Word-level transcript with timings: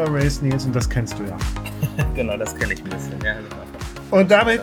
Ultra 0.00 0.14
Race, 0.14 0.40
Nils, 0.40 0.64
und 0.64 0.74
das 0.74 0.88
kennst 0.88 1.18
du 1.18 1.24
ja. 1.24 1.36
genau, 2.14 2.36
das 2.38 2.56
kenne 2.56 2.72
ich 2.72 2.82
ein 2.82 2.88
bisschen. 2.88 3.20
Ja, 3.22 3.34
und 4.10 4.30
damit, 4.30 4.62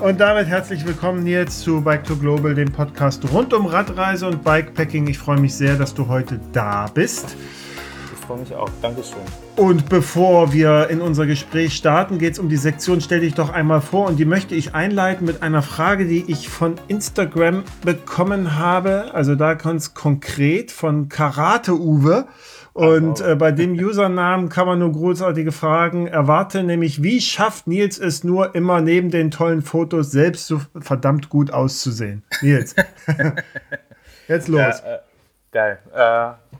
und 0.00 0.18
damit 0.18 0.48
herzlich 0.48 0.84
willkommen, 0.84 1.22
Nils, 1.22 1.60
zu 1.60 1.80
Bike 1.80 2.02
to 2.02 2.16
Global, 2.16 2.52
dem 2.52 2.72
Podcast 2.72 3.22
rund 3.32 3.54
um 3.54 3.66
Radreise 3.66 4.26
und 4.26 4.42
Bikepacking. 4.42 5.06
Ich 5.06 5.18
freue 5.18 5.38
mich 5.38 5.54
sehr, 5.54 5.76
dass 5.76 5.94
du 5.94 6.08
heute 6.08 6.40
da 6.52 6.86
bist 6.92 7.36
freue 8.26 8.38
mich 8.38 8.54
auch. 8.54 8.68
Dankeschön. 8.82 9.20
Und 9.56 9.88
bevor 9.88 10.52
wir 10.52 10.88
in 10.90 11.00
unser 11.00 11.26
Gespräch 11.26 11.74
starten, 11.74 12.18
geht 12.18 12.34
es 12.34 12.38
um 12.38 12.48
die 12.48 12.56
Sektion 12.56 13.00
Stell 13.00 13.20
dich 13.20 13.34
doch 13.34 13.50
einmal 13.50 13.80
vor 13.80 14.06
und 14.08 14.18
die 14.18 14.24
möchte 14.24 14.54
ich 14.54 14.74
einleiten 14.74 15.24
mit 15.24 15.42
einer 15.42 15.62
Frage, 15.62 16.06
die 16.06 16.24
ich 16.26 16.48
von 16.48 16.74
Instagram 16.88 17.62
bekommen 17.84 18.58
habe. 18.58 19.14
Also 19.14 19.34
da 19.34 19.54
ganz 19.54 19.94
konkret 19.94 20.72
von 20.72 21.08
Karate 21.08 21.72
Uwe. 21.74 22.26
Und 22.76 23.22
äh, 23.22 23.34
bei 23.36 23.52
dem 23.52 23.72
Usernamen 23.72 24.50
kann 24.50 24.66
man 24.66 24.78
nur 24.78 24.92
großartige 24.92 25.50
Fragen 25.50 26.08
erwarten, 26.08 26.66
nämlich 26.66 27.02
wie 27.02 27.22
schafft 27.22 27.66
Nils 27.66 27.98
es 27.98 28.22
nur 28.22 28.54
immer 28.54 28.82
neben 28.82 29.10
den 29.10 29.30
tollen 29.30 29.62
Fotos 29.62 30.10
selbst 30.10 30.46
so 30.46 30.60
verdammt 30.78 31.30
gut 31.30 31.50
auszusehen? 31.50 32.22
Nils, 32.42 32.76
jetzt 34.28 34.48
los. 34.48 34.60
Ja, 34.60 34.94
äh, 34.94 34.98
geil. 35.52 35.78
Äh, 35.94 36.56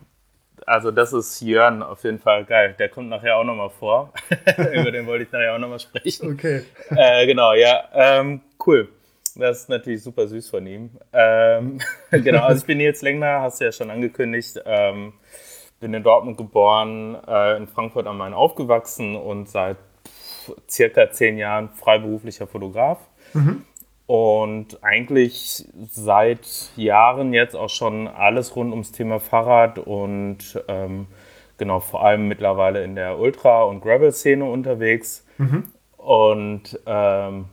also 0.65 0.89
das 0.89 1.13
ist 1.13 1.39
Jörn 1.41 1.83
auf 1.83 2.03
jeden 2.03 2.17
Fall 2.17 2.45
geil. 2.45 2.73
Der 2.79 2.89
kommt 2.89 3.09
nachher 3.09 3.37
auch 3.37 3.43
nochmal 3.43 3.69
vor. 3.69 4.11
Über 4.73 4.89
den 4.89 5.05
wollte 5.05 5.25
ich 5.25 5.31
nachher 5.31 5.53
auch 5.53 5.59
nochmal 5.59 5.79
sprechen. 5.79 6.33
Okay. 6.33 6.63
Äh, 6.89 7.27
genau, 7.27 7.53
ja. 7.53 7.89
Ähm, 7.93 8.41
cool. 8.65 8.89
Das 9.35 9.59
ist 9.59 9.69
natürlich 9.69 10.01
super 10.01 10.27
süß 10.27 10.49
von 10.49 10.65
ihm. 10.65 10.89
Ähm, 11.13 11.79
genau, 12.11 12.43
also 12.43 12.61
ich 12.61 12.65
bin 12.65 12.79
Nils 12.79 13.03
Lengner, 13.03 13.41
hast 13.41 13.61
du 13.61 13.65
ja 13.65 13.71
schon 13.71 13.91
angekündigt. 13.91 14.59
Ähm, 14.65 15.13
bin 15.79 15.93
in 15.93 16.03
Dortmund 16.03 16.37
geboren, 16.37 17.17
äh, 17.27 17.57
in 17.57 17.67
Frankfurt 17.67 18.07
am 18.07 18.17
Main 18.17 18.33
aufgewachsen 18.33 19.15
und 19.15 19.49
seit 19.49 19.77
circa 20.69 21.11
zehn 21.11 21.37
Jahren 21.37 21.69
freiberuflicher 21.69 22.47
Fotograf. 22.47 22.99
Mhm. 23.33 23.63
Und 24.07 24.83
eigentlich 24.83 25.65
seit 25.89 26.71
Jahren 26.77 27.33
jetzt 27.33 27.55
auch 27.55 27.69
schon 27.69 28.07
alles 28.07 28.55
rund 28.55 28.71
ums 28.71 28.93
Thema 28.93 29.19
Fahrrad 29.19 29.79
und 29.79 30.63
ähm, 30.69 31.07
genau 31.57 31.81
vor 31.81 32.05
allem 32.05 32.29
mittlerweile 32.29 32.83
in 32.83 32.95
der 32.95 33.19
Ultra- 33.19 33.63
und 33.63 33.81
Gravel-Szene 33.81 34.45
unterwegs. 34.45 35.25
Mhm. 35.37 35.65
Und 35.97 36.79
ähm, 36.85 37.45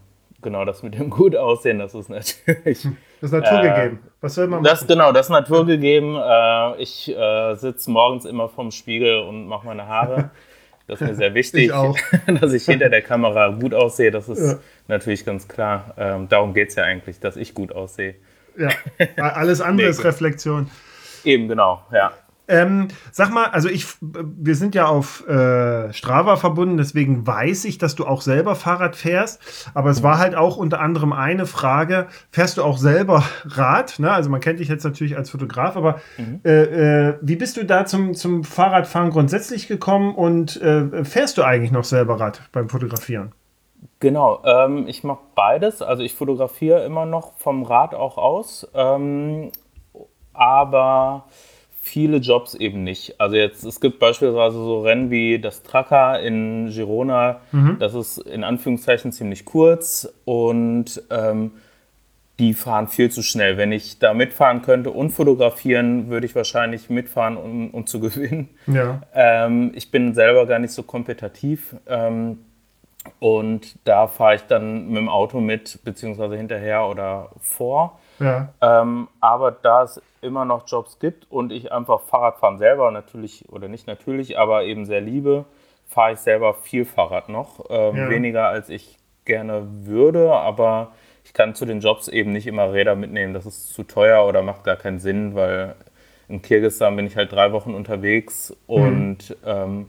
genau 0.42 0.64
das 0.64 0.84
mit 0.84 0.96
dem 0.96 1.10
gut 1.10 1.34
aussehen, 1.34 1.80
das 1.80 1.94
ist 1.94 2.08
natürlich. 2.08 2.86
Das 3.24 3.32
ist 3.32 3.40
naturgegeben. 3.40 3.98
Äh, 3.98 4.10
Was 4.20 4.34
soll 4.34 4.48
man 4.48 4.60
machen? 4.60 4.70
Das, 4.70 4.86
genau, 4.86 5.10
das 5.10 5.26
ist 5.26 5.30
naturgegeben. 5.30 6.14
Äh, 6.14 6.82
ich 6.82 7.08
äh, 7.08 7.54
sitze 7.54 7.90
morgens 7.90 8.26
immer 8.26 8.50
vorm 8.50 8.70
Spiegel 8.70 9.20
und 9.20 9.46
mache 9.46 9.66
meine 9.66 9.86
Haare. 9.86 10.30
Das 10.86 11.00
ist 11.00 11.08
mir 11.08 11.14
sehr 11.14 11.32
wichtig, 11.32 11.72
ich 11.72 12.34
dass 12.40 12.52
ich 12.52 12.66
hinter 12.66 12.90
der 12.90 13.00
Kamera 13.00 13.48
gut 13.48 13.72
aussehe. 13.72 14.10
Das 14.10 14.28
ist 14.28 14.46
ja. 14.46 14.58
natürlich 14.86 15.24
ganz 15.24 15.48
klar. 15.48 15.94
Ähm, 15.96 16.28
darum 16.28 16.52
geht 16.52 16.68
es 16.68 16.74
ja 16.74 16.84
eigentlich, 16.84 17.18
dass 17.20 17.38
ich 17.38 17.54
gut 17.54 17.72
aussehe. 17.72 18.16
Ja, 18.58 18.68
alles 19.16 19.62
andere 19.62 19.88
ist 19.88 20.04
Reflexion. 20.04 20.70
Eben, 21.24 21.48
genau, 21.48 21.82
ja. 21.90 22.12
Ähm, 22.46 22.88
sag 23.10 23.30
mal, 23.32 23.46
also 23.46 23.68
ich, 23.68 23.86
wir 24.00 24.54
sind 24.54 24.74
ja 24.74 24.86
auf 24.86 25.26
äh, 25.26 25.92
Strava 25.92 26.36
verbunden, 26.36 26.76
deswegen 26.76 27.26
weiß 27.26 27.64
ich, 27.64 27.78
dass 27.78 27.94
du 27.94 28.06
auch 28.06 28.20
selber 28.20 28.54
Fahrrad 28.54 28.96
fährst. 28.96 29.40
Aber 29.72 29.90
es 29.90 30.02
war 30.02 30.18
halt 30.18 30.34
auch 30.34 30.56
unter 30.56 30.80
anderem 30.80 31.12
eine 31.12 31.46
Frage: 31.46 32.06
Fährst 32.30 32.58
du 32.58 32.62
auch 32.62 32.76
selber 32.76 33.24
Rad? 33.44 33.98
Ne? 33.98 34.10
Also 34.10 34.28
man 34.28 34.40
kennt 34.40 34.60
dich 34.60 34.68
jetzt 34.68 34.84
natürlich 34.84 35.16
als 35.16 35.30
Fotograf, 35.30 35.76
aber 35.76 36.00
mhm. 36.18 36.40
äh, 36.44 37.08
äh, 37.08 37.18
wie 37.22 37.36
bist 37.36 37.56
du 37.56 37.64
da 37.64 37.86
zum, 37.86 38.14
zum 38.14 38.44
Fahrradfahren 38.44 39.10
grundsätzlich 39.10 39.66
gekommen 39.66 40.14
und 40.14 40.60
äh, 40.60 41.04
fährst 41.04 41.38
du 41.38 41.42
eigentlich 41.42 41.72
noch 41.72 41.84
selber 41.84 42.20
Rad 42.20 42.42
beim 42.52 42.68
Fotografieren? 42.68 43.32
Genau, 44.00 44.42
ähm, 44.44 44.86
ich 44.86 45.02
mache 45.02 45.20
beides. 45.34 45.80
Also 45.80 46.02
ich 46.02 46.14
fotografiere 46.14 46.84
immer 46.84 47.06
noch 47.06 47.32
vom 47.38 47.62
Rad 47.62 47.94
auch 47.94 48.18
aus, 48.18 48.68
ähm, 48.74 49.50
aber 50.34 51.24
viele 51.84 52.16
Jobs 52.16 52.54
eben 52.54 52.82
nicht. 52.82 53.20
Also 53.20 53.36
jetzt, 53.36 53.62
es 53.62 53.78
gibt 53.78 53.98
beispielsweise 53.98 54.56
so 54.56 54.80
Rennen 54.80 55.10
wie 55.10 55.38
das 55.38 55.62
Tracker 55.62 56.18
in 56.18 56.70
Girona, 56.70 57.42
mhm. 57.52 57.76
das 57.78 57.92
ist 57.92 58.16
in 58.18 58.42
Anführungszeichen 58.42 59.12
ziemlich 59.12 59.44
kurz 59.44 60.08
und 60.24 61.02
ähm, 61.10 61.50
die 62.38 62.54
fahren 62.54 62.88
viel 62.88 63.10
zu 63.10 63.22
schnell. 63.22 63.58
Wenn 63.58 63.70
ich 63.70 63.98
da 63.98 64.14
mitfahren 64.14 64.62
könnte 64.62 64.90
und 64.90 65.10
fotografieren, 65.10 66.08
würde 66.08 66.24
ich 66.24 66.34
wahrscheinlich 66.34 66.88
mitfahren, 66.88 67.36
um, 67.36 67.70
um 67.70 67.86
zu 67.86 68.00
gewinnen. 68.00 68.48
Ja. 68.66 69.02
Ähm, 69.12 69.72
ich 69.74 69.90
bin 69.90 70.14
selber 70.14 70.46
gar 70.46 70.60
nicht 70.60 70.72
so 70.72 70.84
kompetitiv. 70.84 71.76
Ähm, 71.86 72.38
und 73.18 73.76
da 73.84 74.06
fahre 74.06 74.36
ich 74.36 74.42
dann 74.42 74.88
mit 74.88 74.96
dem 74.96 75.10
Auto 75.10 75.38
mit, 75.38 75.80
beziehungsweise 75.84 76.38
hinterher 76.38 76.86
oder 76.88 77.28
vor. 77.42 78.00
Ja. 78.18 78.48
Ähm, 78.60 79.08
aber 79.20 79.50
da 79.50 79.82
es 79.82 80.00
immer 80.20 80.44
noch 80.44 80.66
Jobs 80.66 80.98
gibt 80.98 81.30
und 81.30 81.52
ich 81.52 81.72
einfach 81.72 82.00
Fahrradfahren 82.02 82.58
selber 82.58 82.90
natürlich, 82.90 83.48
oder 83.50 83.68
nicht 83.68 83.86
natürlich, 83.86 84.38
aber 84.38 84.64
eben 84.64 84.86
sehr 84.86 85.00
liebe, 85.00 85.44
fahre 85.86 86.12
ich 86.12 86.18
selber 86.18 86.54
viel 86.54 86.84
Fahrrad 86.84 87.28
noch. 87.28 87.64
Ähm, 87.68 87.96
ja. 87.96 88.10
Weniger 88.10 88.48
als 88.48 88.68
ich 88.68 88.98
gerne 89.24 89.66
würde, 89.84 90.32
aber 90.32 90.92
ich 91.24 91.32
kann 91.32 91.54
zu 91.54 91.64
den 91.64 91.80
Jobs 91.80 92.08
eben 92.08 92.32
nicht 92.32 92.46
immer 92.46 92.72
Räder 92.72 92.94
mitnehmen. 92.94 93.34
Das 93.34 93.46
ist 93.46 93.72
zu 93.72 93.82
teuer 93.82 94.26
oder 94.26 94.42
macht 94.42 94.64
gar 94.64 94.76
keinen 94.76 94.98
Sinn, 94.98 95.34
weil 95.34 95.74
in 96.28 96.42
Kirgisistan 96.42 96.96
bin 96.96 97.06
ich 97.06 97.16
halt 97.16 97.32
drei 97.32 97.52
Wochen 97.52 97.74
unterwegs 97.74 98.50
mhm. 98.66 98.74
und 98.74 99.36
ähm, 99.44 99.86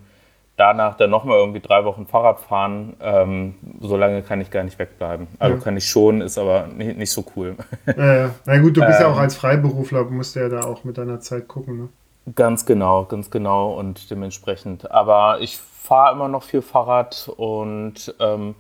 danach 0.57 0.95
dann 0.95 1.09
nochmal 1.09 1.37
irgendwie 1.37 1.59
drei 1.59 1.83
Wochen 1.83 2.07
Fahrrad 2.07 2.39
fahren, 2.39 2.95
ähm, 3.01 3.55
so 3.81 3.97
lange 3.97 4.21
kann 4.21 4.39
ich 4.39 4.51
gar 4.51 4.63
nicht 4.63 4.79
wegbleiben. 4.79 5.27
Also 5.37 5.57
ja. 5.57 5.63
kann 5.63 5.75
ich 5.75 5.85
schon, 5.85 6.21
ist 6.21 6.37
aber 6.37 6.67
nicht, 6.67 6.97
nicht 6.97 7.11
so 7.11 7.25
cool. 7.35 7.55
Ja, 7.97 8.15
ja. 8.15 8.29
Na 8.45 8.57
gut, 8.59 8.77
du 8.77 8.81
bist 8.81 8.99
ähm, 8.99 9.05
ja 9.05 9.07
auch 9.07 9.17
ähm, 9.17 9.23
als 9.23 9.35
Freiberufler, 9.35 10.05
musst 10.05 10.35
ja 10.35 10.47
da 10.49 10.61
auch 10.61 10.83
mit 10.83 10.97
deiner 10.97 11.19
Zeit 11.19 11.47
gucken. 11.47 11.77
Ne? 11.77 11.89
Ganz 12.35 12.65
genau, 12.65 13.03
ganz 13.05 13.29
genau 13.29 13.73
und 13.73 14.09
dementsprechend. 14.09 14.89
Aber 14.91 15.41
ich 15.41 15.57
fahre 15.57 16.13
immer 16.15 16.27
noch 16.27 16.43
viel 16.43 16.61
Fahrrad 16.61 17.29
und 17.35 18.15
ähm, 18.19 18.55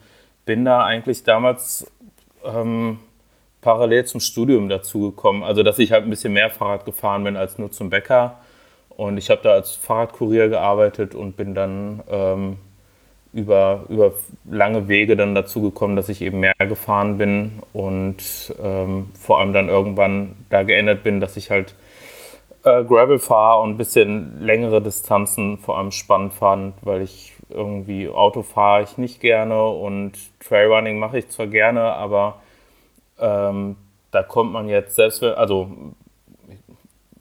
bin 0.45 0.65
da 0.65 0.83
eigentlich 0.83 1.23
damals 1.23 1.91
ähm, 2.43 2.99
parallel 3.61 4.05
zum 4.05 4.19
Studium 4.19 4.69
dazugekommen. 4.69 5.43
Also, 5.43 5.63
dass 5.63 5.79
ich 5.79 5.91
halt 5.91 6.03
ein 6.03 6.09
bisschen 6.09 6.33
mehr 6.33 6.51
Fahrrad 6.51 6.85
gefahren 6.85 7.23
bin 7.23 7.37
als 7.37 7.57
nur 7.57 7.71
zum 7.71 7.89
Bäcker 7.89 8.37
und 8.97 9.17
ich 9.17 9.29
habe 9.29 9.41
da 9.43 9.51
als 9.51 9.75
Fahrradkurier 9.75 10.49
gearbeitet 10.49 11.15
und 11.15 11.35
bin 11.35 11.53
dann 11.53 12.01
ähm, 12.09 12.57
über, 13.33 13.83
über 13.89 14.13
lange 14.45 14.87
Wege 14.87 15.17
dann 15.17 15.35
dazu 15.35 15.61
gekommen, 15.61 15.97
dass 15.97 16.07
ich 16.07 16.21
eben 16.21 16.39
mehr 16.39 16.53
gefahren 16.57 17.17
bin 17.17 17.51
und 17.73 18.17
ähm, 18.63 19.09
vor 19.19 19.39
allem 19.39 19.51
dann 19.51 19.67
irgendwann 19.67 20.35
da 20.49 20.63
geändert 20.63 21.03
bin, 21.03 21.19
dass 21.19 21.35
ich 21.35 21.51
halt 21.51 21.75
äh, 22.63 22.83
Gravel 22.85 23.19
fahre 23.19 23.61
und 23.61 23.71
ein 23.71 23.77
bisschen 23.77 24.39
längere 24.39 24.81
Distanzen 24.81 25.57
vor 25.57 25.77
allem 25.77 25.91
spannend 25.91 26.33
fand, 26.33 26.75
weil 26.81 27.01
ich 27.01 27.33
irgendwie 27.49 28.07
Auto 28.07 28.41
fahre 28.41 28.83
ich 28.83 28.97
nicht 28.97 29.19
gerne 29.19 29.67
und 29.67 30.13
Trailrunning 30.39 30.97
mache 30.97 31.19
ich 31.19 31.29
zwar 31.29 31.47
gerne, 31.47 31.81
aber 31.81 32.41
ähm, 33.19 33.75
da 34.11 34.23
kommt 34.23 34.53
man 34.53 34.69
jetzt 34.69 34.95
selbst, 34.95 35.21
also 35.21 35.69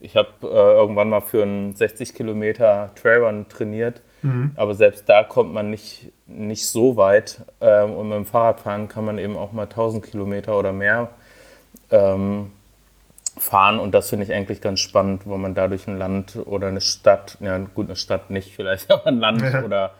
ich 0.04 0.16
habe 0.16 0.28
äh, 0.42 0.46
irgendwann 0.46 1.08
mal 1.08 1.20
für 1.20 1.42
einen 1.42 1.74
60 1.74 2.14
Kilometer 2.14 2.90
Trailrun 2.94 3.48
trainiert, 3.48 4.02
mhm. 4.22 4.52
aber 4.54 4.74
selbst 4.74 5.08
da 5.08 5.24
kommt 5.24 5.52
man 5.52 5.70
nicht, 5.70 6.12
nicht 6.26 6.66
so 6.66 6.96
weit. 6.96 7.40
Ähm, 7.60 7.92
und 7.92 8.08
mit 8.08 8.16
dem 8.16 8.26
Fahrradfahren 8.26 8.88
kann 8.88 9.04
man 9.04 9.18
eben 9.18 9.36
auch 9.36 9.52
mal 9.52 9.62
1000 9.62 10.04
Kilometer 10.04 10.58
oder 10.58 10.72
mehr 10.72 11.10
ähm, 11.90 12.52
fahren. 13.38 13.78
Und 13.78 13.92
das 13.92 14.10
finde 14.10 14.26
ich 14.26 14.32
eigentlich 14.32 14.60
ganz 14.60 14.80
spannend, 14.80 15.22
wo 15.24 15.36
man 15.36 15.54
dadurch 15.54 15.88
ein 15.88 15.96
Land 15.96 16.36
oder 16.44 16.68
eine 16.68 16.82
Stadt, 16.82 17.38
ja 17.40 17.56
gut, 17.58 17.86
eine 17.86 17.96
Stadt 17.96 18.30
nicht, 18.30 18.52
vielleicht 18.56 18.90
aber 18.90 19.06
ein 19.06 19.18
Land 19.18 19.42
ja. 19.42 19.64
oder 19.64 19.92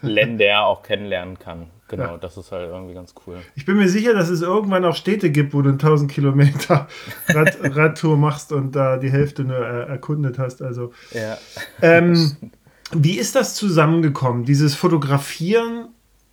Länder 0.00 0.64
auch 0.64 0.82
kennenlernen 0.82 1.38
kann. 1.38 1.66
Genau, 1.90 2.12
ja. 2.12 2.18
das 2.18 2.36
ist 2.36 2.52
halt 2.52 2.70
irgendwie 2.70 2.94
ganz 2.94 3.14
cool. 3.26 3.38
Ich 3.56 3.66
bin 3.66 3.76
mir 3.76 3.88
sicher, 3.88 4.14
dass 4.14 4.28
es 4.28 4.42
irgendwann 4.42 4.84
auch 4.84 4.94
Städte 4.94 5.30
gibt, 5.30 5.52
wo 5.52 5.60
du 5.60 5.70
1000 5.70 6.08
Kilometer 6.08 6.86
Rad 7.28 7.58
Radtour 7.62 8.16
machst 8.16 8.52
und 8.52 8.76
da 8.76 8.96
die 8.96 9.10
Hälfte 9.10 9.42
nur 9.42 9.58
äh, 9.58 9.88
erkundet 9.88 10.38
hast. 10.38 10.62
Also, 10.62 10.92
ja. 11.12 11.36
Ähm, 11.82 12.36
wie 12.92 13.18
ist 13.18 13.34
das 13.34 13.56
zusammengekommen, 13.56 14.44
dieses 14.44 14.76
Fotografieren 14.76 15.88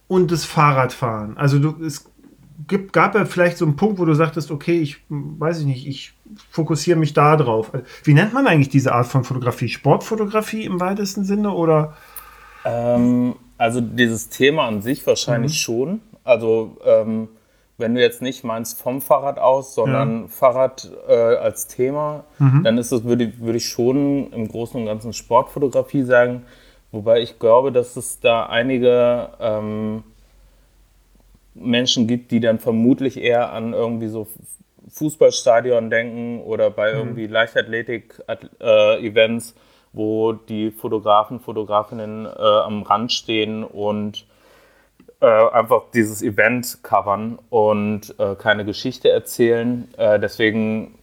und 0.07 0.31
das 0.31 0.45
Fahrradfahren? 0.45 1.38
Also 1.38 1.57
du, 1.57 1.83
es 1.83 2.06
gibt, 2.68 2.94
gab 2.94 3.15
ja 3.15 3.25
vielleicht 3.25 3.57
so 3.57 3.65
einen 3.65 3.77
Punkt, 3.77 3.98
wo 3.98 4.06
du 4.06 4.13
sagtest, 4.13 4.51
okay, 4.51 4.80
ich 4.80 5.04
weiß 5.09 5.62
ich 5.62 5.65
nicht, 5.65 5.88
ich 5.88 6.13
fokussiere 6.51 7.00
mich 7.00 7.13
da 7.13 7.36
drauf. 7.36 7.71
Wie 8.04 8.13
nennt 8.13 8.31
man 8.31 8.45
eigentlich 8.45 8.69
diese 8.69 8.94
Art 8.94 9.07
von 9.07 9.24
Fotografie? 9.24 9.69
Sportfotografie 9.69 10.65
im 10.65 10.80
weitesten 10.80 11.24
Sinne 11.24 11.51
oder? 11.51 11.98
Ähm, 12.63 13.33
also 13.57 13.81
dieses 13.81 14.30
Thema 14.30 14.68
an 14.68 14.81
sich 14.81 15.06
wahrscheinlich 15.07 15.54
mhm. 15.54 15.56
schon. 15.56 16.01
Also 16.24 16.77
ähm, 16.86 17.30
wenn 17.77 17.95
du 17.95 18.01
jetzt 18.01 18.21
nicht 18.21 18.44
meinst 18.44 18.81
vom 18.81 19.01
Fahrrad 19.01 19.39
aus, 19.39 19.75
sondern 19.75 20.24
ja. 20.24 20.27
Fahrrad 20.27 20.92
äh, 21.07 21.13
als 21.13 21.68
Thema, 21.68 22.25
mhm. 22.39 22.63
dann 22.63 22.77
ist 22.77 22.92
es, 22.92 23.04
würde, 23.04 23.33
würde 23.39 23.57
ich 23.57 23.68
schon 23.68 24.31
im 24.33 24.48
Großen 24.48 24.80
und 24.80 24.88
Ganzen 24.88 25.13
Sportfotografie 25.13 26.04
sagen, 26.04 26.44
Wobei 26.92 27.21
ich 27.21 27.39
glaube, 27.39 27.71
dass 27.71 27.95
es 27.95 28.19
da 28.19 28.45
einige 28.45 29.30
ähm, 29.39 30.04
Menschen 31.54 32.07
gibt, 32.07 32.31
die 32.31 32.39
dann 32.39 32.57
vermutlich 32.59 33.18
eher 33.18 33.51
an 33.51 33.74
irgendwie 33.74 34.07
so 34.07 34.27
Fußballstadion 34.89 35.89
denken 35.89 36.42
oder 36.42 36.69
bei 36.71 36.94
mhm. 36.94 37.00
irgendwie 37.00 37.27
Leichtathletik-Events, 37.27 39.51
äh, 39.51 39.54
wo 39.93 40.33
die 40.33 40.71
Fotografen, 40.71 41.39
Fotografinnen 41.39 42.25
äh, 42.25 42.29
am 42.29 42.83
Rand 42.83 43.11
stehen 43.11 43.63
und 43.63 44.25
äh, 45.19 45.25
einfach 45.25 45.83
dieses 45.93 46.21
Event 46.21 46.79
covern 46.83 47.39
und 47.49 48.13
äh, 48.19 48.35
keine 48.35 48.65
Geschichte 48.65 49.09
erzählen. 49.09 49.87
Äh, 49.97 50.19
deswegen 50.19 50.95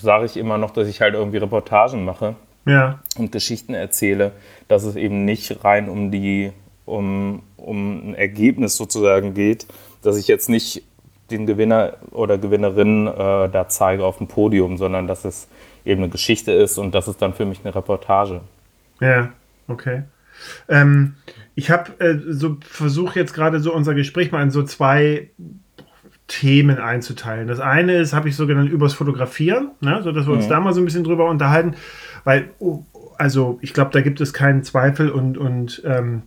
sage 0.00 0.26
ich 0.26 0.36
immer 0.36 0.58
noch, 0.58 0.70
dass 0.70 0.88
ich 0.88 1.00
halt 1.00 1.14
irgendwie 1.14 1.38
Reportagen 1.38 2.04
mache 2.04 2.36
ja. 2.66 3.00
und 3.18 3.32
Geschichten 3.32 3.74
erzähle, 3.74 4.32
dass 4.68 4.84
es 4.84 4.96
eben 4.96 5.24
nicht 5.24 5.64
rein 5.64 5.88
um 5.88 6.10
die 6.10 6.52
um, 6.84 7.42
um 7.56 8.10
ein 8.10 8.14
Ergebnis 8.14 8.76
sozusagen 8.76 9.34
geht, 9.34 9.66
dass 10.02 10.16
ich 10.16 10.28
jetzt 10.28 10.48
nicht 10.48 10.84
den 11.30 11.46
Gewinner 11.46 11.94
oder 12.12 12.38
Gewinnerin 12.38 13.08
äh, 13.08 13.48
da 13.48 13.66
zeige 13.68 14.04
auf 14.04 14.18
dem 14.18 14.28
Podium, 14.28 14.76
sondern 14.76 15.08
dass 15.08 15.24
es 15.24 15.48
eben 15.86 16.02
eine 16.02 16.10
Geschichte 16.10 16.52
ist 16.52 16.78
und 16.78 16.94
das 16.94 17.08
ist 17.08 17.22
dann 17.22 17.34
für 17.34 17.44
mich 17.44 17.60
eine 17.64 17.74
Reportage. 17.74 18.40
Ja, 19.00 19.30
okay. 19.68 20.02
Ähm, 20.68 21.14
ich 21.54 21.70
habe 21.70 21.98
äh, 22.00 22.18
so 22.28 22.58
versuche 22.60 23.18
jetzt 23.18 23.32
gerade 23.32 23.60
so 23.60 23.72
unser 23.72 23.94
Gespräch 23.94 24.32
mal 24.32 24.42
in 24.42 24.50
so 24.50 24.62
zwei 24.62 25.30
Themen 26.28 26.78
einzuteilen. 26.78 27.46
Das 27.46 27.60
eine 27.60 27.96
ist, 27.96 28.12
habe 28.12 28.28
ich 28.28 28.36
so 28.36 28.46
genannt, 28.46 28.70
übers 28.70 28.94
Fotografieren, 28.94 29.70
ne? 29.80 30.02
so 30.02 30.12
dass 30.12 30.26
wir 30.26 30.34
uns 30.34 30.46
mhm. 30.46 30.50
da 30.50 30.60
mal 30.60 30.72
so 30.72 30.80
ein 30.80 30.84
bisschen 30.84 31.04
drüber 31.04 31.30
unterhalten, 31.30 31.74
weil, 32.24 32.50
oh, 32.58 32.82
also 33.16 33.58
ich 33.62 33.72
glaube, 33.72 33.92
da 33.92 34.00
gibt 34.00 34.20
es 34.20 34.32
keinen 34.32 34.62
Zweifel 34.64 35.10
und, 35.10 35.38
und 35.38 35.82
ähm, 35.86 36.22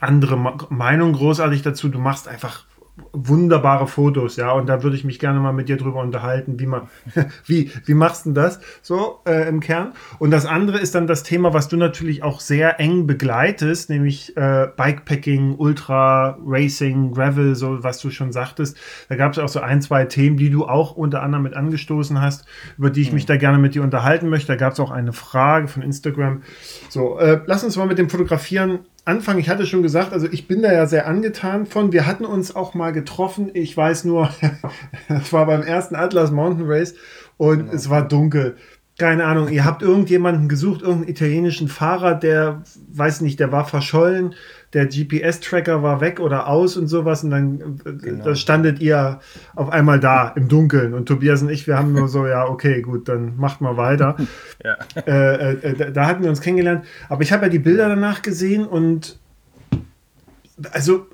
andere 0.00 0.36
Meinung 0.68 1.12
großartig 1.12 1.62
dazu. 1.62 1.88
Du 1.88 1.98
machst 1.98 2.28
einfach 2.28 2.64
wunderbare 3.12 3.86
Fotos, 3.86 4.36
ja, 4.36 4.52
und 4.52 4.68
da 4.68 4.82
würde 4.82 4.96
ich 4.96 5.04
mich 5.04 5.18
gerne 5.18 5.40
mal 5.40 5.52
mit 5.52 5.68
dir 5.68 5.76
drüber 5.76 6.00
unterhalten, 6.00 6.60
wie 6.60 6.66
man, 6.66 6.82
wie, 7.46 7.70
wie 7.84 7.94
machst 7.94 8.26
du 8.26 8.32
das 8.32 8.60
so 8.82 9.20
äh, 9.26 9.48
im 9.48 9.60
Kern? 9.60 9.92
Und 10.18 10.30
das 10.30 10.46
andere 10.46 10.78
ist 10.78 10.94
dann 10.94 11.06
das 11.06 11.22
Thema, 11.22 11.52
was 11.52 11.68
du 11.68 11.76
natürlich 11.76 12.22
auch 12.22 12.40
sehr 12.40 12.78
eng 12.80 13.06
begleitest, 13.06 13.90
nämlich 13.90 14.36
äh, 14.36 14.68
Bikepacking, 14.76 15.56
Ultra 15.56 16.38
Racing, 16.44 17.12
Gravel, 17.12 17.54
so 17.54 17.82
was 17.82 18.00
du 18.00 18.10
schon 18.10 18.32
sagtest. 18.32 18.76
Da 19.08 19.16
gab 19.16 19.32
es 19.32 19.38
auch 19.38 19.48
so 19.48 19.60
ein, 19.60 19.82
zwei 19.82 20.04
Themen, 20.04 20.36
die 20.36 20.50
du 20.50 20.66
auch 20.66 20.96
unter 20.96 21.22
anderem 21.22 21.42
mit 21.42 21.54
angestoßen 21.54 22.20
hast, 22.20 22.44
über 22.78 22.90
die 22.90 23.02
ich 23.02 23.08
mhm. 23.08 23.14
mich 23.14 23.26
da 23.26 23.36
gerne 23.36 23.58
mit 23.58 23.74
dir 23.74 23.82
unterhalten 23.82 24.28
möchte. 24.28 24.48
Da 24.48 24.56
gab 24.56 24.72
es 24.72 24.80
auch 24.80 24.90
eine 24.90 25.12
Frage 25.12 25.68
von 25.68 25.82
Instagram. 25.82 26.42
So, 26.88 27.18
äh, 27.18 27.40
lass 27.46 27.64
uns 27.64 27.76
mal 27.76 27.86
mit 27.86 27.98
dem 27.98 28.10
Fotografieren 28.10 28.80
Anfang, 29.06 29.38
ich 29.38 29.48
hatte 29.48 29.66
schon 29.66 29.82
gesagt, 29.82 30.12
also 30.12 30.28
ich 30.30 30.46
bin 30.46 30.62
da 30.62 30.72
ja 30.72 30.86
sehr 30.86 31.06
angetan 31.06 31.64
von. 31.64 31.90
Wir 31.90 32.06
hatten 32.06 32.26
uns 32.26 32.54
auch 32.54 32.74
mal 32.74 32.92
getroffen. 33.00 33.50
Ich 33.54 33.76
weiß 33.76 34.04
nur, 34.04 34.30
es 35.08 35.32
war 35.32 35.46
beim 35.46 35.62
ersten 35.62 35.94
Atlas 35.94 36.30
Mountain 36.30 36.66
Race 36.66 36.94
und 37.36 37.58
genau. 37.58 37.72
es 37.72 37.88
war 37.88 38.06
dunkel. 38.06 38.56
Keine 38.98 39.24
Ahnung, 39.24 39.48
ihr 39.48 39.64
habt 39.64 39.80
irgendjemanden 39.80 40.46
gesucht, 40.46 40.82
irgendeinen 40.82 41.08
italienischen 41.08 41.68
Fahrer, 41.68 42.14
der, 42.14 42.62
weiß 42.92 43.22
nicht, 43.22 43.40
der 43.40 43.50
war 43.50 43.64
verschollen, 43.64 44.34
der 44.74 44.86
GPS-Tracker 44.86 45.82
war 45.82 46.02
weg 46.02 46.20
oder 46.20 46.46
aus 46.46 46.76
und 46.76 46.86
sowas 46.86 47.24
und 47.24 47.30
dann 47.30 47.80
genau. 47.82 48.24
da 48.24 48.34
standet 48.34 48.78
ihr 48.80 49.20
auf 49.56 49.70
einmal 49.70 50.00
da 50.00 50.28
im 50.36 50.48
Dunkeln 50.48 50.92
und 50.92 51.06
Tobias 51.06 51.40
und 51.40 51.48
ich, 51.48 51.66
wir 51.66 51.78
haben 51.78 51.94
nur 51.94 52.08
so, 52.08 52.26
ja, 52.26 52.46
okay, 52.46 52.82
gut, 52.82 53.08
dann 53.08 53.38
macht 53.38 53.62
mal 53.62 53.78
weiter. 53.78 54.16
ja. 54.64 54.76
äh, 55.06 55.52
äh, 55.54 55.74
da, 55.74 55.90
da 55.90 56.06
hatten 56.06 56.22
wir 56.22 56.28
uns 56.28 56.42
kennengelernt, 56.42 56.84
aber 57.08 57.22
ich 57.22 57.32
habe 57.32 57.44
ja 57.44 57.48
die 57.48 57.58
Bilder 57.58 57.88
danach 57.88 58.20
gesehen 58.20 58.66
und 58.66 59.18
also 60.72 61.06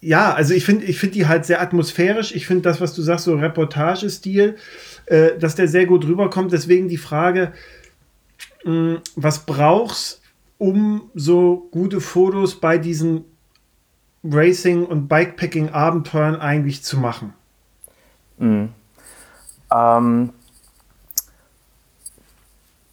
ja, 0.00 0.34
also 0.34 0.54
ich 0.54 0.64
finde 0.64 0.84
ich 0.84 0.98
find 0.98 1.14
die 1.14 1.26
halt 1.26 1.46
sehr 1.46 1.60
atmosphärisch. 1.60 2.34
Ich 2.34 2.46
finde 2.46 2.62
das, 2.62 2.80
was 2.80 2.94
du 2.94 3.02
sagst, 3.02 3.24
so 3.24 3.34
Reportagestil, 3.34 4.56
äh, 5.06 5.38
dass 5.38 5.54
der 5.54 5.68
sehr 5.68 5.86
gut 5.86 6.04
rüberkommt. 6.04 6.52
Deswegen 6.52 6.88
die 6.88 6.98
Frage, 6.98 7.52
mh, 8.64 8.72
hm, 8.72 9.00
was 9.16 9.46
brauchst 9.46 10.22
um 10.58 11.10
so 11.14 11.68
gute 11.70 12.00
Fotos 12.00 12.60
bei 12.60 12.78
diesen 12.78 13.24
Racing- 14.24 14.86
und 14.86 15.08
Bikepacking-Abenteuern 15.08 16.36
eigentlich 16.36 16.82
zu 16.82 16.98
machen? 16.98 17.34
Mhm. 18.38 18.70
Ähm, 19.74 20.32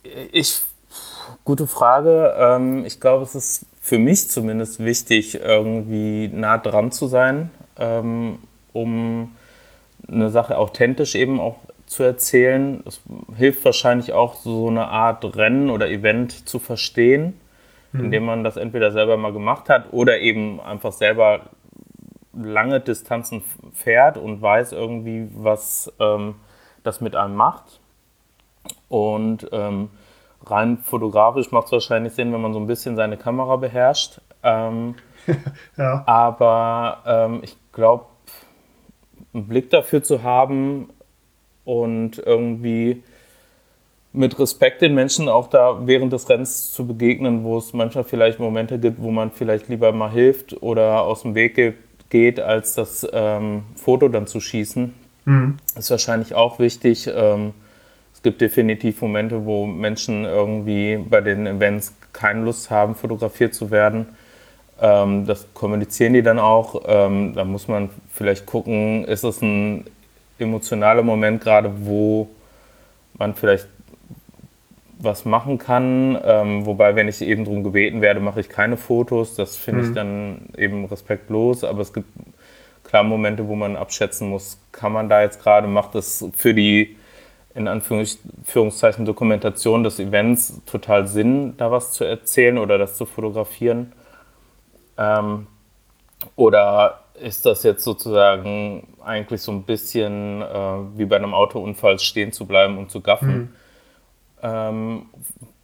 ich, 0.04 0.62
gute 1.44 1.68
Frage. 1.68 2.34
Ähm, 2.38 2.86
ich 2.86 3.00
glaube, 3.00 3.24
es 3.24 3.36
ist 3.36 3.66
für 3.84 4.00
mich 4.00 4.30
zumindest 4.30 4.80
wichtig, 4.80 5.42
irgendwie 5.42 6.30
nah 6.30 6.58
dran 6.58 6.94
zu 6.94 7.08
sein, 7.08 7.52
ähm, 7.78 8.40
um 8.72 9.36
eine 10.08 10.30
Sache 10.30 10.58
authentisch 10.58 11.16
eben 11.16 11.42
auch 11.42 11.58
zu 11.86 12.04
erzählen. 12.04 12.82
Es 12.88 13.02
hilft 13.36 13.66
wahrscheinlich 13.66 14.14
auch, 14.14 14.36
so 14.36 14.70
eine 14.70 14.88
Art 14.88 15.36
Rennen 15.36 15.70
oder 15.70 15.90
Event 15.90 16.48
zu 16.48 16.60
verstehen, 16.60 17.38
mhm. 17.92 18.06
indem 18.06 18.24
man 18.24 18.46
das 18.46 18.56
entweder 18.56 18.94
selber 18.94 19.18
mal 19.18 19.34
gemacht 19.34 19.68
hat 19.68 19.92
oder 19.92 20.18
eben 20.20 20.62
einfach 20.62 20.94
selber 20.94 21.42
lange 22.32 22.80
Distanzen 22.80 23.44
fährt 23.74 24.18
und 24.18 24.42
weiß 24.42 24.72
irgendwie, 24.72 25.28
was 25.36 25.92
ähm, 26.00 26.36
das 26.84 27.02
mit 27.02 27.18
einem 27.18 27.36
macht. 27.36 27.82
Und 28.88 29.50
ähm, 29.52 29.90
rein 30.46 30.78
fotografisch 30.78 31.52
macht 31.52 31.68
es 31.68 31.72
wahrscheinlich 31.72 32.14
Sinn, 32.14 32.34
wenn 32.34 32.42
man 32.42 32.54
so 32.54 32.60
ein 32.60 32.68
bisschen 32.68 32.96
seine 32.96 33.18
Kamera 33.18 33.56
beherrscht. 33.56 34.20
Ähm, 34.44 34.96
ja. 35.78 36.04
Aber 36.06 37.04
ähm, 37.06 37.40
ich 37.44 37.56
glaube, 37.72 38.06
einen 39.34 39.48
Blick 39.48 39.70
dafür 39.70 40.04
zu 40.04 40.24
haben 40.24 40.90
und 41.66 42.20
irgendwie 42.20 43.04
mit 44.12 44.38
Respekt 44.38 44.82
den 44.82 44.94
Menschen 44.94 45.28
auch 45.28 45.48
da 45.48 45.88
während 45.88 46.14
des 46.14 46.30
Rennens 46.30 46.72
zu 46.72 46.86
begegnen, 46.86 47.44
wo 47.44 47.58
es 47.58 47.74
manchmal 47.74 48.04
vielleicht 48.04 48.40
Momente 48.40 48.78
gibt, 48.78 49.02
wo 49.02 49.10
man 49.10 49.32
vielleicht 49.32 49.70
lieber 49.70 49.92
mal 49.92 50.12
hilft 50.12 50.62
oder 50.62 51.02
aus 51.02 51.24
dem 51.24 51.34
Weg 51.34 51.76
geht, 52.10 52.40
als 52.40 52.76
das 52.76 53.08
ähm, 53.12 53.64
Foto 53.76 54.08
dann 54.10 54.28
zu 54.28 54.40
schießen. 54.40 54.94
Mhm. 55.26 55.58
Ist 55.76 55.90
wahrscheinlich 55.90 56.36
auch 56.36 56.60
wichtig. 56.60 57.10
Ähm, 57.12 57.54
gibt 58.24 58.42
definitiv 58.42 59.02
Momente, 59.02 59.46
wo 59.46 59.66
Menschen 59.66 60.24
irgendwie 60.26 60.98
bei 60.98 61.22
den 61.22 61.46
Events 61.46 61.94
keine 62.14 62.42
Lust 62.42 62.72
haben, 62.72 62.96
fotografiert 62.96 63.54
zu 63.54 63.70
werden. 63.70 64.08
Ähm, 64.82 65.26
das 65.26 65.46
kommunizieren 65.54 66.14
die 66.14 66.24
dann 66.24 66.40
auch. 66.40 66.84
Ähm, 66.88 67.34
da 67.36 67.44
muss 67.44 67.68
man 67.68 67.90
vielleicht 68.12 68.46
gucken, 68.46 69.06
ist 69.06 69.24
es 69.24 69.42
ein 69.42 69.86
emotionaler 70.40 71.04
Moment 71.04 71.42
gerade, 71.42 71.72
wo 71.86 72.30
man 73.18 73.36
vielleicht 73.36 73.68
was 75.00 75.26
machen 75.26 75.58
kann. 75.58 76.18
Ähm, 76.24 76.66
wobei, 76.66 76.96
wenn 76.96 77.10
ich 77.10 77.22
eben 77.22 77.44
darum 77.44 77.64
gebeten 77.64 78.02
werde, 78.02 78.22
mache 78.22 78.40
ich 78.40 78.50
keine 78.50 78.78
Fotos. 78.78 79.36
Das 79.36 79.58
finde 79.58 79.82
mhm. 79.82 79.88
ich 79.90 79.96
dann 79.96 80.42
eben 80.58 80.86
respektlos. 80.86 81.64
Aber 81.66 81.82
es 81.82 81.92
gibt 81.92 82.08
klar 82.86 83.04
Momente, 83.04 83.48
wo 83.48 83.56
man 83.56 83.76
abschätzen 83.76 84.30
muss, 84.30 84.60
kann 84.72 84.94
man 84.94 85.10
da 85.10 85.22
jetzt 85.22 85.42
gerade, 85.42 85.68
macht 85.68 85.94
das 85.94 86.26
für 86.34 86.54
die 86.54 86.96
in 87.56 87.68
Anführungszeichen 87.68 89.06
Dokumentation 89.06 89.84
des 89.84 90.00
Events 90.00 90.62
total 90.66 91.08
Sinn, 91.08 91.56
da 91.58 91.72
was 91.72 91.92
zu 91.92 92.04
erzählen 92.04 92.58
oder 92.58 92.78
das 92.78 92.98
zu 92.98 93.06
fotografieren? 93.06 93.94
Ähm, 94.98 95.48
oder 96.36 97.04
ist 97.14 97.46
das 97.46 97.64
jetzt 97.64 97.84
sozusagen 97.84 98.88
eigentlich 99.04 99.42
so 99.42 99.52
ein 99.52 99.64
bisschen 99.64 100.42
äh, 100.42 100.98
wie 100.98 101.06
bei 101.06 101.18
einem 101.18 101.34
Autounfall 101.34 102.00
stehen 102.00 102.32
zu 102.32 102.46
bleiben 102.46 102.78
und 102.78 102.90
zu 102.90 103.02
gaffen? 103.02 103.36
Mhm. 103.36 103.50
Ähm, 104.42 105.06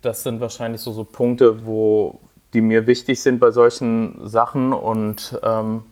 das 0.02 0.24
sind 0.24 0.40
wahrscheinlich 0.40 0.82
so, 0.82 0.92
so 0.92 1.04
Punkte, 1.04 1.66
wo 1.66 2.20
die 2.54 2.62
mir 2.62 2.88
wichtig 2.88 3.22
sind 3.22 3.40
bei 3.40 3.52
solchen 3.52 4.28
Sachen 4.28 4.74
und 4.74 5.40
ähm, 5.44 5.84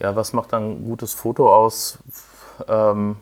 ja, 0.00 0.14
was 0.16 0.32
macht 0.32 0.52
dann 0.52 0.72
ein 0.72 0.84
gutes 0.84 1.14
Foto 1.14 1.54
aus? 1.54 1.98
Ähm, 2.68 3.16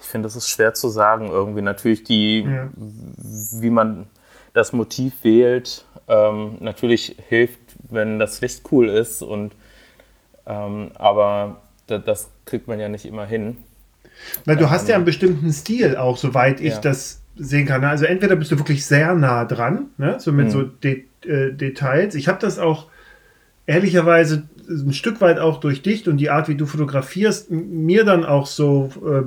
ich 0.00 0.06
finde, 0.06 0.26
das 0.26 0.36
ist 0.36 0.48
schwer 0.48 0.74
zu 0.74 0.88
sagen. 0.88 1.28
Irgendwie 1.28 1.62
natürlich 1.62 2.04
die, 2.04 2.42
ja. 2.42 2.68
wie 2.74 3.70
man 3.70 4.06
das 4.52 4.72
Motiv 4.72 5.12
wählt. 5.22 5.84
Ähm, 6.08 6.56
natürlich 6.60 7.16
hilft, 7.28 7.60
wenn 7.88 8.18
das 8.18 8.40
Licht 8.40 8.62
cool 8.72 8.88
ist 8.88 9.22
und 9.22 9.52
ähm, 10.46 10.90
aber 10.94 11.60
das, 11.86 12.04
das, 12.04 12.30
kriegt 12.46 12.66
man 12.66 12.80
ja 12.80 12.88
nicht 12.88 13.04
immer 13.04 13.26
hin. 13.26 13.58
Weil 14.44 14.56
du 14.56 14.70
hast 14.70 14.88
ja 14.88 14.96
einen 14.96 15.04
bestimmten 15.04 15.52
Stil 15.52 15.96
auch, 15.96 16.16
soweit 16.16 16.60
ich 16.60 16.74
ja. 16.74 16.80
das 16.80 17.22
sehen 17.36 17.66
kann. 17.66 17.84
Also 17.84 18.06
entweder 18.06 18.34
bist 18.34 18.50
du 18.50 18.58
wirklich 18.58 18.84
sehr 18.84 19.14
nah 19.14 19.44
dran, 19.44 19.90
ne? 19.98 20.18
so 20.18 20.32
mit 20.32 20.46
mhm. 20.46 20.50
so 20.50 20.62
De 20.64 21.04
äh, 21.24 21.52
Details. 21.52 22.16
Ich 22.16 22.26
habe 22.26 22.40
das 22.40 22.58
auch 22.58 22.88
ehrlicherweise 23.66 24.48
ein 24.70 24.92
Stück 24.92 25.20
weit 25.20 25.38
auch 25.38 25.60
durch 25.60 25.82
dich 25.82 26.08
und 26.08 26.16
die 26.16 26.30
Art, 26.30 26.48
wie 26.48 26.54
du 26.54 26.64
fotografierst, 26.66 27.50
mir 27.50 28.04
dann 28.04 28.24
auch 28.24 28.46
so 28.46 28.90
äh, 29.04 29.22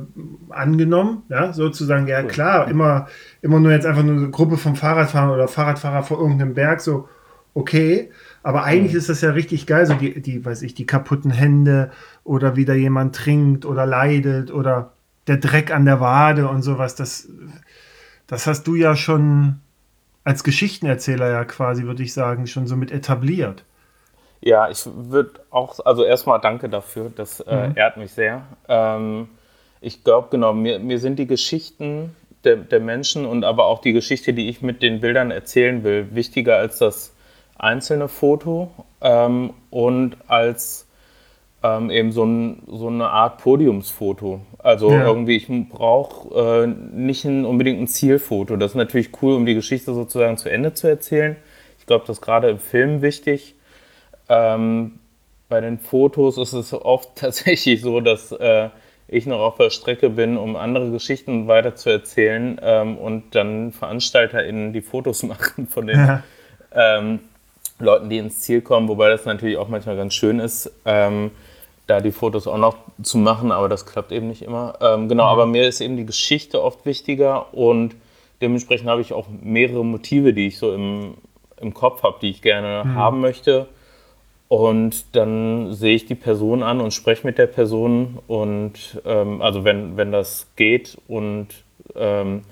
angenommen, 0.50 1.24
ja, 1.30 1.54
sozusagen, 1.54 2.08
ja 2.08 2.24
klar, 2.24 2.68
immer, 2.70 3.08
immer 3.42 3.60
nur 3.60 3.72
jetzt 3.72 3.86
einfach 3.86 4.04
nur 4.04 4.16
eine 4.16 4.30
Gruppe 4.30 4.58
von 4.58 4.76
Fahrradfahrern 4.76 5.32
oder 5.32 5.48
Fahrradfahrer 5.48 6.04
vor 6.04 6.20
irgendeinem 6.20 6.54
Berg, 6.54 6.82
so, 6.82 7.10
okay, 7.54 8.10
aber 8.42 8.64
eigentlich 8.64 8.94
mhm. 8.94 9.00
ist 9.00 9.10
das 9.10 9.22
ja 9.22 9.32
richtig 9.32 9.68
geil, 9.68 9.86
so 9.86 9.94
die, 9.94 10.22
die, 10.22 10.46
weiß 10.46 10.62
ich, 10.62 10.74
die 10.74 10.86
kaputten 10.86 11.32
Hände 11.32 11.92
oder 12.24 12.56
wie 12.56 12.66
da 12.66 12.74
jemand 12.74 13.16
trinkt 13.16 13.66
oder 13.66 13.86
leidet 13.86 14.52
oder 14.52 14.94
der 15.28 15.38
Dreck 15.38 15.74
an 15.74 15.86
der 15.86 16.00
Wade 16.00 16.48
und 16.48 16.62
sowas, 16.62 16.96
das, 16.96 17.28
das 18.28 18.48
hast 18.48 18.68
du 18.68 18.76
ja 18.76 18.96
schon 18.96 19.60
als 20.24 20.44
Geschichtenerzähler 20.44 21.30
ja 21.30 21.44
quasi, 21.44 21.84
würde 21.84 22.04
ich 22.04 22.14
sagen, 22.14 22.48
schon 22.48 22.68
so 22.68 22.76
mit 22.76 22.92
etabliert. 22.92 23.66
Ja, 24.46 24.70
ich 24.70 24.86
würde 24.86 25.32
auch, 25.52 25.80
also 25.86 26.04
erstmal 26.04 26.42
danke 26.42 26.68
dafür, 26.68 27.12
das 27.16 27.40
äh, 27.40 27.70
mhm. 27.70 27.78
ehrt 27.78 27.96
mich 27.96 28.12
sehr. 28.12 28.44
Ähm, 28.68 29.30
ich 29.80 30.04
glaube, 30.04 30.28
genau, 30.32 30.54
mir, 30.54 30.80
mir 30.80 31.00
sind 31.00 31.18
die 31.18 31.28
Geschichten 31.28 32.14
der, 32.44 32.58
der 32.58 32.82
Menschen 32.82 33.26
und 33.26 33.46
aber 33.46 33.66
auch 33.66 33.80
die 33.80 33.94
Geschichte, 33.94 34.34
die 34.34 34.50
ich 34.50 34.62
mit 34.62 34.82
den 34.82 35.00
Bildern 35.00 35.32
erzählen 35.32 35.84
will, 35.86 36.08
wichtiger 36.14 36.58
als 36.58 36.78
das 36.78 37.14
einzelne 37.58 38.10
Foto 38.10 38.70
ähm, 39.00 39.54
und 39.70 40.18
als 40.28 40.88
ähm, 41.64 41.90
eben 41.90 42.12
so, 42.12 42.26
ein, 42.26 42.64
so, 42.68 42.88
eine 42.88 43.08
Art 43.08 43.38
Podiumsfoto. 43.38 44.42
Also 44.58 44.92
ja. 44.92 45.06
irgendwie, 45.06 45.38
ich 45.38 45.48
brauche 45.70 46.64
äh, 46.64 46.68
nicht 46.68 47.24
ein, 47.24 47.46
unbedingt 47.46 47.80
ein 47.80 47.88
Zielfoto. 47.88 48.58
Das 48.58 48.72
ist 48.72 48.76
natürlich 48.76 49.12
cool, 49.22 49.36
um 49.36 49.46
die 49.46 49.56
Geschichte 49.56 49.94
sozusagen 49.94 50.36
zu 50.36 50.50
Ende 50.50 50.74
zu 50.74 50.88
erzählen. 50.88 51.38
Ich 51.80 51.86
glaube, 51.86 52.04
das 52.06 52.18
ist 52.18 52.22
gerade 52.22 52.50
im 52.50 52.60
Film 52.60 53.02
wichtig. 53.02 53.56
Ähm, 54.30 55.00
bei 55.50 55.62
den 55.62 55.80
Fotos 55.80 56.38
ist 56.38 56.54
es 56.54 56.74
oft 56.74 57.10
tatsächlich 57.16 57.82
so, 57.82 58.00
dass 58.00 58.32
äh, 58.32 58.70
ich 59.08 59.26
noch 59.26 59.40
auf 59.40 59.58
der 59.58 59.70
Strecke 59.70 60.10
bin, 60.10 60.38
um 60.38 60.56
andere 60.56 60.90
Geschichten 60.92 61.48
weiter 61.48 61.76
zu 61.76 61.90
erzählen 61.90 62.60
ähm, 62.62 62.98
und 62.98 63.36
dann 63.36 63.72
VeranstalterInnen 63.72 64.74
die 64.74 64.82
Fotos 64.82 65.24
machen 65.24 65.68
von 65.68 65.88
den 65.88 66.00
ja. 66.00 66.24
ähm, 66.72 67.20
Leuten, 67.80 68.10
die 68.10 68.18
ins 68.18 68.40
Ziel 68.40 68.62
kommen, 68.62 68.88
wobei 68.88 69.10
das 69.10 69.26
natürlich 69.26 69.58
auch 69.58 69.68
manchmal 69.68 69.98
ganz 69.98 70.14
schön 70.14 70.40
ist. 70.40 70.72
Ähm, 70.86 71.32
da 71.88 72.00
die 72.00 72.12
Fotos 72.12 72.48
auch 72.48 72.58
noch 72.58 72.78
zu 73.02 73.18
machen, 73.18 73.52
aber 73.52 73.68
das 73.68 73.86
klappt 73.86 74.12
eben 74.12 74.28
nicht 74.28 74.42
immer. 74.42 74.76
Ähm, 74.82 75.10
genau, 75.10 75.26
mhm. 75.26 75.30
aber 75.30 75.46
mir 75.46 75.68
ist 75.68 75.82
eben 75.82 75.98
die 75.98 76.06
Geschichte 76.06 76.64
oft 76.64 76.86
wichtiger 76.86 77.54
und 77.54 77.96
dementsprechend 78.42 78.90
habe 78.90 79.02
ich 79.02 79.14
auch 79.14 79.28
mehrere 79.42 79.84
Motive, 79.84 80.34
die 80.34 80.48
ich 80.48 80.58
so 80.58 80.74
im, 80.74 81.16
im 81.58 81.74
Kopf 81.74 82.04
habe, 82.04 82.18
die 82.22 82.30
ich 82.30 82.42
gerne 82.42 82.84
mhm. 82.86 82.96
haben 82.96 83.22
möchte. 83.22 83.68
Und 84.48 85.16
dann 85.16 85.74
sehe 85.74 85.96
ich 85.96 86.06
die 86.06 86.16
Person 86.16 86.62
an 86.62 86.80
und 86.80 86.94
spreche 86.94 87.26
mit 87.26 87.38
der 87.38 87.48
Person 87.48 88.20
und 88.28 89.02
ähm, 89.04 89.42
also 89.42 89.64
wenn, 89.64 89.98
wenn 89.98 90.12
das 90.12 90.48
geht 90.56 90.98
und, 91.08 91.48
ähm, 91.96 92.44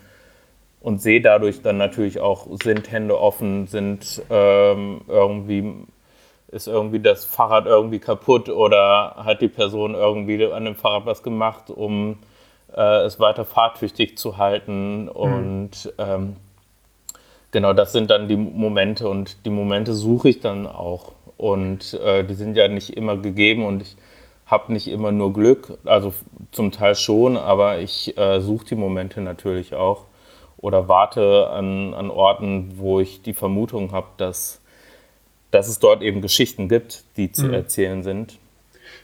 und 0.79 0.99
sehe 0.99 1.21
dadurch 1.21 1.61
dann 1.61 1.77
natürlich 1.77 2.19
auch, 2.19 2.47
sind 2.63 2.91
Hände 2.91 3.19
offen, 3.19 3.67
sind 3.67 4.23
ähm, 4.31 5.01
irgendwie 5.07 5.85
ist 6.51 6.67
irgendwie 6.67 6.99
das 6.99 7.23
Fahrrad 7.25 7.65
irgendwie 7.65 7.99
kaputt 7.99 8.49
oder 8.49 9.15
hat 9.23 9.41
die 9.41 9.47
Person 9.47 9.95
irgendwie 9.95 10.45
an 10.51 10.65
dem 10.65 10.75
Fahrrad 10.75 11.05
was 11.05 11.23
gemacht, 11.23 11.69
um 11.69 12.17
äh, 12.75 13.03
es 13.03 13.19
weiter 13.19 13.45
fahrtüchtig 13.45 14.17
zu 14.17 14.37
halten. 14.37 15.03
Mhm. 15.03 15.09
Und 15.09 15.93
ähm, 15.97 16.35
genau, 17.51 17.73
das 17.73 17.93
sind 17.93 18.11
dann 18.11 18.27
die 18.27 18.35
Momente 18.35 19.07
und 19.07 19.45
die 19.45 19.49
Momente 19.49 19.93
suche 19.93 20.29
ich 20.29 20.39
dann 20.41 20.67
auch. 20.67 21.13
Und 21.41 21.95
äh, 21.95 22.23
die 22.23 22.35
sind 22.35 22.55
ja 22.55 22.67
nicht 22.67 22.95
immer 22.95 23.17
gegeben 23.17 23.65
und 23.65 23.81
ich 23.81 23.95
habe 24.45 24.71
nicht 24.71 24.87
immer 24.87 25.11
nur 25.11 25.33
Glück, 25.33 25.79
also 25.85 26.13
zum 26.51 26.71
Teil 26.71 26.93
schon, 26.93 27.35
aber 27.35 27.79
ich 27.79 28.15
äh, 28.15 28.41
suche 28.41 28.65
die 28.65 28.75
Momente 28.75 29.21
natürlich 29.21 29.73
auch 29.73 30.05
oder 30.57 30.87
warte 30.87 31.49
an, 31.49 31.95
an 31.95 32.11
Orten, 32.11 32.73
wo 32.75 32.99
ich 32.99 33.23
die 33.23 33.33
Vermutung 33.33 33.91
habe, 33.91 34.05
dass 34.17 34.61
dass 35.49 35.67
es 35.67 35.79
dort 35.79 36.03
eben 36.03 36.21
Geschichten 36.21 36.69
gibt, 36.69 37.03
die 37.17 37.31
zu 37.31 37.47
mhm. 37.47 37.53
erzählen 37.55 38.03
sind. 38.03 38.37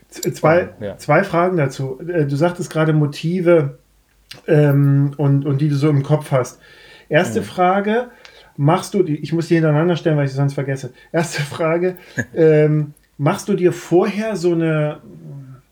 Zwei, 0.10 0.70
ja. 0.79 0.98
zwei 0.98 1.24
Fragen 1.24 1.58
dazu. 1.58 2.00
Äh, 2.00 2.25
du 2.25 2.36
sagtest 2.36 2.70
gerade 2.70 2.94
Motive 2.94 3.79
ähm, 4.48 5.13
und, 5.17 5.44
und 5.44 5.60
die 5.60 5.70
du 5.70 5.75
so 5.75 5.89
im 5.89 6.03
Kopf 6.03 6.32
hast. 6.32 6.60
Erste 7.10 7.41
mhm. 7.41 7.46
Frage, 7.46 8.12
machst 8.58 8.94
du, 8.94 9.04
ich 9.04 9.32
muss 9.34 9.48
die 9.48 9.56
hintereinander 9.56 9.96
stellen, 9.96 10.18
weil 10.18 10.26
ich 10.26 10.32
sie 10.32 10.38
sonst 10.38 10.54
vergesse. 10.54 10.92
Erste 11.12 11.42
Frage, 11.42 11.96
ähm, 12.36 12.94
machst 13.18 13.48
du 13.48 13.54
dir 13.54 13.72
vorher 13.72 14.36
so 14.36 14.54
eine, 14.54 15.02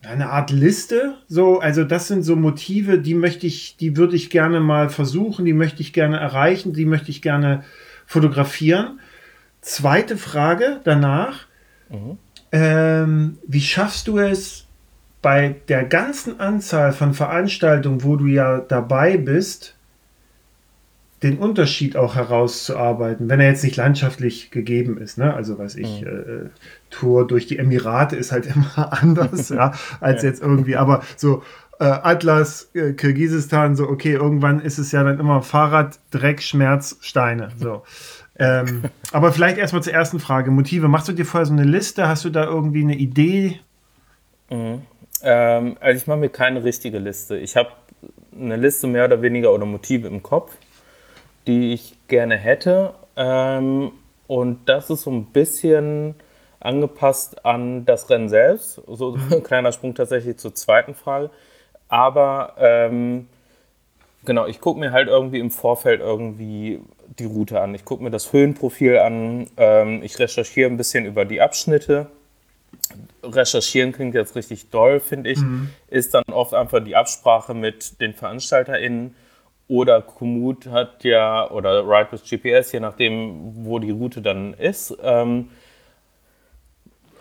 eine 0.08 0.30
Art 0.30 0.52
Liste? 0.52 1.16
So, 1.28 1.60
also 1.60 1.84
das 1.84 2.08
sind 2.08 2.24
so 2.24 2.36
Motive, 2.36 3.00
die 3.00 3.16
möchte 3.16 3.48
ich, 3.48 3.78
die 3.78 3.98
würde 3.98 4.16
ich 4.16 4.30
gerne 4.30 4.60
mal 4.60 4.90
versuchen, 4.90 5.46
die 5.46 5.54
möchte 5.54 5.82
ich 5.82 5.94
gerne 5.94 6.18
erreichen, 6.18 6.74
die 6.74 6.86
möchte 6.86 7.10
ich 7.10 7.22
gerne 7.22 7.64
fotografieren. 8.06 9.00
Zweite 9.62 10.16
Frage 10.16 10.80
danach. 10.84 11.48
Mhm. 11.90 12.18
Ähm, 12.52 13.38
wie 13.48 13.62
schaffst 13.62 14.08
du 14.08 14.20
es 14.20 14.66
bei 15.22 15.56
der 15.70 15.84
ganzen 15.84 16.40
Anzahl 16.40 16.94
von 16.94 17.16
Veranstaltungen, 17.16 18.04
wo 18.04 18.16
du 18.16 18.28
ja 18.28 18.60
dabei 18.60 19.18
bist, 19.18 19.75
den 21.24 21.38
Unterschied 21.38 21.96
auch 21.96 22.16
herauszuarbeiten, 22.16 23.30
wenn 23.30 23.40
er 23.40 23.48
jetzt 23.48 23.64
nicht 23.64 23.78
landschaftlich 23.78 24.52
gegeben 24.52 24.98
ist. 24.98 25.18
Ne? 25.18 25.34
Also 25.34 25.58
weiß 25.58 25.76
ich, 25.76 26.02
mhm. 26.02 26.08
äh, 26.08 26.50
Tour 26.90 27.26
durch 27.26 27.48
die 27.48 27.58
Emirate 27.58 28.16
ist 28.16 28.32
halt 28.32 28.46
immer 28.56 28.92
anders, 28.92 29.50
ja, 29.50 29.74
als 30.02 30.24
ja. 30.24 30.30
jetzt 30.30 30.42
irgendwie, 30.42 30.76
aber 30.76 31.04
so 31.16 31.42
äh, 31.80 31.86
Atlas, 31.86 32.70
äh, 32.74 32.94
Kirgisistan, 32.94 33.76
so 33.76 33.88
okay, 33.90 34.14
irgendwann 34.14 34.60
ist 34.60 34.78
es 34.78 34.92
ja 34.92 35.04
dann 35.04 35.20
immer 35.20 35.42
Fahrrad, 35.42 36.00
Dreck, 36.12 36.42
Schmerz, 36.42 36.98
Steine. 37.02 37.50
So. 37.60 37.84
Ähm, 38.38 38.84
aber 39.12 39.32
vielleicht 39.32 39.58
erstmal 39.58 39.84
zur 39.84 39.94
ersten 39.94 40.20
Frage. 40.20 40.52
Motive. 40.52 40.88
Machst 40.88 41.08
du 41.08 41.14
dir 41.14 41.26
vorher 41.26 41.46
so 41.46 41.54
eine 41.54 41.64
Liste? 41.64 42.08
Hast 42.08 42.26
du 42.26 42.30
da 42.30 42.46
irgendwie 42.46 42.84
eine 42.84 42.96
Idee? 42.96 43.60
Mhm. 44.50 44.82
Ähm, 45.22 45.78
also 45.80 45.98
ich 45.98 46.08
mache 46.08 46.20
mir 46.20 46.30
keine 46.30 46.64
richtige 46.64 47.00
Liste. 47.00 47.38
Ich 47.38 47.56
habe 47.56 47.70
eine 48.38 48.58
Liste 48.58 48.88
mehr 48.88 49.06
oder 49.06 49.22
weniger 49.22 49.54
oder 49.54 49.66
Motive 49.66 50.08
im 50.08 50.22
Kopf, 50.22 50.56
die 51.48 51.74
ich 51.74 51.98
gerne 52.08 52.38
hätte. 52.38 52.94
Ähm, 53.16 53.92
und 54.28 54.68
das 54.68 54.90
ist 54.90 55.04
so 55.04 55.12
ein 55.12 55.26
bisschen 55.26 56.16
angepasst 56.60 57.46
an 57.46 57.86
das 57.86 58.10
Rennen 58.10 58.30
selbst. 58.30 58.82
So 58.88 59.18
ein 59.32 59.44
kleiner 59.44 59.72
Sprung 59.72 59.96
tatsächlich 59.96 60.38
zur 60.38 60.56
zweiten 60.56 60.96
Frage. 60.96 61.30
Aber 61.88 62.56
ähm, 62.58 63.28
genau, 64.26 64.48
ich 64.48 64.60
gucke 64.60 64.80
mir 64.80 64.92
halt 64.92 65.08
irgendwie 65.08 65.40
im 65.40 65.52
Vorfeld 65.52 66.02
irgendwie 66.02 66.80
die 67.20 67.26
Route 67.26 67.62
an. 67.62 67.76
Ich 67.76 67.86
gucke 67.86 68.04
mir 68.04 68.12
das 68.12 68.34
Höhenprofil 68.34 68.98
an. 68.98 69.48
Ähm, 69.58 70.02
ich 70.04 70.18
recherchiere 70.20 70.70
ein 70.70 70.78
bisschen 70.78 71.06
über 71.06 71.26
die 71.26 71.42
Abschnitte. 71.42 72.08
Recherchieren 73.24 73.92
klingt 73.92 74.16
jetzt 74.16 74.36
richtig 74.36 74.70
doll, 74.70 75.00
finde 75.00 75.30
ich. 75.30 75.40
Mhm. 75.40 75.70
Ist 75.88 76.14
dann 76.14 76.24
oft 76.32 76.54
einfach 76.54 76.84
die 76.84 76.96
Absprache 76.96 77.54
mit 77.54 78.02
den 78.02 78.14
VeranstalterInnen. 78.14 79.16
Oder 79.68 80.02
Komoot 80.02 80.68
hat 80.68 81.04
ja, 81.04 81.50
oder 81.50 81.88
Ride 81.88 82.12
with 82.12 82.24
GPS, 82.24 82.72
je 82.72 82.80
nachdem, 82.80 83.66
wo 83.66 83.80
die 83.80 83.92
Route 83.92 84.22
dann 84.22 84.54
ist. 84.54 84.96
Ähm, 85.02 85.50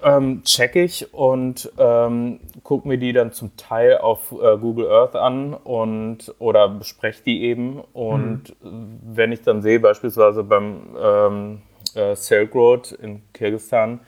ähm, 0.05 0.43
check 0.45 0.77
ich 0.77 1.15
und 1.15 1.73
ähm, 1.79 2.41
gucke 2.63 2.87
mir 2.87 2.99
die 2.99 3.15
dann 3.15 3.33
zum 3.33 3.57
Teil 3.57 3.97
auf 3.97 4.33
äh, 4.33 4.59
Google 4.59 4.91
Earth 4.91 5.17
an 5.17 5.55
und 5.55 6.35
oder 6.39 6.69
bespreche 6.69 7.23
die 7.25 7.45
eben. 7.45 7.81
Und 7.95 8.55
mhm. 8.63 9.01
wenn 9.03 9.33
ich 9.33 9.41
dann 9.41 9.63
sehe, 9.63 9.81
beispielsweise 9.81 10.45
beim 10.45 10.97
ähm, 11.03 11.63
äh, 11.95 12.15
Silk 12.15 12.55
Road 12.55 12.93
in 12.93 13.23
Kirgisistan, 13.33 14.01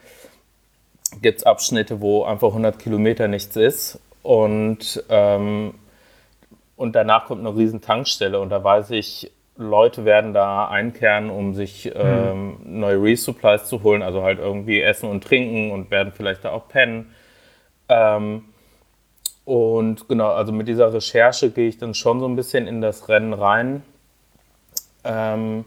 gibt 1.23 1.39
es 1.39 1.47
Abschnitte, 1.47 2.03
wo 2.03 2.25
einfach 2.25 2.49
100 2.49 2.79
Kilometer 2.79 3.29
nichts 3.29 3.57
ist 3.57 3.99
und, 4.23 5.03
ähm, 5.09 5.75
und 6.77 6.95
danach 6.95 7.27
kommt 7.27 7.41
eine 7.41 7.57
riesen 7.57 7.81
Tankstelle 7.81 8.39
und 8.41 8.51
da 8.51 8.63
weiß 8.63 8.91
ich, 8.91 9.33
Leute 9.57 10.05
werden 10.05 10.35
da 10.35 10.69
einkehren, 10.69 11.31
um 11.31 11.55
sich 11.55 11.91
ähm, 11.95 12.59
neue 12.65 13.03
Resupplies 13.03 13.65
zu 13.65 13.83
holen, 13.83 14.03
also 14.03 14.23
halt 14.23 14.39
irgendwie 14.39 14.83
essen 14.83 15.09
und 15.09 15.25
trinken 15.25 15.73
und 15.73 15.91
werden 15.91 16.13
vielleicht 16.15 16.45
da 16.45 16.51
auch 16.51 16.69
pennen. 16.69 17.15
Ähm, 17.89 18.45
und 19.47 20.09
genau, 20.09 20.31
also 20.31 20.53
mit 20.53 20.69
dieser 20.69 20.93
Recherche 20.93 21.51
gehe 21.51 21.69
ich 21.69 21.79
dann 21.79 21.95
schon 21.95 22.21
so 22.21 22.27
ein 22.27 22.37
bisschen 22.37 22.67
in 22.67 22.83
das 22.83 23.09
Rennen 23.09 23.33
rein, 23.33 23.83
ähm, 25.05 25.65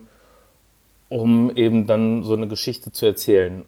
um 1.07 1.55
eben 1.55 1.87
dann 1.87 2.23
so 2.23 2.33
eine 2.33 2.47
Geschichte 2.47 2.91
zu 2.91 3.07
erzählen. 3.07 3.65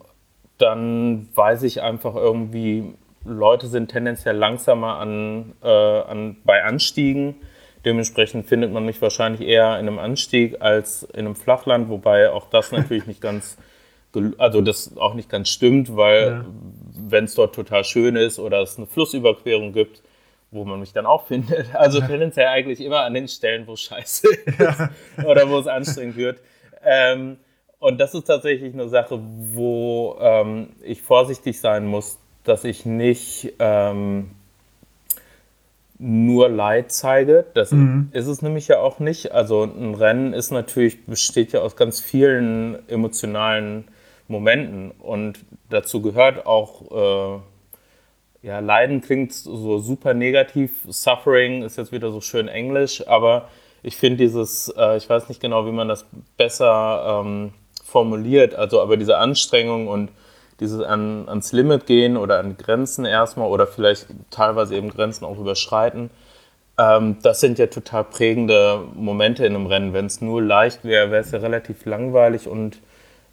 Dann 0.60 1.30
weiß 1.34 1.64
ich 1.64 1.82
einfach 1.82 2.14
irgendwie, 2.14 2.94
Leute 3.24 3.68
sind 3.68 3.90
tendenziell 3.92 4.36
langsamer 4.36 4.98
an, 4.98 5.54
äh, 5.62 5.68
an, 5.68 6.38
bei 6.44 6.63
Anstiegen 6.63 7.36
Dementsprechend 7.84 8.46
findet 8.46 8.72
man 8.72 8.86
mich 8.86 9.01
wahrscheinlich 9.01 9.42
eher 9.42 9.80
in 9.80 9.88
einem 9.88 9.98
Anstieg 9.98 10.62
als 10.62 11.04
in 11.04 11.25
einem 11.25 11.36
Flachland, 11.36 11.90
wobei 11.90 12.30
auch 12.32 12.50
das 12.50 12.72
natürlich 12.72 13.08
nicht 13.08 13.22
ganz, 13.22 13.58
also 14.38 14.62
das 14.62 14.98
auch 14.98 15.16
nicht 15.16 15.30
ganz 15.30 15.50
stimmt, 15.50 15.96
weil 15.96 16.28
ja. 16.28 16.46
wenn 16.94 17.25
es 17.25 17.36
dort 17.36 17.56
total 17.56 17.84
schön 17.84 18.16
ist 18.16 18.38
oder 18.40 18.62
es 18.62 18.78
eine 18.78 18.86
Flussüberquerung 18.86 19.74
gibt, 19.74 20.04
wo 20.51 20.63
man 20.63 20.80
mich 20.80 20.94
dann 20.94 21.06
auch 21.06 21.25
findet. 21.28 21.74
Also 21.74 22.00
ja. 22.00 22.08
tendenziell 22.08 22.48
eigentlich 22.48 22.82
immer 22.82 23.01
an 23.01 23.13
den 23.13 23.28
Stellen, 23.28 23.66
wo 23.66 23.74
es 23.74 23.82
scheiße 23.82 24.28
ist 24.28 24.60
ja. 24.60 24.90
oder 25.25 25.50
wo 25.50 25.58
es 25.58 25.68
anstrengend 25.68 26.18
wird. 26.18 26.40
Ähm, 26.84 27.38
und 27.80 28.00
das 28.00 28.13
ist 28.13 28.25
tatsächlich 28.25 28.75
eine 28.75 28.90
Sache, 28.90 29.20
wo 29.20 30.18
ähm, 30.20 30.70
ich 30.84 31.01
vorsichtig 31.01 31.60
sein 31.60 31.88
muss, 31.88 32.20
dass 32.44 32.64
ich 32.64 32.86
nicht 32.86 33.54
ähm, 33.60 34.32
nur 36.02 36.50
Leid 36.50 36.92
zeige. 36.92 37.46
Das 37.54 37.72
mhm. 37.72 38.10
ist 38.12 38.28
es 38.28 38.42
nämlich 38.42 38.68
ja 38.68 38.80
auch 38.80 39.00
nicht. 39.00 39.32
Also 39.32 39.64
ein 39.64 39.94
Rennen 39.94 40.34
ist 40.34 40.52
natürlich, 40.52 41.06
besteht 41.06 41.54
ja 41.54 41.62
aus 41.62 41.76
ganz 41.76 42.00
vielen 42.00 42.80
emotionalen 42.90 43.86
Momenten 44.28 44.92
und 44.92 45.40
dazu 45.70 46.02
gehört 46.02 46.46
auch, 46.48 47.38
äh, 47.38 48.48
ja, 48.48 48.60
Leiden 48.60 49.02
klingt 49.02 49.34
so 49.34 49.78
super 49.78 50.16
negativ, 50.16 50.72
Suffering 50.88 51.62
ist 51.62 51.78
jetzt 51.78 51.92
wieder 51.92 52.12
so 52.12 52.22
schön 52.22 52.48
englisch, 52.48 53.08
aber 53.08 53.50
ich 53.84 53.96
finde 53.98 54.18
dieses, 54.18 54.74
äh, 54.76 54.98
ich 54.98 55.08
weiß 55.08 55.30
nicht 55.30 55.42
genau, 55.42 55.68
wie 55.68 55.72
man 55.72 55.88
das 55.88 56.08
besser 56.38 57.22
ähm, 57.24 57.54
formuliert, 57.86 58.56
also 58.56 58.82
aber 58.82 58.98
diese 58.98 59.18
Anstrengung 59.18 59.88
und 59.88 60.10
dieses 60.62 60.82
an, 60.82 61.27
ans 61.27 61.51
Limit 61.51 61.86
gehen 61.88 62.15
oder 62.15 62.39
an 62.39 62.56
Grenzen 62.56 63.03
erstmal 63.03 63.50
oder 63.50 63.68
vielleicht 63.68 64.08
teilweise 64.30 64.75
eben 64.75 64.89
Grenzen 64.89 65.25
auch 65.25 65.38
überschreiten, 65.38 66.10
ähm, 66.77 67.18
das 67.22 67.41
sind 67.41 67.60
ja 67.60 67.68
total 67.68 68.06
prägende 68.06 68.84
Momente 68.94 69.46
in 69.46 69.56
einem 69.56 69.65
Rennen. 69.65 69.94
Wenn 69.94 70.06
es 70.06 70.22
nur 70.22 70.41
leicht 70.41 70.86
wäre, 70.86 71.12
wäre 71.12 71.22
es 71.22 71.32
ja 71.32 71.39
relativ 71.39 71.86
langweilig 71.86 72.48
und 72.48 72.80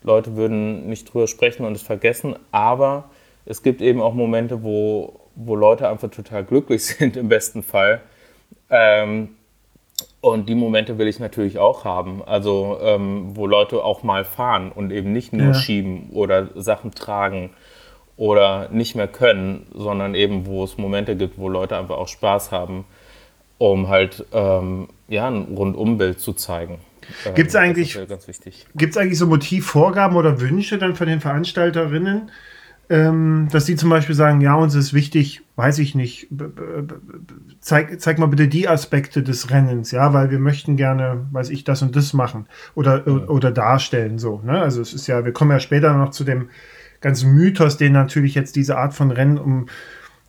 Leute 0.02 0.36
würden 0.36 0.88
nicht 0.88 1.12
drüber 1.12 1.28
sprechen 1.28 1.64
und 1.64 1.74
es 1.74 1.82
vergessen. 1.82 2.36
Aber 2.50 3.10
es 3.44 3.62
gibt 3.62 3.80
eben 3.80 4.00
auch 4.00 4.14
Momente, 4.14 4.62
wo, 4.62 5.20
wo 5.34 5.54
Leute 5.54 5.88
einfach 5.88 6.10
total 6.10 6.44
glücklich 6.44 6.84
sind, 6.86 7.16
im 7.16 7.28
besten 7.28 7.62
Fall. 7.62 8.00
Ähm, 8.70 9.36
und 10.20 10.48
die 10.48 10.54
Momente 10.54 10.98
will 10.98 11.06
ich 11.06 11.20
natürlich 11.20 11.58
auch 11.58 11.84
haben. 11.84 12.22
Also, 12.24 12.78
ähm, 12.82 13.36
wo 13.36 13.46
Leute 13.46 13.84
auch 13.84 14.02
mal 14.02 14.24
fahren 14.24 14.72
und 14.72 14.90
eben 14.90 15.12
nicht 15.12 15.32
nur 15.32 15.48
ja. 15.48 15.54
schieben 15.54 16.10
oder 16.12 16.48
Sachen 16.56 16.92
tragen 16.92 17.50
oder 18.16 18.68
nicht 18.70 18.96
mehr 18.96 19.06
können, 19.06 19.66
sondern 19.72 20.14
eben, 20.14 20.46
wo 20.46 20.64
es 20.64 20.76
Momente 20.76 21.14
gibt, 21.14 21.38
wo 21.38 21.48
Leute 21.48 21.76
einfach 21.76 21.96
auch 21.96 22.08
Spaß 22.08 22.50
haben, 22.50 22.84
um 23.58 23.88
halt 23.88 24.26
ähm, 24.32 24.88
ja, 25.08 25.28
ein 25.28 25.54
Rundumbild 25.56 26.20
zu 26.20 26.32
zeigen. 26.32 26.80
Gibt 27.34 27.48
es 27.48 27.56
eigentlich, 27.56 27.96
eigentlich 27.96 29.18
so 29.18 29.26
Motivvorgaben 29.26 30.16
oder 30.16 30.40
Wünsche 30.40 30.78
dann 30.78 30.94
von 30.94 31.06
den 31.06 31.20
Veranstalterinnen? 31.20 32.30
Ähm, 32.90 33.48
dass 33.52 33.66
die 33.66 33.76
zum 33.76 33.90
Beispiel 33.90 34.14
sagen, 34.14 34.40
ja, 34.40 34.54
uns 34.54 34.74
ist 34.74 34.94
wichtig, 34.94 35.42
weiß 35.56 35.78
ich 35.78 35.94
nicht, 35.94 36.28
zeig, 37.60 38.00
zeig 38.00 38.18
mal 38.18 38.26
bitte 38.26 38.48
die 38.48 38.68
Aspekte 38.68 39.22
des 39.22 39.50
Rennens, 39.50 39.90
ja, 39.90 40.14
weil 40.14 40.30
wir 40.30 40.38
möchten 40.38 40.76
gerne, 40.76 41.26
weiß 41.32 41.50
ich, 41.50 41.64
das 41.64 41.82
und 41.82 41.96
das 41.96 42.14
machen 42.14 42.46
oder, 42.74 43.06
ja. 43.06 43.28
oder 43.28 43.50
darstellen, 43.50 44.18
so, 44.18 44.40
ne? 44.42 44.60
Also 44.60 44.80
es 44.80 44.94
ist 44.94 45.06
ja, 45.06 45.24
wir 45.24 45.32
kommen 45.32 45.50
ja 45.50 45.60
später 45.60 45.94
noch 45.94 46.10
zu 46.10 46.24
dem 46.24 46.48
ganzen 47.00 47.32
Mythos, 47.32 47.76
den 47.76 47.92
natürlich 47.92 48.34
jetzt 48.34 48.56
diese 48.56 48.78
Art 48.78 48.94
von 48.94 49.10
Rennen 49.10 49.38
um, 49.38 49.66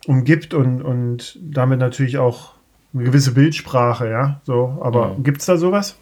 umgibt 0.06 0.52
und, 0.52 0.82
und 0.82 1.38
damit 1.42 1.78
natürlich 1.78 2.18
auch 2.18 2.54
eine 2.92 3.04
gewisse 3.04 3.32
Bildsprache, 3.32 4.10
ja, 4.10 4.40
so, 4.44 4.78
aber 4.82 5.16
ja. 5.24 5.32
es 5.38 5.46
da 5.46 5.56
sowas? 5.56 5.99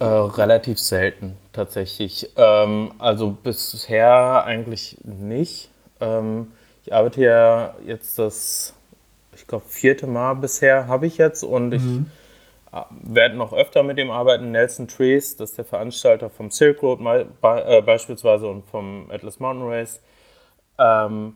Äh, 0.00 0.04
relativ 0.04 0.78
selten 0.78 1.36
tatsächlich. 1.52 2.30
Ähm, 2.36 2.92
also 2.98 3.30
bisher 3.30 4.44
eigentlich 4.44 4.96
nicht. 5.02 5.70
Ähm, 6.00 6.52
ich 6.84 6.94
arbeite 6.94 7.20
ja 7.22 7.74
jetzt 7.84 8.16
das, 8.18 8.74
ich 9.34 9.46
glaube, 9.48 9.64
vierte 9.66 10.06
Mal 10.06 10.34
bisher 10.34 10.86
habe 10.86 11.06
ich 11.06 11.18
jetzt 11.18 11.42
und 11.42 11.72
ich 11.72 11.82
mhm. 11.82 12.06
Äh, 12.70 12.82
werde 12.90 13.34
noch 13.34 13.54
öfter 13.54 13.82
mit 13.82 13.96
dem 13.96 14.10
arbeiten. 14.10 14.50
Nelson 14.50 14.88
Trees, 14.88 15.36
das 15.36 15.50
ist 15.50 15.58
der 15.58 15.64
Veranstalter 15.64 16.28
vom 16.28 16.50
Silk 16.50 16.82
Road 16.82 17.00
mal, 17.00 17.26
äh, 17.42 17.80
beispielsweise 17.80 18.46
und 18.46 18.66
vom 18.66 19.10
Atlas 19.10 19.40
Mountain 19.40 19.66
Race. 19.66 20.02
Ähm, 20.78 21.34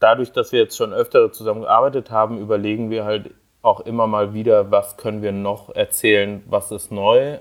dadurch, 0.00 0.32
dass 0.32 0.52
wir 0.52 0.60
jetzt 0.60 0.76
schon 0.76 0.94
öfter 0.94 1.30
zusammen 1.32 1.60
gearbeitet 1.60 2.10
haben, 2.10 2.38
überlegen 2.38 2.88
wir 2.90 3.04
halt 3.04 3.30
auch 3.62 3.80
immer 3.80 4.06
mal 4.06 4.32
wieder, 4.32 4.70
was 4.70 4.96
können 4.96 5.20
wir 5.22 5.32
noch 5.32 5.68
erzählen, 5.74 6.42
was 6.46 6.72
ist 6.72 6.90
neu 6.90 7.38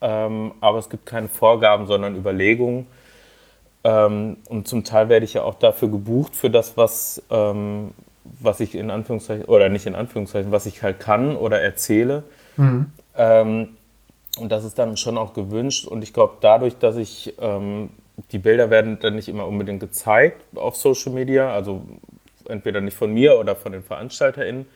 ähm, 0.00 0.52
aber 0.60 0.78
es 0.78 0.88
gibt 0.88 1.06
keine 1.06 1.28
Vorgaben, 1.28 1.86
sondern 1.86 2.16
Überlegungen. 2.16 2.86
Ähm, 3.84 4.38
und 4.48 4.66
zum 4.66 4.84
Teil 4.84 5.08
werde 5.08 5.24
ich 5.24 5.34
ja 5.34 5.42
auch 5.42 5.54
dafür 5.54 5.88
gebucht, 5.88 6.34
für 6.34 6.50
das, 6.50 6.76
was, 6.76 7.22
ähm, 7.30 7.92
was 8.40 8.60
ich 8.60 8.74
in 8.74 8.90
Anführungszeichen, 8.90 9.44
oder 9.46 9.68
nicht 9.68 9.86
in 9.86 9.94
Anführungszeichen, 9.94 10.50
was 10.52 10.66
ich 10.66 10.82
halt 10.82 10.98
kann 11.00 11.36
oder 11.36 11.60
erzähle. 11.60 12.24
Mhm. 12.56 12.90
Ähm, 13.16 13.68
und 14.38 14.52
das 14.52 14.64
ist 14.64 14.78
dann 14.78 14.96
schon 14.96 15.16
auch 15.16 15.34
gewünscht. 15.34 15.86
Und 15.86 16.02
ich 16.02 16.12
glaube, 16.12 16.34
dadurch, 16.40 16.76
dass 16.78 16.96
ich, 16.96 17.34
ähm, 17.40 17.90
die 18.32 18.38
Bilder 18.38 18.70
werden 18.70 18.98
dann 19.00 19.14
nicht 19.14 19.28
immer 19.28 19.46
unbedingt 19.46 19.80
gezeigt 19.80 20.42
auf 20.56 20.76
Social 20.76 21.12
Media, 21.12 21.52
also 21.52 21.82
entweder 22.48 22.80
nicht 22.80 22.96
von 22.96 23.12
mir 23.12 23.38
oder 23.38 23.56
von 23.56 23.72
den 23.72 23.82
VeranstalterInnen, 23.82 24.66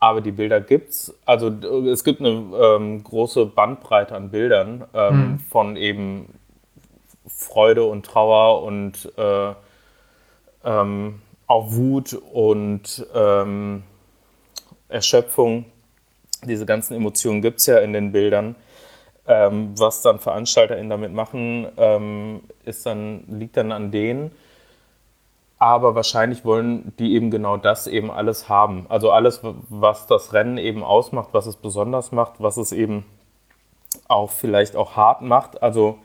aber 0.00 0.22
die 0.22 0.32
Bilder 0.32 0.60
gibt's. 0.62 1.14
Also 1.26 1.48
es 1.48 2.02
gibt 2.04 2.20
eine 2.20 2.30
ähm, 2.30 3.04
große 3.04 3.46
Bandbreite 3.46 4.16
an 4.16 4.30
Bildern 4.30 4.86
ähm, 4.94 5.16
mhm. 5.16 5.38
von 5.38 5.76
eben 5.76 6.34
Freude 7.26 7.84
und 7.84 8.06
Trauer 8.06 8.62
und 8.62 9.12
äh, 9.16 9.52
ähm, 10.64 11.20
auch 11.46 11.72
Wut 11.72 12.14
und 12.32 13.06
ähm, 13.14 13.82
Erschöpfung. 14.88 15.66
Diese 16.44 16.64
ganzen 16.64 16.94
Emotionen 16.94 17.42
gibt 17.42 17.60
es 17.60 17.66
ja 17.66 17.78
in 17.78 17.92
den 17.92 18.12
Bildern. 18.12 18.56
Ähm, 19.28 19.74
was 19.78 20.00
dann 20.00 20.18
VeranstalterInnen 20.18 20.88
damit 20.88 21.12
machen, 21.12 21.68
ähm, 21.76 22.40
ist 22.64 22.86
dann, 22.86 23.24
liegt 23.28 23.56
dann 23.58 23.70
an 23.70 23.90
denen 23.90 24.32
aber 25.60 25.94
wahrscheinlich 25.94 26.44
wollen 26.44 26.94
die 26.98 27.14
eben 27.14 27.30
genau 27.30 27.58
das 27.58 27.86
eben 27.86 28.10
alles 28.10 28.48
haben. 28.48 28.86
Also 28.88 29.12
alles, 29.12 29.42
was 29.68 30.06
das 30.06 30.32
Rennen 30.32 30.56
eben 30.56 30.82
ausmacht, 30.82 31.28
was 31.32 31.44
es 31.44 31.56
besonders 31.56 32.12
macht, 32.12 32.34
was 32.38 32.56
es 32.56 32.72
eben 32.72 33.04
auch 34.08 34.30
vielleicht 34.30 34.74
auch 34.74 34.96
hart 34.96 35.20
macht. 35.20 35.62
Also 35.62 35.98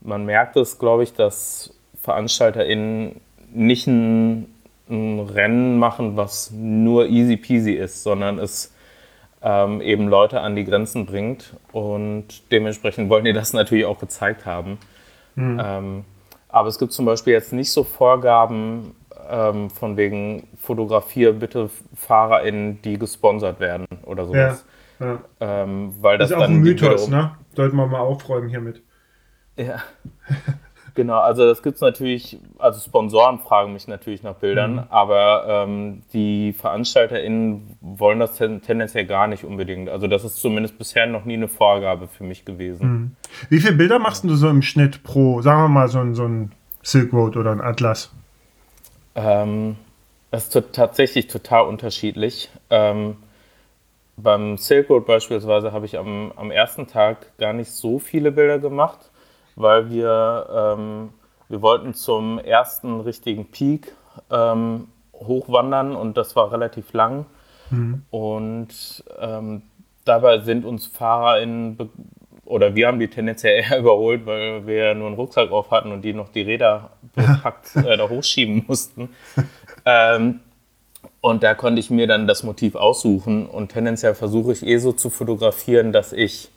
man 0.00 0.24
merkt 0.24 0.56
es, 0.56 0.78
glaube 0.78 1.02
ich, 1.02 1.12
dass 1.12 1.74
VeranstalterInnen 2.00 3.20
nicht 3.52 3.86
ein, 3.86 4.50
ein, 4.88 5.20
Rennen 5.20 5.78
machen, 5.78 6.16
was 6.16 6.50
nur 6.50 7.06
easy 7.06 7.36
peasy 7.36 7.72
ist, 7.72 8.02
sondern 8.02 8.38
es 8.38 8.74
ähm, 9.42 9.82
eben 9.82 10.08
Leute 10.08 10.40
an 10.40 10.56
die 10.56 10.64
Grenzen 10.64 11.04
bringt. 11.04 11.52
Und 11.70 12.50
dementsprechend 12.50 13.10
wollen 13.10 13.26
die 13.26 13.34
das 13.34 13.52
natürlich 13.52 13.84
auch 13.84 13.98
gezeigt 13.98 14.46
haben. 14.46 14.78
Mhm. 15.34 15.60
Ähm, 15.62 16.04
aber 16.48 16.68
es 16.68 16.78
gibt 16.78 16.92
zum 16.92 17.04
Beispiel 17.04 17.34
jetzt 17.34 17.52
nicht 17.52 17.72
so 17.72 17.84
Vorgaben, 17.84 18.94
ähm, 19.32 19.70
von 19.70 19.96
wegen 19.96 20.46
fotografiere 20.58 21.32
bitte 21.32 21.70
FahrerInnen, 21.96 22.82
die 22.82 22.98
gesponsert 22.98 23.60
werden 23.60 23.86
oder 24.04 24.26
sowas. 24.26 24.64
Ja, 25.00 25.06
ja. 25.06 25.18
Ähm, 25.40 25.94
weil 26.00 26.18
das, 26.18 26.28
das 26.28 26.38
ist 26.38 26.44
auch 26.44 26.48
ein 26.48 26.60
Mythos, 26.60 27.08
ne? 27.08 27.34
Sollten 27.56 27.76
wir 27.76 27.86
mal 27.86 28.00
aufräumen 28.00 28.50
hiermit. 28.50 28.82
Ja. 29.56 29.82
genau, 30.94 31.18
also 31.18 31.46
das 31.46 31.62
gibt 31.62 31.76
es 31.76 31.80
natürlich, 31.80 32.38
also 32.58 32.78
Sponsoren 32.78 33.38
fragen 33.38 33.72
mich 33.72 33.88
natürlich 33.88 34.22
nach 34.22 34.34
Bildern, 34.34 34.72
mhm. 34.72 34.84
aber 34.90 35.44
ähm, 35.48 36.02
die 36.12 36.52
VeranstalterInnen 36.52 37.78
wollen 37.80 38.20
das 38.20 38.36
ten 38.36 38.60
tendenziell 38.60 39.06
gar 39.06 39.28
nicht 39.28 39.44
unbedingt. 39.44 39.88
Also 39.88 40.08
das 40.08 40.24
ist 40.24 40.36
zumindest 40.36 40.76
bisher 40.76 41.06
noch 41.06 41.24
nie 41.24 41.34
eine 41.34 41.48
Vorgabe 41.48 42.06
für 42.06 42.24
mich 42.24 42.44
gewesen. 42.44 42.86
Mhm. 42.86 43.16
Wie 43.48 43.60
viele 43.60 43.76
Bilder 43.76 43.98
machst 43.98 44.24
du 44.24 44.34
so 44.34 44.50
im 44.50 44.60
Schnitt 44.60 45.02
pro, 45.02 45.40
sagen 45.40 45.62
wir 45.62 45.68
mal, 45.68 45.88
so 45.88 46.00
ein, 46.00 46.14
so 46.14 46.26
ein 46.26 46.52
Silk 46.82 47.14
Road 47.14 47.38
oder 47.38 47.52
ein 47.52 47.62
Atlas? 47.62 48.14
Ähm, 49.14 49.76
das 50.30 50.48
ist 50.48 50.72
tatsächlich 50.72 51.26
total 51.26 51.66
unterschiedlich. 51.66 52.50
Ähm, 52.70 53.16
beim 54.16 54.56
Silk 54.58 54.90
Road 54.90 55.06
beispielsweise 55.06 55.72
habe 55.72 55.86
ich 55.86 55.98
am, 55.98 56.32
am 56.36 56.50
ersten 56.50 56.86
Tag 56.86 57.36
gar 57.38 57.52
nicht 57.52 57.70
so 57.70 57.98
viele 57.98 58.32
Bilder 58.32 58.58
gemacht, 58.58 59.10
weil 59.56 59.90
wir, 59.90 60.76
ähm, 60.78 61.10
wir 61.48 61.62
wollten 61.62 61.94
zum 61.94 62.38
ersten 62.38 63.00
richtigen 63.00 63.46
Peak 63.46 63.94
ähm, 64.30 64.88
hochwandern 65.14 65.94
und 65.96 66.16
das 66.16 66.36
war 66.36 66.52
relativ 66.52 66.92
lang. 66.92 67.26
Mhm. 67.70 68.02
Und 68.10 69.04
ähm, 69.18 69.62
dabei 70.04 70.40
sind 70.40 70.64
uns 70.64 70.86
FahrerInnen 70.86 71.76
oder 72.52 72.74
wir 72.74 72.86
haben 72.86 73.00
die 73.00 73.08
tendenziell 73.08 73.64
eher 73.70 73.78
überholt, 73.78 74.26
weil 74.26 74.66
wir 74.66 74.94
nur 74.94 75.06
einen 75.06 75.16
Rucksack 75.16 75.50
auf 75.50 75.70
hatten 75.70 75.90
und 75.90 76.02
die 76.02 76.12
noch 76.12 76.28
die 76.28 76.42
Räder 76.42 76.90
bepackt 77.14 77.74
äh, 77.76 77.96
da 77.96 78.08
hochschieben 78.08 78.64
mussten. 78.68 79.08
Ähm, 79.84 80.40
und 81.20 81.42
da 81.42 81.54
konnte 81.54 81.80
ich 81.80 81.88
mir 81.88 82.06
dann 82.06 82.26
das 82.26 82.42
Motiv 82.42 82.74
aussuchen 82.74 83.46
und 83.46 83.72
tendenziell 83.72 84.14
versuche 84.14 84.52
ich 84.52 84.66
eh 84.66 84.76
so 84.78 84.92
zu 84.92 85.08
fotografieren, 85.08 85.92
dass 85.92 86.12
ich 86.12 86.50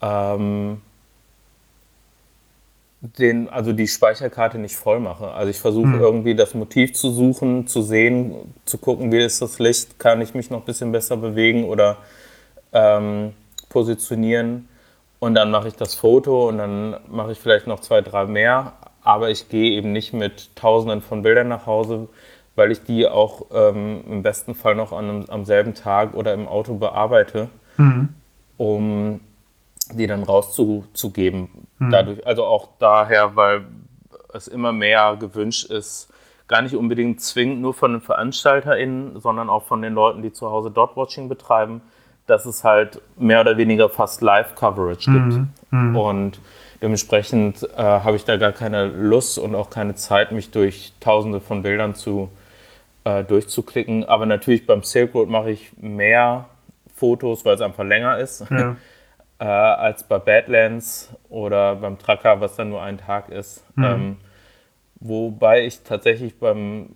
ähm, 0.00 0.80
den, 3.00 3.48
also 3.48 3.72
die 3.72 3.88
Speicherkarte 3.88 4.58
nicht 4.58 4.76
voll 4.76 5.00
mache. 5.00 5.32
Also 5.32 5.50
ich 5.50 5.58
versuche 5.58 5.88
mhm. 5.88 6.00
irgendwie 6.00 6.34
das 6.34 6.54
Motiv 6.54 6.94
zu 6.94 7.10
suchen, 7.10 7.66
zu 7.66 7.82
sehen, 7.82 8.54
zu 8.64 8.78
gucken, 8.78 9.12
wie 9.12 9.18
ist 9.18 9.42
das 9.42 9.58
Licht, 9.58 9.98
kann 9.98 10.20
ich 10.20 10.34
mich 10.34 10.48
noch 10.48 10.60
ein 10.60 10.64
bisschen 10.64 10.92
besser 10.92 11.16
bewegen 11.16 11.64
oder 11.64 11.98
ähm, 12.72 13.32
positionieren. 13.68 14.68
Und 15.22 15.36
dann 15.36 15.52
mache 15.52 15.68
ich 15.68 15.76
das 15.76 15.94
Foto 15.94 16.48
und 16.48 16.58
dann 16.58 16.96
mache 17.06 17.30
ich 17.30 17.38
vielleicht 17.38 17.68
noch 17.68 17.78
zwei, 17.78 18.00
drei 18.00 18.26
mehr. 18.26 18.72
Aber 19.04 19.30
ich 19.30 19.48
gehe 19.48 19.70
eben 19.70 19.92
nicht 19.92 20.12
mit 20.12 20.56
Tausenden 20.56 21.00
von 21.00 21.22
Bildern 21.22 21.46
nach 21.46 21.64
Hause, 21.64 22.08
weil 22.56 22.72
ich 22.72 22.82
die 22.82 23.06
auch 23.06 23.46
ähm, 23.54 24.02
im 24.10 24.24
besten 24.24 24.56
Fall 24.56 24.74
noch 24.74 24.90
an, 24.90 25.26
am 25.28 25.44
selben 25.44 25.74
Tag 25.74 26.14
oder 26.14 26.34
im 26.34 26.48
Auto 26.48 26.74
bearbeite, 26.74 27.50
mhm. 27.76 28.08
um 28.56 29.20
die 29.92 30.08
dann 30.08 30.24
rauszugeben. 30.24 31.68
Mhm. 31.78 31.90
Dadurch, 31.92 32.26
also 32.26 32.44
auch 32.44 32.70
daher, 32.80 33.36
weil 33.36 33.66
es 34.32 34.48
immer 34.48 34.72
mehr 34.72 35.16
gewünscht 35.20 35.70
ist, 35.70 36.12
gar 36.48 36.62
nicht 36.62 36.74
unbedingt 36.74 37.20
zwingend 37.20 37.60
nur 37.60 37.74
von 37.74 37.92
den 37.92 38.00
VeranstalterInnen, 38.00 39.20
sondern 39.20 39.50
auch 39.50 39.62
von 39.62 39.82
den 39.82 39.94
Leuten, 39.94 40.20
die 40.20 40.32
zu 40.32 40.50
Hause 40.50 40.72
Dot-Watching 40.72 41.28
betreiben, 41.28 41.80
dass 42.26 42.46
es 42.46 42.64
halt 42.64 43.00
mehr 43.16 43.40
oder 43.40 43.56
weniger 43.56 43.88
fast 43.88 44.22
Live-Coverage 44.22 45.10
gibt. 45.10 45.26
Mhm. 45.26 45.48
Mhm. 45.70 45.96
Und 45.96 46.40
dementsprechend 46.80 47.62
äh, 47.76 47.82
habe 47.82 48.16
ich 48.16 48.24
da 48.24 48.36
gar 48.36 48.52
keine 48.52 48.86
Lust 48.86 49.38
und 49.38 49.54
auch 49.54 49.70
keine 49.70 49.94
Zeit, 49.94 50.32
mich 50.32 50.50
durch 50.50 50.92
tausende 51.00 51.40
von 51.40 51.62
Bildern 51.62 51.94
zu, 51.94 52.30
äh, 53.04 53.24
durchzuklicken. 53.24 54.04
Aber 54.04 54.26
natürlich 54.26 54.66
beim 54.66 54.82
Silk 54.82 55.14
Road 55.14 55.28
mache 55.28 55.50
ich 55.50 55.72
mehr 55.78 56.46
Fotos, 56.94 57.44
weil 57.44 57.56
es 57.56 57.60
einfach 57.60 57.84
länger 57.84 58.18
ist. 58.18 58.44
Ja. 58.50 58.76
äh, 59.42 59.44
als 59.44 60.04
bei 60.04 60.20
Badlands 60.20 61.12
oder 61.28 61.74
beim 61.74 61.98
Tracker, 61.98 62.40
was 62.40 62.54
dann 62.54 62.68
nur 62.68 62.80
ein 62.80 62.98
Tag 62.98 63.28
ist. 63.28 63.64
Mhm. 63.76 63.84
Ähm, 63.84 64.16
wobei 65.00 65.66
ich 65.66 65.82
tatsächlich 65.82 66.38
beim, 66.38 66.94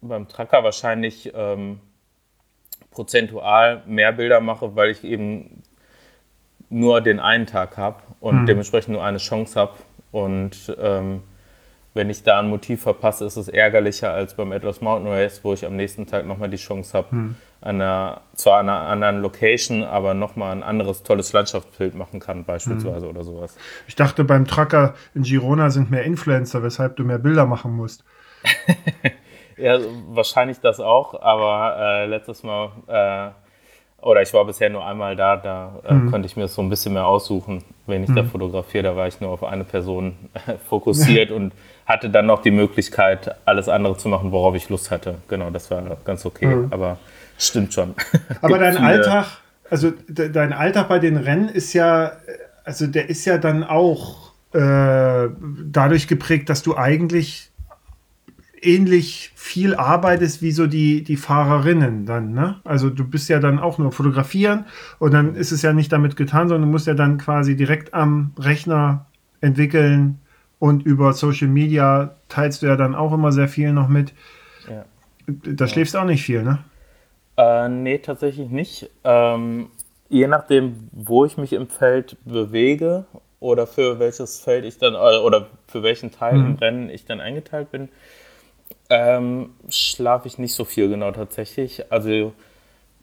beim 0.00 0.26
Tracker 0.26 0.64
wahrscheinlich 0.64 1.30
ähm, 1.34 1.80
prozentual 2.94 3.82
mehr 3.86 4.12
Bilder 4.12 4.40
mache, 4.40 4.76
weil 4.76 4.90
ich 4.90 5.04
eben 5.04 5.62
nur 6.70 7.00
den 7.00 7.20
einen 7.20 7.46
Tag 7.46 7.76
habe 7.76 8.02
und 8.20 8.42
mhm. 8.42 8.46
dementsprechend 8.46 8.94
nur 8.94 9.04
eine 9.04 9.18
Chance 9.18 9.60
habe. 9.60 9.74
Und 10.10 10.74
ähm, 10.80 11.22
wenn 11.92 12.10
ich 12.10 12.22
da 12.22 12.40
ein 12.40 12.48
Motiv 12.48 12.82
verpasse, 12.82 13.24
ist 13.24 13.36
es 13.36 13.48
ärgerlicher 13.48 14.12
als 14.12 14.34
beim 14.34 14.52
Atlas 14.52 14.80
Mountain 14.80 15.12
Race, 15.12 15.40
wo 15.42 15.52
ich 15.52 15.66
am 15.66 15.76
nächsten 15.76 16.06
Tag 16.06 16.26
nochmal 16.26 16.50
die 16.50 16.56
Chance 16.56 16.96
habe, 16.96 17.14
mhm. 17.14 17.36
einer, 17.60 18.20
zwar 18.34 18.60
an 18.60 18.68
einer 18.68 18.88
anderen 18.88 19.22
Location, 19.22 19.84
aber 19.84 20.14
nochmal 20.14 20.52
ein 20.52 20.62
anderes 20.62 21.02
tolles 21.02 21.32
Landschaftsbild 21.32 21.94
machen 21.94 22.20
kann, 22.20 22.44
beispielsweise 22.44 23.06
mhm. 23.06 23.10
oder 23.10 23.24
sowas. 23.24 23.56
Ich 23.86 23.94
dachte, 23.94 24.24
beim 24.24 24.46
Trucker 24.46 24.94
in 25.14 25.22
Girona 25.22 25.70
sind 25.70 25.90
mehr 25.90 26.04
Influencer, 26.04 26.62
weshalb 26.62 26.96
du 26.96 27.04
mehr 27.04 27.18
Bilder 27.18 27.46
machen 27.46 27.72
musst. 27.72 28.04
ja, 29.56 29.78
wahrscheinlich 30.08 30.60
das 30.60 30.80
auch, 30.80 31.20
aber 31.20 31.76
äh, 31.78 32.06
letztes 32.06 32.42
Mal 32.42 32.70
äh, 32.86 33.44
oder 34.04 34.20
ich 34.20 34.34
war 34.34 34.44
bisher 34.44 34.68
nur 34.68 34.84
einmal 34.84 35.16
da, 35.16 35.36
da 35.36 35.80
äh, 35.88 35.94
mhm. 35.94 36.10
konnte 36.10 36.26
ich 36.26 36.36
mir 36.36 36.46
so 36.46 36.60
ein 36.60 36.68
bisschen 36.68 36.92
mehr 36.92 37.06
aussuchen, 37.06 37.64
wenn 37.86 38.04
ich 38.04 38.10
mhm. 38.10 38.16
da 38.16 38.24
fotografiere. 38.24 38.84
Da 38.84 38.96
war 38.96 39.08
ich 39.08 39.18
nur 39.20 39.30
auf 39.30 39.42
eine 39.42 39.64
Person 39.64 40.14
äh, 40.34 40.56
fokussiert 40.68 41.30
und 41.30 41.54
hatte 41.86 42.10
dann 42.10 42.26
noch 42.26 42.42
die 42.42 42.50
Möglichkeit, 42.50 43.34
alles 43.46 43.68
andere 43.68 43.96
zu 43.96 44.10
machen, 44.10 44.30
worauf 44.30 44.54
ich 44.54 44.68
Lust 44.68 44.90
hatte. 44.90 45.16
Genau, 45.28 45.48
das 45.48 45.70
war 45.70 45.82
ganz 46.04 46.26
okay, 46.26 46.46
mhm. 46.46 46.68
aber 46.70 46.98
stimmt 47.38 47.72
schon. 47.72 47.94
Aber 48.42 48.58
dein 48.58 48.76
Alltag, 48.76 49.26
also 49.70 49.90
de 50.06 50.30
dein 50.30 50.52
Alltag 50.52 50.88
bei 50.88 50.98
den 50.98 51.16
Rennen 51.16 51.48
ist 51.48 51.72
ja, 51.72 52.12
also 52.62 52.86
der 52.86 53.08
ist 53.08 53.24
ja 53.24 53.38
dann 53.38 53.64
auch 53.64 54.32
äh, 54.52 55.28
dadurch 55.64 56.08
geprägt, 56.08 56.50
dass 56.50 56.62
du 56.62 56.76
eigentlich 56.76 57.50
ähnlich 58.64 59.32
viel 59.34 59.74
arbeitest 59.74 60.42
wie 60.42 60.52
so 60.52 60.66
die, 60.66 61.02
die 61.04 61.16
Fahrerinnen 61.16 62.06
dann, 62.06 62.32
ne? 62.32 62.60
Also 62.64 62.90
du 62.90 63.04
bist 63.04 63.28
ja 63.28 63.40
dann 63.40 63.58
auch 63.58 63.78
nur 63.78 63.92
fotografieren 63.92 64.64
und 64.98 65.12
dann 65.12 65.34
ist 65.34 65.52
es 65.52 65.62
ja 65.62 65.72
nicht 65.72 65.92
damit 65.92 66.16
getan, 66.16 66.48
sondern 66.48 66.68
du 66.68 66.72
musst 66.72 66.86
ja 66.86 66.94
dann 66.94 67.18
quasi 67.18 67.56
direkt 67.56 67.94
am 67.94 68.32
Rechner 68.38 69.06
entwickeln 69.40 70.18
und 70.58 70.84
über 70.84 71.12
Social 71.12 71.48
Media 71.48 72.14
teilst 72.28 72.62
du 72.62 72.66
ja 72.66 72.76
dann 72.76 72.94
auch 72.94 73.12
immer 73.12 73.32
sehr 73.32 73.48
viel 73.48 73.72
noch 73.72 73.88
mit. 73.88 74.12
Ja. 74.68 74.84
Da 75.26 75.68
schläfst 75.68 75.94
du 75.94 75.98
auch 75.98 76.04
nicht 76.04 76.22
viel, 76.22 76.42
ne? 76.42 76.58
Äh, 77.36 77.68
nee, 77.68 77.98
tatsächlich 77.98 78.48
nicht. 78.48 78.90
Ähm, 79.02 79.68
je 80.08 80.26
nachdem, 80.26 80.88
wo 80.92 81.24
ich 81.24 81.36
mich 81.36 81.52
im 81.52 81.68
Feld 81.68 82.16
bewege 82.24 83.04
oder 83.40 83.66
für 83.66 83.98
welches 83.98 84.40
Feld 84.40 84.64
ich 84.64 84.78
dann 84.78 84.94
oder 84.94 85.48
für 85.66 85.82
welchen 85.82 86.10
Teil 86.10 86.38
mhm. 86.38 86.46
im 86.46 86.54
Rennen 86.54 86.88
ich 86.88 87.04
dann 87.04 87.20
eingeteilt 87.20 87.70
bin, 87.70 87.88
ähm, 88.94 89.50
schlafe 89.68 90.28
ich 90.28 90.38
nicht 90.38 90.54
so 90.54 90.64
viel 90.64 90.88
genau 90.88 91.10
tatsächlich. 91.12 91.90
Also 91.92 92.32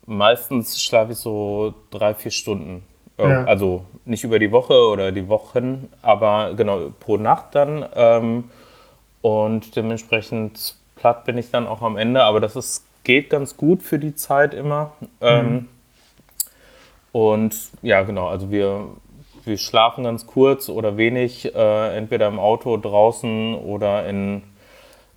meistens 0.06 0.82
schlafe 0.82 1.14
ich 1.14 1.18
so 1.18 1.74
drei, 1.92 2.14
vier 2.14 2.32
Stunden. 2.32 2.84
Äh, 3.18 3.30
ja. 3.30 3.44
Also 3.46 3.86
nicht 4.06 4.24
über 4.24 4.40
die 4.40 4.52
Woche 4.52 4.74
oder 4.74 5.12
die 5.12 5.28
Wochen, 5.28 5.90
aber 6.02 6.54
genau 6.56 6.92
pro 7.00 7.18
Nacht 7.18 7.56
dann. 7.56 7.86
Ähm, 7.96 8.46
und 9.22 9.76
dementsprechend 9.76 10.76
platt 10.96 11.26
bin 11.26 11.38
ich 11.38 11.52
dann 11.52 11.68
auch 11.68 11.82
am 11.82 11.98
Ende, 11.98 12.24
aber 12.24 12.40
das 12.40 12.56
ist, 12.56 12.86
geht 13.04 13.30
ganz 13.30 13.58
gut 13.58 13.84
für 13.84 14.00
die 14.00 14.16
Zeit 14.16 14.54
immer. 14.54 14.94
Ähm, 15.20 15.52
mhm. 15.52 15.68
Und 17.12 17.56
ja, 17.82 18.04
genau, 18.04 18.28
also 18.28 18.52
wir, 18.52 18.88
wir 19.44 19.58
schlafen 19.58 20.04
ganz 20.06 20.26
kurz 20.26 20.70
oder 20.70 20.98
wenig, 20.98 21.54
äh, 21.54 21.98
entweder 21.98 22.28
im 22.28 22.40
Auto 22.40 22.78
draußen 22.78 23.56
oder 23.56 24.08
in 24.08 24.44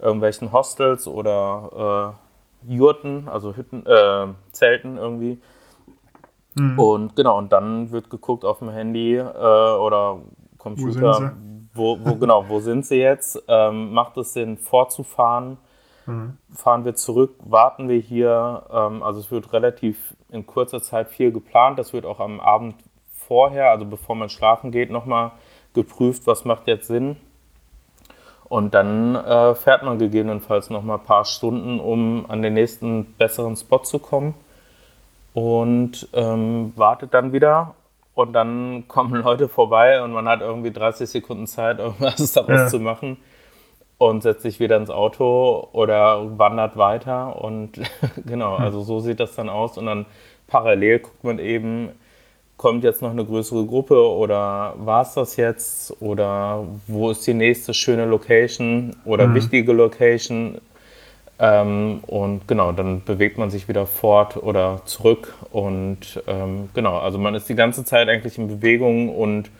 irgendwelchen 0.04 0.52
Hostels 0.52 1.08
oder 1.08 2.14
äh, 2.66 2.72
Jurten, 2.72 3.28
also 3.28 3.56
Hütten, 3.56 3.84
äh, 3.86 4.26
Zelten 4.52 4.96
irgendwie. 4.96 5.40
Mhm. 6.54 6.78
Und 6.78 7.16
genau, 7.16 7.38
und 7.38 7.52
dann 7.52 7.90
wird 7.90 8.10
geguckt 8.10 8.44
auf 8.44 8.60
dem 8.60 8.70
Handy 8.70 9.16
äh, 9.16 9.22
oder 9.22 10.20
Computer, 10.58 11.34
wo, 11.74 11.98
wo, 12.00 12.14
genau, 12.14 12.48
wo 12.48 12.60
sind 12.60 12.86
sie 12.86 12.96
jetzt? 12.96 13.42
Ähm, 13.48 13.92
macht 13.92 14.16
es 14.16 14.32
Sinn, 14.32 14.56
vorzufahren? 14.56 15.58
Mhm. 16.06 16.36
Fahren 16.54 16.84
wir 16.84 16.94
zurück? 16.94 17.34
Warten 17.44 17.88
wir 17.88 17.98
hier? 17.98 18.64
Ähm, 18.70 19.02
also 19.02 19.20
es 19.20 19.30
wird 19.30 19.52
relativ 19.52 20.14
in 20.30 20.46
kurzer 20.46 20.80
Zeit 20.80 21.08
viel 21.08 21.32
geplant. 21.32 21.78
Das 21.78 21.92
wird 21.92 22.06
auch 22.06 22.20
am 22.20 22.40
Abend 22.40 22.76
vorher, 23.12 23.70
also 23.70 23.86
bevor 23.86 24.14
man 24.14 24.28
schlafen 24.28 24.70
geht, 24.70 24.90
nochmal 24.90 25.32
geprüft, 25.72 26.26
was 26.26 26.44
macht 26.44 26.68
jetzt 26.68 26.86
Sinn. 26.86 27.16
Und 28.48 28.74
dann 28.74 29.14
äh, 29.16 29.54
fährt 29.54 29.82
man 29.82 29.98
gegebenenfalls 29.98 30.70
noch 30.70 30.82
mal 30.82 30.94
ein 30.94 31.04
paar 31.04 31.24
Stunden, 31.24 31.80
um 31.80 32.26
an 32.28 32.42
den 32.42 32.54
nächsten 32.54 33.04
besseren 33.14 33.56
Spot 33.56 33.78
zu 33.78 33.98
kommen. 33.98 34.34
Und 35.32 36.08
ähm, 36.12 36.72
wartet 36.76 37.14
dann 37.14 37.32
wieder. 37.32 37.74
Und 38.14 38.32
dann 38.32 38.84
kommen 38.88 39.22
Leute 39.22 39.48
vorbei 39.48 40.02
und 40.02 40.12
man 40.12 40.28
hat 40.28 40.40
irgendwie 40.40 40.70
30 40.70 41.08
Sekunden 41.08 41.46
Zeit, 41.46 41.78
irgendwas 41.80 42.32
daraus 42.32 42.50
ja. 42.50 42.66
zu 42.68 42.78
machen. 42.80 43.16
Und 43.96 44.22
setzt 44.22 44.42
sich 44.42 44.60
wieder 44.60 44.76
ins 44.76 44.90
Auto 44.90 45.68
oder 45.72 46.38
wandert 46.38 46.76
weiter. 46.76 47.42
Und 47.42 47.80
genau, 48.26 48.58
hm. 48.58 48.64
also 48.64 48.82
so 48.82 49.00
sieht 49.00 49.20
das 49.20 49.34
dann 49.34 49.48
aus. 49.48 49.78
Und 49.78 49.86
dann 49.86 50.06
parallel 50.46 50.98
guckt 50.98 51.24
man 51.24 51.38
eben, 51.38 51.90
kommt 52.56 52.84
jetzt 52.84 53.02
noch 53.02 53.10
eine 53.10 53.24
größere 53.24 53.66
Gruppe 53.66 54.08
oder 54.08 54.74
war 54.78 55.02
es 55.02 55.14
das 55.14 55.36
jetzt 55.36 56.00
oder 56.00 56.64
wo 56.86 57.10
ist 57.10 57.26
die 57.26 57.34
nächste 57.34 57.74
schöne 57.74 58.04
Location 58.04 58.96
oder 59.04 59.26
mhm. 59.26 59.34
wichtige 59.34 59.72
Location 59.72 60.60
ähm, 61.38 62.00
und 62.06 62.46
genau, 62.46 62.72
dann 62.72 63.02
bewegt 63.04 63.38
man 63.38 63.50
sich 63.50 63.68
wieder 63.68 63.86
fort 63.86 64.36
oder 64.36 64.82
zurück 64.84 65.34
und 65.50 66.22
ähm, 66.28 66.68
genau, 66.74 66.98
also 66.98 67.18
man 67.18 67.34
ist 67.34 67.48
die 67.48 67.56
ganze 67.56 67.84
Zeit 67.84 68.08
eigentlich 68.08 68.38
in 68.38 68.46
Bewegung 68.46 69.14
und 69.14 69.50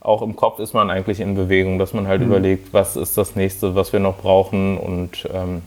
auch 0.00 0.20
im 0.20 0.36
Kopf 0.36 0.58
ist 0.58 0.74
man 0.74 0.90
eigentlich 0.90 1.20
in 1.20 1.34
Bewegung, 1.34 1.78
dass 1.78 1.94
man 1.94 2.06
halt 2.06 2.20
mhm. 2.20 2.26
überlegt, 2.26 2.74
was 2.74 2.96
ist 2.96 3.16
das 3.16 3.34
nächste, 3.34 3.74
was 3.74 3.92
wir 3.92 4.00
noch 4.00 4.18
brauchen 4.18 4.76
und 4.76 5.26
ähm, 5.32 5.62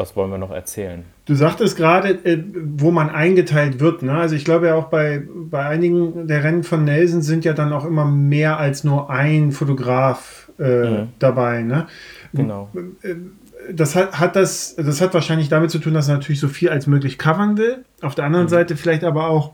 was 0.00 0.16
wollen 0.16 0.30
wir 0.30 0.38
noch 0.38 0.50
erzählen? 0.50 1.04
Du 1.26 1.34
sagtest 1.34 1.76
gerade, 1.76 2.10
äh, 2.24 2.42
wo 2.54 2.90
man 2.90 3.10
eingeteilt 3.10 3.80
wird. 3.80 4.02
Ne? 4.02 4.12
Also 4.12 4.34
ich 4.34 4.46
glaube 4.46 4.68
ja 4.68 4.74
auch 4.74 4.86
bei, 4.86 5.22
bei 5.28 5.64
einigen 5.66 6.26
der 6.26 6.42
Rennen 6.42 6.64
von 6.64 6.84
Nelson 6.84 7.20
sind 7.20 7.44
ja 7.44 7.52
dann 7.52 7.72
auch 7.72 7.84
immer 7.84 8.06
mehr 8.06 8.58
als 8.58 8.82
nur 8.82 9.10
ein 9.10 9.52
Fotograf 9.52 10.50
äh, 10.58 10.90
mhm. 10.90 11.08
dabei. 11.18 11.62
Ne? 11.62 11.86
Genau. 12.32 12.70
Äh, 13.02 13.14
das 13.72 13.94
hat, 13.94 14.18
hat 14.18 14.36
das, 14.36 14.74
das 14.76 15.02
hat 15.02 15.12
wahrscheinlich 15.12 15.50
damit 15.50 15.70
zu 15.70 15.78
tun, 15.78 15.92
dass 15.92 16.08
er 16.08 16.14
natürlich 16.14 16.40
so 16.40 16.48
viel 16.48 16.70
als 16.70 16.86
möglich 16.86 17.18
covern 17.18 17.58
will. 17.58 17.84
Auf 18.00 18.14
der 18.14 18.24
anderen 18.24 18.46
mhm. 18.46 18.50
Seite 18.50 18.76
vielleicht 18.76 19.04
aber 19.04 19.28
auch, 19.28 19.52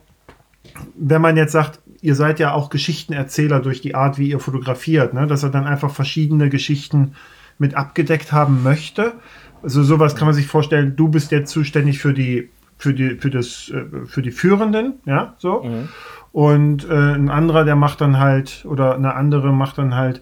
wenn 0.97 1.21
man 1.21 1.37
jetzt 1.37 1.53
sagt, 1.53 1.81
ihr 2.01 2.15
seid 2.15 2.39
ja 2.39 2.53
auch 2.53 2.71
Geschichtenerzähler 2.71 3.59
durch 3.59 3.81
die 3.81 3.97
Art, 3.97 4.17
wie 4.17 4.31
ihr 4.31 4.39
fotografiert, 4.39 5.13
ne? 5.13 5.27
dass 5.27 5.43
er 5.43 5.51
dann 5.51 5.67
einfach 5.67 5.91
verschiedene 5.91 6.51
Geschichten 6.51 7.15
mit 7.59 7.75
abgedeckt 7.75 8.33
haben 8.33 8.63
möchte. 8.63 9.15
Also 9.63 9.83
sowas 9.83 10.15
kann 10.15 10.27
man 10.27 10.35
sich 10.35 10.47
vorstellen, 10.47 10.97
du 10.97 11.09
bist 11.09 11.33
jetzt 11.33 11.51
zuständig 11.51 11.99
für 11.99 12.13
die, 12.13 12.51
für 12.79 12.95
die, 12.95 13.17
für 13.17 13.31
das, 13.31 13.71
äh, 13.71 14.07
für 14.07 14.23
die 14.23 14.31
Führenden, 14.31 15.01
ja, 15.05 15.35
so. 15.39 15.63
Mhm. 15.63 15.89
Und 16.33 16.89
äh, 16.89 16.93
ein 16.93 17.31
anderer, 17.31 17.65
der 17.65 17.77
macht 17.77 18.01
dann 18.01 18.19
halt, 18.19 18.67
oder 18.69 18.95
eine 18.95 19.15
andere 19.15 19.53
macht 19.53 19.79
dann 19.79 19.95
halt 19.95 20.21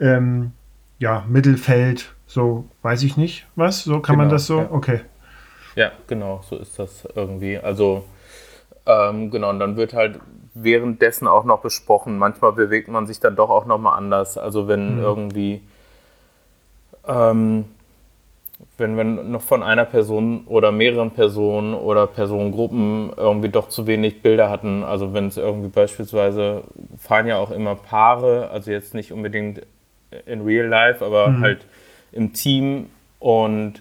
ähm, 0.00 0.52
ja, 0.98 1.24
Mittelfeld, 1.28 2.14
so 2.26 2.68
weiß 2.82 3.02
ich 3.02 3.16
nicht 3.16 3.46
was. 3.56 3.84
So 3.84 4.00
kann 4.00 4.14
genau, 4.14 4.24
man 4.24 4.28
das 4.30 4.46
so? 4.46 4.60
Ja. 4.60 4.68
Okay. 4.70 5.00
Ja, 5.76 5.92
genau, 6.06 6.40
so 6.48 6.56
ist 6.56 6.78
das 6.78 7.06
irgendwie. 7.14 7.58
Also, 7.58 8.04
ähm, 8.86 9.30
genau, 9.30 9.50
und 9.50 9.60
dann 9.60 9.76
wird 9.76 9.94
halt 9.94 10.20
währenddessen 10.54 11.26
auch 11.26 11.44
noch 11.44 11.60
besprochen. 11.60 12.18
Manchmal 12.18 12.52
bewegt 12.52 12.88
man 12.88 13.06
sich 13.06 13.20
dann 13.20 13.36
doch 13.36 13.50
auch 13.50 13.66
nochmal 13.66 13.96
anders. 13.96 14.36
Also, 14.36 14.68
wenn 14.68 14.96
mhm. 14.96 15.02
irgendwie. 15.02 15.62
Ähm, 17.06 17.64
wenn 18.80 18.96
wir 18.96 19.04
noch 19.04 19.42
von 19.42 19.62
einer 19.62 19.84
Person 19.84 20.44
oder 20.46 20.72
mehreren 20.72 21.12
Personen 21.12 21.74
oder 21.74 22.06
Personengruppen 22.06 23.12
irgendwie 23.16 23.48
doch 23.50 23.68
zu 23.68 23.86
wenig 23.86 24.22
Bilder 24.22 24.50
hatten. 24.50 24.82
Also 24.82 25.14
wenn 25.14 25.26
es 25.26 25.36
irgendwie 25.36 25.68
beispielsweise 25.68 26.62
fahren 26.98 27.26
ja 27.26 27.36
auch 27.36 27.50
immer 27.50 27.76
Paare, 27.76 28.50
also 28.50 28.70
jetzt 28.70 28.94
nicht 28.94 29.12
unbedingt 29.12 29.62
in 30.26 30.42
Real 30.42 30.66
Life, 30.66 31.04
aber 31.04 31.28
mhm. 31.28 31.40
halt 31.40 31.66
im 32.12 32.32
Team 32.32 32.86
und 33.18 33.74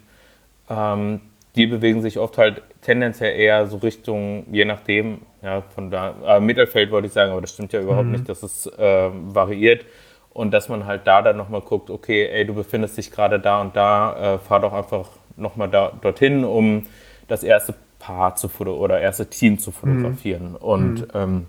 ähm, 0.69 1.21
die 1.55 1.65
bewegen 1.65 2.01
sich 2.01 2.19
oft 2.19 2.37
halt 2.37 2.61
tendenziell 2.81 3.37
eher 3.39 3.67
so 3.67 3.77
Richtung, 3.77 4.45
je 4.51 4.65
nachdem, 4.65 5.19
ja, 5.41 5.61
von 5.73 5.89
da, 5.89 6.15
äh, 6.25 6.39
Mittelfeld 6.39 6.91
wollte 6.91 7.07
ich 7.07 7.13
sagen, 7.13 7.31
aber 7.31 7.41
das 7.41 7.53
stimmt 7.53 7.73
ja 7.73 7.81
überhaupt 7.81 8.05
mhm. 8.05 8.11
nicht, 8.13 8.29
dass 8.29 8.43
es 8.43 8.67
äh, 8.67 9.09
variiert 9.11 9.85
und 10.33 10.51
dass 10.51 10.69
man 10.69 10.85
halt 10.85 11.07
da 11.07 11.21
dann 11.21 11.37
nochmal 11.37 11.61
guckt, 11.61 11.89
okay, 11.89 12.27
ey, 12.27 12.45
du 12.45 12.53
befindest 12.53 12.97
dich 12.97 13.11
gerade 13.11 13.39
da 13.39 13.61
und 13.61 13.75
da, 13.75 14.35
äh, 14.35 14.39
fahr 14.39 14.59
doch 14.59 14.73
einfach 14.73 15.09
nochmal 15.35 15.69
da, 15.69 15.91
dorthin, 16.01 16.43
um 16.43 16.85
das 17.27 17.43
erste 17.43 17.73
Paar 17.99 18.35
zu 18.35 18.49
oder 18.65 18.99
erste 18.99 19.29
Team 19.29 19.59
zu 19.59 19.71
fotografieren. 19.71 20.51
Mhm. 20.51 20.55
Und 20.55 21.01
mhm. 21.01 21.07
Ähm, 21.13 21.45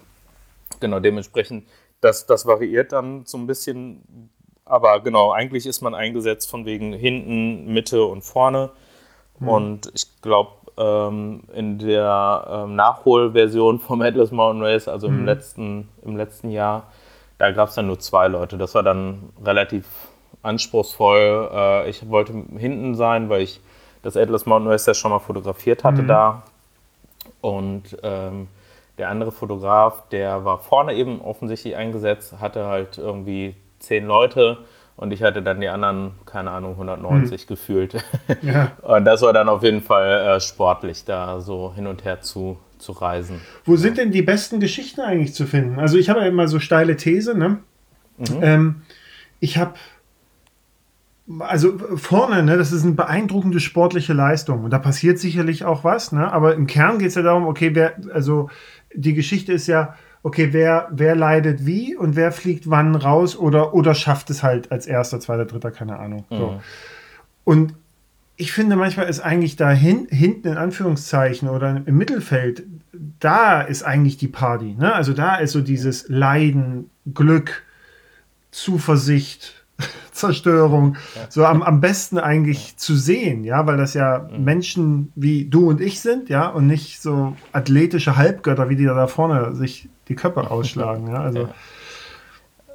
genau, 0.81 1.01
dementsprechend, 1.01 1.69
das, 2.01 2.27
das 2.27 2.47
variiert 2.47 2.93
dann 2.93 3.27
so 3.27 3.39
ein 3.39 3.47
bisschen, 3.47 4.31
aber 4.65 5.01
genau, 5.01 5.33
eigentlich 5.33 5.67
ist 5.67 5.83
man 5.83 5.95
eingesetzt 5.95 6.49
von 6.49 6.65
wegen 6.65 6.93
hinten, 6.93 7.73
Mitte 7.73 8.05
und 8.05 8.23
vorne. 8.23 8.71
Mhm. 9.39 9.49
Und 9.49 9.93
ich 9.95 10.07
glaube, 10.23 10.53
ähm, 10.79 11.43
in 11.55 11.79
der 11.79 12.47
ähm, 12.49 12.75
Nachholversion 12.75 13.81
vom 13.81 14.01
Atlas 14.01 14.31
Mountain 14.31 14.65
Race, 14.65 14.89
also 14.89 15.09
im, 15.09 15.21
mhm. 15.21 15.27
letzten, 15.27 15.89
im 16.03 16.17
letzten 16.17 16.51
Jahr, 16.51 16.91
da 17.41 17.53
gab 17.53 17.71
es 17.71 17.75
dann 17.75 17.87
nur 17.87 17.99
zwei 17.99 18.29
Leute. 18.29 18.59
Das 18.59 18.75
war 18.75 18.83
dann 18.83 19.31
relativ 19.43 19.87
anspruchsvoll. 20.43 21.49
Äh, 21.51 21.91
ich 21.91 22.09
wollte 22.11 22.35
hinten 22.59 22.95
sein, 22.95 23.31
weil 23.31 23.41
ich 23.41 23.61
das 24.03 24.17
Atlas 24.17 24.45
Mountain 24.45 24.71
Race 24.71 24.85
ja 24.85 24.93
schon 24.93 25.11
mal 25.11 25.21
fotografiert 25.21 25.83
hatte 25.83 26.03
mhm. 26.03 26.09
da. 26.09 26.43
Und 27.41 27.97
ähm, 28.03 28.49
der 28.99 29.09
andere 29.09 29.33
Fotograf, 29.33 30.07
der 30.11 30.45
war 30.45 30.59
vorne 30.59 30.93
eben 30.95 31.23
offensichtlich 31.23 31.77
eingesetzt, 31.77 32.35
hatte 32.41 32.67
halt 32.67 32.99
irgendwie 32.99 33.57
zehn 33.79 34.07
Leute 34.07 34.59
und 34.99 35.11
ich 35.11 35.23
hatte 35.23 35.41
dann 35.41 35.63
die 35.63 35.69
anderen, 35.69 36.13
keine 36.27 36.51
Ahnung, 36.51 36.73
190 36.73 37.43
mhm. 37.43 37.49
gefühlt. 37.49 38.05
Ja. 38.43 38.73
Und 38.83 39.07
das 39.07 39.23
war 39.23 39.33
dann 39.33 39.49
auf 39.49 39.63
jeden 39.63 39.81
Fall 39.81 40.37
äh, 40.37 40.41
sportlich, 40.41 41.07
da 41.07 41.41
so 41.41 41.73
hin 41.75 41.87
und 41.87 42.05
her 42.05 42.21
zu 42.21 42.59
zu 42.81 42.93
reisen. 42.93 43.41
Wo 43.65 43.77
sind 43.77 43.99
denn 43.99 44.11
die 44.11 44.23
besten 44.23 44.61
Geschichten 44.61 45.01
eigentlich 45.01 45.35
zu 45.35 45.47
finden? 45.47 45.79
Also 45.79 45.99
ich 45.99 46.11
habe 46.11 46.21
ja 46.21 46.27
immer 46.27 46.49
so 46.49 46.59
steile 46.59 46.97
These, 46.97 47.37
ne? 47.37 47.59
Mhm. 48.19 48.39
Ähm, 48.43 48.83
ich 49.41 49.59
habe 49.59 49.75
also 51.39 51.79
vorne, 51.97 52.43
ne, 52.43 52.57
das 52.57 52.73
ist 52.73 52.83
eine 52.83 52.93
beeindruckende 52.93 53.61
sportliche 53.61 54.13
Leistung 54.13 54.65
und 54.65 54.71
da 54.71 54.79
passiert 54.79 55.19
sicherlich 55.19 55.65
auch 55.65 55.85
was, 55.85 56.11
ne? 56.13 56.33
Aber 56.33 56.55
im 56.55 56.67
Kern 56.67 56.99
geht 56.99 57.09
es 57.09 57.15
ja 57.15 57.23
darum, 57.23 57.47
okay, 57.47 57.75
wer, 57.75 57.95
also 58.13 58.51
die 58.95 59.15
Geschichte 59.15 59.53
ist 59.53 59.69
ja, 59.69 59.95
okay, 60.23 60.49
wer, 60.53 60.89
wer 60.91 61.15
leidet 61.15 61.65
wie 61.65 61.97
und 61.97 62.17
wer 62.17 62.33
fliegt 62.33 62.69
wann 62.69 62.95
raus 62.97 63.37
oder, 63.37 63.75
oder 63.75 63.95
schafft 63.95 64.31
es 64.31 64.43
halt 64.43 64.73
als 64.73 64.87
erster, 64.87 65.21
zweiter, 65.21 65.47
dritter, 65.47 65.71
keine 65.71 65.99
Ahnung. 65.99 66.25
Mhm. 66.31 66.37
So. 66.37 66.61
Und 67.45 67.75
ich 68.41 68.53
finde 68.53 68.75
manchmal 68.75 69.09
ist 69.09 69.21
eigentlich 69.21 69.57
da 69.57 69.71
hin, 69.71 70.09
hinten 70.11 70.49
in 70.49 70.57
Anführungszeichen 70.57 71.49
oder 71.49 71.83
im 71.85 71.97
Mittelfeld, 71.99 72.65
da 73.19 73.61
ist 73.61 73.83
eigentlich 73.83 74.17
die 74.17 74.29
Party. 74.29 74.75
Ne? 74.79 74.95
Also 74.95 75.13
da 75.13 75.37
ist 75.37 75.53
so 75.53 75.61
dieses 75.61 76.09
Leiden, 76.09 76.89
Glück, 77.13 77.65
Zuversicht, 78.51 79.65
Zerstörung, 80.13 80.97
ja. 81.17 81.27
so 81.29 81.45
am, 81.45 81.63
am 81.63 81.83
besten 81.83 82.19
eigentlich 82.19 82.71
ja. 82.71 82.77
zu 82.79 82.97
sehen, 82.97 83.45
ja, 83.45 83.67
weil 83.67 83.77
das 83.77 83.93
ja 83.93 84.27
mhm. 84.31 84.45
Menschen 84.45 85.13
wie 85.17 85.45
du 85.45 85.69
und 85.69 85.83
ich 85.83 86.01
sind, 86.01 86.31
ja, 86.31 86.49
und 86.49 86.67
nicht 86.67 87.03
so 87.03 87.37
athletische 87.53 88.17
Halbgötter, 88.17 88.71
wie 88.71 88.77
die 88.77 88.87
da 88.87 89.07
vorne 89.07 89.55
sich 89.55 89.91
die 90.09 90.15
Köpfe 90.15 90.51
ausschlagen, 90.51 91.09
ja, 91.09 91.21
also. 91.21 91.43
Ja. 91.43 91.55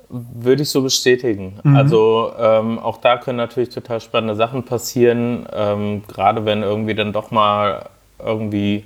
Würde 0.09 0.63
ich 0.63 0.69
so 0.69 0.81
bestätigen. 0.81 1.59
Mhm. 1.63 1.75
Also 1.75 2.31
ähm, 2.39 2.79
auch 2.79 2.97
da 2.97 3.17
können 3.17 3.37
natürlich 3.37 3.69
total 3.69 3.99
spannende 4.01 4.35
Sachen 4.35 4.63
passieren, 4.63 5.47
ähm, 5.51 6.03
gerade 6.07 6.45
wenn 6.45 6.61
irgendwie 6.61 6.93
dann 6.93 7.11
doch 7.11 7.31
mal 7.31 7.89
irgendwie 8.23 8.85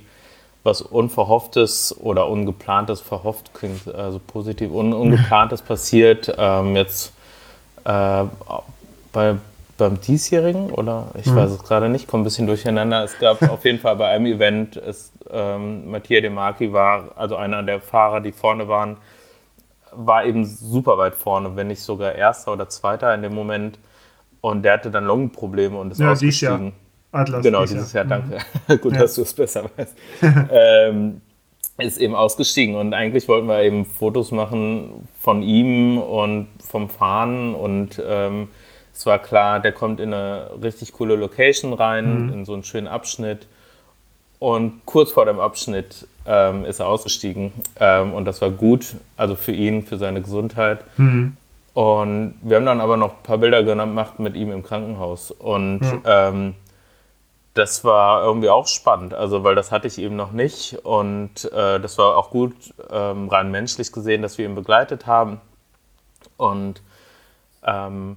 was 0.62 0.82
Unverhofftes 0.82 1.96
oder 1.98 2.28
Ungeplantes 2.28 3.00
verhofft 3.00 3.52
klingt, 3.54 3.92
also 3.94 4.18
positiv 4.18 4.70
un 4.72 4.92
Ungeplantes 4.92 5.62
passiert. 5.66 6.34
Ähm, 6.38 6.76
jetzt 6.76 7.12
äh, 7.84 8.24
bei, 9.12 9.36
beim 9.78 10.00
diesjährigen 10.00 10.70
oder 10.70 11.08
ich 11.18 11.26
mhm. 11.26 11.36
weiß 11.36 11.50
es 11.50 11.62
gerade 11.62 11.88
nicht, 11.88 12.08
komme 12.08 12.22
ein 12.22 12.24
bisschen 12.24 12.46
durcheinander. 12.46 13.04
Es 13.04 13.18
gab 13.18 13.42
auf 13.50 13.64
jeden 13.64 13.78
Fall 13.78 13.96
bei 13.96 14.08
einem 14.08 14.26
Event, 14.26 14.76
es, 14.76 15.12
ähm, 15.30 15.90
Mattia 15.90 16.20
De 16.20 16.30
Marchi 16.30 16.72
war 16.72 17.10
also 17.16 17.36
einer 17.36 17.62
der 17.62 17.80
Fahrer, 17.80 18.20
die 18.20 18.32
vorne 18.32 18.68
waren, 18.68 18.96
war 19.92 20.24
eben 20.24 20.44
super 20.44 20.98
weit 20.98 21.14
vorne, 21.14 21.56
wenn 21.56 21.68
nicht 21.68 21.82
sogar 21.82 22.14
Erster 22.14 22.52
oder 22.52 22.68
Zweiter 22.68 23.14
in 23.14 23.22
dem 23.22 23.34
Moment. 23.34 23.78
Und 24.40 24.62
der 24.62 24.74
hatte 24.74 24.90
dann 24.90 25.04
Lungenprobleme 25.04 25.76
und 25.76 25.92
ist 25.92 26.00
ja, 26.00 26.12
ausgestiegen. 26.12 26.72
Jahr. 27.12 27.22
Atlas. 27.22 27.42
Genau, 27.42 27.62
dieses 27.62 27.92
Jahr, 27.92 28.06
Jahr 28.06 28.20
danke. 28.20 28.38
Mhm. 28.68 28.80
Gut, 28.80 28.92
ja. 28.94 29.00
dass 29.00 29.14
du 29.14 29.22
es 29.22 29.34
besser 29.34 29.68
weißt. 29.76 29.96
ähm, 30.50 31.20
ist 31.78 31.98
eben 31.98 32.14
ausgestiegen 32.14 32.74
und 32.74 32.92
eigentlich 32.92 33.26
wollten 33.26 33.46
wir 33.46 33.62
eben 33.62 33.86
Fotos 33.86 34.32
machen 34.32 35.08
von 35.18 35.42
ihm 35.42 35.98
und 35.98 36.48
vom 36.62 36.90
Fahren 36.90 37.54
und 37.54 38.02
ähm, 38.06 38.48
es 38.92 39.06
war 39.06 39.18
klar, 39.18 39.60
der 39.60 39.72
kommt 39.72 39.98
in 39.98 40.12
eine 40.12 40.50
richtig 40.62 40.92
coole 40.92 41.16
Location 41.16 41.72
rein, 41.72 42.26
mhm. 42.26 42.32
in 42.34 42.44
so 42.44 42.52
einen 42.52 42.64
schönen 42.64 42.86
Abschnitt 42.86 43.46
und 44.38 44.84
kurz 44.84 45.12
vor 45.12 45.24
dem 45.24 45.40
Abschnitt 45.40 46.06
ähm, 46.26 46.64
ist 46.64 46.80
er 46.80 46.86
ausgestiegen. 46.86 47.52
Ähm, 47.76 48.12
und 48.12 48.24
das 48.24 48.40
war 48.40 48.50
gut, 48.50 48.96
also 49.16 49.34
für 49.36 49.52
ihn, 49.52 49.82
für 49.82 49.98
seine 49.98 50.22
Gesundheit. 50.22 50.84
Mhm. 50.96 51.36
Und 51.74 52.34
wir 52.42 52.56
haben 52.56 52.66
dann 52.66 52.80
aber 52.80 52.96
noch 52.96 53.10
ein 53.10 53.22
paar 53.22 53.38
Bilder 53.38 53.62
gemacht 53.62 54.18
mit 54.18 54.34
ihm 54.34 54.52
im 54.52 54.62
Krankenhaus. 54.62 55.30
Und 55.30 55.80
mhm. 55.80 56.02
ähm, 56.04 56.54
das 57.54 57.84
war 57.84 58.22
irgendwie 58.24 58.48
auch 58.48 58.66
spannend, 58.66 59.12
also 59.12 59.42
weil 59.42 59.54
das 59.54 59.72
hatte 59.72 59.88
ich 59.88 59.98
eben 59.98 60.16
noch 60.16 60.32
nicht. 60.32 60.78
Und 60.84 61.50
äh, 61.52 61.80
das 61.80 61.98
war 61.98 62.16
auch 62.16 62.30
gut, 62.30 62.54
ähm, 62.90 63.28
rein 63.28 63.50
menschlich 63.50 63.92
gesehen, 63.92 64.22
dass 64.22 64.38
wir 64.38 64.44
ihn 64.44 64.54
begleitet 64.54 65.06
haben. 65.06 65.40
Und 66.36 66.82
ähm, 67.64 68.16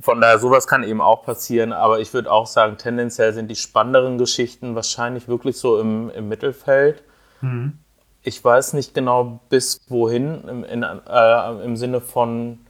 von 0.00 0.20
daher, 0.20 0.38
sowas 0.38 0.66
kann 0.66 0.82
eben 0.82 1.00
auch 1.00 1.22
passieren, 1.22 1.72
aber 1.72 2.00
ich 2.00 2.12
würde 2.12 2.30
auch 2.30 2.46
sagen, 2.46 2.76
tendenziell 2.76 3.32
sind 3.32 3.48
die 3.48 3.56
spannenderen 3.56 4.18
Geschichten 4.18 4.74
wahrscheinlich 4.74 5.28
wirklich 5.28 5.58
so 5.58 5.78
im, 5.78 6.10
im 6.10 6.28
Mittelfeld. 6.28 7.02
Mhm. 7.42 7.78
Ich 8.22 8.42
weiß 8.42 8.72
nicht 8.74 8.94
genau 8.94 9.40
bis 9.48 9.80
wohin, 9.88 10.42
im, 10.48 10.64
in, 10.64 10.82
äh, 10.82 11.64
im 11.64 11.76
Sinne 11.76 12.00
von 12.00 12.60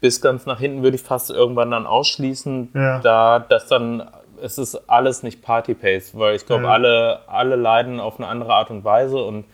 bis 0.00 0.20
ganz 0.20 0.44
nach 0.44 0.60
hinten 0.60 0.82
würde 0.82 0.96
ich 0.96 1.02
fast 1.02 1.30
irgendwann 1.30 1.70
dann 1.70 1.86
ausschließen, 1.86 2.72
ja. 2.74 2.98
da 3.00 3.38
das 3.38 3.68
dann, 3.68 4.02
es 4.42 4.58
ist 4.58 4.88
alles 4.88 5.22
nicht 5.22 5.40
Party-Pace, 5.40 6.16
weil 6.18 6.36
ich 6.36 6.44
glaube, 6.44 6.64
ja. 6.64 6.70
alle, 6.70 7.20
alle 7.26 7.56
leiden 7.56 8.00
auf 8.00 8.18
eine 8.18 8.28
andere 8.28 8.52
Art 8.52 8.70
und 8.70 8.84
Weise 8.84 9.16
und 9.16 9.46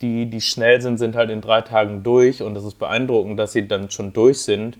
die, 0.00 0.26
die 0.26 0.40
schnell 0.40 0.80
sind, 0.80 0.98
sind 0.98 1.16
halt 1.16 1.30
in 1.30 1.40
drei 1.40 1.62
Tagen 1.62 2.04
durch 2.04 2.40
und 2.42 2.56
es 2.56 2.64
ist 2.64 2.78
beeindruckend, 2.78 3.38
dass 3.38 3.52
sie 3.52 3.66
dann 3.66 3.90
schon 3.90 4.12
durch 4.12 4.42
sind. 4.42 4.78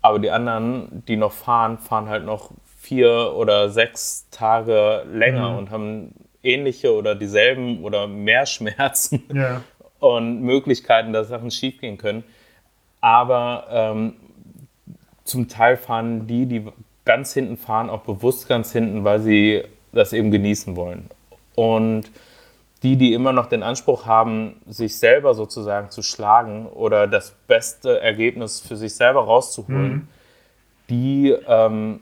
Aber 0.00 0.18
die 0.18 0.30
anderen, 0.30 1.02
die 1.08 1.16
noch 1.16 1.32
fahren, 1.32 1.78
fahren 1.78 2.08
halt 2.08 2.24
noch 2.24 2.52
vier 2.78 3.32
oder 3.34 3.68
sechs 3.68 4.28
Tage 4.30 5.04
länger 5.12 5.50
mhm. 5.50 5.58
und 5.58 5.70
haben 5.70 6.14
ähnliche 6.42 6.94
oder 6.94 7.14
dieselben 7.14 7.84
oder 7.84 8.06
mehr 8.06 8.46
Schmerzen 8.46 9.22
ja. 9.34 9.62
und 9.98 10.42
Möglichkeiten, 10.42 11.12
dass 11.12 11.28
Sachen 11.28 11.50
schiefgehen 11.50 11.98
können. 11.98 12.24
Aber 13.00 13.66
ähm, 13.70 14.14
zum 15.24 15.48
Teil 15.48 15.76
fahren 15.76 16.26
die, 16.26 16.46
die 16.46 16.66
ganz 17.04 17.32
hinten 17.32 17.56
fahren, 17.56 17.90
auch 17.90 18.02
bewusst 18.02 18.48
ganz 18.48 18.72
hinten, 18.72 19.04
weil 19.04 19.20
sie 19.20 19.64
das 19.92 20.12
eben 20.12 20.30
genießen 20.30 20.76
wollen. 20.76 21.08
Und 21.54 22.10
die, 22.82 22.96
die 22.96 23.12
immer 23.12 23.32
noch 23.32 23.46
den 23.46 23.62
Anspruch 23.62 24.06
haben, 24.06 24.60
sich 24.66 24.98
selber 24.98 25.34
sozusagen 25.34 25.90
zu 25.90 26.02
schlagen 26.02 26.66
oder 26.66 27.06
das 27.06 27.32
beste 27.46 28.00
Ergebnis 28.00 28.60
für 28.60 28.76
sich 28.76 28.94
selber 28.94 29.24
rauszuholen, 29.24 29.92
mhm. 29.92 30.08
die, 30.88 31.36
ähm, 31.46 32.00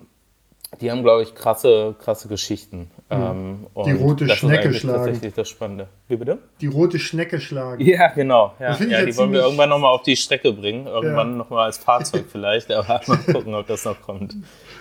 die 0.81 0.91
haben, 0.91 1.03
glaube 1.03 1.23
ich, 1.23 1.35
krasse, 1.35 1.97
krasse 1.99 2.29
Geschichten. 2.29 2.91
Ähm, 3.11 3.67
die 3.87 3.93
rote 3.93 4.27
das 4.27 4.37
Schnecke 4.37 4.69
ist 4.69 4.81
schlagen. 4.81 5.05
tatsächlich 5.05 5.33
das 5.33 5.49
Spannende. 5.49 5.89
Wie 6.09 6.17
bitte? 6.17 6.39
Die 6.61 6.67
rote 6.67 6.99
Schnecke 6.99 7.41
schlagen. 7.41 7.83
Ja, 7.83 8.09
genau. 8.09 8.55
Ja, 8.61 8.69
Das 8.73 8.81
ja 8.81 9.03
die 9.05 9.17
wollen 9.17 9.33
wir 9.33 9.41
irgendwann 9.41 9.71
nochmal 9.71 9.95
auf 9.95 10.03
die 10.03 10.15
Strecke 10.15 10.53
bringen. 10.53 10.87
Irgendwann 10.87 11.31
Ja. 11.31 11.37
nochmal 11.37 11.65
als 11.67 11.79
Fahrzeug 11.79 12.27
vielleicht, 12.31 12.71
aber 12.71 13.01
mal 13.07 13.17
gucken, 13.17 13.55
ob 13.55 13.67
das 13.67 13.87
noch 13.87 14.01
kommt. 14.03 14.37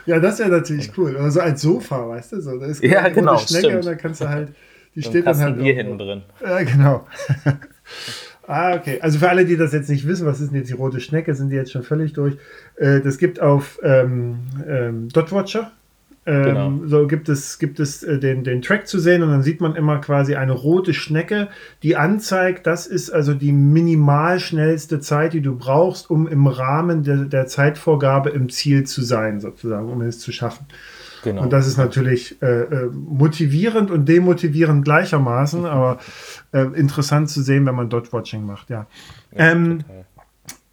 Ja, 0.05 0.19
das 0.19 0.39
wäre 0.39 0.49
natürlich 0.49 0.91
cool. 0.97 1.15
Oder 1.15 1.31
so 1.31 1.39
als 1.39 1.61
Sofa, 1.61 2.09
weißt 2.09 2.33
du? 2.33 2.41
So, 2.41 2.59
da 2.59 2.65
ist 2.65 2.83
Ja, 2.83 3.07
genau, 3.07 3.33
rote 3.35 3.47
Schnecke 3.47 3.65
stimmt. 3.67 3.75
und 3.77 3.85
dann 3.85 3.97
kannst 3.97 4.19
du 4.21 4.27
halt, 4.29 4.49
die 4.95 4.99
ein 4.99 5.03
steht 5.03 5.25
dann 5.25 5.37
halt 5.37 5.57
Bier 5.59 5.73
hinten 5.73 5.97
drin. 5.97 6.21
Ja, 6.43 6.63
genau. 6.63 7.07
ah, 8.47 8.75
okay. 8.75 8.99
Also 9.01 9.19
für 9.19 9.29
alle, 9.29 9.45
die 9.45 9.55
das 9.57 9.71
jetzt 9.73 9.89
nicht 9.89 10.05
wissen, 10.07 10.25
was 10.27 10.41
ist 10.41 10.49
denn 10.51 10.57
jetzt 10.59 10.69
die 10.69 10.73
rote 10.73 10.99
Schnecke, 10.99 11.33
sind 11.33 11.49
die 11.49 11.55
jetzt 11.55 11.71
schon 11.71 11.83
völlig 11.83 12.13
durch. 12.13 12.35
Äh, 12.75 12.99
das 13.01 13.17
gibt 13.17 13.39
auf 13.41 13.79
ähm, 13.83 14.39
ähm, 14.67 15.09
Dotwatcher. 15.09 15.71
Ähm, 16.27 16.43
Genau. 16.43 16.73
So 16.85 17.07
gibt 17.07 17.29
es, 17.29 17.57
gibt 17.57 17.79
es 17.79 18.03
äh, 18.03 18.19
den, 18.19 18.43
den 18.43 18.61
Track 18.61 18.85
zu 18.85 18.99
sehen 18.99 19.23
und 19.23 19.29
dann 19.29 19.43
sieht 19.43 19.61
man 19.61 19.75
immer 19.75 19.99
quasi 19.99 20.35
eine 20.35 20.51
rote 20.51 20.93
Schnecke, 20.93 21.47
die 21.83 21.95
anzeigt, 21.95 22.67
das 22.67 22.85
ist 22.85 23.09
also 23.09 23.33
die 23.33 23.53
minimal 23.53 24.41
schnellste 24.41 24.99
Zeit, 24.99 25.31
die 25.31 25.41
du 25.41 25.55
brauchst, 25.57 26.09
um 26.09 26.27
im 26.27 26.47
Rahmen 26.47 27.03
der, 27.03 27.25
der 27.25 27.47
Zeitvorgabe 27.47 28.29
im 28.29 28.49
Ziel 28.49 28.83
zu 28.83 29.01
sein, 29.01 29.39
sozusagen, 29.39 29.89
um 29.89 30.01
es 30.01 30.19
zu 30.19 30.33
schaffen. 30.33 30.65
Genau. 31.23 31.43
Und 31.43 31.53
das 31.53 31.65
ist 31.65 31.77
natürlich 31.77 32.41
äh, 32.41 32.63
äh, 32.63 32.89
motivierend 32.91 33.89
und 33.89 34.07
demotivierend 34.07 34.83
gleichermaßen, 34.83 35.65
aber 35.65 35.99
äh, 36.51 36.63
interessant 36.77 37.29
zu 37.29 37.41
sehen, 37.41 37.65
wenn 37.65 37.75
man 37.75 37.89
Dodge-Watching 37.89 38.45
macht, 38.45 38.69
ja. 38.69 38.85
ähm, 39.33 39.79
Total. 39.79 40.05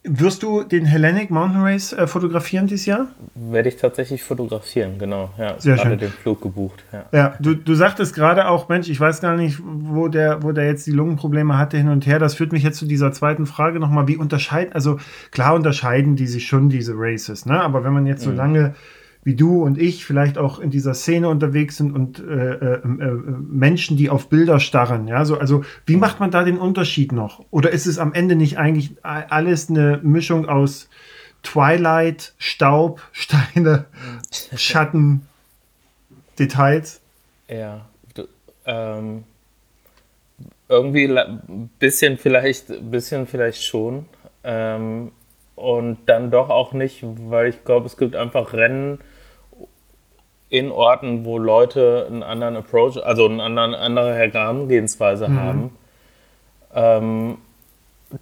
Wirst 0.04 0.42
du 0.42 0.62
den 0.62 0.84
Hellenic 0.84 1.30
Mountain 1.30 1.62
Race 1.62 1.92
äh, 1.92 2.06
fotografieren 2.06 2.66
dieses 2.66 2.86
Jahr? 2.86 3.08
Werde 3.34 3.70
ich 3.70 3.76
tatsächlich 3.76 4.22
fotografieren, 4.22 4.98
genau. 4.98 5.30
Ja, 5.38 5.58
Sehr 5.58 5.76
gerade 5.76 5.90
schön. 5.90 5.98
den 5.98 6.10
Flug 6.10 6.42
gebucht. 6.42 6.84
Ja. 6.92 7.04
Ja, 7.12 7.34
du, 7.40 7.54
du 7.54 7.74
sagtest 7.74 8.14
gerade 8.14 8.48
auch, 8.48 8.68
Mensch, 8.68 8.88
ich 8.88 9.00
weiß 9.00 9.22
gar 9.22 9.36
nicht, 9.36 9.58
wo 9.64 10.08
der, 10.08 10.42
wo 10.42 10.52
der 10.52 10.66
jetzt 10.66 10.86
die 10.86 10.90
Lungenprobleme 10.90 11.56
hatte 11.56 11.78
hin 11.78 11.88
und 11.88 12.06
her. 12.06 12.18
Das 12.18 12.34
führt 12.34 12.52
mich 12.52 12.62
jetzt 12.62 12.78
zu 12.78 12.86
dieser 12.86 13.12
zweiten 13.12 13.46
Frage 13.46 13.80
nochmal. 13.80 14.06
Wie 14.06 14.16
unterscheiden, 14.16 14.74
also 14.74 14.98
klar 15.30 15.54
unterscheiden 15.54 16.16
die 16.16 16.26
sich 16.26 16.46
schon, 16.46 16.68
diese 16.68 16.92
Races, 16.96 17.46
ne? 17.46 17.60
Aber 17.60 17.84
wenn 17.84 17.92
man 17.92 18.06
jetzt 18.06 18.22
so 18.22 18.30
lange 18.30 18.74
wie 19.24 19.34
du 19.34 19.62
und 19.62 19.78
ich 19.78 20.04
vielleicht 20.04 20.36
auch 20.36 20.58
in 20.58 20.70
dieser 20.70 20.94
Szene 20.94 21.28
unterwegs 21.28 21.78
sind 21.78 21.92
und 21.92 22.18
äh, 22.18 22.22
äh, 22.22 22.74
äh, 22.74 22.84
Menschen, 22.84 23.96
die 23.96 24.10
auf 24.10 24.28
Bilder 24.28 24.60
starren, 24.60 25.08
ja, 25.08 25.24
so, 25.24 25.38
also 25.38 25.64
wie 25.86 25.96
macht 25.96 26.20
man 26.20 26.30
da 26.30 26.44
den 26.44 26.58
Unterschied 26.58 27.10
noch? 27.10 27.44
Oder 27.50 27.70
ist 27.70 27.86
es 27.86 27.98
am 27.98 28.12
Ende 28.12 28.36
nicht 28.36 28.58
eigentlich 28.58 28.92
alles 29.02 29.70
eine 29.70 29.98
Mischung 30.02 30.46
aus 30.46 30.88
Twilight, 31.42 32.34
Staub, 32.38 33.00
Steine, 33.12 33.86
Schatten, 34.30 35.22
Details? 36.38 37.00
Ja, 37.48 37.86
ähm, 38.66 39.24
irgendwie 40.68 41.06
ein 41.06 41.70
bisschen 41.78 42.18
vielleicht, 42.18 42.90
bisschen 42.90 43.26
vielleicht 43.26 43.64
schon. 43.64 44.06
Ähm, 44.42 45.12
und 45.54 45.98
dann 46.06 46.30
doch 46.30 46.50
auch 46.50 46.72
nicht, 46.72 47.00
weil 47.02 47.48
ich 47.48 47.64
glaube, 47.64 47.86
es 47.86 47.96
gibt 47.96 48.16
einfach 48.16 48.52
Rennen 48.52 48.98
in 50.54 50.70
Orten, 50.70 51.24
wo 51.24 51.36
Leute 51.38 52.06
einen 52.08 52.22
anderen 52.22 52.56
Approach, 52.56 52.96
also 53.04 53.26
eine 53.26 53.42
anderen, 53.42 53.74
andere 53.74 54.14
Herangehensweise 54.14 55.28
haben, 55.34 55.76
ähm, 56.74 57.38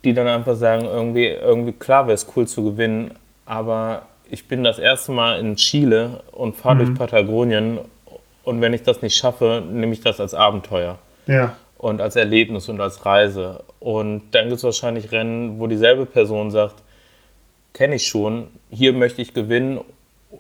die 0.05 0.15
dann 0.15 0.27
einfach 0.27 0.57
sagen, 0.57 0.87
irgendwie, 0.87 1.27
irgendwie 1.27 1.73
klar 1.73 2.07
wäre 2.07 2.15
es 2.15 2.27
cool 2.35 2.47
zu 2.47 2.65
gewinnen, 2.65 3.13
aber 3.45 4.03
ich 4.31 4.49
bin 4.49 4.65
das 4.65 4.79
erste 4.79 5.13
Mal 5.13 5.39
in 5.41 5.57
Chile 5.57 6.21
und 6.33 6.57
fahre 6.57 6.79
durch 6.79 6.95
Patagonien 6.95 7.79
und 8.45 8.61
wenn 8.63 8.73
ich 8.73 8.83
das 8.83 9.03
nicht 9.03 9.15
schaffe, 9.15 9.63
nehme 9.71 9.93
ich 9.93 10.01
das 10.01 10.19
als 10.19 10.33
Abenteuer 10.33 10.99
Ja. 11.27 11.55
und 11.77 12.01
als 12.01 12.17
Erlebnis 12.17 12.69
und 12.71 12.81
als 12.81 13.05
Reise. 13.05 13.63
Und 13.79 14.23
dann 14.31 14.45
gibt 14.47 14.57
es 14.57 14.65
wahrscheinlich 14.65 15.13
Rennen, 15.13 15.61
wo 15.61 15.67
dieselbe 15.67 16.07
Person 16.07 16.51
sagt, 16.51 16.77
kenne 17.75 17.97
ich 17.97 18.07
schon, 18.07 18.47
hier 18.71 18.95
möchte 18.95 19.21
ich 19.21 19.35
gewinnen. 19.35 19.81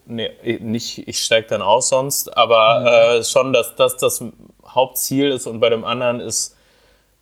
Nee, 0.06 0.30
nicht, 0.60 1.06
ich 1.06 1.18
steige 1.22 1.48
dann 1.48 1.62
aus 1.62 1.88
sonst, 1.90 2.36
aber 2.36 3.18
äh, 3.18 3.24
schon, 3.24 3.52
dass 3.52 3.76
das 3.76 3.96
das 3.96 4.24
Hauptziel 4.66 5.30
ist 5.30 5.46
und 5.46 5.60
bei 5.60 5.68
dem 5.68 5.84
anderen 5.84 6.20
ist, 6.20 6.56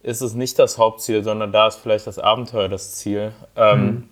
ist 0.02 0.20
es 0.20 0.35
nicht 0.35 0.59
das 0.59 0.78
Hauptziel, 0.78 1.22
sondern 1.24 1.52
da 1.52 1.66
ist 1.66 1.76
vielleicht 1.76 2.06
das 2.06 2.18
Abenteuer 2.18 2.68
das 2.68 2.94
Ziel. 2.94 3.33
Ähm, 3.56 4.09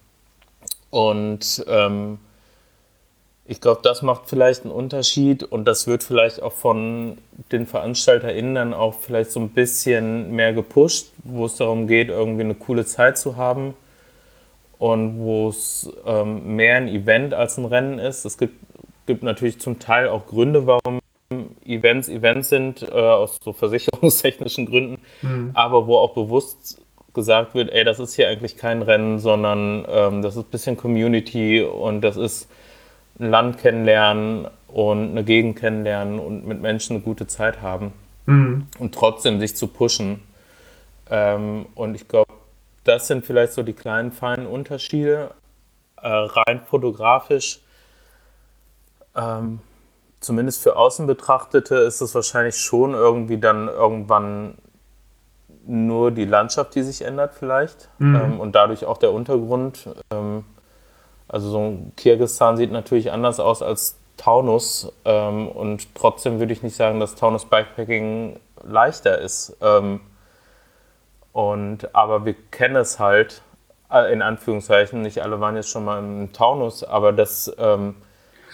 Und 0.90 1.64
ähm, 1.68 2.18
ich 3.44 3.60
glaube, 3.60 3.80
das 3.82 4.00
macht 4.02 4.22
vielleicht 4.26 4.64
einen 4.64 4.72
Unterschied 4.72 5.42
und 5.42 5.66
das 5.66 5.86
wird 5.86 6.02
vielleicht 6.02 6.42
auch 6.42 6.52
von 6.52 7.18
den 7.52 7.66
VeranstalterInnen 7.66 8.54
dann 8.54 8.74
auch 8.74 8.94
vielleicht 8.94 9.30
so 9.30 9.40
ein 9.40 9.50
bisschen 9.50 10.32
mehr 10.32 10.52
gepusht, 10.54 11.12
wo 11.24 11.44
es 11.44 11.56
darum 11.56 11.86
geht, 11.86 12.08
irgendwie 12.08 12.44
eine 12.44 12.54
coole 12.54 12.86
Zeit 12.86 13.18
zu 13.18 13.36
haben 13.36 13.74
und 14.78 15.18
wo 15.18 15.48
es 15.48 15.90
ähm, 16.06 16.56
mehr 16.56 16.76
ein 16.76 16.88
Event 16.88 17.34
als 17.34 17.58
ein 17.58 17.64
Rennen 17.64 17.98
ist. 17.98 18.24
Es 18.24 18.38
gibt, 18.38 18.54
gibt 19.06 19.22
natürlich 19.22 19.58
zum 19.58 19.78
Teil 19.78 20.08
auch 20.08 20.26
Gründe, 20.26 20.66
warum 20.66 21.00
Events 21.64 22.08
Events 22.08 22.48
sind, 22.48 22.82
äh, 22.82 22.94
aus 22.94 23.38
so 23.42 23.52
versicherungstechnischen 23.54 24.66
Gründen, 24.66 25.02
aber 25.54 25.86
wo 25.86 25.96
auch 25.96 26.14
bewusst 26.14 26.80
gesagt 27.14 27.54
wird, 27.54 27.70
ey, 27.72 27.84
das 27.84 27.98
ist 27.98 28.14
hier 28.14 28.28
eigentlich 28.28 28.56
kein 28.56 28.82
Rennen, 28.82 29.18
sondern 29.18 29.84
ähm, 29.88 30.22
das 30.22 30.36
ist 30.36 30.46
ein 30.46 30.50
bisschen 30.50 30.76
Community 30.76 31.62
und 31.62 32.00
das 32.02 32.16
ist 32.16 32.48
ein 33.18 33.30
Land 33.30 33.58
kennenlernen 33.58 34.46
und 34.68 35.10
eine 35.10 35.24
Gegend 35.24 35.58
kennenlernen 35.58 36.18
und 36.20 36.46
mit 36.46 36.60
Menschen 36.60 36.96
eine 36.96 37.04
gute 37.04 37.26
Zeit 37.26 37.60
haben 37.62 37.92
und 38.78 38.94
trotzdem 38.94 39.40
sich 39.40 39.56
zu 39.56 39.66
pushen. 39.68 40.20
Ähm, 41.10 41.66
und 41.74 41.94
ich 41.94 42.06
glaube, 42.06 42.32
das 42.88 43.07
sind 43.07 43.24
vielleicht 43.24 43.53
so 43.53 43.62
die 43.62 43.74
kleinen, 43.74 44.12
feinen 44.12 44.46
Unterschiede. 44.46 45.31
Äh, 46.01 46.09
rein 46.09 46.62
fotografisch, 46.64 47.61
ähm, 49.16 49.61
zumindest 50.20 50.62
für 50.62 50.77
Außenbetrachtete, 50.77 51.74
ist 51.74 52.01
es 52.01 52.14
wahrscheinlich 52.14 52.57
schon 52.57 52.94
irgendwie 52.94 53.38
dann 53.38 53.68
irgendwann 53.68 54.59
nur 55.66 56.12
die 56.12 56.24
Landschaft, 56.24 56.74
die 56.77 56.83
sich 56.83 57.03
ändert 57.03 57.35
vielleicht 57.35 57.88
ähm, 58.01 58.40
und 58.40 58.55
dadurch 58.55 58.87
auch 58.87 58.96
der 58.96 59.12
Untergrund. 59.12 59.88
Ähm, 60.12 60.44
also 61.27 61.51
so 61.51 61.59
ein 61.59 61.92
Kirgisistan 61.96 62.57
sieht 62.57 62.72
natürlich 62.72 63.12
anders 63.12 63.38
aus 63.38 63.61
als 63.61 63.98
Taunus 64.16 64.92
ähm, 65.05 65.48
und 65.48 65.94
trotzdem 65.94 66.38
würde 66.38 66.53
ich 66.53 66.62
nicht 66.62 66.77
sagen, 66.77 67.01
dass 67.01 67.16
Taunus 67.16 67.44
Bikepacking 67.44 68.38
leichter 68.62 69.18
ist. 69.18 69.57
Und, 71.38 71.94
aber 71.94 72.24
wir 72.24 72.35
kennen 72.51 72.74
es 72.74 72.98
halt, 72.98 73.42
äh, 73.92 74.12
in 74.12 74.22
Anführungszeichen, 74.22 75.03
nicht 75.03 75.22
alle 75.22 75.38
waren 75.38 75.55
jetzt 75.55 75.70
schon 75.70 75.85
mal 75.85 76.01
im 76.01 76.33
Taunus, 76.33 76.83
aber 76.83 77.12
das 77.12 77.55
ähm, 77.59 77.94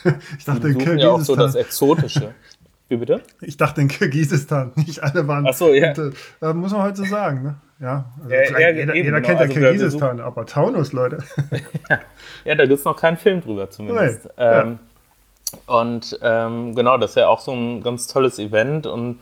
Ich 0.38 0.44
dachte 0.44 0.60
die 0.60 0.74
in 0.74 0.80
suchen 0.80 0.98
ja 0.98 1.10
auch 1.12 1.20
so 1.20 1.34
das. 1.34 1.54
Exotische. 1.54 2.34
Wie 2.90 2.98
bitte? 2.98 3.22
ich 3.40 3.56
dachte 3.56 3.80
in 3.80 3.88
Kirgisistan. 3.88 4.72
Nicht 4.76 5.02
alle 5.02 5.26
waren. 5.26 5.46
Ach 5.48 5.54
so, 5.54 5.72
ja. 5.72 5.94
Und, 5.96 6.14
äh, 6.42 6.52
muss 6.52 6.72
man 6.72 6.82
heute 6.82 6.96
so 6.98 7.04
sagen, 7.06 7.42
ne? 7.42 7.54
Ja. 7.80 8.04
Also 8.22 8.34
Ja, 8.34 8.58
ja, 8.60 8.70
jeder, 8.72 8.94
jeder 8.94 9.20
kennt 9.22 9.40
ja 9.40 9.46
Also 9.46 9.54
wir 9.54 9.62
Kirgisistan, 9.62 10.20
aber 10.20 10.44
Taunus, 10.44 10.92
Leute. 10.92 11.24
Ja, 12.44 12.54
da 12.54 12.66
gibt 12.66 12.80
es 12.80 12.84
noch 12.84 12.96
keinen 12.96 13.16
Film 13.16 13.40
drüber 13.40 13.70
zumindest. 13.70 14.28
Ja. 14.36 14.60
Ähm, 14.60 14.78
Und 15.64 16.18
ähm, 16.20 16.74
genau, 16.74 16.98
das 16.98 17.12
ist 17.12 17.16
ja 17.16 17.28
auch 17.28 17.40
so 17.40 17.52
ein 17.52 17.82
ganz 17.82 18.08
tolles 18.08 18.38
Event 18.38 18.86
und 18.86 19.20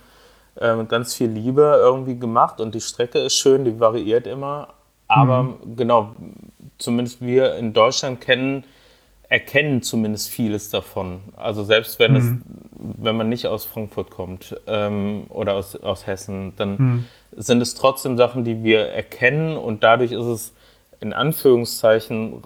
äh, 0.56 0.84
ganz 0.84 1.14
viel 1.14 1.28
Liebe 1.28 1.76
irgendwie 1.80 2.18
gemacht. 2.18 2.60
Und 2.60 2.74
die 2.74 2.80
Strecke 2.80 3.18
ist 3.18 3.34
schön, 3.36 3.64
die 3.64 3.78
variiert 3.80 4.26
immer. 4.26 4.68
Aber 5.08 5.42
Mhm. 5.42 5.76
genau, 5.76 6.14
zumindest 6.78 7.20
wir 7.20 7.56
in 7.56 7.72
Deutschland 7.72 8.20
kennen, 8.20 8.64
erkennen 9.28 9.82
zumindest 9.82 10.28
vieles 10.28 10.70
davon. 10.70 11.20
Also 11.36 11.64
selbst 11.64 11.98
wenn, 11.98 12.16
es, 12.16 12.24
Mhm. 12.24 12.42
wenn 12.98 13.16
man 13.16 13.28
nicht 13.28 13.46
aus 13.46 13.64
Frankfurt 13.64 14.10
kommt 14.10 14.54
ähm, 14.66 15.24
oder 15.30 15.54
aus, 15.54 15.74
aus 15.76 16.06
Hessen, 16.06 16.52
dann 16.56 16.70
Mhm. 16.78 17.04
sind 17.36 17.60
es 17.62 17.74
trotzdem 17.74 18.16
Sachen, 18.18 18.44
die 18.44 18.62
wir 18.62 18.88
erkennen 18.88 19.56
und 19.56 19.82
dadurch 19.84 20.12
ist 20.12 20.26
es 20.26 20.52
in 21.00 21.12
Anführungszeichen 21.14 22.42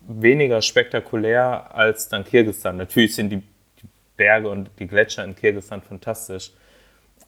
weniger 0.00 0.62
spektakulär 0.62 1.74
als 1.74 2.08
dann 2.08 2.24
Kirgisistan. 2.24 2.76
Natürlich 2.76 3.14
sind 3.14 3.30
die, 3.30 3.36
die 3.38 3.88
Berge 4.16 4.48
und 4.48 4.70
die 4.78 4.86
Gletscher 4.86 5.24
in 5.24 5.34
Kirgisistan 5.34 5.82
fantastisch. 5.82 6.52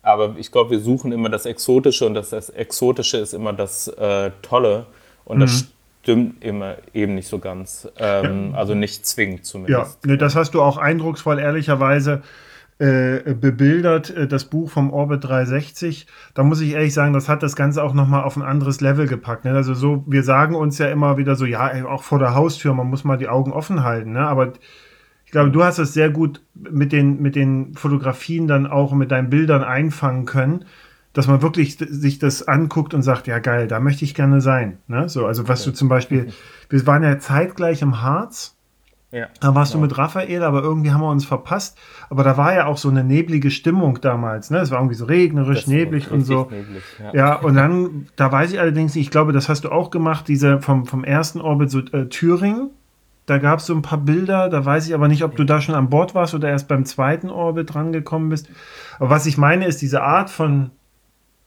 Aber 0.02 0.36
ich 0.38 0.50
glaube, 0.52 0.70
wir 0.70 0.80
suchen 0.80 1.12
immer 1.12 1.28
das 1.28 1.44
Exotische 1.46 2.06
und 2.06 2.14
das, 2.14 2.30
das 2.30 2.50
Exotische 2.50 3.18
ist 3.18 3.34
immer 3.34 3.52
das 3.52 3.88
äh, 3.88 4.30
Tolle. 4.42 4.86
Und 5.24 5.40
das 5.40 5.66
stimmt 6.02 6.42
immer 6.42 6.76
eben 6.94 7.14
nicht 7.14 7.28
so 7.28 7.38
ganz. 7.38 7.88
Ähm, 7.98 8.54
Also 8.54 8.74
nicht 8.74 9.04
zwingend 9.04 9.40
Ja, 9.40 9.44
zumindest. 9.44 10.06
ne, 10.06 10.16
das 10.16 10.34
hast 10.36 10.54
du 10.54 10.62
auch 10.62 10.78
eindrucksvoll, 10.78 11.38
ehrlicherweise 11.38 12.22
äh, 12.78 13.34
bebildert, 13.34 14.10
äh, 14.10 14.26
das 14.28 14.44
Buch 14.44 14.70
vom 14.70 14.92
Orbit 14.92 15.24
360. 15.24 16.06
Da 16.34 16.44
muss 16.44 16.60
ich 16.60 16.72
ehrlich 16.72 16.94
sagen, 16.94 17.12
das 17.12 17.28
hat 17.28 17.42
das 17.42 17.56
Ganze 17.56 17.82
auch 17.82 17.92
nochmal 17.92 18.22
auf 18.22 18.36
ein 18.36 18.42
anderes 18.42 18.80
Level 18.80 19.06
gepackt. 19.08 19.44
Ne? 19.44 19.52
Also 19.52 19.74
so, 19.74 20.04
wir 20.06 20.22
sagen 20.22 20.54
uns 20.54 20.78
ja 20.78 20.88
immer 20.88 21.18
wieder 21.18 21.34
so, 21.34 21.44
ja, 21.44 21.68
ey, 21.68 21.82
auch 21.82 22.04
vor 22.04 22.20
der 22.20 22.34
Haustür, 22.34 22.72
man 22.74 22.86
muss 22.86 23.02
mal 23.04 23.18
die 23.18 23.28
Augen 23.28 23.52
offen 23.52 23.82
halten. 23.82 24.12
Ne? 24.12 24.20
Aber 24.26 24.52
Ich 25.28 25.32
glaube, 25.32 25.50
du 25.50 25.62
hast 25.62 25.76
es 25.76 25.92
sehr 25.92 26.08
gut 26.08 26.40
mit 26.54 26.90
den, 26.90 27.20
mit 27.20 27.36
den 27.36 27.74
Fotografien 27.74 28.46
dann 28.46 28.66
auch 28.66 28.94
mit 28.94 29.10
deinen 29.10 29.28
Bildern 29.28 29.62
einfangen 29.62 30.24
können, 30.24 30.64
dass 31.12 31.26
man 31.26 31.42
wirklich 31.42 31.76
sich 31.76 32.18
das 32.18 32.48
anguckt 32.48 32.94
und 32.94 33.02
sagt, 33.02 33.26
ja 33.26 33.38
geil, 33.38 33.68
da 33.68 33.78
möchte 33.78 34.06
ich 34.06 34.14
gerne 34.14 34.40
sein. 34.40 34.78
Ne? 34.86 35.10
So, 35.10 35.26
also 35.26 35.46
was 35.46 35.60
okay. 35.60 35.70
du 35.70 35.76
zum 35.76 35.90
Beispiel, 35.90 36.28
wir 36.70 36.86
waren 36.86 37.02
ja 37.02 37.18
zeitgleich 37.18 37.82
im 37.82 38.00
Harz. 38.00 38.56
Ja, 39.10 39.26
da 39.38 39.54
warst 39.54 39.72
genau. 39.72 39.84
du 39.84 39.88
mit 39.88 39.98
Raphael, 39.98 40.42
aber 40.42 40.62
irgendwie 40.62 40.92
haben 40.92 41.02
wir 41.02 41.10
uns 41.10 41.26
verpasst. 41.26 41.76
Aber 42.08 42.24
da 42.24 42.38
war 42.38 42.54
ja 42.54 42.64
auch 42.64 42.78
so 42.78 42.88
eine 42.88 43.04
neblige 43.04 43.50
Stimmung 43.50 44.00
damals. 44.00 44.48
Ne? 44.48 44.60
Es 44.60 44.70
war 44.70 44.78
irgendwie 44.78 44.94
so 44.94 45.04
regnerisch, 45.04 45.66
neblig 45.66 46.10
und 46.10 46.22
so. 46.22 46.48
Neblig, 46.50 46.82
ja. 47.00 47.12
ja. 47.14 47.34
und 47.34 47.54
dann, 47.54 48.06
da 48.16 48.32
weiß 48.32 48.50
ich 48.50 48.60
allerdings 48.60 48.94
nicht, 48.94 49.04
ich 49.04 49.10
glaube, 49.10 49.34
das 49.34 49.50
hast 49.50 49.64
du 49.64 49.68
auch 49.70 49.90
gemacht, 49.90 50.26
diese 50.26 50.62
vom, 50.62 50.86
vom 50.86 51.04
ersten 51.04 51.42
Orbit, 51.42 51.70
so 51.70 51.80
äh, 51.80 52.06
Thüringen. 52.06 52.70
Da 53.28 53.36
gab 53.36 53.58
es 53.58 53.66
so 53.66 53.74
ein 53.74 53.82
paar 53.82 53.98
Bilder, 53.98 54.48
da 54.48 54.64
weiß 54.64 54.88
ich 54.88 54.94
aber 54.94 55.06
nicht, 55.06 55.22
ob 55.22 55.36
du 55.36 55.44
da 55.44 55.60
schon 55.60 55.74
an 55.74 55.90
Bord 55.90 56.14
warst 56.14 56.34
oder 56.34 56.48
erst 56.48 56.66
beim 56.66 56.86
zweiten 56.86 57.28
Orbit 57.28 57.74
drangekommen 57.74 58.30
bist. 58.30 58.48
Aber 58.98 59.10
was 59.10 59.26
ich 59.26 59.36
meine, 59.36 59.66
ist 59.66 59.82
diese 59.82 60.02
Art 60.02 60.30
von 60.30 60.70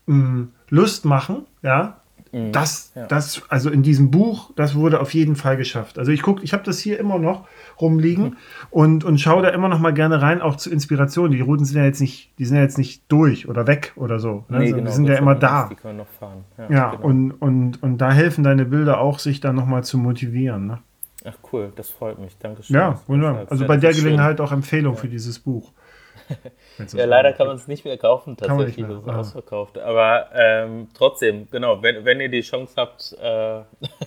mh, 0.05 0.15
mm, 0.15 0.51
Lust 0.69 1.05
machen, 1.05 1.47
ja, 1.63 1.97
mhm. 2.31 2.51
das, 2.51 2.91
ja. 2.93 3.07
das, 3.07 3.41
also 3.49 3.71
in 3.71 3.81
diesem 3.81 4.11
Buch, 4.11 4.51
das 4.55 4.75
wurde 4.75 4.99
auf 4.99 5.11
jeden 5.15 5.35
Fall 5.35 5.57
geschafft. 5.57 5.97
Also 5.97 6.11
ich 6.11 6.21
gucke, 6.21 6.43
ich 6.43 6.53
habe 6.53 6.61
das 6.61 6.77
hier 6.77 6.99
immer 6.99 7.17
noch 7.17 7.47
rumliegen 7.81 8.25
mhm. 8.25 8.37
und, 8.69 9.03
und 9.03 9.19
schaue 9.19 9.41
da 9.41 9.49
immer 9.49 9.67
noch 9.67 9.79
mal 9.79 9.91
gerne 9.91 10.21
rein, 10.21 10.39
auch 10.39 10.57
zur 10.57 10.71
Inspiration. 10.73 11.31
Die 11.31 11.41
Routen 11.41 11.65
sind 11.65 11.77
ja 11.77 11.83
jetzt 11.83 11.99
nicht, 11.99 12.31
die 12.37 12.45
sind 12.45 12.57
ja 12.57 12.61
jetzt 12.61 12.77
nicht 12.77 13.11
durch 13.11 13.49
oder 13.49 13.65
weg 13.65 13.93
oder 13.95 14.19
so. 14.19 14.45
Ne? 14.49 14.59
Nee, 14.59 14.65
also, 14.65 14.75
genau, 14.75 14.87
die 14.87 14.95
sind 14.95 15.05
ja 15.07 15.15
immer 15.15 15.33
da. 15.33 15.67
Die 15.67 15.73
können 15.73 15.97
noch 15.97 16.07
fahren. 16.19 16.43
Ja, 16.59 16.69
ja 16.69 16.89
genau. 16.91 17.07
und, 17.07 17.31
und, 17.31 17.81
und 17.81 17.97
da 17.97 18.11
helfen 18.11 18.43
deine 18.43 18.65
Bilder 18.65 18.99
auch, 18.99 19.17
sich 19.17 19.39
dann 19.39 19.55
noch 19.55 19.65
mal 19.65 19.83
zu 19.83 19.97
motivieren. 19.97 20.67
Ne? 20.67 20.77
Ach 21.23 21.37
cool, 21.51 21.71
das 21.75 21.89
freut 21.89 22.17
mich. 22.19 22.37
Dankeschön. 22.37 22.75
Ja, 22.75 22.99
wunderbar. 23.07 23.45
Also 23.49 23.65
bei 23.67 23.77
der 23.77 23.93
Gelegenheit 23.93 24.37
schön. 24.37 24.45
auch 24.45 24.51
Empfehlung 24.51 24.95
ja. 24.95 24.99
für 24.99 25.07
dieses 25.07 25.39
Buch. 25.39 25.71
ja, 26.93 27.05
leider 27.05 27.33
kann 27.33 27.47
man 27.47 27.55
es 27.57 27.67
nicht 27.67 27.85
mehr 27.85 27.97
kaufen, 27.97 28.37
tatsächlich. 28.37 28.87
Mehr. 28.87 28.95
Das 28.95 29.03
ist 29.03 29.09
ah. 29.09 29.19
ausverkauft. 29.19 29.77
Aber 29.77 30.29
ähm, 30.33 30.87
trotzdem, 30.93 31.47
genau, 31.51 31.81
wenn, 31.81 32.05
wenn 32.05 32.19
ihr 32.19 32.29
die 32.29 32.41
Chance 32.41 32.73
habt, 32.77 33.15
äh, 33.21 33.61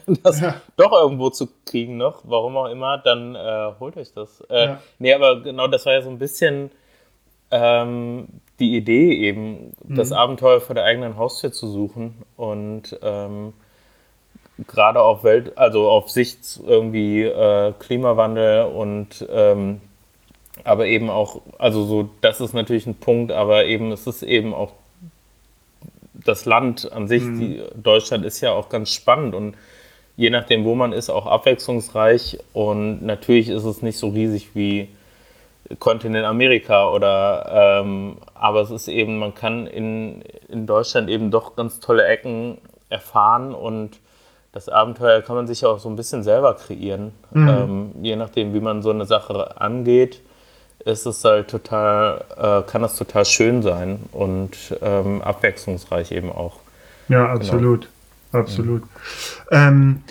das 0.23 0.41
ja. 0.41 0.57
doch 0.77 0.93
irgendwo 0.93 1.31
zu 1.31 1.49
kriegen 1.67 1.97
noch, 1.97 2.23
warum 2.25 2.57
auch 2.57 2.69
immer, 2.69 2.99
dann 2.99 3.35
äh, 3.35 3.73
holt 3.79 3.97
euch 3.97 4.13
das. 4.13 4.41
Äh, 4.49 4.67
ja. 4.67 4.83
Nee, 4.99 5.15
aber 5.15 5.43
genau, 5.43 5.69
das 5.69 5.87
war 5.87 5.93
ja 5.93 6.03
so 6.03 6.11
ein 6.11 6.19
bisschen 6.19 6.71
ähm, 7.51 8.29
die 8.59 8.77
Idee 8.77 9.13
eben, 9.13 9.73
mhm. 9.85 9.95
das 9.95 10.13
Abenteuer 10.13 10.61
vor 10.61 10.75
der 10.75 10.85
eigenen 10.85 11.17
Haustür 11.17 11.53
zu 11.53 11.69
suchen 11.69 12.23
und 12.37 12.99
ähm, 13.03 13.53
gerade 14.67 15.01
auf 15.01 15.25
Welt, 15.25 15.57
also 15.59 15.89
auf 15.89 16.11
Sicht 16.11 16.61
irgendwie 16.67 17.23
äh, 17.23 17.73
Klimawandel 17.79 18.67
und 18.67 19.27
ähm, 19.31 19.81
aber 20.63 20.87
eben 20.87 21.11
auch, 21.11 21.43
also 21.59 21.85
so, 21.85 22.11
das 22.21 22.41
ist 22.41 22.55
natürlich 22.55 22.87
ein 22.87 22.95
Punkt, 22.95 23.33
aber 23.33 23.65
eben 23.65 23.91
es 23.91 24.07
ist 24.07 24.23
eben 24.23 24.55
auch 24.55 24.73
das 26.13 26.45
Land 26.45 26.91
an 26.93 27.09
sich, 27.09 27.23
mhm. 27.23 27.41
die, 27.41 27.63
Deutschland 27.75 28.25
ist 28.25 28.41
ja 28.41 28.53
auch 28.53 28.69
ganz 28.69 28.93
spannend 28.93 29.35
und 29.35 29.57
je 30.17 30.31
nachdem, 30.31 30.65
wo 30.65 30.77
man 30.77 30.93
ist, 30.93 31.11
auch 31.11 31.27
abwechslungsreich 31.27 32.39
und 32.53 33.05
natürlich 33.05 33.49
ist 33.49 33.65
es 33.65 33.83
nicht 33.83 33.99
so 33.99 34.09
riesig 34.09 34.51
wie 34.55 34.89
Kontinent 35.81 36.27
Amerika 36.27 36.91
oder 36.91 37.81
ähm, 37.83 38.19
aber 38.35 38.61
es 38.61 38.71
ist 38.71 38.87
eben, 38.87 39.19
man 39.19 39.35
kann 39.35 39.67
in, 39.67 40.23
in 40.49 40.67
Deutschland 40.67 41.11
eben 41.11 41.31
doch 41.31 41.57
ganz 41.57 41.81
tolle 41.81 42.07
Ecken 42.07 42.59
erfahren 42.91 43.55
und 43.55 43.99
das 44.55 44.69
Abenteuer 44.69 45.21
kann 45.21 45.35
man 45.35 45.49
sich 45.49 45.67
auch 45.67 45.81
so 45.81 45.89
ein 45.89 45.97
bisschen 45.97 46.23
selber 46.23 46.55
kreieren. 46.55 47.11
Mhm. 47.33 47.49
Ähm, 47.49 47.91
je 48.03 48.15
nachdem, 48.15 48.55
wie 48.55 48.61
man 48.61 48.83
so 48.83 48.91
eine 48.91 49.05
Sache 49.05 49.61
angeht, 49.61 50.23
ist 50.85 51.07
es 51.07 51.25
halt 51.25 51.49
total, 51.49 52.25
äh, 52.37 52.71
kann 52.71 52.83
das 52.83 52.97
total 52.97 53.25
schön 53.25 53.63
sein 53.63 53.99
und 54.13 54.57
ähm, 54.81 55.23
abwechslungsreich 55.23 56.13
eben 56.13 56.31
auch. 56.31 56.61
Ja, 57.09 57.33
absolut. 57.33 57.89
Genau. 58.31 58.45
Absolut. 58.45 58.83
Mhm. 58.83 58.89
Ähm, 59.51 60.03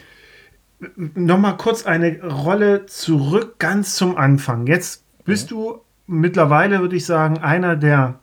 Nochmal 1.16 1.56
kurz 1.56 1.86
eine 1.86 2.22
Rolle 2.22 2.86
zurück, 2.88 3.58
ganz 3.58 3.96
zum 3.96 4.18
Anfang. 4.18 4.68
Jetzt 4.68 5.06
bist 5.24 5.50
mhm. 5.50 5.56
du 5.56 5.82
mittlerweile, 6.08 6.82
würde 6.82 6.98
ich 6.98 7.06
sagen, 7.06 7.38
einer 7.38 7.78
der 7.78 8.16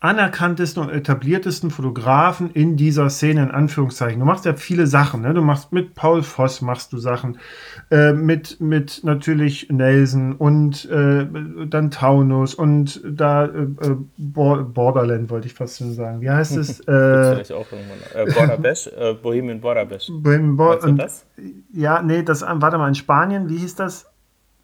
anerkanntesten 0.00 0.82
und 0.82 0.90
etabliertesten 0.90 1.70
Fotografen 1.70 2.50
in 2.52 2.76
dieser 2.76 3.10
Szene, 3.10 3.42
in 3.44 3.50
Anführungszeichen. 3.50 4.20
Du 4.20 4.26
machst 4.26 4.44
ja 4.44 4.54
viele 4.54 4.86
Sachen, 4.86 5.22
ne? 5.22 5.34
Du 5.34 5.42
machst 5.42 5.72
mit 5.72 5.94
Paul 5.94 6.22
Voss 6.22 6.60
machst 6.60 6.92
du 6.92 6.98
Sachen, 6.98 7.38
äh, 7.90 8.12
mit, 8.12 8.60
mit 8.60 9.02
natürlich 9.04 9.68
Nelson 9.70 10.34
und 10.34 10.84
äh, 10.90 11.26
dann 11.66 11.90
Taunus 11.90 12.54
und 12.54 13.00
da 13.04 13.46
äh, 13.46 13.48
äh 13.48 13.96
Borderland 14.16 15.30
wollte 15.30 15.46
ich 15.46 15.54
fast 15.54 15.78
schon 15.78 15.92
sagen. 15.94 16.20
Wie 16.20 16.30
heißt 16.30 16.56
es? 16.56 16.80
auch 16.88 17.66
irgendwann. 17.72 17.98
Äh, 18.14 19.10
äh, 19.10 19.14
Bohemian 19.14 19.60
Border 19.60 19.84
Bash. 19.84 20.10
Bohemian 20.10 20.56
Bo 20.56 20.74
und, 20.74 20.98
das? 20.98 21.24
Ja, 21.72 22.02
nee, 22.02 22.22
das, 22.22 22.42
warte 22.42 22.78
mal, 22.78 22.88
in 22.88 22.94
Spanien, 22.94 23.48
wie 23.48 23.58
hieß 23.58 23.74
das? 23.74 24.06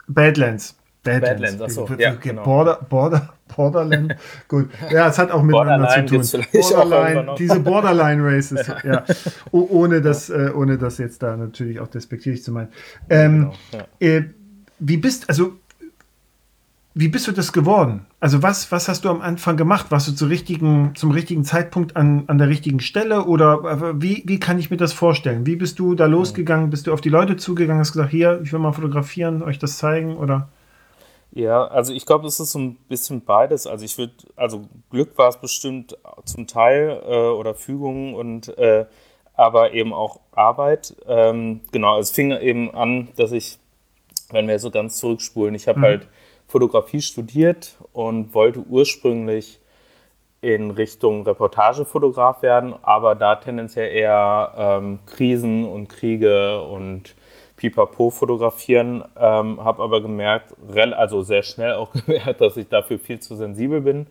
Badlands. 0.09 0.77
Badlands, 1.03 1.57
Badlands 1.57 1.79
achso. 1.79 1.95
Ja, 1.99 2.15
genau. 2.15 2.45
Border, 2.45 2.79
Border, 2.89 3.35
Borderland. 3.55 4.15
Gut. 4.49 4.71
Ja, 4.91 5.09
es 5.09 5.19
hat 5.19 5.33
auch 5.33 5.43
miteinander 5.43 5.89
zu 5.89 6.07
tun. 6.07 6.51
Borderline, 6.53 7.35
diese 7.39 7.61
Borderline 7.61 8.23
Races. 8.25 8.67
ja. 8.85 9.05
Oh, 9.51 9.67
ohne, 9.71 10.01
das, 10.01 10.31
äh, 10.31 10.51
ohne 10.55 10.79
das 10.79 10.99
jetzt 10.99 11.23
da 11.23 11.37
natürlich 11.37 11.81
auch 11.81 11.89
despektierlich 11.89 12.45
zu 12.45 12.53
meinen. 12.53 12.69
Ähm, 13.11 13.53
genau, 13.71 13.85
ja. 14.01 14.09
äh, 14.09 14.25
wie 14.79 14.97
bist, 14.97 15.29
also, 15.29 15.55
wie 16.95 17.09
bist 17.09 17.27
du 17.27 17.33
das 17.33 17.53
geworden? 17.53 18.07
Also, 18.21 18.45
was, 18.45 18.71
was 18.71 18.89
hast 18.89 19.05
du 19.05 19.09
am 19.09 19.23
Anfang 19.23 19.57
gemacht? 19.57 19.87
Warst 19.91 20.07
du 20.07 20.13
zu 20.13 20.27
richtigen, 20.27 20.93
zum 20.95 21.11
richtigen 21.11 21.43
Zeitpunkt 21.45 21.97
an, 21.97 22.25
an 22.29 22.39
der 22.39 22.49
richtigen 22.49 22.79
Stelle? 22.79 23.25
Oder 23.25 23.65
äh, 23.65 24.01
wie, 24.01 24.23
wie 24.27 24.39
kann 24.39 24.61
ich 24.61 24.71
mir 24.71 24.77
das 24.77 24.93
vorstellen? 24.93 25.47
Wie 25.47 25.57
bist 25.57 25.81
du 25.81 25.97
da 25.97 26.07
losgegangen? 26.07 26.71
Bist 26.71 26.87
du 26.87 26.93
auf 26.93 27.01
die 27.01 27.09
Leute 27.09 27.37
zugegangen, 27.37 27.81
hast 27.81 27.91
gesagt, 27.91 28.13
hier, 28.13 28.41
ich 28.45 28.53
will 28.53 28.61
mal 28.61 28.73
fotografieren, 28.73 29.43
euch 29.43 29.59
das 29.59 29.79
zeigen? 29.79 30.17
Oder? 30.17 30.49
Ja, 31.35 31.67
also 31.67 31.95
ich 31.95 32.05
glaube, 32.05 32.27
es 32.27 32.39
ist 32.41 32.53
so 32.53 32.59
ein 32.59 32.77
bisschen 32.89 33.25
beides. 33.25 33.67
Also 33.67 33.85
ich 33.85 33.97
würde, 33.97 34.13
also 34.37 34.69
Glück 34.91 35.17
war 35.17 35.31
es 35.31 35.39
bestimmt 35.39 35.97
zum 36.25 36.47
Teil 36.47 37.03
äh, 37.07 37.29
oder 37.29 37.55
Fügung 37.55 38.15
und 38.15 38.57
äh, 38.59 38.85
aber 39.35 39.73
eben 39.73 39.95
auch 39.95 40.21
Arbeit. 40.33 40.95
Ähm, 41.07 41.63
genau, 41.73 41.99
es 41.99 42.11
fing 42.11 42.33
eben 42.33 42.75
an, 42.75 43.09
dass 43.17 43.33
ich, 43.33 43.59
wenn 44.31 44.47
wir 44.47 44.59
so 44.59 44.71
ganz 44.71 44.99
zurückspulen, 44.99 45.55
ich 45.55 45.69
habe 45.69 45.79
mhm. 45.79 45.85
halt 45.85 46.09
Fotografie 46.49 47.01
studiert 47.01 47.77
und 47.95 48.35
wollte 48.35 48.61
ursprünglich 48.61 49.59
in 50.43 50.71
Richtung 50.71 51.23
Reportagefotograf 51.23 52.43
werden, 52.43 52.75
aber 52.83 53.15
da 53.15 53.37
tendenziell 53.37 53.91
eher 53.91 54.53
ähm, 54.59 54.99
Krisen 55.07 55.65
und 55.65 55.89
Kriege 55.89 56.63
und 56.63 57.15
Pipapo 57.63 58.11
fotografieren, 58.11 59.05
ähm, 59.17 59.63
habe 59.63 59.85
aber 59.85 60.01
gemerkt, 60.01 60.55
also 60.75 61.23
sehr 61.23 61.45
schnell 61.45 61.75
auch 61.75 61.93
gemerkt, 62.07 62.41
dass 62.41 62.57
ich 62.57 62.69
dafür 62.69 62.99
viel 62.99 63.21
zu 63.21 63.37
sensibel 63.37 63.81
bin, 63.81 64.09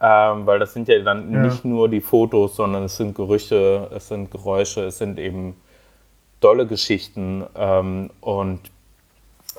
ähm, 0.00 0.46
weil 0.46 0.58
das 0.58 0.72
sind 0.72 0.88
ja 0.88 0.98
dann 1.00 1.30
ja. 1.30 1.42
nicht 1.42 1.66
nur 1.66 1.90
die 1.90 2.00
Fotos, 2.00 2.56
sondern 2.56 2.84
es 2.84 2.96
sind 2.96 3.14
Gerüche, 3.14 3.90
es 3.94 4.08
sind 4.08 4.30
Geräusche, 4.30 4.84
es 4.84 4.96
sind 4.96 5.18
eben 5.18 5.56
dolle 6.40 6.66
Geschichten 6.66 7.44
ähm, 7.54 8.08
und 8.22 8.60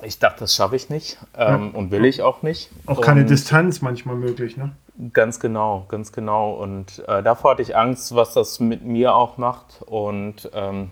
ich 0.02 0.18
dachte, 0.18 0.40
das 0.40 0.56
schaffe 0.56 0.74
ich 0.74 0.90
nicht 0.90 1.18
ähm, 1.38 1.70
ja. 1.72 1.78
und 1.78 1.92
will 1.92 2.04
ich 2.04 2.20
auch 2.20 2.42
nicht. 2.42 2.68
Auch 2.86 3.00
keine 3.00 3.20
und 3.20 3.30
Distanz 3.30 3.80
manchmal 3.80 4.16
möglich, 4.16 4.56
ne? 4.56 4.72
Ganz 5.12 5.38
genau, 5.38 5.86
ganz 5.88 6.10
genau. 6.10 6.52
Und 6.54 7.04
äh, 7.06 7.22
davor 7.22 7.52
hatte 7.52 7.62
ich 7.62 7.76
Angst, 7.76 8.14
was 8.14 8.34
das 8.34 8.58
mit 8.58 8.84
mir 8.84 9.14
auch 9.14 9.38
macht. 9.38 9.82
Und 9.86 10.50
ähm, 10.52 10.90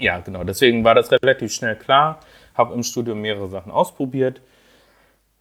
ja, 0.00 0.18
genau. 0.20 0.44
Deswegen 0.44 0.82
war 0.82 0.94
das 0.94 1.10
relativ 1.12 1.52
schnell 1.52 1.76
klar. 1.76 2.20
Habe 2.54 2.74
im 2.74 2.82
Studium 2.82 3.20
mehrere 3.20 3.48
Sachen 3.48 3.70
ausprobiert. 3.70 4.40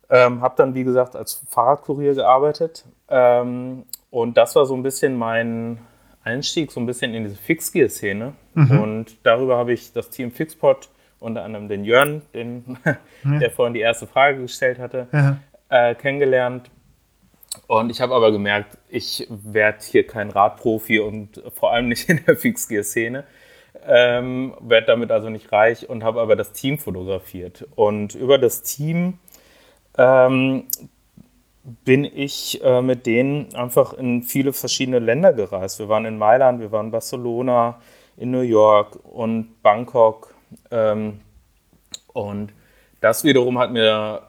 Ähm, 0.09 0.41
habe 0.41 0.55
dann, 0.57 0.75
wie 0.75 0.83
gesagt, 0.83 1.15
als 1.15 1.41
Fahrradkurier 1.49 2.15
gearbeitet. 2.15 2.85
Ähm, 3.09 3.83
und 4.09 4.37
das 4.37 4.55
war 4.55 4.65
so 4.65 4.75
ein 4.75 4.83
bisschen 4.83 5.17
mein 5.17 5.79
Einstieg, 6.23 6.71
so 6.71 6.79
ein 6.79 6.85
bisschen 6.85 7.13
in 7.13 7.23
diese 7.23 7.35
Fixgear-Szene. 7.35 8.33
Mhm. 8.53 8.79
Und 8.79 9.17
darüber 9.23 9.57
habe 9.57 9.73
ich 9.73 9.93
das 9.93 10.09
Team 10.09 10.31
Fixpot, 10.31 10.89
unter 11.19 11.43
anderem 11.43 11.67
den 11.69 11.83
Jörn, 11.83 12.21
den, 12.33 12.77
ja. 12.85 12.97
der 13.39 13.51
vorhin 13.51 13.73
die 13.73 13.81
erste 13.81 14.07
Frage 14.07 14.41
gestellt 14.41 14.79
hatte, 14.79 15.07
ja. 15.11 15.37
äh, 15.69 15.95
kennengelernt. 15.95 16.69
Und 17.67 17.89
ich 17.89 18.01
habe 18.01 18.13
aber 18.13 18.31
gemerkt, 18.31 18.77
ich 18.89 19.27
werde 19.29 19.79
hier 19.81 20.05
kein 20.05 20.29
Radprofi 20.29 20.99
und 20.99 21.41
vor 21.53 21.71
allem 21.71 21.87
nicht 21.87 22.09
in 22.09 22.23
der 22.25 22.35
Fixgear-Szene 22.35 23.23
ähm, 23.85 24.53
werde 24.59 24.87
damit 24.87 25.11
also 25.11 25.29
nicht 25.29 25.51
reich 25.51 25.89
und 25.89 26.03
habe 26.03 26.21
aber 26.21 26.35
das 26.35 26.51
Team 26.51 26.77
fotografiert. 26.77 27.67
Und 27.75 28.15
über 28.15 28.37
das 28.37 28.63
Team 28.63 29.19
ähm, 29.97 30.65
bin 31.63 32.05
ich 32.05 32.63
äh, 32.63 32.81
mit 32.81 33.05
denen 33.05 33.53
einfach 33.55 33.93
in 33.93 34.23
viele 34.23 34.53
verschiedene 34.53 34.99
Länder 34.99 35.33
gereist. 35.33 35.79
Wir 35.79 35.89
waren 35.89 36.05
in 36.05 36.17
Mailand, 36.17 36.59
wir 36.59 36.71
waren 36.71 36.87
in 36.87 36.91
Barcelona, 36.91 37.79
in 38.17 38.31
New 38.31 38.41
York 38.41 38.99
und 39.03 39.61
Bangkok. 39.61 40.33
Ähm, 40.71 41.21
und 42.13 42.53
das 43.01 43.23
wiederum 43.23 43.59
hat 43.59 43.71
mir 43.71 44.23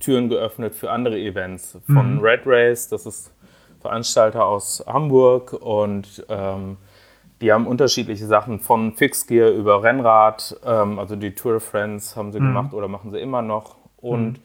Türen 0.00 0.28
geöffnet 0.28 0.74
für 0.74 0.90
andere 0.90 1.18
Events. 1.18 1.78
Von 1.86 2.16
mhm. 2.16 2.20
Red 2.20 2.42
Race, 2.44 2.88
das 2.88 3.06
ist 3.06 3.32
Veranstalter 3.80 4.46
aus 4.46 4.82
Hamburg 4.86 5.52
und 5.52 6.24
ähm, 6.28 6.78
die 7.44 7.52
haben 7.52 7.66
unterschiedliche 7.66 8.24
Sachen 8.24 8.58
von 8.58 8.94
Fixgear 8.94 9.50
über 9.50 9.82
Rennrad, 9.82 10.56
ähm, 10.64 10.98
also 10.98 11.14
die 11.14 11.34
Tour 11.34 11.60
Friends 11.60 12.16
haben 12.16 12.32
sie 12.32 12.40
mhm. 12.40 12.46
gemacht 12.46 12.72
oder 12.72 12.88
machen 12.88 13.10
sie 13.12 13.18
immer 13.18 13.42
noch. 13.42 13.76
Und 13.98 14.32
mhm. 14.32 14.42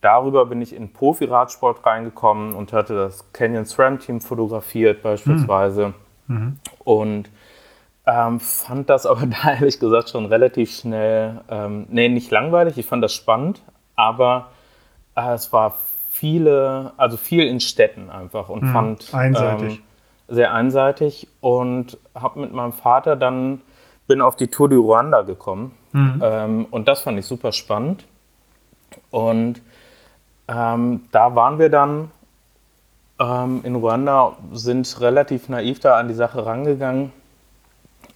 darüber 0.00 0.46
bin 0.46 0.62
ich 0.62 0.72
in 0.72 0.92
Profi-Radsport 0.92 1.84
reingekommen 1.84 2.54
und 2.54 2.72
hatte 2.72 2.94
das 2.94 3.32
Canyon 3.32 3.64
SRAM 3.64 3.98
Team 3.98 4.20
fotografiert 4.20 5.02
beispielsweise. 5.02 5.92
Mhm. 6.28 6.36
mhm. 6.36 6.58
Und 6.84 7.30
ähm, 8.06 8.38
fand 8.38 8.90
das 8.90 9.06
aber 9.06 9.26
da 9.42 9.54
ehrlich 9.54 9.80
gesagt 9.80 10.10
schon 10.10 10.26
relativ 10.26 10.70
schnell, 10.72 11.40
ähm, 11.50 11.86
nee, 11.88 12.08
nicht 12.08 12.30
langweilig, 12.30 12.78
ich 12.78 12.86
fand 12.86 13.02
das 13.02 13.12
spannend, 13.12 13.60
aber 13.96 14.50
äh, 15.16 15.32
es 15.32 15.52
war 15.52 15.78
viele, 16.10 16.92
also 16.96 17.16
viel 17.16 17.44
in 17.44 17.58
Städten 17.58 18.08
einfach 18.08 18.48
und 18.48 18.62
mhm, 18.62 18.72
fand 18.72 19.12
einseitig. 19.14 19.82
Sehr 20.28 20.52
einseitig 20.52 21.28
und 21.40 21.98
habe 22.14 22.40
mit 22.40 22.52
meinem 22.52 22.72
Vater 22.72 23.16
dann 23.16 23.60
bin 24.06 24.20
auf 24.20 24.36
die 24.36 24.48
Tour 24.48 24.68
de 24.68 24.78
Ruanda 24.78 25.22
gekommen 25.22 25.76
mhm. 25.92 26.20
ähm, 26.22 26.66
und 26.70 26.88
das 26.88 27.00
fand 27.00 27.18
ich 27.18 27.26
super 27.26 27.52
spannend 27.52 28.04
und 29.10 29.62
ähm, 30.48 31.04
da 31.12 31.34
waren 31.34 31.58
wir 31.58 31.70
dann 31.70 32.10
ähm, 33.18 33.60
in 33.64 33.76
Ruanda 33.76 34.36
sind 34.52 35.00
relativ 35.00 35.48
naiv 35.48 35.80
da 35.80 35.98
an 35.98 36.08
die 36.08 36.14
Sache 36.14 36.44
rangegangen 36.44 37.12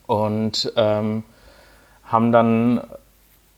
und 0.06 0.72
ähm, 0.76 1.22
haben 2.04 2.32
dann 2.32 2.80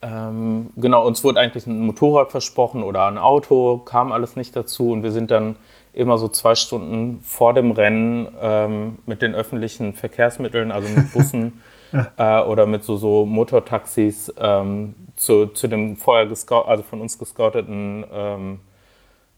ähm, 0.02 0.70
genau, 0.76 1.06
uns 1.06 1.22
wurde 1.22 1.38
eigentlich 1.38 1.66
ein 1.66 1.86
Motorrad 1.86 2.32
versprochen 2.32 2.82
oder 2.82 3.06
ein 3.06 3.18
Auto, 3.18 3.78
kam 3.78 4.10
alles 4.10 4.34
nicht 4.34 4.54
dazu 4.56 4.90
und 4.90 5.04
wir 5.04 5.12
sind 5.12 5.30
dann 5.30 5.56
immer 5.92 6.18
so 6.18 6.28
zwei 6.28 6.54
Stunden 6.54 7.20
vor 7.22 7.54
dem 7.54 7.70
Rennen 7.70 8.28
ähm, 8.40 8.98
mit 9.06 9.22
den 9.22 9.34
öffentlichen 9.34 9.94
Verkehrsmitteln, 9.94 10.72
also 10.72 10.88
mit 10.88 11.12
Bussen 11.12 11.62
äh, 12.16 12.40
oder 12.40 12.66
mit 12.66 12.84
so, 12.84 12.96
so 12.96 13.26
Motortaxis 13.26 14.32
ähm, 14.38 14.94
zu, 15.16 15.46
zu 15.46 15.68
dem 15.68 15.96
vorher 15.96 16.28
also 16.28 16.82
von 16.82 17.00
uns 17.00 17.18
gescouteten 17.18 18.04
ähm, 18.12 18.60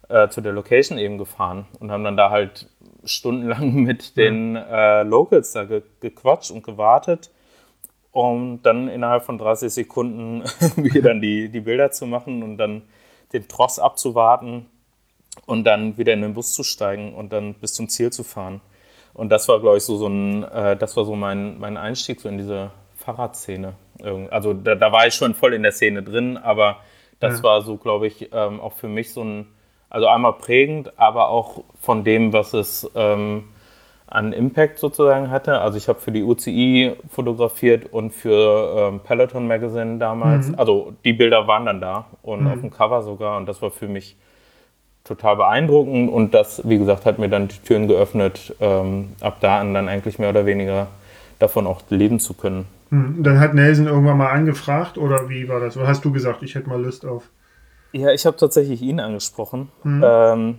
äh, 0.08 0.28
zu 0.28 0.40
der 0.40 0.52
Location 0.52 0.98
eben 0.98 1.18
gefahren 1.18 1.66
und 1.80 1.90
haben 1.90 2.04
dann 2.04 2.16
da 2.16 2.30
halt 2.30 2.68
stundenlang 3.04 3.74
mit 3.82 4.16
den 4.16 4.56
äh, 4.56 5.02
Locals 5.02 5.52
da 5.52 5.64
ge 5.64 5.82
gequatscht 6.00 6.50
und 6.50 6.62
gewartet 6.62 7.30
um 8.14 8.62
dann 8.62 8.86
innerhalb 8.88 9.24
von 9.24 9.38
30 9.38 9.72
Sekunden 9.72 10.44
wieder 10.76 11.10
dann 11.10 11.20
die, 11.20 11.48
die 11.48 11.60
Bilder 11.60 11.90
zu 11.90 12.06
machen 12.06 12.42
und 12.44 12.58
dann 12.58 12.82
den 13.32 13.48
Tross 13.48 13.80
abzuwarten 13.80 14.66
und 15.46 15.64
dann 15.64 15.98
wieder 15.98 16.12
in 16.12 16.22
den 16.22 16.34
Bus 16.34 16.54
zu 16.54 16.62
steigen 16.62 17.14
und 17.14 17.32
dann 17.32 17.54
bis 17.54 17.74
zum 17.74 17.88
Ziel 17.88 18.10
zu 18.10 18.24
fahren. 18.24 18.60
Und 19.12 19.30
das 19.30 19.48
war, 19.48 19.60
glaube 19.60 19.76
ich, 19.76 19.84
so, 19.84 19.96
so 19.96 20.08
ein, 20.08 20.44
äh, 20.44 20.76
das 20.76 20.96
war 20.96 21.04
so 21.04 21.14
mein, 21.14 21.58
mein 21.58 21.76
Einstieg 21.76 22.20
so 22.20 22.28
in 22.28 22.38
diese 22.38 22.70
Fahrradszene. 22.96 23.74
Also 24.30 24.54
da, 24.54 24.74
da, 24.74 24.90
war 24.90 25.06
ich 25.06 25.14
schon 25.14 25.34
voll 25.34 25.54
in 25.54 25.62
der 25.62 25.72
Szene 25.72 26.02
drin, 26.02 26.36
aber 26.36 26.78
das 27.20 27.38
ja. 27.38 27.44
war 27.44 27.62
so, 27.62 27.76
glaube 27.76 28.06
ich, 28.06 28.30
ähm, 28.32 28.60
auch 28.60 28.72
für 28.72 28.88
mich 28.88 29.12
so 29.12 29.22
ein, 29.22 29.46
also 29.88 30.08
einmal 30.08 30.32
prägend, 30.34 30.98
aber 30.98 31.28
auch 31.28 31.62
von 31.80 32.02
dem, 32.02 32.32
was 32.32 32.54
es 32.54 32.90
ähm, 32.96 33.44
an 34.06 34.32
Impact 34.32 34.78
sozusagen 34.78 35.30
hatte. 35.30 35.60
Also 35.60 35.78
ich 35.78 35.88
habe 35.88 36.00
für 36.00 36.12
die 36.12 36.22
UCI 36.22 36.96
fotografiert 37.08 37.92
und 37.92 38.10
für 38.10 38.90
ähm, 38.92 39.00
Peloton 39.00 39.46
Magazine 39.46 39.98
damals. 39.98 40.48
Mhm. 40.48 40.54
Also 40.56 40.92
die 41.04 41.12
Bilder 41.12 41.46
waren 41.46 41.66
dann 41.66 41.80
da 41.80 42.06
und 42.22 42.42
mhm. 42.42 42.48
auf 42.48 42.60
dem 42.60 42.70
Cover 42.70 43.02
sogar 43.02 43.36
und 43.36 43.46
das 43.46 43.62
war 43.62 43.70
für 43.70 43.88
mich 43.88 44.16
total 45.04 45.36
beeindruckend 45.36 46.10
und 46.10 46.32
das, 46.32 46.66
wie 46.68 46.78
gesagt, 46.78 47.04
hat 47.04 47.18
mir 47.18 47.28
dann 47.28 47.48
die 47.48 47.58
Türen 47.58 47.88
geöffnet, 47.88 48.54
ähm, 48.60 49.10
ab 49.20 49.36
da 49.40 49.60
an 49.60 49.74
dann 49.74 49.88
eigentlich 49.88 50.18
mehr 50.18 50.30
oder 50.30 50.46
weniger 50.46 50.88
davon 51.38 51.66
auch 51.66 51.82
leben 51.90 52.18
zu 52.18 52.34
können. 52.34 52.66
Mhm. 52.90 53.22
Dann 53.22 53.38
hat 53.38 53.54
Nelson 53.54 53.86
irgendwann 53.86 54.16
mal 54.16 54.30
angefragt 54.30 54.96
oder 54.96 55.28
wie 55.28 55.48
war 55.48 55.60
das? 55.60 55.76
Oder 55.76 55.86
hast 55.86 56.04
du 56.04 56.12
gesagt, 56.12 56.42
ich 56.42 56.54
hätte 56.54 56.68
mal 56.68 56.82
Lust 56.82 57.04
auf? 57.04 57.24
Ja, 57.92 58.10
ich 58.10 58.26
habe 58.26 58.36
tatsächlich 58.36 58.82
ihn 58.82 58.98
angesprochen. 58.98 59.70
Mhm. 59.84 60.02
Ähm, 60.04 60.58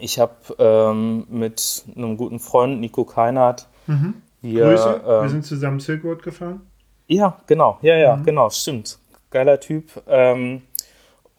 ich 0.00 0.18
habe 0.18 0.34
ähm, 0.58 1.26
mit 1.30 1.84
einem 1.96 2.16
guten 2.16 2.40
Freund, 2.40 2.80
Nico 2.80 3.04
Keinert, 3.04 3.68
mhm. 3.86 4.14
wir, 4.40 4.64
Grüße, 4.64 5.00
ähm, 5.06 5.22
wir 5.22 5.28
sind 5.28 5.46
zusammen 5.46 5.80
Silk 5.80 6.02
Road 6.04 6.22
gefahren. 6.22 6.62
Ja, 7.06 7.38
genau, 7.46 7.78
ja, 7.82 7.96
ja, 7.96 8.16
mhm. 8.16 8.24
genau, 8.24 8.50
stimmt. 8.50 8.98
Geiler 9.30 9.60
Typ. 9.60 10.02
Ähm, 10.06 10.62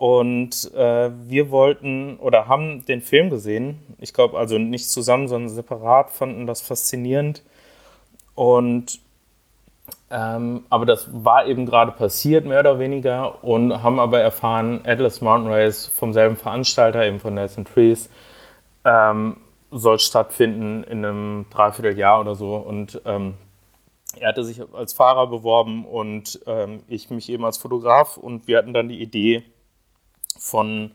und 0.04 0.70
äh, 0.74 1.12
wir 1.30 1.50
wollten 1.50 2.18
oder 2.18 2.50
haben 2.50 2.84
den 2.86 3.00
Film 3.00 3.30
gesehen. 3.30 3.80
Ich 4.00 4.14
glaube, 4.14 4.38
also 4.38 4.58
nicht 4.58 4.90
zusammen, 4.90 5.30
sondern 5.30 5.48
separat, 5.48 6.10
fanden 6.10 6.46
das 6.46 6.60
faszinierend. 6.60 7.42
Und 8.36 9.00
ähm, 10.12 10.66
aber 10.70 10.86
das 10.86 11.08
war 11.24 11.48
eben 11.48 11.66
gerade 11.66 11.94
passiert, 11.94 12.46
mehr 12.46 12.60
oder 12.60 12.80
weniger, 12.80 13.46
und 13.46 13.82
haben 13.82 13.98
aber 13.98 14.20
erfahren, 14.20 14.82
Atlas 14.84 15.22
Mountain 15.22 15.54
Race 15.54 15.88
vom 15.88 16.12
selben 16.12 16.36
Veranstalter, 16.36 17.06
eben 17.06 17.22
von 17.22 17.36
Nelson 17.36 17.64
Trees, 17.64 18.10
ähm, 18.84 19.38
soll 19.72 20.00
stattfinden 20.00 20.84
in 20.84 21.06
einem 21.06 21.46
Dreivierteljahr 21.50 22.20
oder 22.20 22.36
so. 22.36 22.58
Und 22.58 23.02
ähm, 23.06 23.36
er 24.20 24.28
hatte 24.28 24.44
sich 24.44 24.62
als 24.74 24.92
Fahrer 24.92 25.28
beworben 25.28 25.86
und 25.86 26.42
ähm, 26.46 26.84
ich 26.90 27.10
mich 27.10 27.30
eben 27.30 27.46
als 27.46 27.58
Fotograf. 27.58 28.18
Und 28.18 28.50
wir 28.50 28.58
hatten 28.58 28.74
dann 28.74 28.90
die 28.90 29.02
Idee, 29.02 29.46
von, 30.44 30.92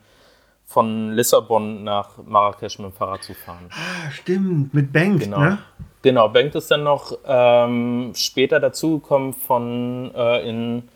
von 0.67 1.13
Lissabon 1.15 1.83
nach 1.85 2.11
Marrakesch 2.25 2.79
mit 2.79 2.91
dem 2.91 2.93
Fahrrad 2.93 3.23
zu 3.23 3.35
fahren. 3.35 3.71
Ah, 3.71 4.11
stimmt, 4.11 4.75
mit 4.75 4.93
Bengt, 4.93 5.21
genau. 5.21 5.41
ne? 5.41 5.59
Genau, 6.03 6.29
Bengt 6.29 6.55
ist 6.55 6.71
dann 6.71 6.85
noch 6.85 7.19
ähm, 7.27 8.13
später 8.15 8.61
dazugekommen 8.61 9.33
von 9.33 10.15
äh, 10.15 10.49
in 10.49 10.89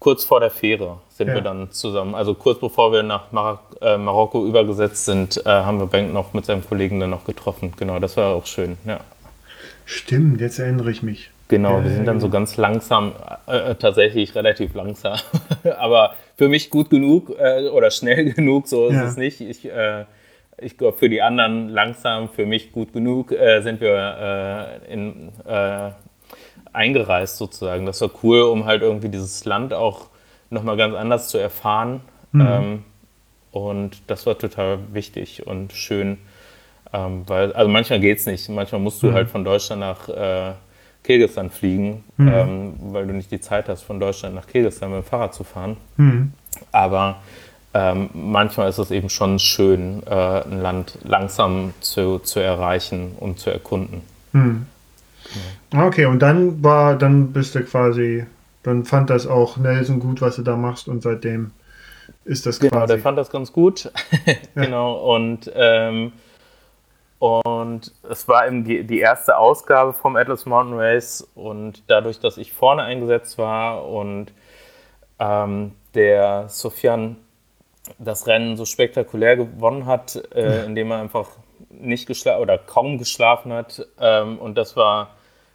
kurz 0.00 0.24
vor 0.24 0.40
der 0.40 0.50
Fähre 0.50 0.98
sind 1.10 1.28
ja. 1.28 1.34
wir 1.34 1.42
dann 1.42 1.70
zusammen. 1.70 2.14
Also 2.14 2.34
kurz 2.34 2.58
bevor 2.58 2.90
wir 2.90 3.02
nach 3.02 3.30
Mar 3.30 3.60
äh, 3.80 3.96
Marokko 3.96 4.46
übergesetzt 4.46 5.04
sind, 5.04 5.44
äh, 5.46 5.50
haben 5.50 5.78
wir 5.78 5.86
Bank 5.86 6.12
noch 6.12 6.32
mit 6.32 6.46
seinem 6.46 6.66
Kollegen 6.66 6.98
dann 6.98 7.10
noch 7.10 7.24
getroffen. 7.24 7.74
Genau, 7.76 7.98
das 7.98 8.16
war 8.16 8.34
auch 8.34 8.46
schön, 8.46 8.78
ja. 8.86 9.00
Stimmt, 9.84 10.40
jetzt 10.40 10.58
erinnere 10.58 10.90
ich 10.90 11.02
mich. 11.02 11.30
Genau, 11.48 11.78
ja, 11.78 11.84
wir 11.84 11.90
sind 11.90 12.06
dann 12.06 12.20
so 12.20 12.28
ganz 12.28 12.56
langsam, 12.56 13.12
äh, 13.48 13.72
äh, 13.72 13.74
tatsächlich 13.74 14.36
relativ 14.36 14.74
langsam, 14.74 15.18
aber 15.78 16.14
für 16.40 16.48
mich 16.48 16.70
gut 16.70 16.88
genug 16.88 17.36
äh, 17.38 17.68
oder 17.68 17.90
schnell 17.90 18.32
genug, 18.32 18.66
so 18.66 18.88
ist 18.88 18.94
ja. 18.94 19.04
es 19.04 19.18
nicht. 19.18 19.42
Ich, 19.42 19.70
äh, 19.70 20.06
ich 20.56 20.78
glaube, 20.78 20.96
für 20.96 21.10
die 21.10 21.20
anderen 21.20 21.68
langsam, 21.68 22.30
für 22.30 22.46
mich 22.46 22.72
gut 22.72 22.94
genug, 22.94 23.30
sind 23.30 23.80
wir 23.80 24.80
in 24.90 25.30
eingereist 26.72 27.36
sozusagen. 27.36 27.86
Das 27.86 28.00
war 28.00 28.10
cool, 28.22 28.42
um 28.42 28.64
halt 28.64 28.82
irgendwie 28.82 29.08
dieses 29.08 29.44
Land 29.44 29.72
auch 29.72 30.08
nochmal 30.50 30.76
ganz 30.76 30.94
anders 30.94 31.28
zu 31.28 31.38
erfahren. 31.38 32.00
Mhm. 32.32 32.46
Ähm, 32.46 32.84
und 33.52 34.02
das 34.06 34.26
war 34.26 34.38
total 34.38 34.78
wichtig 34.92 35.46
und 35.46 35.72
schön. 35.72 36.18
Ähm, 36.92 37.24
weil, 37.26 37.52
also 37.52 37.70
manchmal 37.70 38.00
geht 38.00 38.18
es 38.18 38.26
nicht. 38.26 38.48
Manchmal 38.48 38.80
musst 38.80 39.02
du 39.02 39.08
mhm. 39.08 39.14
halt 39.14 39.28
von 39.28 39.44
Deutschland 39.44 39.80
nach 39.80 40.08
äh, 40.08 40.52
Kirgisistan 41.02 41.50
fliegen, 41.50 42.04
mhm. 42.16 42.28
ähm, 42.28 42.72
weil 42.90 43.06
du 43.06 43.14
nicht 43.14 43.30
die 43.30 43.40
Zeit 43.40 43.68
hast, 43.68 43.82
von 43.82 44.00
Deutschland 44.00 44.34
nach 44.34 44.46
Kirgisistan 44.46 44.90
mit 44.90 45.04
dem 45.04 45.04
Fahrrad 45.04 45.34
zu 45.34 45.44
fahren. 45.44 45.76
Mhm. 45.96 46.32
Aber 46.72 47.16
ähm, 47.72 48.10
manchmal 48.12 48.68
ist 48.68 48.78
es 48.78 48.90
eben 48.90 49.08
schon 49.08 49.38
schön, 49.38 50.02
äh, 50.06 50.42
ein 50.42 50.60
Land 50.60 50.98
langsam 51.04 51.72
zu, 51.80 52.18
zu 52.18 52.40
erreichen 52.40 53.12
und 53.18 53.38
zu 53.38 53.50
erkunden. 53.50 54.02
Mhm. 54.32 54.66
Ja. 55.72 55.86
Okay, 55.86 56.06
und 56.06 56.20
dann 56.20 56.62
war, 56.64 56.96
dann 56.96 57.32
bist 57.32 57.54
du 57.54 57.62
quasi, 57.62 58.26
dann 58.62 58.84
fand 58.84 59.10
das 59.10 59.26
auch 59.26 59.56
Nelson 59.56 60.00
gut, 60.00 60.20
was 60.20 60.36
du 60.36 60.42
da 60.42 60.56
machst 60.56 60.88
und 60.88 61.02
seitdem 61.02 61.52
ist 62.24 62.46
das 62.46 62.58
genau, 62.58 62.70
quasi. 62.70 62.80
Genau, 62.80 62.94
der 62.94 63.02
fand 63.02 63.18
das 63.18 63.30
ganz 63.30 63.52
gut. 63.52 63.90
genau, 64.54 65.14
und, 65.14 65.50
ähm, 65.54 66.12
und 67.20 67.92
es 68.08 68.28
war 68.28 68.46
eben 68.46 68.64
die, 68.64 68.82
die 68.82 68.98
erste 68.98 69.36
Ausgabe 69.36 69.92
vom 69.92 70.16
Atlas 70.16 70.46
Mountain 70.46 70.78
Race 70.78 71.28
und 71.34 71.82
dadurch, 71.86 72.18
dass 72.18 72.38
ich 72.38 72.54
vorne 72.54 72.82
eingesetzt 72.82 73.36
war 73.36 73.86
und 73.86 74.32
ähm, 75.18 75.72
der 75.94 76.48
Sofian 76.48 77.18
das 77.98 78.26
Rennen 78.26 78.56
so 78.56 78.64
spektakulär 78.64 79.36
gewonnen 79.36 79.84
hat, 79.84 80.16
äh, 80.34 80.64
indem 80.64 80.92
er 80.92 81.00
einfach 81.00 81.28
nicht 81.68 82.06
geschlafen 82.06 82.40
oder 82.40 82.56
kaum 82.56 82.96
geschlafen 82.96 83.52
hat. 83.52 83.86
Ähm, 84.00 84.38
und 84.38 84.56
das 84.56 84.74
war 84.74 85.10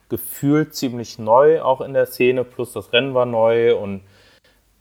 gefühlt 0.10 0.76
ziemlich 0.76 1.18
neu 1.18 1.64
auch 1.64 1.82
in 1.82 1.96
der 1.96 2.06
Szene, 2.06 2.44
plus 2.44 2.74
das 2.74 2.94
Rennen 2.94 3.16
war 3.16 3.26
neu 3.26 3.76
und 3.76 4.02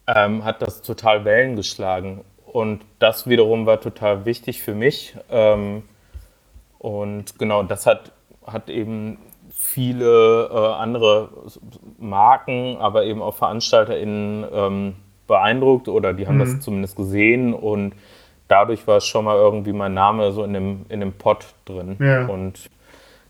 ähm, 0.06 0.44
hat 0.44 0.60
das 0.60 0.82
total 0.82 1.24
Wellen 1.24 1.56
geschlagen. 1.56 2.26
Und 2.44 2.84
das 2.98 3.26
wiederum 3.26 3.64
war 3.64 3.80
total 3.80 4.26
wichtig 4.26 4.62
für 4.62 4.74
mich. 4.74 5.16
Ähm, 5.30 5.84
und 6.84 7.38
genau, 7.38 7.62
das 7.62 7.86
hat, 7.86 8.12
hat 8.46 8.68
eben 8.68 9.16
viele 9.50 10.50
äh, 10.52 10.74
andere 10.74 11.30
Marken, 11.98 12.76
aber 12.78 13.06
eben 13.06 13.22
auch 13.22 13.34
VeranstalterInnen 13.36 14.44
ähm, 14.52 14.94
beeindruckt 15.26 15.88
oder 15.88 16.12
die 16.12 16.26
haben 16.26 16.34
mhm. 16.34 16.40
das 16.40 16.60
zumindest 16.60 16.94
gesehen 16.96 17.54
und 17.54 17.94
dadurch 18.48 18.86
war 18.86 19.00
schon 19.00 19.24
mal 19.24 19.38
irgendwie 19.38 19.72
mein 19.72 19.94
Name 19.94 20.30
so 20.32 20.44
in 20.44 20.52
dem, 20.52 20.84
in 20.90 21.00
dem 21.00 21.14
Pot 21.14 21.54
drin. 21.64 21.96
Ja. 22.00 22.26
Und 22.26 22.68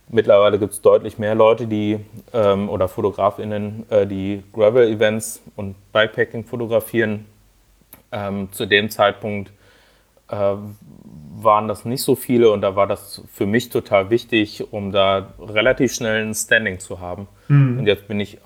mittlerweile 0.08 0.58
gibt 0.58 0.72
es 0.72 0.82
deutlich 0.82 1.20
mehr 1.20 1.36
Leute, 1.36 1.68
die 1.68 2.00
ähm, 2.32 2.68
oder 2.68 2.88
FotografInnen, 2.88 3.88
äh, 3.88 4.04
die 4.04 4.42
Gravel-Events 4.52 5.42
und 5.54 5.76
Bikepacking 5.92 6.42
fotografieren. 6.42 7.26
Ähm, 8.10 8.48
zu 8.50 8.66
dem 8.66 8.90
Zeitpunkt 8.90 9.52
äh, 10.28 10.56
waren 11.40 11.68
das 11.68 11.84
nicht 11.84 12.02
so 12.02 12.14
viele 12.14 12.50
und 12.50 12.60
da 12.60 12.76
war 12.76 12.86
das 12.86 13.22
für 13.32 13.46
mich 13.46 13.70
total 13.70 14.10
wichtig, 14.10 14.72
um 14.72 14.92
da 14.92 15.28
relativ 15.40 15.92
schnell 15.92 16.24
ein 16.24 16.34
Standing 16.34 16.78
zu 16.78 17.00
haben. 17.00 17.26
Mhm. 17.48 17.78
Und 17.80 17.86
jetzt 17.86 18.08
bin 18.08 18.20
ich 18.20 18.38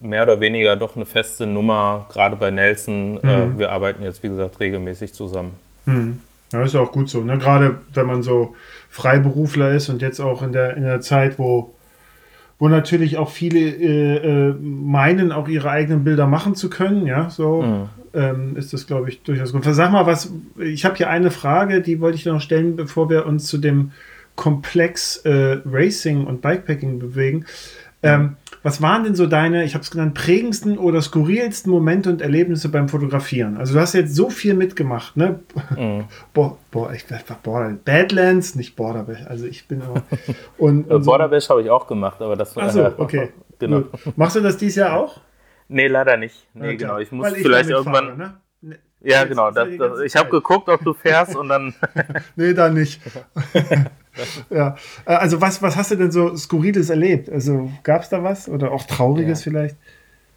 mehr 0.00 0.24
oder 0.24 0.40
weniger 0.40 0.76
doch 0.76 0.96
eine 0.96 1.06
feste 1.06 1.46
Nummer, 1.46 2.06
gerade 2.12 2.36
bei 2.36 2.50
Nelson. 2.50 3.14
Mhm. 3.14 3.18
Äh, 3.28 3.58
wir 3.58 3.72
arbeiten 3.72 4.02
jetzt, 4.02 4.22
wie 4.22 4.28
gesagt, 4.28 4.60
regelmäßig 4.60 5.14
zusammen. 5.14 5.52
Mhm. 5.86 6.20
Ja, 6.52 6.62
ist 6.62 6.76
auch 6.76 6.92
gut 6.92 7.08
so. 7.08 7.20
Ne? 7.20 7.38
Gerade 7.38 7.78
wenn 7.94 8.06
man 8.06 8.22
so 8.22 8.54
Freiberufler 8.90 9.72
ist 9.72 9.88
und 9.88 10.02
jetzt 10.02 10.20
auch 10.20 10.42
in 10.42 10.52
der, 10.52 10.76
in 10.76 10.84
der 10.84 11.00
Zeit, 11.00 11.38
wo, 11.38 11.74
wo 12.58 12.68
natürlich 12.68 13.16
auch 13.16 13.30
viele 13.30 13.60
äh, 13.60 14.16
äh, 14.50 14.54
meinen, 14.60 15.32
auch 15.32 15.48
ihre 15.48 15.70
eigenen 15.70 16.04
Bilder 16.04 16.26
machen 16.26 16.54
zu 16.54 16.70
können, 16.70 17.06
ja, 17.06 17.30
so 17.30 17.62
Mhm. 17.62 17.88
Ähm, 18.14 18.56
ist 18.56 18.72
das, 18.72 18.86
glaube 18.86 19.08
ich, 19.08 19.22
durchaus 19.22 19.52
gut. 19.52 19.64
Sag 19.64 19.92
mal, 19.92 20.06
was, 20.06 20.32
ich 20.58 20.84
habe 20.84 20.96
hier 20.96 21.10
eine 21.10 21.30
Frage, 21.30 21.80
die 21.80 22.00
wollte 22.00 22.16
ich 22.16 22.24
noch 22.26 22.40
stellen, 22.40 22.76
bevor 22.76 23.10
wir 23.10 23.26
uns 23.26 23.46
zu 23.46 23.58
dem 23.58 23.92
Komplex 24.36 25.18
äh, 25.18 25.60
Racing 25.64 26.24
und 26.26 26.40
Bikepacking 26.42 26.98
bewegen. 26.98 27.46
Ähm, 28.02 28.36
was 28.62 28.82
waren 28.82 29.04
denn 29.04 29.14
so 29.14 29.26
deine, 29.26 29.64
ich 29.64 29.74
habe 29.74 29.82
es 29.82 29.90
genannt, 29.90 30.14
prägendsten 30.14 30.76
oder 30.76 31.00
skurrilsten 31.00 31.72
Momente 31.72 32.10
und 32.10 32.20
Erlebnisse 32.20 32.68
beim 32.68 32.88
Fotografieren? 32.88 33.56
Also 33.56 33.74
du 33.74 33.80
hast 33.80 33.94
jetzt 33.94 34.14
so 34.14 34.28
viel 34.28 34.54
mitgemacht, 34.54 35.16
ne? 35.16 35.40
Mhm. 35.76 36.04
Boah, 36.34 36.58
boah, 36.70 36.92
ich 36.92 37.10
einfach 37.10 37.36
Border, 37.36 37.76
Badlands, 37.82 38.56
nicht 38.56 38.76
Border, 38.76 39.06
also 39.26 39.46
ich 39.46 39.66
bin 39.68 39.80
immer 39.80 40.02
und, 40.58 40.90
und 40.90 41.02
so. 41.02 41.10
Border 41.10 41.28
Bash 41.28 41.48
habe 41.48 41.62
ich 41.62 41.70
auch 41.70 41.86
gemacht, 41.86 42.20
aber 42.20 42.36
das 42.36 42.54
war. 42.56 42.64
Achso, 42.64 42.92
okay. 42.98 43.30
Genau. 43.58 43.84
Machst 44.16 44.36
du 44.36 44.40
das 44.40 44.58
dieses 44.58 44.76
Jahr 44.76 44.98
auch? 44.98 45.20
Nee, 45.68 45.86
leider 45.88 46.16
nicht. 46.16 46.46
Nee, 46.54 46.72
Ja, 46.72 46.74
genau. 46.76 46.98
Ich 46.98 47.10
muss 47.12 47.26
Weil 47.26 47.34
vielleicht 47.36 47.70
irgendwann. 47.70 48.16
Ne? 48.18 48.34
Ne- 48.60 48.78
Ja, 49.00 49.20
jetzt 49.20 49.28
genau. 49.28 49.46
ja 49.48 49.52
Das, 49.52 49.68
die 49.68 49.78
das, 49.78 50.00
ich 50.00 50.16
habe 50.16 50.30
geguckt, 50.30 50.68
ob 50.68 50.82
du 50.84 50.94
fährst 50.94 51.36
und 51.36 51.48
dann. 51.48 51.74
Nee, 52.36 52.54
da 52.54 52.68
nicht. 52.68 53.00
ja. 54.50 54.76
Äh, 55.06 55.14
Also 55.14 55.40
was, 55.40 55.60
was 55.62 55.76
hast 55.76 55.90
du 55.90 55.96
denn 55.96 56.10
so 56.10 56.36
Skurriles 56.36 56.90
erlebt? 56.90 57.28
Also 57.30 57.70
gab 57.82 58.02
es 58.02 58.08
da 58.08 58.22
was? 58.22 58.48
Oder 58.48 58.72
auch 58.72 58.84
Trauriges 58.84 59.44
Ja. 59.44 59.50
vielleicht? 59.50 59.76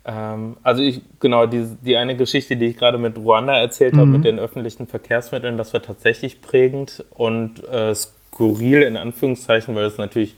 Ähm, 0.06 0.58
also 0.64 0.82
ich, 0.82 1.02
genau, 1.20 1.46
die, 1.46 1.66
die 1.82 1.98
eine 1.98 2.16
Geschichte, 2.16 2.56
die 2.56 2.68
ich 2.68 2.78
gerade 2.78 2.98
mit 2.98 3.18
Ruanda 3.18 3.58
erzählt 3.58 3.94
habe, 3.94 4.06
Mhm. 4.06 4.12
mit 4.14 4.26
den 4.26 4.40
öffentlichen 4.40 4.88
Verkehrsmitteln, 4.88 5.58
das 5.58 5.74
war 5.74 5.82
tatsächlich 5.82 6.42
prägend 6.42 7.04
und 7.12 7.64
äh, 7.68 7.94
skurril 7.94 8.84
in 8.84 8.96
Anführungszeichen, 8.98 9.76
weil 9.76 9.86
es 9.86 9.98
natürlich 9.98 10.36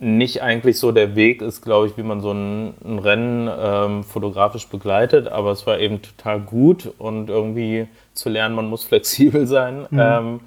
nicht 0.00 0.42
eigentlich 0.42 0.78
so 0.78 0.92
der 0.92 1.14
Weg 1.14 1.42
ist, 1.42 1.62
glaube 1.62 1.86
ich, 1.86 1.96
wie 1.98 2.02
man 2.02 2.22
so 2.22 2.32
ein, 2.32 2.74
ein 2.82 2.98
Rennen 2.98 3.50
ähm, 3.54 4.02
fotografisch 4.02 4.66
begleitet, 4.66 5.28
aber 5.28 5.52
es 5.52 5.66
war 5.66 5.78
eben 5.78 6.00
total 6.00 6.40
gut 6.40 6.90
und 6.98 7.28
irgendwie 7.28 7.86
zu 8.14 8.30
lernen, 8.30 8.54
man 8.54 8.68
muss 8.68 8.82
flexibel 8.82 9.46
sein. 9.46 9.86
Mhm. 9.90 10.00
Ähm, 10.00 10.40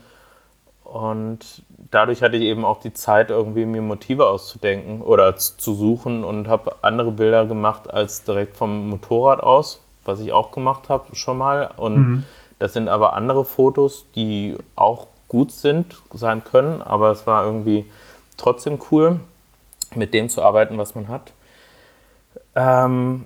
und 0.83 1.39
dadurch 1.91 2.23
hatte 2.23 2.35
ich 2.37 2.43
eben 2.43 2.65
auch 2.65 2.79
die 2.79 2.93
Zeit, 2.93 3.29
irgendwie 3.29 3.65
mir 3.65 3.81
Motive 3.81 4.27
auszudenken 4.27 5.01
oder 5.01 5.35
zu 5.35 5.73
suchen 5.75 6.23
und 6.23 6.47
habe 6.47 6.75
andere 6.81 7.11
Bilder 7.11 7.45
gemacht 7.45 7.93
als 7.93 8.23
direkt 8.23 8.57
vom 8.57 8.89
Motorrad 8.89 9.41
aus, 9.41 9.81
was 10.03 10.19
ich 10.19 10.33
auch 10.33 10.51
gemacht 10.51 10.89
habe 10.89 11.15
schon 11.15 11.37
mal. 11.37 11.69
Und 11.77 11.95
Mhm. 11.95 12.23
das 12.57 12.73
sind 12.73 12.89
aber 12.89 13.13
andere 13.13 13.45
Fotos, 13.45 14.05
die 14.15 14.55
auch 14.75 15.07
gut 15.27 15.51
sind, 15.51 15.95
sein 16.13 16.43
können, 16.43 16.81
aber 16.81 17.11
es 17.11 17.25
war 17.27 17.45
irgendwie 17.45 17.85
trotzdem 18.37 18.79
cool, 18.91 19.19
mit 19.95 20.13
dem 20.13 20.29
zu 20.29 20.41
arbeiten, 20.41 20.77
was 20.77 20.95
man 20.95 21.07
hat. 21.07 21.33
Ähm, 22.55 23.25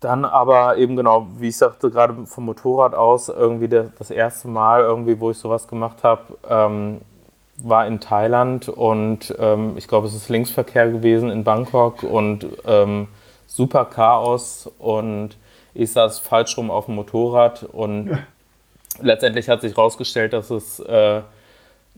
dann 0.00 0.24
aber 0.24 0.78
eben 0.78 0.96
genau, 0.96 1.26
wie 1.38 1.48
ich 1.48 1.58
sagte, 1.58 1.90
gerade 1.90 2.26
vom 2.26 2.46
Motorrad 2.46 2.94
aus, 2.94 3.28
irgendwie 3.28 3.68
der, 3.68 3.90
das 3.98 4.10
erste 4.10 4.48
Mal, 4.48 4.80
irgendwie, 4.80 5.20
wo 5.20 5.30
ich 5.30 5.36
sowas 5.36 5.68
gemacht 5.68 6.02
habe, 6.02 6.38
ähm, 6.48 7.02
war 7.62 7.86
in 7.86 8.00
Thailand 8.00 8.70
und 8.70 9.34
ähm, 9.38 9.74
ich 9.76 9.86
glaube, 9.86 10.06
es 10.06 10.14
ist 10.14 10.30
Linksverkehr 10.30 10.90
gewesen 10.90 11.30
in 11.30 11.44
Bangkok 11.44 12.02
und 12.02 12.46
ähm, 12.66 13.08
super 13.46 13.84
Chaos 13.84 14.70
und 14.78 15.36
ich 15.74 15.92
saß 15.92 16.20
falsch 16.20 16.56
rum 16.56 16.70
auf 16.70 16.86
dem 16.86 16.94
Motorrad 16.94 17.64
und 17.64 18.18
letztendlich 19.00 19.50
hat 19.50 19.60
sich 19.60 19.76
herausgestellt, 19.76 20.32
dass 20.32 20.48
es 20.48 20.80
äh, 20.80 21.20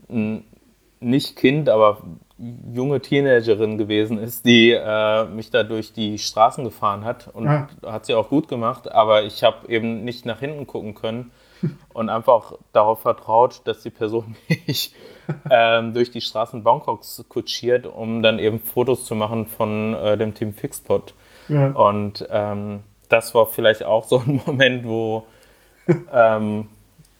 ein 0.09 0.43
nicht 0.99 1.35
Kind, 1.35 1.69
aber 1.69 1.97
junge 2.73 2.99
Teenagerin 2.99 3.77
gewesen 3.77 4.17
ist, 4.17 4.45
die 4.45 4.71
äh, 4.71 5.25
mich 5.25 5.49
da 5.51 5.63
durch 5.63 5.93
die 5.93 6.17
Straßen 6.17 6.63
gefahren 6.63 7.05
hat 7.05 7.29
und 7.33 7.47
Ah. 7.47 7.67
hat 7.85 8.05
sie 8.05 8.13
auch 8.15 8.29
gut 8.29 8.47
gemacht, 8.47 8.91
aber 8.91 9.23
ich 9.23 9.43
habe 9.43 9.67
eben 9.69 10.03
nicht 10.03 10.25
nach 10.25 10.39
hinten 10.39 10.67
gucken 10.67 10.95
können 10.95 11.31
und 11.93 12.09
einfach 12.09 12.53
darauf 12.73 13.01
vertraut, 13.01 13.61
dass 13.65 13.81
die 13.83 13.89
Person 13.89 14.35
mich 14.67 14.93
ähm, 15.49 15.93
durch 15.93 16.11
die 16.11 16.21
Straßen 16.21 16.63
Bangkoks 16.63 17.23
kutschiert, 17.29 17.85
um 17.87 18.21
dann 18.21 18.39
eben 18.39 18.59
Fotos 18.59 19.05
zu 19.05 19.15
machen 19.15 19.45
von 19.47 19.93
äh, 19.93 20.17
dem 20.17 20.33
Team 20.33 20.53
Fixpot. 20.53 21.13
Ja. 21.47 21.67
Und 21.71 22.27
ähm, 22.31 22.81
das 23.09 23.33
war 23.35 23.45
vielleicht 23.47 23.83
auch 23.83 24.03
so 24.05 24.19
ein 24.19 24.41
Moment, 24.45 24.85
wo 24.85 25.23
ähm, 26.13 26.67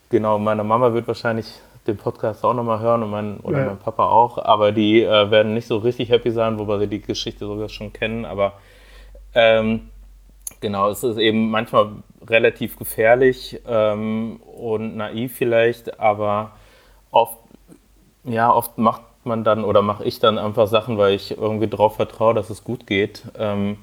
genau 0.09 0.39
meine 0.39 0.63
Mama 0.63 0.93
wird 0.93 1.07
wahrscheinlich 1.07 1.59
den 1.87 1.97
Podcast 1.97 2.43
auch 2.45 2.53
nochmal 2.53 2.79
hören 2.79 3.03
und 3.03 3.09
mein, 3.11 3.39
oder 3.41 3.59
Ja. 3.59 3.65
mein 3.65 3.77
Papa 3.79 4.07
auch, 4.07 4.37
aber 4.37 4.71
die 4.71 5.01
äh, 5.03 5.31
werden 5.31 5.53
nicht 5.53 5.67
so 5.67 5.77
richtig 5.77 6.09
happy 6.09 6.31
sein, 6.31 6.57
wobei 6.59 6.79
sie 6.79 6.87
die 6.87 7.01
Geschichte 7.01 7.45
sogar 7.45 7.69
schon 7.69 7.91
kennen. 7.93 8.25
Aber 8.25 8.53
ähm, 9.33 9.89
genau, 10.61 10.89
es 10.89 11.03
ist 11.03 11.17
eben 11.17 11.49
manchmal 11.49 11.89
relativ 12.27 12.77
gefährlich 12.77 13.59
ähm, 13.67 14.39
und 14.55 14.95
naiv 14.95 15.35
vielleicht, 15.35 15.99
aber 15.99 16.51
oft, 17.11 17.37
ja, 18.23 18.51
oft 18.53 18.77
macht 18.77 19.01
man 19.25 19.43
dann 19.43 19.63
oder 19.63 19.81
mache 19.81 20.03
ich 20.05 20.19
dann 20.19 20.37
einfach 20.37 20.67
Sachen, 20.67 20.97
weil 20.97 21.13
ich 21.15 21.37
irgendwie 21.37 21.67
darauf 21.67 21.95
vertraue, 21.95 22.33
dass 22.33 22.49
es 22.49 22.63
gut 22.63 22.87
geht. 22.87 23.23
Ähm, 23.37 23.77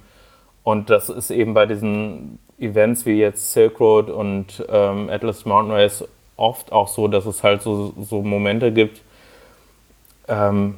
und 0.63 0.91
das 0.91 1.09
ist 1.09 1.31
eben 1.31 1.55
bei 1.55 1.67
diesen 1.67 2.39
Events 2.59 3.07
wie 3.07 3.19
jetzt 3.19 3.53
Silk 3.53 3.81
Road 3.81 4.11
und 4.11 4.65
ähm, 4.69 5.09
Atlas 5.11 5.45
Mountain 5.47 5.75
Race 5.75 6.05
oft 6.41 6.73
auch 6.73 6.89
so, 6.89 7.09
dass 7.09 7.27
es 7.27 7.43
halt 7.43 7.63
so, 7.63 7.93
so 8.01 8.23
Momente 8.23 8.73
gibt, 8.73 9.03
ähm, 10.29 10.77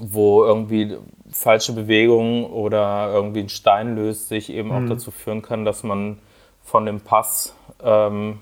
wo 0.00 0.44
irgendwie 0.44 0.96
falsche 1.30 1.72
Bewegungen 1.72 2.44
oder 2.44 3.10
irgendwie 3.12 3.40
ein 3.40 3.48
Stein 3.48 3.96
löst 3.96 4.28
sich 4.28 4.50
eben 4.50 4.70
auch 4.70 4.86
dazu 4.88 5.10
führen 5.10 5.42
kann, 5.42 5.64
dass 5.64 5.82
man 5.82 6.18
von 6.62 6.86
dem 6.86 7.00
Pass 7.00 7.54
ähm, 7.82 8.38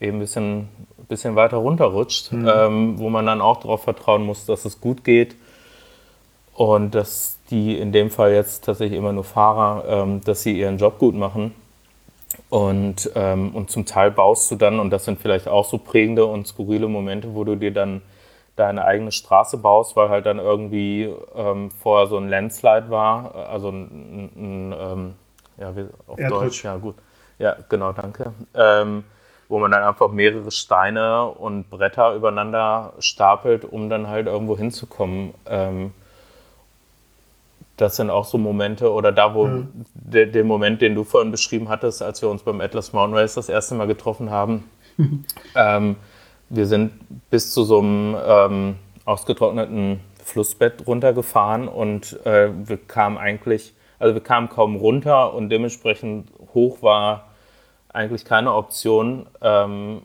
eben 0.00 0.18
ein 0.18 0.20
bisschen, 0.20 0.68
bisschen 1.08 1.36
weiter 1.36 1.56
runterrutscht, 1.58 2.32
ähm, 2.32 2.98
wo 2.98 3.08
man 3.10 3.26
dann 3.26 3.40
auch 3.40 3.60
darauf 3.60 3.82
vertrauen 3.82 4.24
muss, 4.24 4.46
dass 4.46 4.64
es 4.64 4.80
gut 4.80 5.04
geht 5.04 5.34
und 6.54 6.94
dass 6.94 7.38
die 7.50 7.78
in 7.78 7.92
dem 7.92 8.10
Fall 8.10 8.32
jetzt 8.32 8.64
tatsächlich 8.64 8.98
immer 8.98 9.12
nur 9.12 9.24
Fahrer, 9.24 9.84
ähm, 9.88 10.20
dass 10.22 10.42
sie 10.42 10.58
ihren 10.58 10.78
Job 10.78 10.98
gut 10.98 11.14
machen. 11.14 11.54
Und, 12.50 13.10
ähm, 13.14 13.54
und 13.54 13.70
zum 13.70 13.86
Teil 13.86 14.10
baust 14.10 14.50
du 14.50 14.56
dann, 14.56 14.80
und 14.80 14.90
das 14.90 15.04
sind 15.04 15.20
vielleicht 15.20 15.48
auch 15.48 15.64
so 15.64 15.78
prägende 15.78 16.26
und 16.26 16.46
skurrile 16.46 16.88
Momente, 16.88 17.34
wo 17.34 17.44
du 17.44 17.56
dir 17.56 17.72
dann 17.72 18.02
deine 18.56 18.84
eigene 18.84 19.10
Straße 19.10 19.58
baust, 19.58 19.96
weil 19.96 20.08
halt 20.08 20.26
dann 20.26 20.38
irgendwie 20.38 21.12
ähm, 21.34 21.70
vorher 21.70 22.06
so 22.06 22.16
ein 22.16 22.28
Landslide 22.28 22.88
war, 22.90 23.34
also 23.34 23.70
ein, 23.70 24.30
ein, 24.36 24.72
ein 24.72 24.74
ähm, 24.78 25.14
ja, 25.58 25.76
wie, 25.76 25.86
auf 26.06 26.18
Erdrutsch. 26.18 26.42
Deutsch, 26.42 26.64
ja 26.64 26.76
gut. 26.76 26.94
Ja, 27.38 27.56
genau, 27.68 27.92
danke. 27.92 28.32
Ähm, 28.54 29.04
wo 29.48 29.58
man 29.58 29.70
dann 29.70 29.82
einfach 29.82 30.10
mehrere 30.10 30.50
Steine 30.50 31.26
und 31.26 31.68
Bretter 31.68 32.14
übereinander 32.14 32.94
stapelt, 32.98 33.64
um 33.64 33.90
dann 33.90 34.08
halt 34.08 34.26
irgendwo 34.26 34.56
hinzukommen. 34.56 35.34
Ähm, 35.46 35.92
das 37.76 37.96
sind 37.96 38.10
auch 38.10 38.24
so 38.24 38.38
Momente, 38.38 38.92
oder 38.92 39.10
da, 39.10 39.34
wo 39.34 39.48
der, 39.94 40.26
der 40.26 40.44
Moment, 40.44 40.80
den 40.80 40.94
du 40.94 41.04
vorhin 41.04 41.30
beschrieben 41.30 41.68
hattest, 41.68 42.02
als 42.02 42.22
wir 42.22 42.28
uns 42.28 42.42
beim 42.42 42.60
Atlas 42.60 42.92
Mountain 42.92 43.18
Race 43.18 43.34
das 43.34 43.48
erste 43.48 43.74
Mal 43.74 43.86
getroffen 43.86 44.30
haben. 44.30 44.64
ähm, 45.56 45.96
wir 46.48 46.66
sind 46.66 46.92
bis 47.30 47.52
zu 47.52 47.64
so 47.64 47.80
einem 47.80 48.16
ähm, 48.26 48.76
ausgetrockneten 49.04 50.00
Flussbett 50.22 50.86
runtergefahren 50.86 51.68
und 51.68 52.24
äh, 52.24 52.50
wir 52.64 52.76
kamen 52.76 53.18
eigentlich, 53.18 53.74
also 53.98 54.14
wir 54.14 54.22
kamen 54.22 54.48
kaum 54.48 54.76
runter 54.76 55.34
und 55.34 55.50
dementsprechend 55.50 56.28
hoch 56.54 56.82
war 56.82 57.30
eigentlich 57.92 58.24
keine 58.24 58.54
Option. 58.54 59.26
Ähm, 59.42 60.02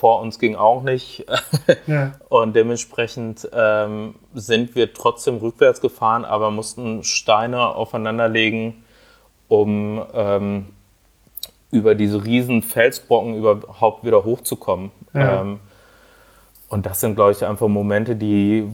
vor 0.00 0.20
uns 0.20 0.38
ging 0.38 0.56
auch 0.56 0.82
nicht. 0.82 1.26
Ja. 1.86 2.12
Und 2.28 2.56
dementsprechend 2.56 3.48
ähm, 3.52 4.14
sind 4.34 4.74
wir 4.74 4.92
trotzdem 4.92 5.36
rückwärts 5.36 5.80
gefahren, 5.80 6.24
aber 6.24 6.50
mussten 6.50 7.04
Steine 7.04 7.74
aufeinanderlegen, 7.74 8.84
um, 9.48 10.04
ähm, 10.12 10.66
über 11.70 11.94
diese 11.94 12.24
riesen 12.24 12.62
Felsbrocken 12.62 13.36
überhaupt 13.36 14.04
wieder 14.04 14.24
hochzukommen. 14.24 14.90
Ja. 15.14 15.42
Ähm, 15.42 15.60
und 16.68 16.86
das 16.86 17.00
sind, 17.00 17.14
glaube 17.14 17.32
ich, 17.32 17.44
einfach 17.44 17.68
Momente, 17.68 18.16
die, 18.16 18.68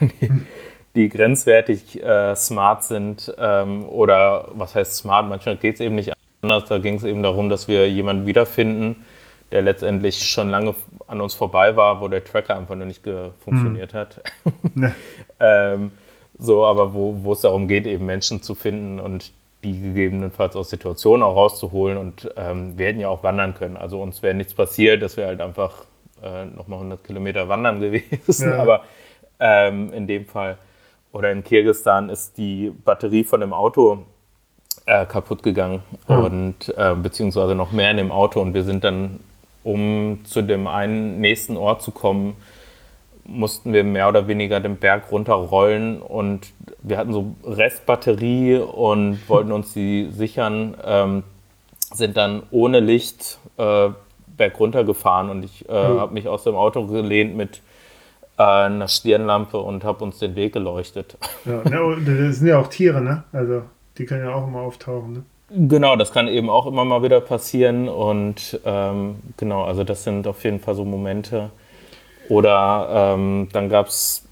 die, 0.00 0.30
die 0.94 1.08
grenzwertig 1.08 2.02
äh, 2.02 2.36
smart 2.36 2.84
sind. 2.84 3.34
Ähm, 3.38 3.88
oder 3.88 4.48
was 4.52 4.74
heißt 4.74 4.96
smart? 4.96 5.28
Manchmal 5.28 5.56
geht 5.56 5.76
es 5.76 5.80
eben 5.80 5.94
nicht 5.96 6.12
anders. 6.42 6.64
Da 6.68 6.78
ging 6.78 6.94
es 6.94 7.04
eben 7.04 7.22
darum, 7.22 7.48
dass 7.48 7.68
wir 7.68 7.88
jemanden 7.90 8.26
wiederfinden, 8.26 9.04
der 9.50 9.62
letztendlich 9.62 10.28
schon 10.28 10.50
lange 10.50 10.74
an 11.06 11.20
uns 11.20 11.34
vorbei 11.34 11.76
war, 11.76 12.00
wo 12.00 12.08
der 12.08 12.24
Tracker 12.24 12.56
einfach 12.56 12.74
noch 12.74 12.86
nicht 12.86 13.02
funktioniert 13.44 13.92
hm. 13.92 13.98
hat. 13.98 14.20
Ne. 14.74 14.94
ähm, 15.40 15.92
so, 16.38 16.64
aber 16.64 16.94
wo, 16.94 17.16
wo 17.22 17.32
es 17.32 17.40
darum 17.40 17.66
geht, 17.66 17.86
eben 17.86 18.06
Menschen 18.06 18.42
zu 18.42 18.54
finden 18.54 19.00
und 19.00 19.32
die 19.64 19.80
gegebenenfalls 19.80 20.54
aus 20.54 20.70
Situationen 20.70 21.22
auch 21.22 21.34
rauszuholen. 21.34 21.98
Und 21.98 22.30
ähm, 22.36 22.78
wir 22.78 22.86
hätten 22.86 23.00
ja 23.00 23.08
auch 23.08 23.22
wandern 23.22 23.54
können. 23.54 23.76
Also 23.76 24.00
uns 24.00 24.22
wäre 24.22 24.34
nichts 24.34 24.54
passiert, 24.54 25.02
dass 25.02 25.16
wir 25.16 25.26
halt 25.26 25.40
einfach 25.40 25.84
äh, 26.22 26.44
nochmal 26.44 26.78
100 26.78 27.02
Kilometer 27.04 27.48
wandern 27.48 27.80
gewesen. 27.80 28.50
Ja. 28.50 28.58
Aber 28.58 28.82
ähm, 29.40 29.92
in 29.92 30.06
dem 30.06 30.26
Fall 30.26 30.58
oder 31.12 31.32
in 31.32 31.42
Kirgistan 31.42 32.08
ist 32.08 32.36
die 32.38 32.72
Batterie 32.84 33.24
von 33.24 33.40
dem 33.40 33.52
Auto 33.52 34.04
äh, 34.86 35.06
kaputt 35.06 35.42
gegangen 35.42 35.82
oh. 36.08 36.14
und 36.14 36.72
äh, 36.76 36.94
beziehungsweise 36.94 37.54
noch 37.54 37.72
mehr 37.72 37.90
in 37.90 37.96
dem 37.96 38.12
Auto 38.12 38.40
und 38.40 38.54
wir 38.54 38.64
sind 38.64 38.84
dann, 38.84 39.20
um 39.68 40.20
zu 40.24 40.40
dem 40.40 40.66
einen 40.66 41.20
nächsten 41.20 41.58
Ort 41.58 41.82
zu 41.82 41.90
kommen, 41.90 42.36
mussten 43.24 43.74
wir 43.74 43.84
mehr 43.84 44.08
oder 44.08 44.26
weniger 44.26 44.60
den 44.60 44.76
Berg 44.76 45.12
runterrollen 45.12 46.00
und 46.00 46.54
wir 46.82 46.96
hatten 46.96 47.12
so 47.12 47.34
Restbatterie 47.44 48.56
und 48.56 49.20
wollten 49.28 49.52
uns 49.52 49.74
die 49.74 50.08
sichern, 50.10 50.74
ähm, 50.82 51.22
sind 51.92 52.16
dann 52.16 52.44
ohne 52.50 52.80
Licht 52.80 53.38
äh, 53.58 53.90
berg 54.38 54.58
runtergefahren 54.58 55.28
und 55.28 55.44
ich 55.44 55.68
äh, 55.68 55.72
mhm. 55.72 56.00
habe 56.00 56.14
mich 56.14 56.28
aus 56.28 56.44
dem 56.44 56.54
Auto 56.54 56.86
gelehnt 56.86 57.36
mit 57.36 57.60
äh, 58.38 58.42
einer 58.42 58.88
Stirnlampe 58.88 59.58
und 59.58 59.84
habe 59.84 60.02
uns 60.02 60.18
den 60.18 60.34
Weg 60.34 60.54
geleuchtet. 60.54 61.18
Ja, 61.44 61.60
das 61.62 62.36
sind 62.36 62.46
ja 62.46 62.58
auch 62.58 62.68
Tiere, 62.68 63.02
ne? 63.02 63.24
Also 63.32 63.64
die 63.98 64.06
können 64.06 64.24
ja 64.24 64.32
auch 64.32 64.46
immer 64.46 64.60
auftauchen, 64.60 65.12
ne? 65.12 65.22
Genau, 65.50 65.96
das 65.96 66.12
kann 66.12 66.28
eben 66.28 66.50
auch 66.50 66.66
immer 66.66 66.84
mal 66.84 67.02
wieder 67.02 67.20
passieren 67.20 67.88
und 67.88 68.60
ähm, 68.66 69.16
genau, 69.38 69.64
also 69.64 69.82
das 69.82 70.04
sind 70.04 70.26
auf 70.26 70.44
jeden 70.44 70.60
Fall 70.60 70.74
so 70.74 70.84
Momente, 70.84 71.50
oder 72.28 73.14
ähm, 73.14 73.48
dann 73.52 73.68
gab 73.68 73.86
es, 73.86 74.24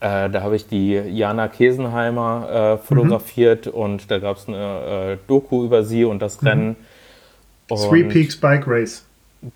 äh, 0.00 0.28
da 0.28 0.42
habe 0.42 0.56
ich 0.56 0.66
die 0.66 0.94
Jana 0.94 1.48
Kesenheimer 1.48 2.78
äh, 2.82 2.84
fotografiert 2.84 3.66
mhm. 3.66 3.72
und 3.72 4.10
da 4.10 4.18
gab 4.18 4.36
es 4.36 4.48
eine 4.48 5.12
äh, 5.12 5.16
Doku 5.28 5.64
über 5.64 5.84
sie 5.84 6.04
und 6.04 6.20
das 6.20 6.42
mhm. 6.42 6.48
Rennen. 6.48 6.76
Und 7.68 7.88
Three 7.88 8.04
Peaks 8.04 8.38
Bike 8.38 8.64
Race. 8.66 9.04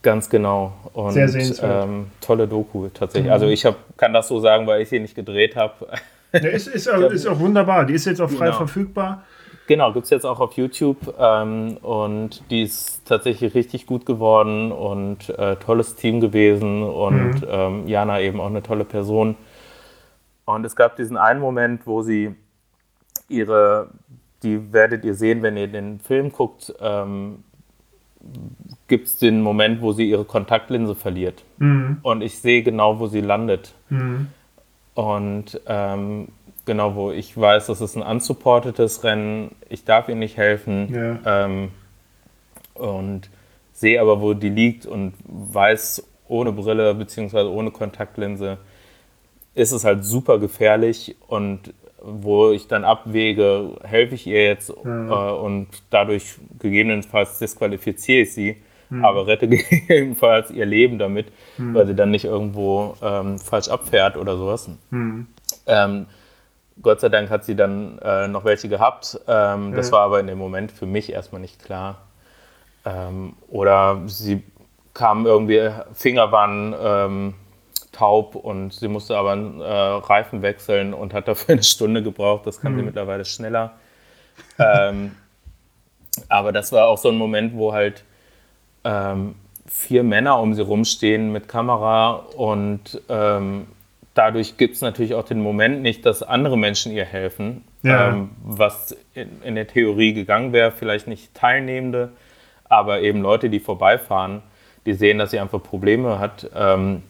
Ganz 0.03 0.29
genau. 0.29 0.73
Und, 0.93 1.13
Sehr 1.13 1.29
sehenswert. 1.29 1.85
Ähm, 1.85 2.07
tolle 2.21 2.47
Doku 2.47 2.89
tatsächlich. 2.89 3.29
Mhm. 3.29 3.33
Also 3.33 3.47
ich 3.47 3.65
hab, 3.65 3.77
kann 3.97 4.13
das 4.13 4.29
so 4.29 4.39
sagen, 4.39 4.67
weil 4.67 4.83
ich 4.83 4.89
sie 4.89 5.01
nicht 5.01 5.15
gedreht 5.15 5.57
habe. 5.57 5.75
Ja, 6.33 6.41
ist, 6.41 6.69
ist, 6.69 6.87
ist, 7.13 7.27
auch 7.27 7.39
wunderbar. 7.39 7.87
Die 7.87 7.95
ist 7.95 8.05
jetzt 8.05 8.21
auch 8.21 8.31
frei 8.31 8.47
genau. 8.47 8.59
verfügbar. 8.59 9.25
Genau, 9.69 9.93
gibt 9.93 10.05
es 10.05 10.11
jetzt 10.11 10.25
auch 10.25 10.41
auf 10.41 10.55
YouTube 10.55 11.15
ähm, 11.21 11.77
und 11.83 12.43
die 12.51 12.63
ist 12.63 13.07
tatsächlich 13.07 13.55
richtig 13.55 13.85
gut 13.85 14.07
geworden 14.07 14.73
und 14.73 15.29
äh, 15.29 15.57
tolles 15.57 15.95
Team 15.95 16.21
gewesen 16.23 16.83
und 16.83 17.43
mhm. 17.43 17.47
ähm, 17.47 17.87
Jana 17.87 18.19
eben 18.23 18.41
auch 18.41 18.47
eine 18.47 18.63
tolle 18.63 18.87
Person. 18.87 19.37
Und 20.47 20.65
es 20.65 20.75
gab 20.75 20.97
diesen 20.97 21.19
einen 21.19 21.41
Moment, 21.41 21.87
wo 21.87 22.01
sie 22.01 22.35
ihre, 23.29 23.91
die 24.43 24.73
werdet 24.73 25.05
ihr 25.05 25.15
sehen, 25.15 25.43
wenn 25.43 25.59
ihr 25.59 25.69
den 25.69 26.01
Film 26.01 26.33
guckt, 26.33 26.73
ähm, 26.81 27.45
gibt 28.87 29.09
es 29.09 29.19
den 29.19 29.43
Moment, 29.43 29.83
wo 29.83 29.93
sie 29.93 30.09
ihre 30.09 30.25
Kontaktlinse 30.25 30.95
verliert. 30.95 31.45
Mhm. 31.59 31.99
Und 32.01 32.23
ich 32.23 32.39
sehe 32.39 32.63
genau, 32.63 33.01
wo 33.01 33.07
sie 33.07 33.21
landet. 33.21 33.75
Mhm. 33.91 34.29
Und 34.95 35.61
ähm, 35.67 36.29
genau, 36.69 36.95
wo 36.95 37.11
ich 37.11 37.37
weiß, 37.37 37.67
das 37.67 37.81
ist 37.81 37.97
ein 37.97 38.03
unsupportetes 38.03 39.03
Rennen, 39.03 39.57
ich 39.69 39.85
darf 39.85 40.09
ihr 40.09 40.15
nicht 40.15 40.37
helfen 40.37 40.95
ja. 40.95 41.45
ähm, 41.45 41.71
und 42.75 43.31
sehe 43.73 44.01
aber, 44.01 44.21
wo 44.21 44.35
die 44.35 44.51
liegt 44.51 44.87
und 44.87 45.15
weiß, 45.25 46.07
ohne 46.29 46.53
Brille 46.53 46.95
bzw. 46.95 47.45
ohne 47.45 47.71
Kontaktlinse 47.71 48.59
ist 49.55 49.73
es 49.73 49.85
halt 49.85 50.05
super 50.05 50.39
gefährlich 50.39 51.17
und 51.27 51.73
wo 52.01 52.53
ich 52.53 52.69
dann 52.69 52.85
abwäge, 52.85 53.77
helfe 53.83 54.15
ich 54.15 54.27
ihr 54.27 54.45
jetzt 54.45 54.73
ja. 54.85 55.31
äh, 55.31 55.33
und 55.41 55.69
dadurch 55.91 56.35
gegebenenfalls 56.59 57.39
disqualifiziere 57.39 58.23
ich 58.23 58.35
sie, 58.35 58.57
mhm. 58.91 59.05
aber 59.05 59.27
rette 59.27 59.49
gegebenenfalls 59.49 60.51
ihr 60.51 60.67
Leben 60.67 60.99
damit, 60.99 61.29
mhm. 61.57 61.73
weil 61.73 61.87
sie 61.87 61.95
dann 61.95 62.11
nicht 62.11 62.27
irgendwo 62.27 62.95
ähm, 63.03 63.39
falsch 63.39 63.69
abfährt 63.69 64.19
oder 64.19 64.37
sowas. 64.37 64.69
Mhm. 64.91 65.29
Ähm, 65.67 66.07
Gott 66.83 67.01
sei 67.01 67.09
Dank 67.09 67.31
hat 67.31 67.45
sie 67.45 67.57
dann 67.57 67.99
äh, 67.99 68.29
noch 68.29 68.45
welche 68.45 68.69
gehabt. 68.69 69.21
Ähm, 69.27 69.75
das 69.75 69.93
war 69.93 70.01
aber 70.01 70.21
in 70.21 70.27
dem 70.27 70.39
Moment 70.39 70.73
für 70.73 70.87
mich 70.87 71.13
erstmal 71.13 71.41
nicht 71.41 71.63
klar. 71.63 71.99
Ähm, 72.85 73.35
oder 73.49 74.03
sie 74.07 74.43
kam 74.95 75.27
irgendwie, 75.27 75.71
Finger 75.93 76.33
waren 76.33 76.75
ähm, 76.81 77.35
taub 77.93 78.35
und 78.35 78.73
sie 78.73 78.89
musste 78.89 79.17
aber 79.17 79.33
einen 79.33 79.61
äh, 79.61 79.65
Reifen 79.65 80.43
wechseln 80.43 80.95
und 80.95 81.15
hat 81.15 81.29
dafür 81.29 81.53
eine 81.55 81.63
Stunde 81.63 82.03
gebraucht. 82.03 82.47
Das 82.47 82.61
kann 82.61 82.73
mhm. 82.73 82.79
sie 82.79 82.83
mittlerweile 82.85 83.25
schneller. 83.25 83.73
Ähm, 84.59 85.13
aber 86.29 86.53
das 86.53 86.73
war 86.73 86.89
auch 86.89 86.99
so 86.99 87.09
ein 87.09 87.17
Moment, 87.17 87.55
wo 87.57 87.73
halt 87.73 88.05
ähm, 88.85 89.35
vier 89.67 90.03
Männer 90.03 90.39
um 90.41 90.55
sie 90.55 90.63
rumstehen 90.63 91.33
mit 91.33 91.49
Kamera 91.49 92.13
und 92.37 93.01
ähm, 93.09 93.67
dadurch 94.19 94.57
gibt 94.57 94.75
es 94.75 94.81
natürlich 94.81 95.15
auch 95.15 95.25
den 95.25 95.41
Moment 95.41 95.81
nicht, 95.81 96.05
dass 96.05 96.25
andere 96.25 96.59
Menschen 96.59 96.93
ihr 96.93 97.05
helfen, 97.05 97.65
ja. 97.83 98.11
ähm, 98.11 98.31
was 98.43 98.97
in, 99.15 99.43
in, 99.45 99.55
der 99.55 99.69
Theorie 99.69 100.13
gegangen 100.13 100.53
wäre, 100.53 100.73
vielleicht 100.73 101.07
nicht 101.07 101.35
Teilnehmende, 101.35 102.11
aber 102.69 103.01
eben 103.01 103.23
Leute, 103.23 103.49
die 103.49 103.61
vorbeifahren, 103.61 104.43
die 104.87 104.95
sehen, 104.95 105.19
dass 105.19 105.31
sie 105.31 105.39
einfach 105.39 105.63
Probleme 105.63 106.19
hat. 106.19 106.51
Ähm, 106.55 107.03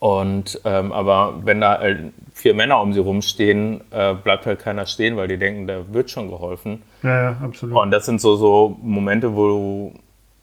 und 0.00 0.60
ähm, 0.64 0.92
aber 0.92 1.40
wenn 1.44 1.60
da 1.60 1.78
halt 1.78 2.12
vier 2.32 2.54
Männer 2.54 2.80
um 2.80 2.92
sie 2.92 3.00
rumstehen, 3.00 3.80
äh, 3.90 4.14
bleibt 4.14 4.46
halt 4.46 4.58
keiner 4.58 4.86
stehen, 4.86 5.16
weil 5.16 5.28
die 5.28 5.38
denken, 5.38 5.66
da 5.66 5.92
wird 5.92 6.10
schon 6.10 6.28
geholfen. 6.28 6.82
Ja, 7.02 7.22
ja, 7.22 7.36
absolut. 7.42 7.76
Und 7.76 7.90
das 7.90 8.06
sind 8.06 8.20
so, 8.20 8.36
so 8.36 8.76
Momente, 8.82 9.34
wo 9.34 9.48
du 9.48 9.94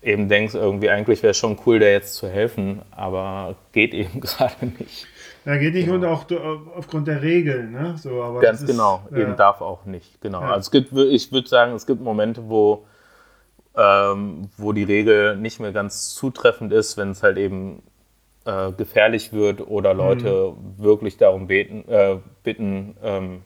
eben 0.02 0.30
denkst, 0.30 0.56
irgendwie 0.56 0.90
eigentlich 0.90 1.24
wäre 1.24 1.32
es 1.32 1.38
schon 1.38 1.58
cool, 1.66 1.80
der 1.80 1.92
jetzt 1.92 2.16
zu 2.16 2.30
helfen, 2.30 2.82
aber 2.92 3.56
geht 3.74 3.94
eben 3.94 4.22
gerade 4.22 4.68
nicht. 4.80 5.08
Ja, 5.46 5.58
geht 5.58 5.76
nicht 5.76 5.86
genau. 5.86 5.98
und 5.98 6.06
auch 6.06 6.26
aufgrund 6.76 7.08
der 7.08 7.22
Regeln, 7.22 7.72
ne? 7.72 7.96
So, 7.98 8.24
aber 8.24 8.42
Ganz 8.42 8.62
ist, 8.62 8.68
genau, 8.68 9.04
ja. 9.12 9.18
eben 9.18 9.36
darf 9.36 9.62
auch 9.62 9.86
nicht, 9.86 10.20
genau. 10.22 10.42
Ja. 10.42 10.54
Also 10.54 10.60
es 10.62 10.72
gibt, 10.72 10.92
ich 10.92 11.32
würde 11.32 11.48
sagen, 11.48 11.74
es 11.74 11.86
gibt 11.86 12.02
Momente, 12.02 12.50
wo, 12.50 12.86
ähm, 13.78 14.50
wo 14.58 14.74
die 14.74 14.84
Regel 14.84 15.38
nicht 15.38 15.60
mehr 15.60 15.72
ganz 15.72 16.16
zutreffend 16.16 16.74
ist, 16.74 16.98
wenn 16.98 17.12
es 17.12 17.22
halt 17.22 17.38
eben 17.38 17.84
äh, 18.46 18.72
gefährlich 18.72 19.34
wird 19.34 19.66
oder 19.68 19.94
Leute 19.94 20.54
mhm. 20.54 20.84
wirklich 20.84 21.18
darum 21.18 21.46
beten, 21.46 21.88
äh, 21.90 22.18
bitten, 22.44 22.98
ähm, 23.04 23.42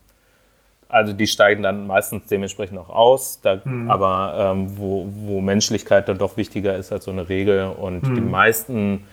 also 0.87 1.13
die 1.13 1.27
steigen 1.27 1.63
dann 1.63 1.85
meistens 1.85 2.27
dementsprechend 2.27 2.79
auch 2.79 2.89
aus, 2.89 3.41
da, 3.41 3.61
mhm. 3.63 3.91
aber 3.91 4.53
ähm, 4.53 4.77
wo, 4.77 5.07
wo 5.09 5.41
Menschlichkeit 5.41 6.09
dann 6.09 6.17
doch 6.17 6.35
wichtiger 6.37 6.75
ist 6.75 6.91
als 6.91 7.05
so 7.05 7.11
eine 7.11 7.29
Regel 7.29 7.67
und 7.67 8.07
mhm. 8.07 8.15
die 8.15 8.21
meisten 8.21 9.05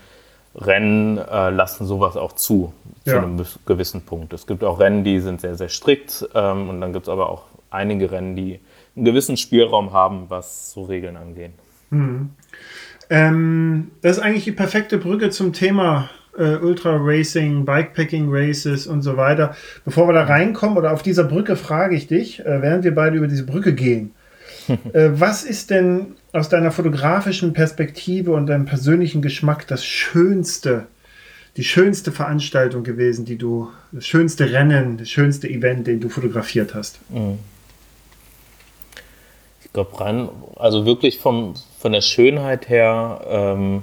Rennen 0.57 1.19
äh, 1.19 1.51
lassen 1.51 1.87
sowas 1.87 2.17
auch 2.17 2.33
zu, 2.33 2.73
ja. 3.05 3.13
zu 3.13 3.19
einem 3.19 3.45
gewissen 3.67 4.03
Punkt. 4.03 4.33
Es 4.33 4.47
gibt 4.47 4.65
auch 4.65 4.81
Rennen, 4.81 5.05
die 5.05 5.21
sind 5.21 5.41
sehr, 5.41 5.55
sehr 5.55 5.69
strikt 5.69 6.27
ähm, 6.35 6.71
und 6.71 6.81
dann 6.81 6.93
gibt 6.93 7.07
es 7.07 7.09
aber 7.09 7.29
auch 7.31 7.45
einige 7.71 8.11
Rennen, 8.11 8.37
die 8.37 8.61
einen 8.97 9.05
gewissen 9.05 9.37
Spielraum 9.37 9.93
haben, 9.93 10.27
was 10.29 10.73
so 10.73 10.85
Regeln 10.85 11.17
angeht. 11.17 11.53
Mhm. 11.91 12.31
Ähm, 13.11 13.91
das 14.03 14.17
ist 14.17 14.23
eigentlich 14.23 14.45
die 14.45 14.53
perfekte 14.53 14.99
Brücke 14.99 15.31
zum 15.31 15.53
Thema 15.53 16.11
äh, 16.37 16.57
Ultra 16.57 16.97
Racing, 17.01 17.65
Bikepacking 17.65 18.27
Races 18.29 18.87
und 18.87 19.03
so 19.03 19.17
weiter. 19.17 19.55
Bevor 19.85 20.09
wir 20.09 20.15
da 20.15 20.25
reinkommen 20.25 20.77
oder 20.77 20.93
auf 20.93 21.03
dieser 21.03 21.25
Brücke 21.25 21.57
frage 21.57 21.95
ich 21.95 22.07
dich, 22.07 22.41
äh, 22.41 22.63
während 22.63 22.85
wir 22.85 22.95
beide 22.95 23.17
über 23.17 23.29
diese 23.29 23.47
Brücke 23.47 23.75
gehen, 23.75 24.13
was 24.93 25.45
ist 25.45 25.71
denn 25.71 26.15
aus 26.33 26.49
deiner 26.49 26.71
fotografischen 26.71 27.53
Perspektive 27.53 28.33
und 28.33 28.47
deinem 28.47 28.67
persönlichen 28.67 29.23
Geschmack 29.23 29.67
das 29.67 29.85
schönste, 29.85 30.87
die 31.57 31.65
schönste 31.65 32.13
Veranstaltung 32.13 32.85
gewesen, 32.85 33.25
die 33.25 33.37
du, 33.37 33.71
das 33.93 34.07
schönste 34.07 34.53
Rennen, 34.53 34.99
das 34.99 35.09
schönste 35.09 35.49
Event, 35.49 35.87
den 35.87 36.01
du 36.01 36.09
fotografiert 36.09 36.75
hast? 36.75 36.99
Mhm. 37.11 37.39
Ich 39.65 39.73
glaube, 39.73 40.01
rein, 40.01 40.29
also 40.57 40.87
wirklich 40.87 41.19
vom, 41.19 41.55
von 41.79 41.93
der 41.93 42.01
Schönheit 42.01 42.69
her 42.69 43.21
ähm, 43.29 43.83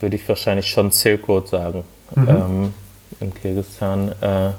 würde 0.00 0.16
ich 0.16 0.28
wahrscheinlich 0.28 0.68
schon 0.68 0.90
Silk 0.90 1.28
Road 1.28 1.48
sagen, 1.48 1.84
mhm. 2.14 2.28
ähm, 2.28 2.74
in 3.20 3.34
Kirgisistan. 3.34 4.12
Äh, 4.20 4.50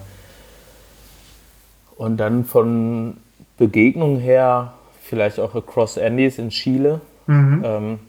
und 1.97 2.17
dann 2.17 2.45
von 2.45 3.17
Begegnung 3.57 4.19
her 4.19 4.73
vielleicht 5.01 5.39
auch 5.39 5.55
Across 5.55 5.97
Andes 5.97 6.39
in 6.39 6.49
Chile. 6.49 7.01
Mhm. 7.27 7.61
Ähm, 7.63 7.99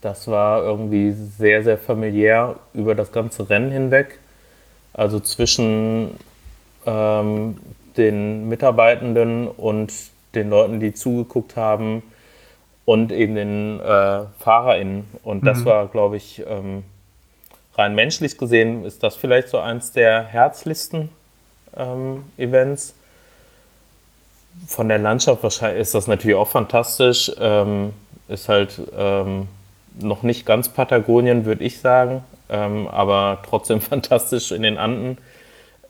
das 0.00 0.28
war 0.28 0.62
irgendwie 0.62 1.12
sehr, 1.12 1.62
sehr 1.62 1.78
familiär 1.78 2.56
über 2.74 2.94
das 2.94 3.12
ganze 3.12 3.48
Rennen 3.48 3.70
hinweg. 3.70 4.18
Also 4.92 5.20
zwischen 5.20 6.10
ähm, 6.86 7.56
den 7.96 8.48
Mitarbeitenden 8.48 9.48
und 9.48 9.92
den 10.34 10.50
Leuten, 10.50 10.80
die 10.80 10.92
zugeguckt 10.92 11.56
haben 11.56 12.02
und 12.84 13.10
eben 13.10 13.34
den 13.34 13.80
äh, 13.80 14.24
FahrerInnen. 14.38 15.04
Und 15.22 15.46
das 15.46 15.60
Mhm. 15.60 15.64
war, 15.64 15.88
glaube 15.88 16.16
ich, 16.16 16.42
ähm, 16.46 16.84
rein 17.76 17.94
menschlich 17.94 18.38
gesehen, 18.38 18.84
ist 18.84 19.02
das 19.02 19.16
vielleicht 19.16 19.48
so 19.48 19.58
eins 19.58 19.92
der 19.92 20.24
herzlichsten 20.24 21.10
ähm, 21.76 22.24
Events. 22.38 22.94
Von 24.66 24.88
der 24.88 24.98
Landschaft 24.98 25.42
wahrscheinlich 25.42 25.80
ist 25.80 25.94
das 25.94 26.06
natürlich 26.06 26.36
auch 26.36 26.48
fantastisch. 26.48 27.30
Ähm, 27.38 27.92
ist 28.28 28.48
halt 28.48 28.80
ähm, 28.96 29.48
noch 29.98 30.22
nicht 30.22 30.46
ganz 30.46 30.68
Patagonien, 30.68 31.44
würde 31.44 31.64
ich 31.64 31.80
sagen, 31.80 32.24
ähm, 32.48 32.88
aber 32.88 33.38
trotzdem 33.48 33.80
fantastisch 33.82 34.52
in 34.52 34.62
den 34.62 34.78
Anden. 34.78 35.18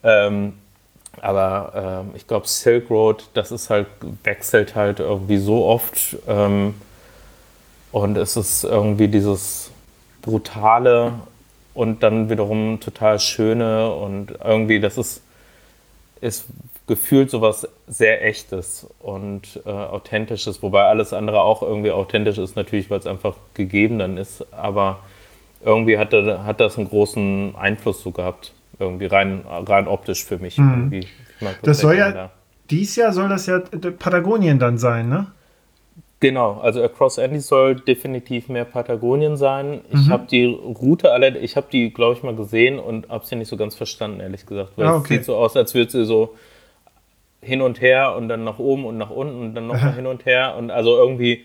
Ähm, 0.03 0.55
aber 1.23 2.05
ähm, 2.05 2.11
ich 2.15 2.27
glaube, 2.27 2.47
Silk 2.47 2.91
Road, 2.91 3.29
das 3.35 3.51
ist 3.51 3.71
halt, 3.71 3.87
wechselt 4.23 4.75
halt 4.75 5.01
irgendwie 5.01 5.39
so 5.39 5.65
oft. 5.65 6.17
Ähm, 6.29 6.75
und 7.93 8.17
es 8.19 8.37
ist 8.37 8.65
irgendwie 8.65 9.09
dieses 9.09 9.71
brutale 10.21 11.15
und 11.73 12.03
dann 12.03 12.29
wiederum 12.29 12.81
total 12.81 13.19
schöne 13.19 13.91
und 13.91 14.35
irgendwie, 14.45 14.81
das 14.81 14.99
ist, 14.99 15.23
ist 16.21 16.47
gefühlt 16.87 17.31
sowas 17.31 17.69
sehr 17.89 18.25
echtes 18.25 18.87
und 19.01 19.61
äh, 19.67 19.71
authentisches, 19.71 20.63
wobei 20.63 20.85
alles 20.85 21.13
andere 21.13 21.41
auch 21.43 21.63
irgendwie 21.63 21.91
authentisch 21.91 22.39
ist, 22.39 22.55
natürlich, 22.57 22.91
weil 22.91 23.01
es 23.01 23.07
einfach 23.07 23.35
gegeben 23.55 23.99
dann 23.99 24.17
ist, 24.17 24.45
aber 24.53 25.01
irgendwie 25.65 25.99
hat, 25.99 26.13
da- 26.13 26.45
hat 26.45 26.61
das 26.61 26.77
einen 26.79 26.89
großen 26.89 27.55
Einfluss 27.57 28.03
so 28.03 28.13
gehabt, 28.13 28.53
irgendwie 28.79 29.07
rein, 29.07 29.43
rein 29.49 29.89
optisch 29.89 30.25
für 30.25 30.39
mich. 30.39 30.59
Irgendwie. 30.59 31.01
Ich 31.01 31.09
Das 31.63 31.79
soll 31.81 31.97
ja- 31.97 32.11
gerne 32.11 32.31
Dies 32.71 32.97
Jahr 32.97 33.13
soll 33.13 33.29
das 33.29 33.47
ja 33.47 33.61
Patagonien 33.61 34.59
dann 34.59 34.77
sein, 34.77 35.09
ne? 35.09 35.29
Genau, 36.19 36.59
also 36.61 36.83
Across 36.83 37.19
Andes 37.19 37.47
soll 37.47 37.77
definitiv 37.77 38.49
mehr 38.49 38.65
Patagonien 38.65 39.37
sein. 39.37 39.83
Ich 39.91 40.07
Mhm. 40.07 40.11
habe 40.11 40.27
die 40.29 40.47
Route 40.47 41.13
alle, 41.13 41.37
ich 41.39 41.57
habe 41.57 41.67
die, 41.71 41.93
glaube 41.93 42.15
ich, 42.15 42.23
mal 42.23 42.35
gesehen 42.35 42.79
und 42.79 43.09
habe 43.09 43.25
sie 43.27 43.37
nicht 43.37 43.49
so 43.49 43.57
ganz 43.57 43.75
verstanden, 43.77 44.21
ehrlich 44.21 44.47
gesagt. 44.47 44.73
Weil 44.77 44.87
Ah, 44.87 44.95
es 44.97 45.01
okay. 45.03 45.15
sieht 45.19 45.25
so 45.27 45.37
aus, 45.37 45.57
als 45.57 45.75
würde 45.75 45.91
sie 45.93 46.05
so 46.07 46.35
hin 47.47 47.63
und 47.63 47.81
her 47.81 48.15
und 48.17 48.29
dann 48.29 48.45
nach 48.45 48.59
oben 48.59 48.85
und 48.85 48.99
nach 48.99 49.11
unten 49.11 49.41
und 49.41 49.55
dann 49.55 49.67
nochmal 49.67 49.93
hin 49.95 50.07
und 50.07 50.27
her. 50.27 50.57
Und 50.57 50.71
also 50.71 50.97
irgendwie, 50.97 51.45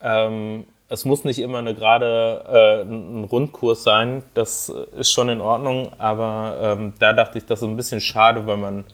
ähm, 0.00 0.64
es 0.88 1.04
muss 1.04 1.24
nicht 1.24 1.38
immer 1.38 1.58
eine 1.58 1.74
gerade 1.74 2.44
äh, 2.48 2.82
ein 2.82 3.24
Rundkurs 3.24 3.82
sein, 3.82 4.22
das 4.34 4.68
ist 4.68 5.12
schon 5.12 5.28
in 5.28 5.40
Ordnung, 5.40 5.90
aber 5.98 6.58
ähm, 6.60 6.94
da 6.98 7.12
dachte 7.12 7.38
ich, 7.38 7.46
das 7.46 7.60
ist 7.60 7.68
ein 7.68 7.76
bisschen 7.76 8.00
schade, 8.00 8.46
weil 8.46 8.56
man 8.56 8.84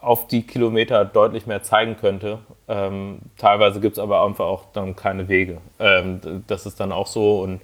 auf 0.00 0.28
die 0.28 0.42
Kilometer 0.42 1.04
deutlich 1.04 1.46
mehr 1.46 1.62
zeigen 1.62 1.96
könnte. 1.96 2.38
Ähm, 2.68 3.18
teilweise 3.36 3.80
gibt 3.80 3.94
es 3.94 3.98
aber 3.98 4.24
einfach 4.24 4.46
auch 4.46 4.64
dann 4.72 4.94
keine 4.96 5.28
Wege. 5.28 5.58
Ähm, 5.78 6.44
das 6.46 6.66
ist 6.66 6.78
dann 6.80 6.92
auch 6.92 7.06
so 7.06 7.40
und 7.42 7.60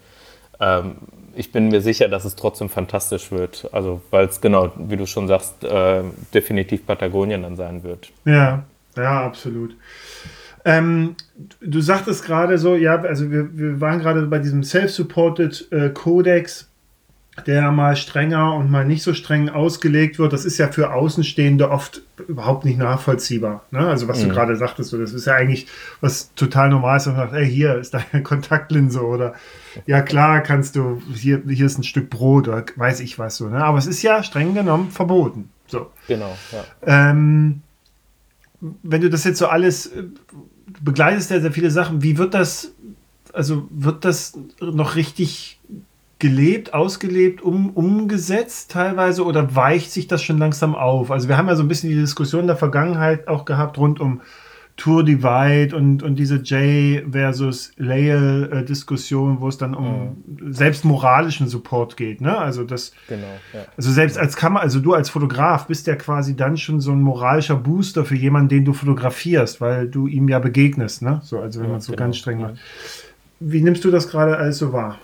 ähm, 0.60 0.96
ich 1.36 1.52
bin 1.52 1.68
mir 1.68 1.80
sicher, 1.80 2.08
dass 2.08 2.24
es 2.24 2.36
trotzdem 2.36 2.68
fantastisch 2.68 3.30
wird. 3.30 3.68
Also 3.72 4.00
weil 4.10 4.26
es 4.26 4.40
genau, 4.40 4.72
wie 4.76 4.96
du 4.96 5.06
schon 5.06 5.28
sagst, 5.28 5.64
äh, 5.64 6.02
definitiv 6.32 6.86
Patagonien 6.86 7.42
dann 7.42 7.56
sein 7.56 7.82
wird. 7.82 8.10
Ja, 8.24 8.64
ja, 8.96 9.22
absolut. 9.24 9.76
Ähm, 10.64 11.16
du 11.60 11.80
sagtest 11.80 12.24
gerade 12.24 12.56
so, 12.58 12.74
ja, 12.74 12.96
also 13.02 13.30
wir, 13.30 13.56
wir 13.56 13.80
waren 13.80 13.98
gerade 14.00 14.22
bei 14.26 14.38
diesem 14.38 14.62
Self-Supported 14.64 15.68
äh, 15.72 15.90
Codex, 15.90 16.68
der 17.46 17.70
mal 17.72 17.96
strenger 17.96 18.54
und 18.54 18.70
mal 18.70 18.84
nicht 18.86 19.02
so 19.02 19.12
streng 19.12 19.48
ausgelegt 19.48 20.18
wird. 20.20 20.32
Das 20.32 20.44
ist 20.44 20.56
ja 20.56 20.68
für 20.68 20.94
Außenstehende 20.94 21.68
oft 21.70 22.00
überhaupt 22.28 22.64
nicht 22.64 22.78
nachvollziehbar. 22.78 23.64
Ne? 23.72 23.80
Also 23.80 24.06
was 24.08 24.20
du 24.20 24.28
Mhm. 24.28 24.30
gerade 24.32 24.56
sagtest, 24.56 24.90
so, 24.90 24.98
das 24.98 25.12
ist 25.12 25.26
ja 25.26 25.34
eigentlich 25.34 25.66
was 26.00 26.32
total 26.34 26.70
Normales. 26.70 27.08
Und 27.08 27.16
man 27.16 27.28
sagt, 27.28 27.34
ey, 27.42 27.50
hier 27.50 27.74
ist 27.74 27.92
deine 27.92 28.22
Kontaktlinse 28.22 29.04
oder 29.04 29.34
ja 29.86 30.02
klar 30.02 30.42
kannst 30.42 30.76
du, 30.76 31.02
hier, 31.14 31.42
hier 31.48 31.66
ist 31.66 31.78
ein 31.78 31.84
Stück 31.84 32.10
Brot 32.10 32.48
oder 32.48 32.64
weiß 32.76 33.00
ich 33.00 33.18
was 33.18 33.36
so. 33.36 33.48
Ne? 33.48 33.62
Aber 33.62 33.78
es 33.78 33.86
ist 33.86 34.02
ja 34.02 34.22
streng 34.22 34.54
genommen 34.54 34.90
verboten. 34.90 35.50
So. 35.66 35.90
Genau, 36.08 36.36
ja. 36.52 36.64
Ähm, 36.86 37.62
wenn 38.82 39.00
du 39.00 39.10
das 39.10 39.24
jetzt 39.24 39.38
so 39.38 39.46
alles 39.46 39.86
äh, 39.86 40.04
du 40.66 40.84
begleitest 40.84 41.30
ja 41.30 41.40
sehr 41.40 41.52
viele 41.52 41.70
Sachen, 41.70 42.02
wie 42.02 42.18
wird 42.18 42.34
das, 42.34 42.72
also 43.32 43.66
wird 43.70 44.04
das 44.04 44.38
noch 44.60 44.96
richtig 44.96 45.60
gelebt, 46.18 46.72
ausgelebt, 46.72 47.42
um, 47.42 47.70
umgesetzt 47.70 48.70
teilweise 48.70 49.24
oder 49.24 49.54
weicht 49.54 49.92
sich 49.92 50.06
das 50.06 50.22
schon 50.22 50.38
langsam 50.38 50.74
auf? 50.74 51.10
Also 51.10 51.28
wir 51.28 51.36
haben 51.36 51.48
ja 51.48 51.56
so 51.56 51.62
ein 51.62 51.68
bisschen 51.68 51.90
die 51.90 51.96
Diskussion 51.96 52.42
in 52.42 52.46
der 52.46 52.56
Vergangenheit 52.56 53.28
auch 53.28 53.44
gehabt 53.44 53.78
rund 53.78 54.00
um 54.00 54.20
Tour 54.76 55.04
Divide 55.04 55.76
und, 55.76 56.02
und 56.02 56.16
diese 56.16 56.36
J 56.36 57.04
versus 57.12 57.72
Lael 57.76 58.50
äh, 58.52 58.64
Diskussion, 58.64 59.40
wo 59.40 59.46
es 59.48 59.56
dann 59.56 59.72
um 59.74 60.24
selbst 60.50 60.84
moralischen 60.84 61.46
Support 61.46 61.96
geht, 61.96 62.20
ne? 62.20 62.36
Also 62.36 62.64
das 62.64 62.92
Genau, 63.08 63.26
ja. 63.52 63.66
also 63.76 63.92
selbst 63.92 64.18
als 64.18 64.34
Kamera, 64.34 64.62
also 64.62 64.80
du 64.80 64.92
als 64.94 65.10
Fotograf 65.10 65.68
bist 65.68 65.86
ja 65.86 65.94
quasi 65.94 66.34
dann 66.34 66.56
schon 66.56 66.80
so 66.80 66.90
ein 66.90 67.00
moralischer 67.02 67.54
Booster 67.56 68.04
für 68.04 68.16
jemanden, 68.16 68.48
den 68.48 68.64
du 68.64 68.72
fotografierst, 68.72 69.60
weil 69.60 69.88
du 69.88 70.08
ihm 70.08 70.28
ja 70.28 70.40
begegnest, 70.40 71.02
ne? 71.02 71.20
So, 71.22 71.38
also 71.38 71.60
wenn 71.60 71.66
Ja, 71.66 71.70
man 71.70 71.78
es 71.78 71.84
so 71.86 71.92
genau. 71.92 72.04
ganz 72.06 72.16
streng 72.16 72.40
macht. 72.40 72.54
Wie 73.40 73.62
nimmst 73.62 73.84
du 73.84 73.90
das 73.92 74.08
gerade 74.08 74.36
alles 74.36 74.58
so 74.58 74.72
wahr? 74.72 74.98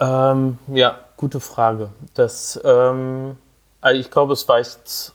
Ähm, 0.00 0.58
ja, 0.68 0.98
gute 1.16 1.40
Frage. 1.40 1.90
Das, 2.14 2.60
ähm, 2.64 3.36
also 3.80 4.00
ich 4.00 4.10
glaube, 4.10 4.32
es 4.32 4.48
weicht 4.48 5.13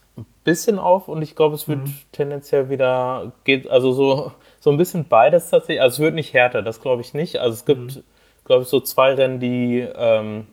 bisschen 0.49 0.79
auf 0.79 1.07
und 1.07 1.21
ich 1.21 1.35
glaube, 1.35 1.53
es 1.53 1.67
wird 1.67 1.81
tendenziell 2.11 2.69
wieder, 2.69 3.33
geht, 3.43 3.69
also 3.69 3.91
so, 3.91 4.31
so 4.59 4.71
ein 4.71 4.77
bisschen 4.77 5.07
beides 5.07 5.51
tatsächlich. 5.51 5.79
Also 5.79 5.95
es 5.95 5.99
wird 5.99 6.15
nicht 6.15 6.33
härter, 6.33 6.63
das 6.63 6.81
glaube 6.81 7.03
ich 7.03 7.13
nicht. 7.13 7.37
Also 7.37 7.53
es 7.53 7.65
gibt, 7.65 8.01
glaube 8.45 8.63
ich, 8.63 8.67
so 8.67 8.79
zwei 8.79 9.13
Rennen, 9.13 9.39
die, 9.39 9.87
ähm, 9.95 10.47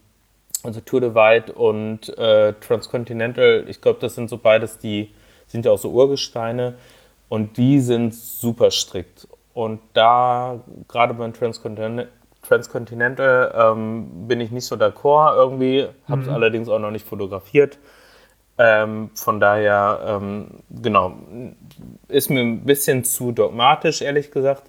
also 0.63 0.81
Tour 0.81 1.01
de 1.01 1.15
White 1.15 1.55
und 1.55 2.11
äh, 2.19 2.53
Transcontinental, 2.61 3.65
ich 3.69 3.81
glaube, 3.81 3.99
das 4.01 4.15
sind 4.15 4.29
so 4.29 4.37
beides, 4.37 4.77
die 4.77 5.15
sind 5.47 5.65
ja 5.65 5.73
auch 5.73 5.79
so 5.79 5.89
Urgesteine 5.91 6.75
und 7.31 7.57
die 7.57 7.81
sind 7.81 8.15
super 8.15 8.71
strikt. 8.71 9.27
Und 9.55 9.81
da, 9.95 10.61
gerade 10.89 11.15
beim 11.15 11.33
Transcontinental, 11.33 12.09
Transcontinental 12.43 13.55
ähm, 13.57 14.29
bin 14.29 14.43
ich 14.43 14.51
nicht 14.51 14.67
so 14.67 14.77
d'accord 14.77 15.37
irgendwie, 15.37 15.87
habe 16.07 16.21
es 16.21 16.29
allerdings 16.29 16.69
auch 16.69 16.81
noch 16.81 16.91
nicht 16.91 17.07
fotografiert. 17.07 17.79
Ähm, 18.59 19.11
von 19.15 19.39
daher, 19.39 20.01
ähm, 20.07 20.47
genau, 20.71 21.15
ist 22.09 22.31
mir 22.31 22.41
ein 22.41 22.61
bisschen 22.65 23.05
zu 23.05 23.33
dogmatisch, 23.33 24.01
ehrlich 24.01 24.31
gesagt. 24.31 24.63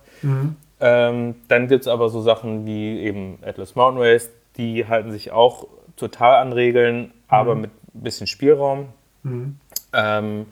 Ähm, 0.80 1.36
dann 1.48 1.68
gibt 1.68 1.82
es 1.82 1.88
aber 1.88 2.10
so 2.10 2.22
Sachen 2.22 2.66
wie 2.66 3.00
eben 3.00 3.40
Atlas 3.46 3.76
Mountain 3.76 4.04
Race, 4.04 4.30
die 4.58 4.88
halten 4.88 5.12
sich 5.12 5.32
auch 5.32 5.68
total 5.96 6.42
an 6.42 6.54
Regeln, 6.54 7.12
aber 7.28 7.56
mit 7.56 7.72
ein 7.96 8.02
bisschen 8.04 8.28
Spielraum. 8.28 8.90
Ähm, 9.94 10.46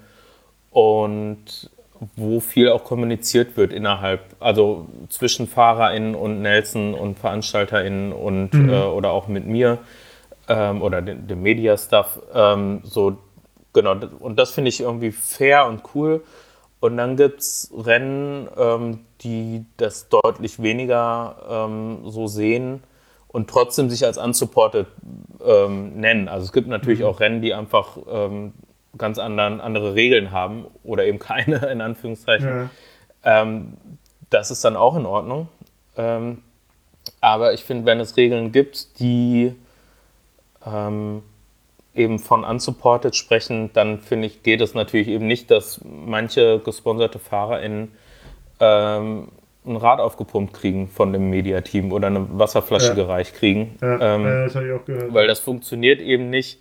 und 0.71 1.69
wo 2.15 2.39
viel 2.39 2.69
auch 2.69 2.83
kommuniziert 2.83 3.55
wird 3.57 3.71
innerhalb, 3.71 4.21
also 4.39 4.87
zwischen 5.09 5.47
FahrerInnen 5.47 6.15
und 6.15 6.41
Nelson 6.41 6.93
und 6.93 7.17
VeranstalterInnen 7.17 8.11
und 8.11 8.53
äh, 8.53 8.83
oder 8.83 9.11
auch 9.11 9.27
mit 9.27 9.45
mir 9.47 9.79
ähm, 10.49 10.81
oder 10.81 11.01
dem, 11.01 11.27
dem 11.27 11.41
Media-Stuff. 11.41 12.19
Ähm, 12.33 12.81
so, 12.83 13.17
genau, 13.75 13.95
und 14.19 14.39
das 14.39 14.49
finde 14.51 14.69
ich 14.69 14.81
irgendwie 14.81 15.11
fair 15.11 15.67
und 15.67 15.83
cool. 15.93 16.23
Und 16.79 16.97
dann 16.97 17.15
gibt 17.15 17.41
es 17.41 17.71
Rennen, 17.75 18.47
ähm, 18.57 18.99
die 19.21 19.65
das 19.77 20.09
deutlich 20.09 20.61
weniger 20.61 21.35
ähm, 21.47 21.99
so 22.05 22.27
sehen 22.27 22.83
und 23.27 23.49
trotzdem 23.49 23.89
sich 23.89 24.05
als 24.05 24.17
unsupported 24.17 24.87
ähm, 25.45 25.99
nennen. 25.99 26.27
Also 26.27 26.45
es 26.45 26.53
gibt 26.53 26.67
natürlich 26.67 27.03
auch 27.03 27.19
Rennen, 27.19 27.41
die 27.41 27.53
einfach 27.53 27.97
ähm, 28.09 28.53
ganz 28.97 29.19
anderen, 29.19 29.61
andere 29.61 29.95
Regeln 29.95 30.31
haben 30.31 30.65
oder 30.83 31.05
eben 31.05 31.19
keine, 31.19 31.57
in 31.71 31.81
Anführungszeichen. 31.81 32.69
Ja. 33.23 33.41
Ähm, 33.41 33.77
das 34.29 34.51
ist 34.51 34.63
dann 34.63 34.75
auch 34.75 34.95
in 34.95 35.05
Ordnung. 35.05 35.47
Ähm, 35.97 36.43
aber 37.21 37.53
ich 37.53 37.63
finde, 37.63 37.85
wenn 37.85 37.99
es 37.99 38.17
Regeln 38.17 38.51
gibt, 38.51 38.99
die 38.99 39.55
eben 41.95 42.19
von 42.19 42.43
unsupported 42.43 43.15
sprechen, 43.15 43.69
dann 43.73 43.99
finde 43.99 44.27
ich, 44.27 44.43
geht 44.43 44.61
es 44.61 44.73
natürlich 44.73 45.07
eben 45.07 45.27
nicht, 45.27 45.49
dass 45.51 45.81
manche 45.83 46.59
gesponserte 46.59 47.19
FahrerInnen 47.19 47.91
ähm, 48.59 49.29
ein 49.65 49.75
Rad 49.77 49.99
aufgepumpt 49.99 50.53
kriegen 50.53 50.87
von 50.87 51.11
dem 51.13 51.29
Mediateam 51.29 51.91
oder 51.91 52.07
eine 52.07 52.27
Wasserflasche 52.37 52.89
Ja. 52.89 52.93
gereicht 52.93 53.35
kriegen. 53.35 53.77
Ja, 53.81 54.15
ähm, 54.15 54.25
äh, 54.25 54.43
das 54.45 54.55
habe 54.55 54.67
ich 54.67 54.73
auch 54.73 54.85
gehört. 54.85 55.13
weil 55.13 55.27
das 55.27 55.39
funktioniert 55.39 56.01
eben 56.01 56.29
nicht, 56.29 56.59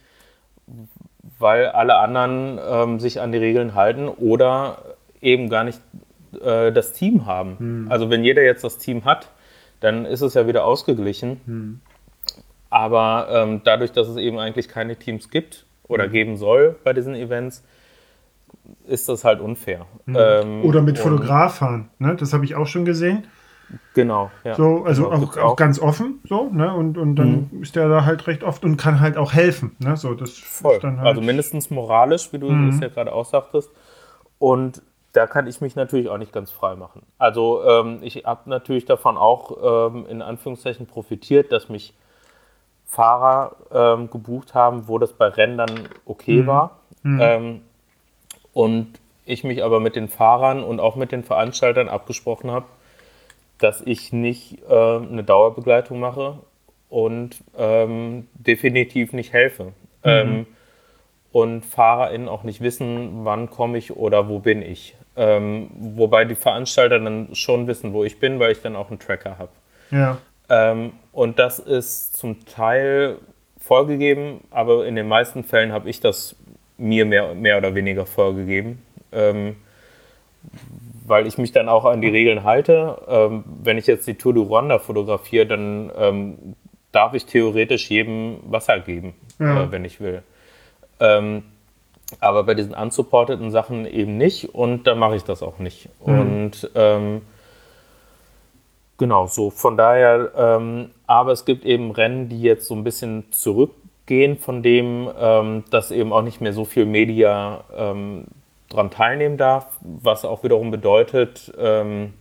weil 1.39 1.67
alle 1.67 1.97
anderen 1.97 2.59
ähm, 2.67 3.01
sich 3.01 3.21
an 3.21 3.33
die 3.33 3.39
Regeln 3.39 3.75
halten 3.75 4.09
oder 4.09 4.79
eben 5.21 5.49
gar 5.51 5.65
nicht 5.65 5.81
äh, 6.43 6.73
das 6.73 6.93
Team 6.93 7.27
haben. 7.27 7.59
Hm. 7.59 7.87
Also 7.91 8.09
wenn 8.11 8.25
jeder 8.25 8.43
jetzt 8.43 8.65
das 8.65 8.79
Team 8.79 9.05
hat, 9.05 9.29
dann 9.81 10.07
ist 10.07 10.23
es 10.23 10.35
ja 10.35 10.47
wieder 10.47 10.65
ausgeglichen. 10.65 11.41
Hm. 11.45 11.81
Aber 12.75 13.29
ähm, 13.31 13.61
dadurch, 13.63 13.93
dass 13.93 14.09
es 14.09 14.17
eben 14.17 14.37
eigentlich 14.41 14.69
keine 14.69 14.97
Teams 14.97 15.31
gibt 15.31 15.65
oder 15.87 16.05
Hm. 16.07 16.13
geben 16.13 16.37
soll 16.37 16.75
bei 16.83 16.93
diesen 16.93 17.15
Events, 17.15 17.63
ist 18.89 19.09
das 19.09 19.25
halt 19.25 19.41
unfair. 19.41 19.87
Ähm, 20.09 20.65
Oder 20.65 20.83
mit 20.83 20.97
und- 20.99 21.03
Fotograf 21.03 21.59
fahren. 21.59 21.91
Ne? 22.01 22.17
Das 22.17 22.33
habe 22.33 22.45
ich 22.45 22.57
auch 22.57 22.67
schon 22.67 22.85
gesehen. 22.85 23.29
Genau, 23.95 24.31
ja. 24.43 24.55
So, 24.57 24.85
also 24.85 25.09
Genau, 25.09 25.25
auch, 25.25 25.37
auch 25.37 25.57
ganz 25.57 25.79
offen. 25.81 26.21
So, 26.29 26.49
ne? 26.51 26.75
Und, 26.75 26.99
und 26.99 27.15
dann 27.17 27.49
Mhm. 27.53 27.63
ist 27.63 27.77
der 27.77 27.89
da 27.89 28.05
halt 28.05 28.27
recht 28.27 28.43
oft 28.43 28.65
und 28.65 28.77
kann 28.77 28.99
halt 29.01 29.17
auch 29.17 29.33
helfen. 29.33 29.77
Ne? 29.79 29.97
So, 29.97 30.15
das 30.15 30.31
Voll. 30.37 30.81
dann 30.81 30.99
halt. 30.99 31.07
Also 31.09 31.21
mindestens 31.21 31.71
moralisch, 31.71 32.33
wie 32.33 32.39
du 32.39 32.49
Mhm. 32.51 32.69
es 32.71 32.81
ja 32.81 32.89
gerade 32.89 33.13
auch 33.13 33.25
sagtest. 33.25 33.71
Und 34.41 34.83
da 35.13 35.27
kann 35.29 35.47
ich 35.47 35.61
mich 35.61 35.77
natürlich 35.77 36.09
auch 36.09 36.19
nicht 36.19 36.33
ganz 36.33 36.51
frei 36.51 36.75
machen. 36.75 37.03
Also 37.19 37.63
ähm, 37.65 37.99
ich 38.03 38.25
habe 38.25 38.51
natürlich 38.51 38.85
davon 38.85 39.17
auch 39.17 39.93
ähm, 39.93 40.07
in 40.09 40.23
Anführungszeichen 40.23 40.87
profitiert, 40.87 41.53
dass 41.53 41.69
mich 41.69 41.95
Fahrer 42.95 43.57
ähm, 43.73 44.11
gebucht 44.11 44.55
haben, 44.55 44.89
wo 44.89 44.99
das 44.99 45.13
bei 45.13 45.27
Rennen 45.27 45.59
dann 45.59 45.89
okay 46.07 46.43
Mhm. 46.43 46.47
war. 46.47 46.79
Ähm, 47.05 47.61
und 48.53 48.87
ich 49.27 49.45
mich 49.45 49.63
aber 49.65 49.81
mit 49.81 49.97
den 49.97 50.09
Fahrern 50.09 50.63
und 50.63 50.81
auch 50.81 50.97
mit 50.97 51.11
den 51.13 51.25
Veranstaltern 51.25 51.89
abgesprochen 51.89 52.51
habe, 52.51 52.67
dass 53.59 53.81
ich 53.81 54.13
nicht 54.13 54.59
äh, 54.69 54.75
eine 54.75 55.25
Dauerbegleitung 55.25 55.99
mache 56.01 56.39
und 56.89 57.37
ähm, 57.59 58.29
definitiv 58.35 59.13
nicht 59.13 59.33
helfe. 59.33 59.73
Ähm, 60.05 60.47
und 61.33 61.65
FahrerInnen 61.65 62.29
auch 62.29 62.45
nicht 62.45 62.61
wissen, 62.61 63.25
wann 63.25 63.51
komme 63.51 63.79
ich 63.79 63.97
oder 63.97 64.29
wo 64.29 64.39
bin 64.39 64.63
ich. 64.63 64.95
Ähm, 65.17 65.69
wobei 65.97 66.25
die 66.25 66.35
Veranstalter 66.37 67.01
dann 67.01 67.35
schon 67.35 67.67
wissen, 67.67 67.93
wo 67.93 68.05
ich 68.05 68.21
bin, 68.21 68.39
weil 68.39 68.53
ich 68.53 68.63
dann 68.63 68.77
auch 68.77 68.89
einen 68.91 68.99
Tracker 69.01 69.39
habe. 69.39 69.51
ja. 69.91 70.19
Ähm, 70.49 70.93
und 71.13 71.39
das 71.39 71.59
ist 71.59 72.17
zum 72.17 72.45
Teil 72.45 73.19
vorgegeben, 73.59 74.43
aber 74.51 74.87
in 74.87 74.95
den 74.97 75.09
meisten 75.09 75.45
Fällen 75.45 75.73
habe 75.73 75.89
ich 75.89 76.01
das 76.01 76.37
mir 76.77 77.05
mehr, 77.07 77.35
mehr 77.35 77.59
oder 77.59 77.75
weniger 77.75 78.05
vorgegeben. 78.07 78.83
Ähm, 79.13 79.57
weil 81.07 81.27
ich 81.27 81.39
mich 81.39 81.53
dann 81.53 81.69
auch 81.69 81.85
an 81.85 82.01
die 82.01 82.09
Regeln 82.09 82.45
halte. 82.45 82.99
Ähm, 83.09 83.45
wenn 83.63 83.79
ich 83.79 83.87
jetzt 83.87 84.07
die 84.07 84.15
Tour 84.15 84.35
du 84.35 84.43
Rwanda 84.43 84.79
fotografiere, 84.79 85.47
dann 85.47 85.91
ähm, 85.97 86.39
darf 86.93 87.15
ich 87.15 87.27
theoretisch 87.27 87.91
jedem 87.91 88.39
Wasser 88.47 88.81
geben, 88.81 89.15
Ja. 89.39 89.65
äh, 89.65 89.73
wenn 89.73 89.85
ich 89.85 90.01
will. 90.01 90.23
Ähm, 91.01 91.43
aber 92.21 92.45
bei 92.45 92.55
diesen 92.55 92.75
unsupporteten 92.75 93.51
Sachen 93.51 93.87
eben 93.87 94.17
nicht 94.17 94.55
und 94.55 94.87
da 94.87 94.95
mache 94.95 95.17
ich 95.17 95.25
das 95.25 95.43
auch 95.43 95.59
nicht. 95.59 95.89
Und 96.01 96.71
ähm, 96.75 97.23
genau, 99.05 99.27
so 99.27 99.51
von 99.51 99.77
daher, 99.77 100.31
ähm, 100.35 100.91
aber 101.07 101.33
es 101.33 101.45
gibt 101.45 101.67
eben 101.67 101.91
Rennen, 101.91 102.31
die 102.31 102.41
jetzt 102.41 102.67
so 102.67 102.75
ein 102.75 102.85
bisschen 102.85 103.31
zurückgehen 103.33 104.39
von 104.39 104.63
dem, 104.63 105.11
ähm, 105.21 105.65
dass 105.71 105.91
eben 105.91 106.11
auch 106.11 106.23
nicht 106.23 106.41
mehr 106.41 106.55
so 106.55 106.65
viel 106.65 106.87
Media 106.87 107.65
ähm, 107.77 108.25
dran 108.71 108.91
teilnehmen 108.91 109.37
darf, 109.37 109.67
was 109.83 110.25
auch 110.25 110.43
wiederum 110.43 110.71
bedeutet, 110.71 111.53
ähm, 111.59 112.15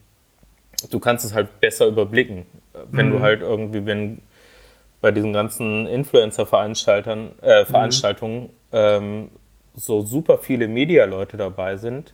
du 0.91 0.99
kannst 0.99 1.23
es 1.23 1.33
halt 1.33 1.61
besser 1.61 1.87
überblicken. 1.87 2.45
Wenn 2.91 3.11
du 3.11 3.21
halt 3.21 3.39
irgendwie, 3.41 3.85
wenn 3.85 4.21
bei 4.99 5.11
diesen 5.11 5.31
ganzen 5.31 5.87
Influencer-Veranstaltern, 5.87 7.31
äh, 7.41 7.63
Veranstaltungen 7.63 8.49
ähm, 8.73 9.29
so 9.73 10.01
super 10.01 10.37
viele 10.37 10.67
Media-Leute 10.67 11.37
dabei 11.37 11.77
sind, 11.77 12.13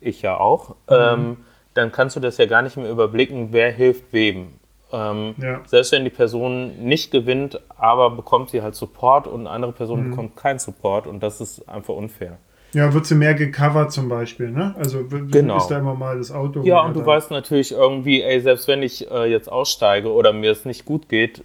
ich 0.00 0.20
ja 0.22 0.36
auch, 0.36 0.74
ähm, 0.88 1.36
dann 1.74 1.92
kannst 1.92 2.16
du 2.16 2.20
das 2.20 2.38
ja 2.38 2.46
gar 2.46 2.62
nicht 2.62 2.76
mehr 2.76 2.90
überblicken, 2.90 3.48
wer 3.50 3.70
hilft 3.70 4.12
wem. 4.12 4.48
Ähm, 4.92 5.34
Ja. 5.38 5.60
Selbst 5.66 5.92
wenn 5.92 6.04
die 6.04 6.10
Person 6.10 6.78
nicht 6.84 7.10
gewinnt, 7.10 7.60
aber 7.76 8.10
bekommt 8.10 8.50
sie 8.50 8.62
halt 8.62 8.74
Support 8.74 9.26
und 9.26 9.40
eine 9.40 9.50
andere 9.50 9.72
Person 9.72 10.10
bekommt 10.10 10.36
keinen 10.36 10.58
Support 10.58 11.06
und 11.06 11.22
das 11.22 11.40
ist 11.40 11.68
einfach 11.68 11.94
unfair. 11.94 12.38
Ja, 12.72 12.92
wird 12.92 13.06
sie 13.06 13.14
mehr 13.14 13.34
gecovert 13.34 13.92
zum 13.92 14.08
Beispiel, 14.08 14.50
ne? 14.50 14.74
Also 14.78 15.04
Genau. 15.30 15.58
ist 15.58 15.68
da 15.68 15.78
immer 15.78 15.94
mal 15.94 16.18
das 16.18 16.32
Auto. 16.32 16.62
Ja, 16.62 16.80
und 16.84 16.94
du 16.96 17.00
da. 17.00 17.06
weißt 17.06 17.30
natürlich 17.30 17.70
irgendwie, 17.72 18.22
ey, 18.22 18.40
selbst 18.40 18.66
wenn 18.66 18.82
ich 18.82 19.08
äh, 19.10 19.26
jetzt 19.30 19.50
aussteige 19.50 20.12
oder 20.12 20.32
mir 20.32 20.50
es 20.50 20.64
nicht 20.64 20.84
gut 20.84 21.08
geht, 21.08 21.42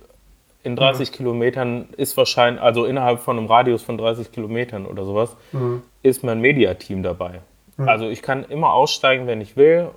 in 0.63 0.75
30 0.75 1.11
Kilometern 1.11 1.87
ist 1.97 2.17
wahrscheinlich, 2.17 2.61
also 2.61 2.83
innerhalb 2.85 3.19
von 3.21 3.37
einem 3.37 3.45
Radius 3.47 3.81
von 3.83 3.97
30 3.97 4.31
Kilometern 4.31 4.85
oder 4.85 5.05
sowas, 5.05 5.37
Mhm. 5.53 5.83
ist 6.03 6.23
mein 6.23 6.41
Mediateam 6.41 7.01
dabei. 7.03 7.41
Also 7.77 8.09
ich 8.09 8.21
kann 8.21 8.43
immer 8.43 8.73
aussteigen, 8.73 9.25
wenn 9.25 9.39
ich 9.39 9.55
will. 9.55 9.87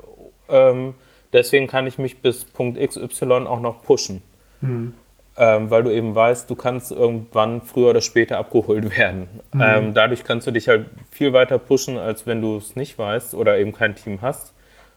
Ähm, 0.53 0.95
deswegen 1.33 1.67
kann 1.67 1.87
ich 1.87 1.99
mich 1.99 2.21
bis 2.21 2.45
Punkt 2.45 2.79
XY 2.79 3.47
auch 3.47 3.61
noch 3.61 3.83
pushen. 3.83 4.23
Mhm. 4.61 4.95
Ähm, 5.35 5.71
weil 5.71 5.83
du 5.83 5.91
eben 5.91 6.15
weißt, 6.15 6.51
du 6.51 6.55
kannst 6.55 6.93
irgendwann 6.93 7.63
früher 7.63 7.91
oder 7.91 8.03
später 8.03 8.37
abgeholt 8.37 8.97
werden. 8.99 9.29
Ähm, 9.59 9.95
dadurch 9.95 10.25
kannst 10.25 10.47
du 10.47 10.51
dich 10.51 10.69
halt 10.69 10.87
viel 11.11 11.33
weiter 11.33 11.59
pushen, 11.59 11.97
als 11.97 12.27
wenn 12.27 12.43
du 12.43 12.59
es 12.59 12.77
nicht 12.77 12.99
weißt 12.99 13.35
oder 13.35 13.59
eben 13.59 13.73
kein 13.73 13.97
Team 13.97 14.21
hast, 14.21 14.53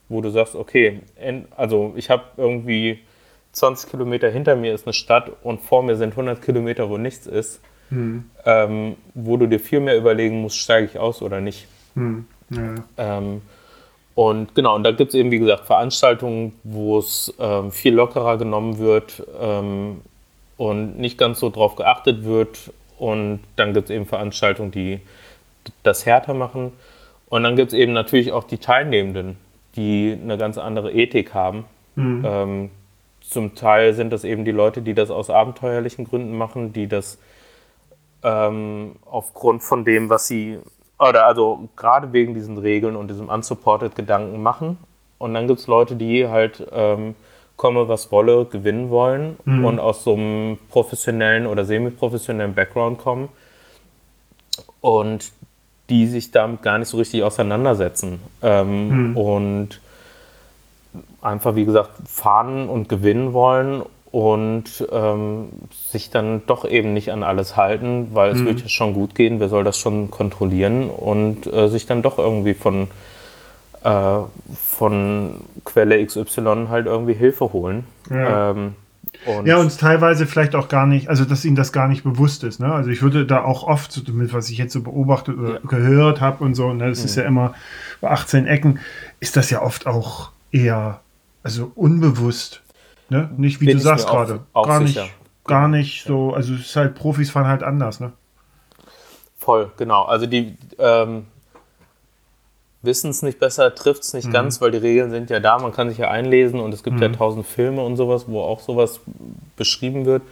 wo 0.09 0.19
du 0.19 0.29
sagst, 0.29 0.55
okay, 0.55 0.99
also 1.55 1.93
ich 1.95 2.09
habe 2.09 2.23
irgendwie 2.35 2.99
20 3.53 3.89
Kilometer 3.89 4.29
hinter 4.29 4.57
mir 4.57 4.73
ist 4.73 4.85
eine 4.85 4.93
Stadt 4.93 5.31
und 5.41 5.61
vor 5.61 5.83
mir 5.83 5.95
sind 5.95 6.11
100 6.11 6.41
Kilometer, 6.41 6.89
wo 6.89 6.97
nichts 6.97 7.27
ist, 7.27 7.61
ähm, 8.45 8.97
wo 9.13 9.37
du 9.37 9.47
dir 9.47 9.59
viel 9.59 9.79
mehr 9.79 9.97
überlegen 9.97 10.41
musst, 10.41 10.57
steige 10.57 10.85
ich 10.87 10.99
aus 10.99 11.21
oder 11.21 11.39
nicht. 11.39 11.67
Hm. 11.95 12.25
Ja. 12.49 12.75
Und 14.15 14.55
genau, 14.55 14.75
und 14.75 14.83
da 14.83 14.91
gibt 14.91 15.09
es 15.09 15.15
eben, 15.15 15.29
wie 15.31 15.39
gesagt, 15.39 15.65
Veranstaltungen, 15.65 16.53
wo 16.63 16.97
es 16.99 17.33
ähm, 17.39 17.71
viel 17.71 17.93
lockerer 17.93 18.37
genommen 18.37 18.79
wird 18.79 19.23
ähm, 19.39 20.01
und 20.57 20.97
nicht 20.97 21.17
ganz 21.17 21.39
so 21.39 21.49
drauf 21.49 21.75
geachtet 21.75 22.23
wird. 22.23 22.71
Und 22.97 23.41
dann 23.57 23.73
gibt 23.73 23.89
es 23.89 23.95
eben 23.95 24.05
Veranstaltungen, 24.05 24.71
die 24.71 25.01
das 25.83 26.05
härter 26.05 26.33
machen. 26.33 26.71
Und 27.27 27.43
dann 27.43 27.57
gibt 27.57 27.73
es 27.73 27.77
eben 27.77 27.91
natürlich 27.91 28.31
auch 28.31 28.45
die 28.45 28.57
Teilnehmenden, 28.57 29.37
die 29.75 30.17
eine 30.21 30.37
ganz 30.37 30.57
andere 30.57 30.93
Ethik 30.93 31.33
haben. 31.33 31.65
Ähm, 31.97 32.69
zum 33.21 33.55
Teil 33.55 33.93
sind 33.93 34.11
das 34.11 34.23
eben 34.23 34.45
die 34.45 34.51
Leute, 34.51 34.81
die 34.81 34.93
das 34.93 35.09
aus 35.09 35.29
abenteuerlichen 35.29 36.05
Gründen 36.05 36.37
machen, 36.37 36.73
die 36.73 36.87
das 36.87 37.17
ähm, 38.23 38.95
aufgrund 39.05 39.63
von 39.63 39.85
dem, 39.85 40.09
was 40.09 40.27
sie, 40.27 40.59
oder 40.99 41.25
also 41.25 41.67
gerade 41.75 42.13
wegen 42.13 42.33
diesen 42.33 42.57
Regeln 42.57 42.95
und 42.95 43.09
diesem 43.09 43.29
unsupported 43.29 43.95
Gedanken 43.95 44.41
machen. 44.41 44.77
Und 45.17 45.33
dann 45.33 45.47
gibt 45.47 45.59
es 45.59 45.67
Leute, 45.67 45.95
die 45.95 46.27
halt 46.27 46.65
ähm, 46.71 47.15
komme, 47.57 47.87
was 47.87 48.11
wolle, 48.11 48.45
gewinnen 48.45 48.89
wollen 48.89 49.37
und 49.65 49.79
aus 49.79 50.03
so 50.03 50.13
einem 50.13 50.57
professionellen 50.69 51.47
oder 51.47 51.63
semi-professionellen 51.63 52.53
Background 52.53 52.97
kommen 52.97 53.29
und 54.81 55.31
die 55.89 56.07
sich 56.07 56.31
damit 56.31 56.61
gar 56.63 56.79
nicht 56.79 56.89
so 56.89 56.97
richtig 56.97 57.23
auseinandersetzen. 57.23 58.19
Ähm, 58.41 59.15
Und 59.15 59.79
einfach, 61.21 61.55
wie 61.55 61.65
gesagt, 61.65 61.91
fahren 62.07 62.69
und 62.69 62.89
gewinnen 62.89 63.33
wollen 63.33 63.83
und 64.15 64.87
ähm, 64.93 65.49
sich 65.89 66.09
dann 66.09 66.43
doch 66.47 66.63
eben 66.63 66.93
nicht 66.93 67.11
an 67.11 67.21
alles 67.21 67.57
halten, 67.57 68.11
weil 68.13 68.31
es 68.31 68.45
wird 68.45 68.61
ja 68.61 68.69
schon 68.69 68.93
gut 68.93 69.13
gehen, 69.13 69.41
wer 69.41 69.49
soll 69.49 69.65
das 69.65 69.77
schon 69.77 70.09
kontrollieren 70.09 70.89
und 70.89 71.51
äh, 71.51 71.67
sich 71.67 71.85
dann 71.85 72.01
doch 72.01 72.17
irgendwie 72.17 72.53
von, 72.53 72.87
äh, 73.83 74.19
von 74.65 75.41
Quelle 75.65 76.05
XY 76.05 76.67
halt 76.69 76.85
irgendwie 76.85 77.11
Hilfe 77.11 77.51
holen. 77.51 77.83
Ja. 78.09 78.51
Ähm, 78.51 78.75
und 79.25 79.47
Ja, 79.47 79.57
und 79.57 79.77
teilweise 79.77 80.25
vielleicht 80.25 80.55
auch 80.55 80.69
gar 80.69 80.87
nicht, 80.87 81.09
also 81.09 81.25
dass 81.25 81.43
ihnen 81.43 81.57
das 81.57 81.73
gar 81.73 81.89
nicht 81.89 82.05
bewusst 82.05 82.45
ist. 82.45 82.61
Ne? 82.61 82.73
Also 82.73 82.91
ich 82.91 83.01
würde 83.01 83.25
da 83.25 83.43
auch 83.43 83.63
oft, 83.63 84.07
mit 84.13 84.31
was 84.33 84.49
ich 84.49 84.57
jetzt 84.57 84.71
so 84.71 84.81
beobachtet 84.81 85.37
oder 85.37 85.55
Ja. 85.55 85.59
gehört 85.67 86.21
habe 86.21 86.41
und 86.41 86.55
so, 86.55 86.71
ne, 86.71 86.87
das 86.87 87.03
ist 87.03 87.17
ja 87.17 87.23
immer 87.23 87.53
bei 87.99 88.11
18 88.11 88.47
Ecken, 88.47 88.79
ist 89.19 89.35
das 89.35 89.49
ja 89.49 89.61
oft 89.61 89.87
auch 89.87 90.31
eher, 90.53 91.01
also 91.43 91.69
unbewusst. 91.75 92.61
Ne? 93.09 93.29
Nicht 93.37 93.61
wie 93.61 93.65
Bin 93.65 93.77
du 93.77 93.83
sagst 93.83 94.07
gerade. 94.07 94.41
auch 94.53 94.67
Gar 94.67 94.79
nicht, 94.79 94.95
sicher. 94.95 95.07
gar 95.45 95.67
nicht 95.67 96.03
so, 96.05 96.33
also 96.33 96.53
es 96.55 96.61
ist 96.61 96.75
halt, 96.75 96.95
Profis 96.95 97.29
fahren 97.29 97.47
halt 97.47 97.61
anders, 97.63 97.99
ne? 97.99 98.13
Voll, 99.37 99.71
genau. 99.77 100.03
Also 100.03 100.25
die 100.25 100.57
ähm, 100.79 101.25
wissen 102.81 103.09
es 103.11 103.21
nicht 103.21 103.39
besser, 103.39 103.73
trifft 103.75 104.03
es 104.03 104.13
Mhm. 104.13 104.17
nicht 104.19 104.31
ganz, 104.31 104.61
weil 104.61 104.71
die 104.71 104.77
Regeln 104.79 105.11
sind 105.11 105.29
ja 105.29 105.39
da, 105.39 105.59
man 105.59 105.71
kann 105.71 105.89
sich 105.89 105.97
ja 105.99 106.09
einlesen 106.09 106.59
und 106.59 106.73
es 106.73 106.83
gibt 106.83 106.97
Mhm. 106.97 107.01
ja 107.03 107.09
tausend 107.09 107.45
Filme 107.45 107.83
und 107.83 107.95
sowas, 107.95 108.25
wo 108.27 108.41
auch 108.41 108.59
sowas 108.59 108.99
beschrieben 109.55 110.05
wird. 110.05 110.23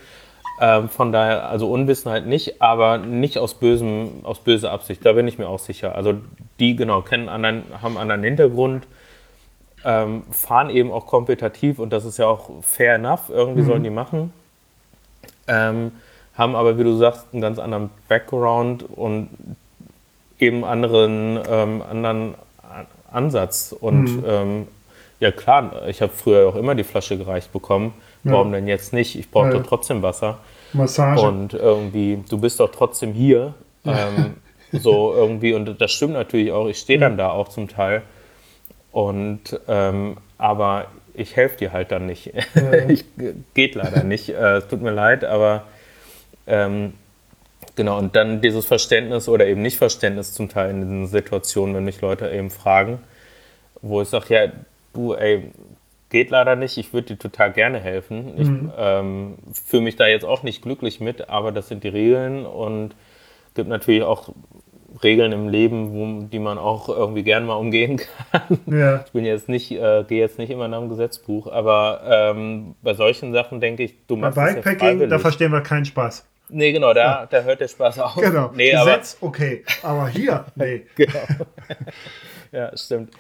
Ähm, 0.60 0.88
von 0.90 1.12
daher, 1.12 1.50
also 1.50 1.70
Unwissenheit 1.72 2.28
nicht, 2.28 2.62
aber 2.62 3.00
nicht 3.00 3.40
aus 3.40 3.56
bösem, 3.56 4.22
aus 4.24 4.40
böser 4.40 4.72
Absicht, 4.72 5.04
da 5.06 5.14
bin 5.14 5.28
ich 5.28 5.40
mir 5.40 5.48
auch 5.48 5.58
sicher. 5.60 5.96
Also 5.96 6.14
die, 6.60 6.76
genau, 6.76 7.02
kennen 7.02 7.28
anderen, 7.28 7.64
haben 7.82 7.98
einen 7.98 8.12
anderen 8.12 8.24
Hintergrund, 8.24 8.86
ähm, 9.86 10.24
fahren 10.32 10.70
eben 10.70 10.92
auch 10.92 11.06
kompetitiv 11.06 11.80
und 11.80 11.92
das 11.92 12.06
ist 12.06 12.18
ja 12.18 12.28
auch 12.28 12.50
fair 12.62 12.96
enough, 12.96 13.30
irgendwie 13.30 13.64
sollen 13.64 13.84
die 13.84 13.90
machen. 13.90 14.34
Ähm, 15.48 15.92
haben 16.36 16.56
aber, 16.56 16.78
wie 16.78 16.84
du 16.84 16.96
sagst, 16.96 17.28
einen 17.32 17.42
ganz 17.42 17.60
anderen 17.60 17.90
Background 18.08 18.84
und 18.84 19.30
eben 20.40 20.64
anderen, 20.64 21.40
ähm, 21.48 21.82
anderen, 21.88 22.36
Ansatz. 23.14 23.76
Und 23.80 24.18
mhm. 24.18 24.24
ähm, 24.28 24.68
ja 25.20 25.32
klar, 25.32 25.88
ich 25.88 26.02
habe 26.02 26.12
früher 26.12 26.50
auch 26.50 26.56
immer 26.56 26.76
die 26.76 26.84
Flasche 26.84 27.18
gereicht 27.18 27.54
bekommen. 27.54 27.94
Warum 28.26 28.54
denn 28.54 28.70
jetzt 28.70 28.94
nicht? 28.94 29.20
Ich 29.20 29.30
brauche 29.30 29.48
ja. 29.48 29.54
doch 29.54 29.64
trotzdem 29.64 30.02
Wasser. 30.02 30.38
Massage. 30.72 31.22
Und 31.22 31.54
irgendwie, 31.54 32.24
du 32.30 32.38
bist 32.38 32.60
doch 32.60 32.72
trotzdem 32.72 33.12
hier. 33.12 33.54
Ähm, 33.86 34.36
so 34.72 35.14
irgendwie, 35.14 35.54
und 35.54 35.80
das 35.80 35.92
stimmt 35.92 36.14
natürlich 36.14 36.54
auch, 36.54 36.68
ich 36.68 36.78
stehe 36.78 37.00
dann 37.00 37.18
da 37.18 37.32
auch 37.32 37.50
zum 37.50 37.68
Teil. 37.68 38.02
Und 38.94 39.60
ähm, 39.68 40.18
aber 40.38 40.88
ich 41.14 41.36
helfe 41.36 41.58
dir 41.58 41.74
halt 41.74 41.92
dann 41.92 42.06
nicht. 42.06 42.32
Ja. 42.56 42.74
ich, 42.88 43.04
geht 43.54 43.76
leider 43.76 44.04
nicht. 44.04 44.30
Äh, 44.30 44.58
es 44.58 44.68
tut 44.68 44.82
mir 44.82 44.92
leid, 44.92 45.26
aber 45.26 45.64
ähm, 46.48 46.94
genau, 47.76 47.98
und 47.98 48.16
dann 48.16 48.42
dieses 48.42 48.66
Verständnis 48.66 49.28
oder 49.28 49.48
eben 49.48 49.62
nicht 49.62 49.78
Verständnis 49.78 50.34
zum 50.34 50.48
Teil 50.48 50.70
in 50.70 50.82
diesen 50.82 51.08
Situationen, 51.08 51.76
wenn 51.76 51.86
mich 51.86 52.02
Leute 52.02 52.30
eben 52.30 52.52
fragen, 52.52 53.00
wo 53.82 54.02
ich 54.02 54.10
sage, 54.10 54.34
ja, 54.34 54.52
du, 54.94 55.14
ey, 55.14 55.52
geht 56.10 56.30
leider 56.30 56.56
nicht, 56.56 56.78
ich 56.78 56.94
würde 56.94 57.16
dir 57.16 57.18
total 57.18 57.52
gerne 57.52 57.80
helfen. 57.80 58.34
Ich 58.38 58.48
mhm. 58.48 58.72
ähm, 58.78 59.38
fühle 59.52 59.84
mich 59.84 59.96
da 59.96 60.06
jetzt 60.06 60.26
auch 60.26 60.44
nicht 60.44 60.62
glücklich 60.62 61.00
mit, 61.00 61.30
aber 61.30 61.52
das 61.52 61.68
sind 61.68 61.84
die 61.84 61.90
Regeln 61.90 62.46
und 62.46 62.96
gibt 63.56 63.70
natürlich 63.70 64.04
auch 64.04 64.30
Regeln 65.04 65.32
im 65.32 65.50
Leben, 65.50 65.94
wo, 65.94 66.26
die 66.26 66.40
man 66.40 66.58
auch 66.58 66.90
irgendwie 66.90 67.24
gern 67.24 67.46
mal 67.46 67.56
umgehen 67.56 68.00
kann. 68.32 68.60
Ja. 68.66 69.04
Ich 69.06 69.12
bin 69.12 69.26
jetzt 69.26 69.50
nicht, 69.50 69.72
äh, 69.72 70.04
gehe 70.08 70.20
jetzt 70.20 70.38
nicht 70.38 70.50
immer 70.50 70.68
nach 70.68 70.80
dem 70.80 70.90
Gesetzbuch, 70.90 71.48
aber 71.48 72.02
ähm, 72.06 72.76
bei 72.82 72.94
solchen 72.94 73.34
Sachen 73.34 73.60
denke 73.60 73.84
ich, 73.84 73.96
du 74.08 74.16
machst 74.16 74.36
Bei 74.36 74.54
Bikepacking, 74.54 75.02
ja 75.02 75.08
da 75.08 75.20
verstehen 75.20 75.52
wir 75.52 75.62
keinen 75.62 75.86
Spaß. 75.86 76.26
Nee, 76.50 76.72
genau, 76.72 76.94
da, 76.94 77.02
ja. 77.02 77.26
da 77.26 77.42
hört 77.42 77.62
der 77.62 77.68
Spaß 77.68 78.00
auf. 78.00 78.16
Genau. 78.16 78.52
Nee, 78.54 78.72
Gesetz, 78.72 79.18
aber, 79.20 79.28
okay, 79.30 79.64
aber 79.82 80.08
hier, 80.08 80.46
nee. 80.56 80.84
genau. 80.96 81.20
ja, 82.52 82.78
stimmt. 82.78 83.14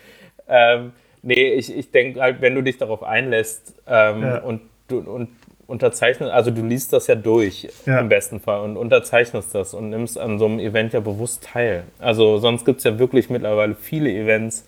Ähm, 0.48 0.92
nee, 1.22 1.54
ich, 1.54 1.76
ich 1.76 1.92
denke 1.92 2.22
halt, 2.22 2.42
wenn 2.42 2.54
du 2.54 2.62
dich 2.62 2.78
darauf 2.78 3.02
einlässt 3.02 3.74
ähm, 3.88 4.40
und, 4.44 4.62
du, 4.88 5.00
und 5.00 5.30
unterzeichnest, 5.68 6.32
also 6.32 6.51
du 6.51 6.61
liest 6.61 6.93
das 6.93 7.07
ja 7.07 7.16
durch 7.16 7.70
ja. 7.86 7.99
im 7.99 8.09
besten 8.09 8.39
Fall 8.39 8.61
und 8.61 8.78
unterzeichnest 8.78 9.55
das 9.55 9.74
und 9.74 9.89
nimmst 9.89 10.18
an 10.18 10.39
so 10.39 10.45
einem 10.45 10.59
Event 10.59 10.93
ja 10.93 10.99
bewusst 10.99 11.43
teil. 11.43 11.84
Also 11.99 12.38
sonst 12.38 12.66
gibt 12.66 12.80
es 12.80 12.84
ja 12.84 12.99
wirklich 12.99 13.30
mittlerweile 13.30 13.76
viele 13.76 14.11
Events, 14.11 14.66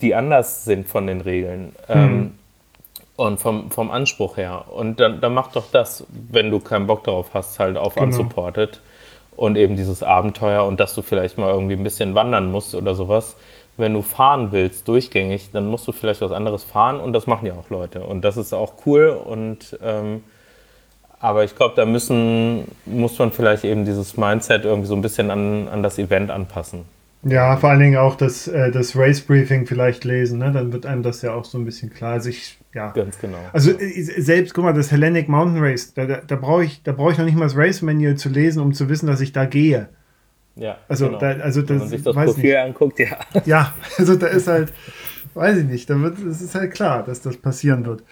die 0.00 0.14
anders 0.14 0.64
sind 0.64 0.88
von 0.88 1.06
den 1.06 1.20
Regeln 1.20 1.74
mhm. 1.88 1.94
ähm, 1.94 2.34
und 3.16 3.40
vom, 3.40 3.70
vom 3.70 3.90
Anspruch 3.90 4.36
her. 4.36 4.66
Und 4.70 5.00
dann, 5.00 5.20
dann 5.20 5.34
mach 5.34 5.52
doch 5.52 5.70
das, 5.70 6.06
wenn 6.30 6.50
du 6.50 6.60
keinen 6.60 6.86
Bock 6.86 7.04
darauf 7.04 7.34
hast, 7.34 7.58
halt 7.58 7.76
auf 7.76 7.94
genau. 7.94 8.06
unsupported 8.06 8.80
und 9.36 9.56
eben 9.56 9.76
dieses 9.76 10.02
Abenteuer 10.02 10.64
und 10.64 10.80
dass 10.80 10.94
du 10.94 11.02
vielleicht 11.02 11.38
mal 11.38 11.50
irgendwie 11.50 11.74
ein 11.74 11.82
bisschen 11.82 12.14
wandern 12.14 12.50
musst 12.50 12.74
oder 12.74 12.94
sowas 12.94 13.36
wenn 13.80 13.94
du 13.94 14.02
fahren 14.02 14.52
willst, 14.52 14.86
durchgängig, 14.86 15.50
dann 15.52 15.66
musst 15.66 15.88
du 15.88 15.92
vielleicht 15.92 16.20
was 16.20 16.32
anderes 16.32 16.64
fahren 16.64 17.00
und 17.00 17.12
das 17.12 17.26
machen 17.26 17.46
ja 17.46 17.54
auch 17.54 17.70
Leute. 17.70 18.04
Und 18.04 18.22
das 18.22 18.36
ist 18.36 18.52
auch 18.52 18.74
cool. 18.86 19.08
Und 19.08 19.78
ähm, 19.82 20.22
aber 21.20 21.44
ich 21.44 21.54
glaube, 21.54 21.74
da 21.76 21.84
müssen, 21.84 22.64
muss 22.86 23.18
man 23.18 23.30
vielleicht 23.30 23.64
eben 23.64 23.84
dieses 23.84 24.16
Mindset 24.16 24.64
irgendwie 24.64 24.88
so 24.88 24.94
ein 24.94 25.02
bisschen 25.02 25.30
an, 25.30 25.68
an 25.68 25.82
das 25.82 25.98
Event 25.98 26.30
anpassen. 26.30 26.86
Ja, 27.22 27.58
vor 27.58 27.68
allen 27.68 27.80
Dingen 27.80 27.98
auch 27.98 28.16
das, 28.16 28.48
äh, 28.48 28.70
das 28.70 28.96
Race 28.96 29.20
Briefing 29.20 29.66
vielleicht 29.66 30.04
lesen, 30.04 30.38
ne? 30.38 30.50
dann 30.52 30.72
wird 30.72 30.86
einem 30.86 31.02
das 31.02 31.20
ja 31.20 31.34
auch 31.34 31.44
so 31.44 31.58
ein 31.58 31.66
bisschen 31.66 31.90
klar. 31.90 32.12
Also 32.12 32.30
ich, 32.30 32.58
ja. 32.72 32.92
Ganz 32.92 33.18
genau. 33.18 33.36
Also 33.52 33.72
äh, 33.72 34.02
selbst, 34.02 34.54
guck 34.54 34.64
mal, 34.64 34.72
das 34.72 34.90
Hellenic 34.90 35.28
Mountain 35.28 35.62
Race, 35.62 35.92
da, 35.92 36.06
da, 36.06 36.22
da 36.26 36.36
brauche 36.36 36.64
ich, 36.64 36.82
brauch 36.82 37.12
ich 37.12 37.18
noch 37.18 37.26
nicht 37.26 37.36
mal 37.36 37.44
das 37.44 37.56
Race 37.56 37.82
Manual 37.82 38.16
zu 38.16 38.30
lesen, 38.30 38.62
um 38.62 38.72
zu 38.72 38.88
wissen, 38.88 39.06
dass 39.06 39.20
ich 39.20 39.32
da 39.32 39.44
gehe. 39.44 39.90
Ja, 40.56 40.78
also, 40.88 41.06
genau. 41.06 41.18
da, 41.18 41.30
also 41.32 41.62
das, 41.62 41.70
Wenn 41.70 41.78
man 41.78 41.88
sich 41.88 42.02
das 42.02 42.14
Profil 42.14 42.42
nicht. 42.50 42.58
anguckt, 42.58 42.98
ja. 42.98 43.18
Ja, 43.46 43.74
also 43.98 44.16
da 44.16 44.26
ist 44.26 44.46
halt, 44.46 44.72
weiß 45.34 45.58
ich 45.58 45.64
nicht, 45.64 45.88
da 45.88 46.00
wird, 46.00 46.18
es 46.18 46.42
ist 46.42 46.54
halt 46.54 46.72
klar, 46.72 47.02
dass 47.04 47.22
das 47.22 47.36
passieren 47.36 47.86
wird. 47.86 48.02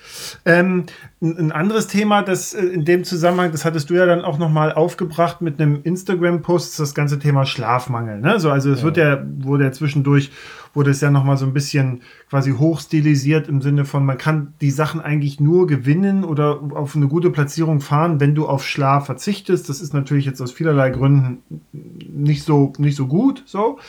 Ähm, 0.45 0.87
ein 1.21 1.53
anderes 1.53 1.89
Thema, 1.89 2.23
das 2.23 2.55
äh, 2.55 2.61
in 2.61 2.85
dem 2.85 3.05
Zusammenhang, 3.05 3.53
das 3.53 3.65
hattest 3.65 3.91
du 3.91 3.95
ja 3.95 4.07
dann 4.07 4.23
auch 4.23 4.39
nochmal 4.39 4.73
aufgebracht 4.73 5.41
mit 5.41 5.61
einem 5.61 5.81
Instagram-Post, 5.83 6.79
das 6.79 6.95
ganze 6.95 7.19
Thema 7.19 7.45
Schlafmangel. 7.45 8.21
Ne? 8.21 8.39
So, 8.41 8.51
also 8.51 8.71
es 8.71 8.83
wird 8.83 8.97
ja, 8.97 9.23
wurde 9.39 9.65
ja 9.65 9.73
zwischendurch 9.73 10.31
wurde 10.79 10.93
es 10.93 11.01
ja 11.01 11.11
nochmal 11.11 11.37
so 11.37 11.45
ein 11.45 11.53
bisschen 11.53 12.03
quasi 12.31 12.53
hochstilisiert 12.53 13.49
im 13.49 13.61
Sinne 13.61 13.85
von, 13.85 14.07
man 14.07 14.17
kann 14.17 14.55
die 14.61 14.71
Sachen 14.71 15.01
eigentlich 15.01 15.41
nur 15.41 15.67
gewinnen 15.67 16.23
oder 16.23 16.61
auf 16.73 16.95
eine 16.95 17.09
gute 17.09 17.31
Platzierung 17.31 17.81
fahren, 17.81 18.21
wenn 18.21 18.37
du 18.37 18.47
auf 18.47 18.65
Schlaf 18.65 19.07
verzichtest. 19.07 19.69
Das 19.69 19.81
ist 19.81 19.93
natürlich 19.93 20.25
jetzt 20.25 20.41
aus 20.41 20.53
vielerlei 20.53 20.91
Gründen 20.91 21.43
nicht 21.73 22.45
so, 22.45 22.73
nicht 22.79 22.95
so 22.95 23.09
gut, 23.09 23.43
so. 23.45 23.81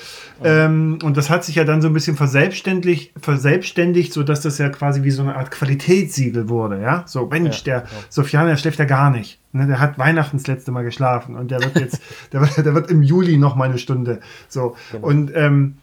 Ja. 0.44 0.66
Ähm, 0.66 0.98
und 1.04 1.16
das 1.16 1.30
hat 1.30 1.46
sich 1.46 1.56
ja 1.56 1.64
dann 1.64 1.84
so 1.84 1.88
ein 1.90 1.94
bisschen 1.94 2.18
verselbstständigt, 2.18 3.12
verselbstständigt, 3.22 4.12
so 4.12 4.24
dass 4.24 4.42
das 4.42 4.58
ja 4.58 4.70
quasi 4.70 5.04
wie 5.04 5.12
so 5.12 5.22
eine 5.22 5.36
Art 5.36 5.52
Qualitätssiegel 5.52 6.50
wurde, 6.50 6.82
ja. 6.82 7.04
So, 7.06 7.28
Mensch, 7.28 7.60
ja, 7.60 7.64
der 7.66 7.78
ja. 7.84 7.90
Sofian, 8.10 8.48
der 8.48 8.58
schläft 8.58 8.80
ja 8.80 8.86
gar 8.86 9.12
nicht. 9.12 9.40
Ne, 9.52 9.68
der 9.68 9.80
hat 9.80 10.00
Weihnachten 10.00 10.38
das 10.38 10.48
letzte 10.48 10.72
Mal 10.72 10.84
geschlafen 10.84 11.36
und 11.36 11.52
der 11.52 11.60
wird 11.60 11.80
jetzt, 11.80 12.02
der, 12.34 12.42
wird, 12.42 12.58
der 12.58 12.74
wird 12.74 12.90
im 12.90 13.04
Juli 13.04 13.38
noch 13.38 13.56
mal 13.56 13.66
eine 13.66 13.78
Stunde. 13.78 14.22
So. 14.48 14.76
Genau. 14.92 15.06
Und 15.06 15.32
ähm, 15.36 15.78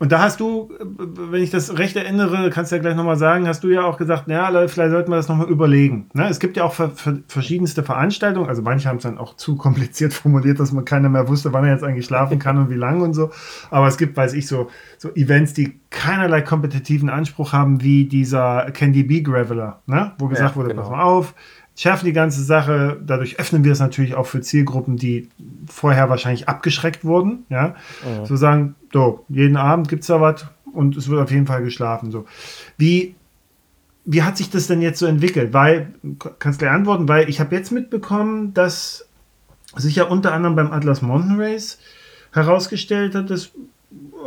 und 0.00 0.12
da 0.12 0.22
hast 0.22 0.40
du, 0.40 0.70
wenn 0.80 1.42
ich 1.42 1.50
das 1.50 1.76
recht 1.76 1.94
erinnere, 1.94 2.48
kannst 2.48 2.72
du 2.72 2.76
ja 2.76 2.80
gleich 2.80 2.96
nochmal 2.96 3.18
sagen, 3.18 3.46
hast 3.46 3.62
du 3.62 3.68
ja 3.68 3.84
auch 3.84 3.98
gesagt, 3.98 4.28
naja, 4.28 4.66
vielleicht 4.66 4.92
sollten 4.92 5.10
wir 5.10 5.16
das 5.16 5.28
nochmal 5.28 5.48
überlegen. 5.48 6.08
Ne? 6.14 6.26
Es 6.26 6.40
gibt 6.40 6.56
ja 6.56 6.64
auch 6.64 6.74
verschiedenste 7.28 7.82
Veranstaltungen, 7.82 8.48
also 8.48 8.62
manche 8.62 8.88
haben 8.88 8.96
es 8.96 9.02
dann 9.02 9.18
auch 9.18 9.36
zu 9.36 9.56
kompliziert 9.56 10.14
formuliert, 10.14 10.58
dass 10.58 10.72
man 10.72 10.86
keiner 10.86 11.10
mehr 11.10 11.28
wusste, 11.28 11.52
wann 11.52 11.66
er 11.66 11.72
jetzt 11.72 11.84
eigentlich 11.84 12.06
schlafen 12.06 12.38
kann 12.38 12.56
und 12.56 12.70
wie 12.70 12.76
lange 12.76 13.04
und 13.04 13.12
so. 13.12 13.30
Aber 13.70 13.88
es 13.88 13.98
gibt, 13.98 14.16
weiß 14.16 14.32
ich, 14.32 14.46
so, 14.46 14.70
so 14.96 15.14
Events, 15.14 15.52
die 15.52 15.78
keinerlei 15.90 16.40
kompetitiven 16.40 17.10
Anspruch 17.10 17.52
haben, 17.52 17.82
wie 17.82 18.06
dieser 18.06 18.70
Candy 18.70 19.02
Bee 19.02 19.20
Graveler, 19.20 19.82
ne? 19.84 20.12
wo 20.16 20.28
gesagt 20.28 20.52
ja, 20.52 20.56
wurde, 20.56 20.70
genau. 20.70 20.80
pass 20.80 20.90
mal 20.90 21.02
auf, 21.02 21.34
schärfen 21.80 22.04
die 22.04 22.12
ganze 22.12 22.44
Sache. 22.44 23.00
Dadurch 23.02 23.38
öffnen 23.38 23.64
wir 23.64 23.72
es 23.72 23.80
natürlich 23.80 24.14
auch 24.14 24.26
für 24.26 24.42
Zielgruppen, 24.42 24.98
die 24.98 25.30
vorher 25.66 26.10
wahrscheinlich 26.10 26.46
abgeschreckt 26.46 27.06
wurden. 27.06 27.46
Ja, 27.48 27.74
mhm. 28.04 28.26
so 28.26 28.36
sagen, 28.36 28.74
so, 28.92 29.24
jeden 29.30 29.56
Abend 29.56 29.88
gibt 29.88 30.02
es 30.02 30.08
da 30.08 30.20
was 30.20 30.44
und 30.74 30.94
es 30.96 31.08
wird 31.08 31.22
auf 31.22 31.30
jeden 31.30 31.46
Fall 31.46 31.62
geschlafen. 31.62 32.10
So, 32.10 32.26
wie, 32.76 33.14
wie 34.04 34.22
hat 34.22 34.36
sich 34.36 34.50
das 34.50 34.66
denn 34.66 34.82
jetzt 34.82 34.98
so 34.98 35.06
entwickelt? 35.06 35.54
Weil, 35.54 35.94
kannst 36.38 36.60
du 36.60 36.66
gleich 36.66 36.74
antworten, 36.74 37.08
weil 37.08 37.30
ich 37.30 37.40
habe 37.40 37.56
jetzt 37.56 37.72
mitbekommen, 37.72 38.52
dass 38.52 39.08
sich 39.74 39.96
ja 39.96 40.04
unter 40.04 40.34
anderem 40.34 40.56
beim 40.56 40.72
Atlas 40.72 41.00
Mountain 41.00 41.40
Race 41.40 41.78
herausgestellt 42.32 43.14
hat, 43.14 43.30
dass 43.30 43.52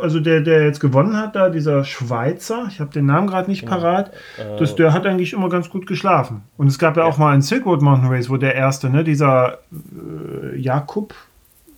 also 0.00 0.20
der, 0.20 0.40
der 0.40 0.64
jetzt 0.64 0.80
gewonnen 0.80 1.16
hat, 1.16 1.36
da 1.36 1.48
dieser 1.48 1.84
Schweizer, 1.84 2.66
ich 2.68 2.80
habe 2.80 2.90
den 2.90 3.06
Namen 3.06 3.26
gerade 3.26 3.50
nicht 3.50 3.62
genau. 3.62 3.76
parat, 3.76 4.12
äh, 4.38 4.58
das, 4.58 4.74
der 4.76 4.92
hat 4.92 5.06
eigentlich 5.06 5.32
immer 5.32 5.48
ganz 5.48 5.70
gut 5.70 5.86
geschlafen. 5.86 6.42
Und 6.56 6.66
es 6.68 6.78
gab 6.78 6.96
ja, 6.96 7.02
ja. 7.02 7.08
auch 7.08 7.18
mal 7.18 7.32
ein 7.32 7.42
Silk 7.42 7.66
Road 7.66 7.82
Mountain 7.82 8.10
Race, 8.10 8.30
wo 8.30 8.36
der 8.36 8.54
erste, 8.54 8.90
ne, 8.90 9.04
dieser 9.04 9.58
äh, 9.72 10.58
Jakub, 10.58 11.14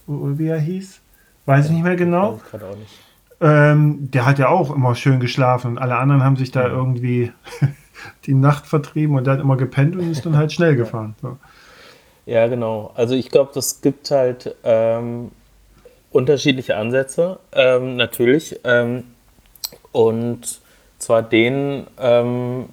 wie 0.06 0.46
er 0.46 0.60
hieß, 0.60 1.00
weiß 1.46 1.66
ich 1.66 1.72
nicht 1.72 1.84
mehr 1.84 1.96
genau. 1.96 2.40
Ich 2.52 2.62
auch 2.62 2.76
nicht. 2.76 3.00
Ähm, 3.38 4.10
der 4.10 4.24
hat 4.24 4.38
ja 4.38 4.48
auch 4.48 4.74
immer 4.74 4.94
schön 4.94 5.20
geschlafen 5.20 5.72
und 5.72 5.78
alle 5.78 5.96
anderen 5.96 6.24
haben 6.24 6.36
sich 6.36 6.52
da 6.52 6.62
ja. 6.62 6.68
irgendwie 6.68 7.32
die 8.26 8.34
Nacht 8.34 8.66
vertrieben 8.66 9.16
und 9.16 9.26
der 9.26 9.34
hat 9.34 9.40
immer 9.40 9.56
gepennt 9.56 9.94
und 9.96 10.10
ist 10.10 10.24
dann 10.24 10.36
halt 10.36 10.52
schnell 10.52 10.74
gefahren. 10.76 11.14
So. 11.20 11.36
Ja, 12.24 12.46
genau. 12.48 12.92
Also 12.94 13.14
ich 13.14 13.30
glaube, 13.30 13.50
das 13.54 13.82
gibt 13.82 14.10
halt 14.10 14.56
ähm, 14.64 15.30
unterschiedliche 16.16 16.76
Ansätze, 16.76 17.38
ähm, 17.52 17.96
natürlich. 17.96 18.58
Ähm, 18.64 19.04
und 19.92 20.60
zwar 20.98 21.22
den, 21.22 21.86
ähm, 22.00 22.70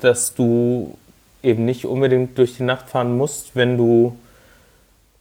dass 0.00 0.34
du 0.34 0.96
eben 1.42 1.64
nicht 1.64 1.86
unbedingt 1.86 2.36
durch 2.38 2.56
die 2.56 2.62
Nacht 2.62 2.88
fahren 2.90 3.16
musst, 3.16 3.56
wenn 3.56 3.76
du, 3.78 4.16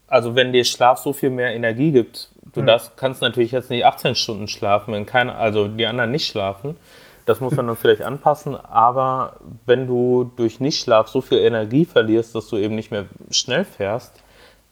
also 0.07 0.35
wenn 0.35 0.51
dir 0.51 0.65
Schlaf 0.65 0.99
so 0.99 1.13
viel 1.13 1.29
mehr 1.29 1.55
Energie 1.55 1.91
gibt. 1.91 2.29
Du 2.53 2.59
ja. 2.59 2.65
darfst, 2.67 2.97
kannst 2.97 3.21
natürlich 3.21 3.51
jetzt 3.51 3.69
nicht 3.69 3.85
18 3.85 4.15
Stunden 4.15 4.47
schlafen, 4.47 4.93
wenn 4.93 5.05
keine, 5.05 5.35
also 5.35 5.67
die 5.67 5.85
anderen 5.85 6.11
nicht 6.11 6.27
schlafen. 6.27 6.75
Das 7.25 7.39
muss 7.39 7.55
man 7.55 7.67
dann 7.67 7.77
vielleicht 7.77 8.01
anpassen, 8.01 8.57
aber 8.57 9.37
wenn 9.65 9.87
du 9.87 10.29
durch 10.35 10.59
Nichtschlaf 10.59 11.07
so 11.07 11.21
viel 11.21 11.37
Energie 11.37 11.85
verlierst, 11.85 12.35
dass 12.35 12.49
du 12.49 12.57
eben 12.57 12.75
nicht 12.75 12.91
mehr 12.91 13.05
schnell 13.31 13.63
fährst, 13.63 14.22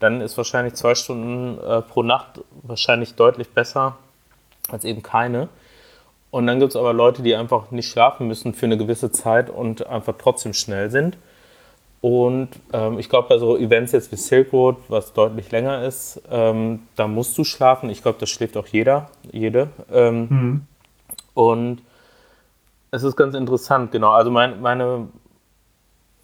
dann 0.02 0.20
ist 0.20 0.36
wahrscheinlich 0.36 0.74
zwei 0.74 0.96
Stunden 0.96 1.60
äh, 1.64 1.82
pro 1.82 2.02
Nacht 2.02 2.42
wahrscheinlich 2.64 3.14
deutlich 3.14 3.50
besser 3.50 3.98
als 4.70 4.84
eben 4.84 5.04
keine. 5.04 5.48
Und 6.32 6.48
dann 6.48 6.60
gibt 6.60 6.72
es 6.72 6.76
aber 6.76 6.92
Leute, 6.92 7.22
die 7.22 7.36
einfach 7.36 7.72
nicht 7.72 7.90
schlafen 7.90 8.28
müssen 8.28 8.54
für 8.54 8.66
eine 8.66 8.78
gewisse 8.78 9.12
Zeit 9.12 9.50
und 9.50 9.86
einfach 9.86 10.16
trotzdem 10.18 10.54
schnell 10.54 10.90
sind. 10.90 11.18
Und 12.00 12.50
ähm, 12.74 12.98
ich 12.98 13.10
glaube, 13.10 13.30
bei 13.30 13.38
so 13.38 13.58
Events 13.58 13.92
jetzt 13.92 14.12
wie 14.12 14.16
Silk 14.16 14.52
Road, 14.54 14.78
was 14.88 15.14
deutlich 15.14 15.52
länger 15.52 15.84
ist, 15.84 16.20
ähm, 16.32 16.88
da 16.96 17.08
musst 17.08 17.38
du 17.38 17.44
schlafen. 17.44 17.92
Ich 17.92 18.02
glaube, 18.02 18.18
das 18.20 18.30
schläft 18.30 18.58
auch 18.58 18.66
jeder, 18.68 19.12
jede. 19.32 19.70
Ähm, 19.92 20.28
mhm. 20.30 20.68
Und 21.36 21.82
es 22.90 23.04
ist 23.04 23.16
ganz 23.16 23.36
interessant, 23.36 23.92
genau. 23.92 24.12
Also 24.12 24.32
mein, 24.32 24.62
meine, 24.62 25.10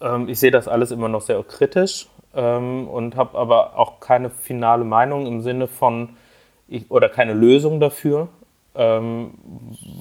ähm, 0.00 0.28
ich 0.28 0.40
sehe 0.40 0.50
das 0.50 0.66
alles 0.66 0.90
immer 0.90 1.08
noch 1.08 1.20
sehr 1.20 1.40
kritisch 1.44 2.08
ähm, 2.38 2.88
und 2.88 3.16
habe 3.16 3.36
aber 3.36 3.78
auch 3.78 4.00
keine 4.00 4.30
finale 4.30 4.84
Meinung 4.84 5.26
im 5.26 5.42
Sinne 5.42 5.66
von, 5.66 6.10
ich, 6.68 6.90
oder 6.90 7.10
keine 7.10 7.34
Lösung 7.34 7.80
dafür. 7.80 8.28
ähm, 8.74 9.32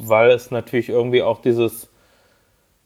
weil 0.03 0.30
es 0.30 0.51
natürlich 0.51 0.89
irgendwie 0.89 1.23
auch 1.23 1.41
dieses 1.41 1.89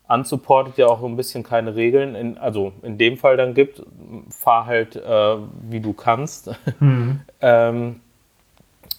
unsupported 0.07 0.77
ja 0.77 0.87
auch 0.87 1.03
ein 1.03 1.15
bisschen 1.15 1.43
keine 1.43 1.75
Regeln, 1.75 2.15
in, 2.15 2.37
also 2.37 2.73
in 2.81 2.97
dem 2.97 3.17
Fall 3.17 3.37
dann 3.37 3.53
gibt, 3.53 3.83
fahr 4.29 4.65
halt 4.65 4.95
äh, 4.95 5.37
wie 5.69 5.81
du 5.81 5.93
kannst. 5.93 6.51
Mhm. 6.79 7.21
ähm, 7.41 7.99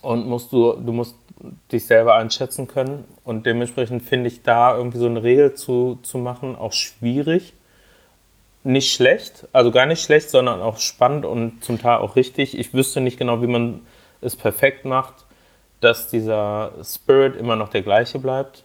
und 0.03 0.27
musst 0.27 0.53
du, 0.53 0.73
du 0.73 0.93
musst 0.93 1.17
dich 1.71 1.87
selber 1.87 2.15
einschätzen 2.15 2.67
können. 2.67 3.05
Und 3.25 3.47
dementsprechend 3.47 4.03
finde 4.03 4.29
ich 4.29 4.43
da 4.43 4.77
irgendwie 4.77 4.99
so 4.99 5.07
eine 5.07 5.23
Regel 5.23 5.55
zu, 5.55 5.99
zu 6.03 6.19
machen 6.19 6.57
auch 6.57 6.73
schwierig. 6.73 7.55
Nicht 8.65 8.93
schlecht, 8.93 9.49
also 9.53 9.71
gar 9.71 9.87
nicht 9.87 10.03
schlecht, 10.03 10.31
sondern 10.31 10.61
auch 10.61 10.79
spannend 10.79 11.25
und 11.25 11.65
zum 11.65 11.81
Teil 11.81 11.99
auch 11.99 12.15
richtig. 12.15 12.57
Ich 12.57 12.73
wüsste 12.73 13.01
nicht 13.01 13.19
genau, 13.19 13.43
wie 13.43 13.49
man 13.49 13.81
es 14.21 14.37
perfekt 14.37 14.85
macht, 14.85 15.25
dass 15.81 16.09
dieser 16.09 16.73
Spirit 16.85 17.37
immer 17.37 17.57
noch 17.57 17.69
der 17.69 17.83
gleiche 17.83 18.21
bleibt 18.21 18.65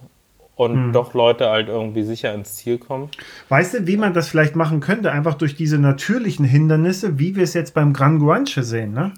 und 0.56 0.74
hm. 0.74 0.94
doch 0.94 1.14
Leute 1.14 1.50
halt 1.50 1.68
irgendwie 1.68 2.04
sicher 2.04 2.34
ins 2.34 2.56
Ziel 2.56 2.78
kommen. 2.78 3.10
Weißt 3.50 3.74
du, 3.74 3.88
wie 3.88 3.98
man 3.98 4.14
das 4.14 4.28
vielleicht 4.28 4.56
machen 4.56 4.82
könnte? 4.82 5.12
Einfach 5.12 5.36
durch 5.36 5.56
diese 5.56 5.78
natürlichen 5.78 6.46
Hindernisse, 6.46 7.18
wie 7.20 7.36
wir 7.36 7.44
es 7.44 7.54
jetzt 7.54 7.74
beim 7.74 7.94
Gran 7.94 8.20
Guanche 8.20 8.64
sehen, 8.64 8.94
ne? 8.94 9.14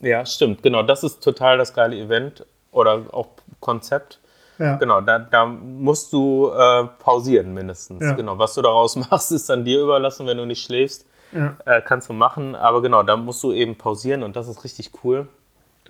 Ja, 0.00 0.26
stimmt, 0.26 0.62
genau. 0.62 0.82
Das 0.82 1.04
ist 1.04 1.22
total 1.22 1.58
das 1.58 1.74
geile 1.74 1.96
Event 1.96 2.44
oder 2.72 3.04
auch 3.12 3.28
Konzept. 3.60 4.18
Ja. 4.62 4.76
Genau, 4.76 5.00
da, 5.00 5.18
da 5.18 5.44
musst 5.44 6.12
du 6.12 6.50
äh, 6.50 6.84
pausieren 7.00 7.52
mindestens. 7.52 8.04
Ja. 8.04 8.12
Genau, 8.12 8.38
was 8.38 8.54
du 8.54 8.62
daraus 8.62 8.94
machst, 9.10 9.32
ist 9.32 9.48
dann 9.48 9.64
dir 9.64 9.82
überlassen, 9.82 10.26
wenn 10.26 10.36
du 10.36 10.46
nicht 10.46 10.62
schläfst. 10.62 11.04
Ja. 11.32 11.56
Äh, 11.64 11.80
kannst 11.82 12.08
du 12.08 12.12
machen, 12.12 12.54
aber 12.54 12.82
genau, 12.82 13.02
da 13.02 13.16
musst 13.16 13.42
du 13.42 13.52
eben 13.52 13.76
pausieren 13.76 14.22
und 14.22 14.36
das 14.36 14.48
ist 14.48 14.62
richtig 14.64 14.90
cool. 15.02 15.26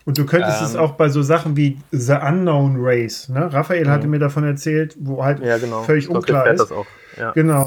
Und 0.04 0.16
du 0.18 0.24
könntest 0.24 0.60
ähm, 0.60 0.66
es 0.66 0.76
auch 0.76 0.92
bei 0.92 1.08
so 1.08 1.22
Sachen 1.22 1.56
wie 1.56 1.78
The 1.90 2.14
Unknown 2.14 2.76
Race, 2.78 3.28
ne? 3.28 3.52
Raphael 3.52 3.88
hatte 3.88 4.06
mhm. 4.06 4.12
mir 4.12 4.18
davon 4.18 4.44
erzählt, 4.44 4.96
wo 4.98 5.22
halt 5.22 5.40
genau. 5.40 5.82
völlig 5.82 6.06
glaub, 6.06 6.18
unklar 6.18 6.46
ist. 6.48 6.72
Ja. 7.18 7.32
Genau. 7.32 7.66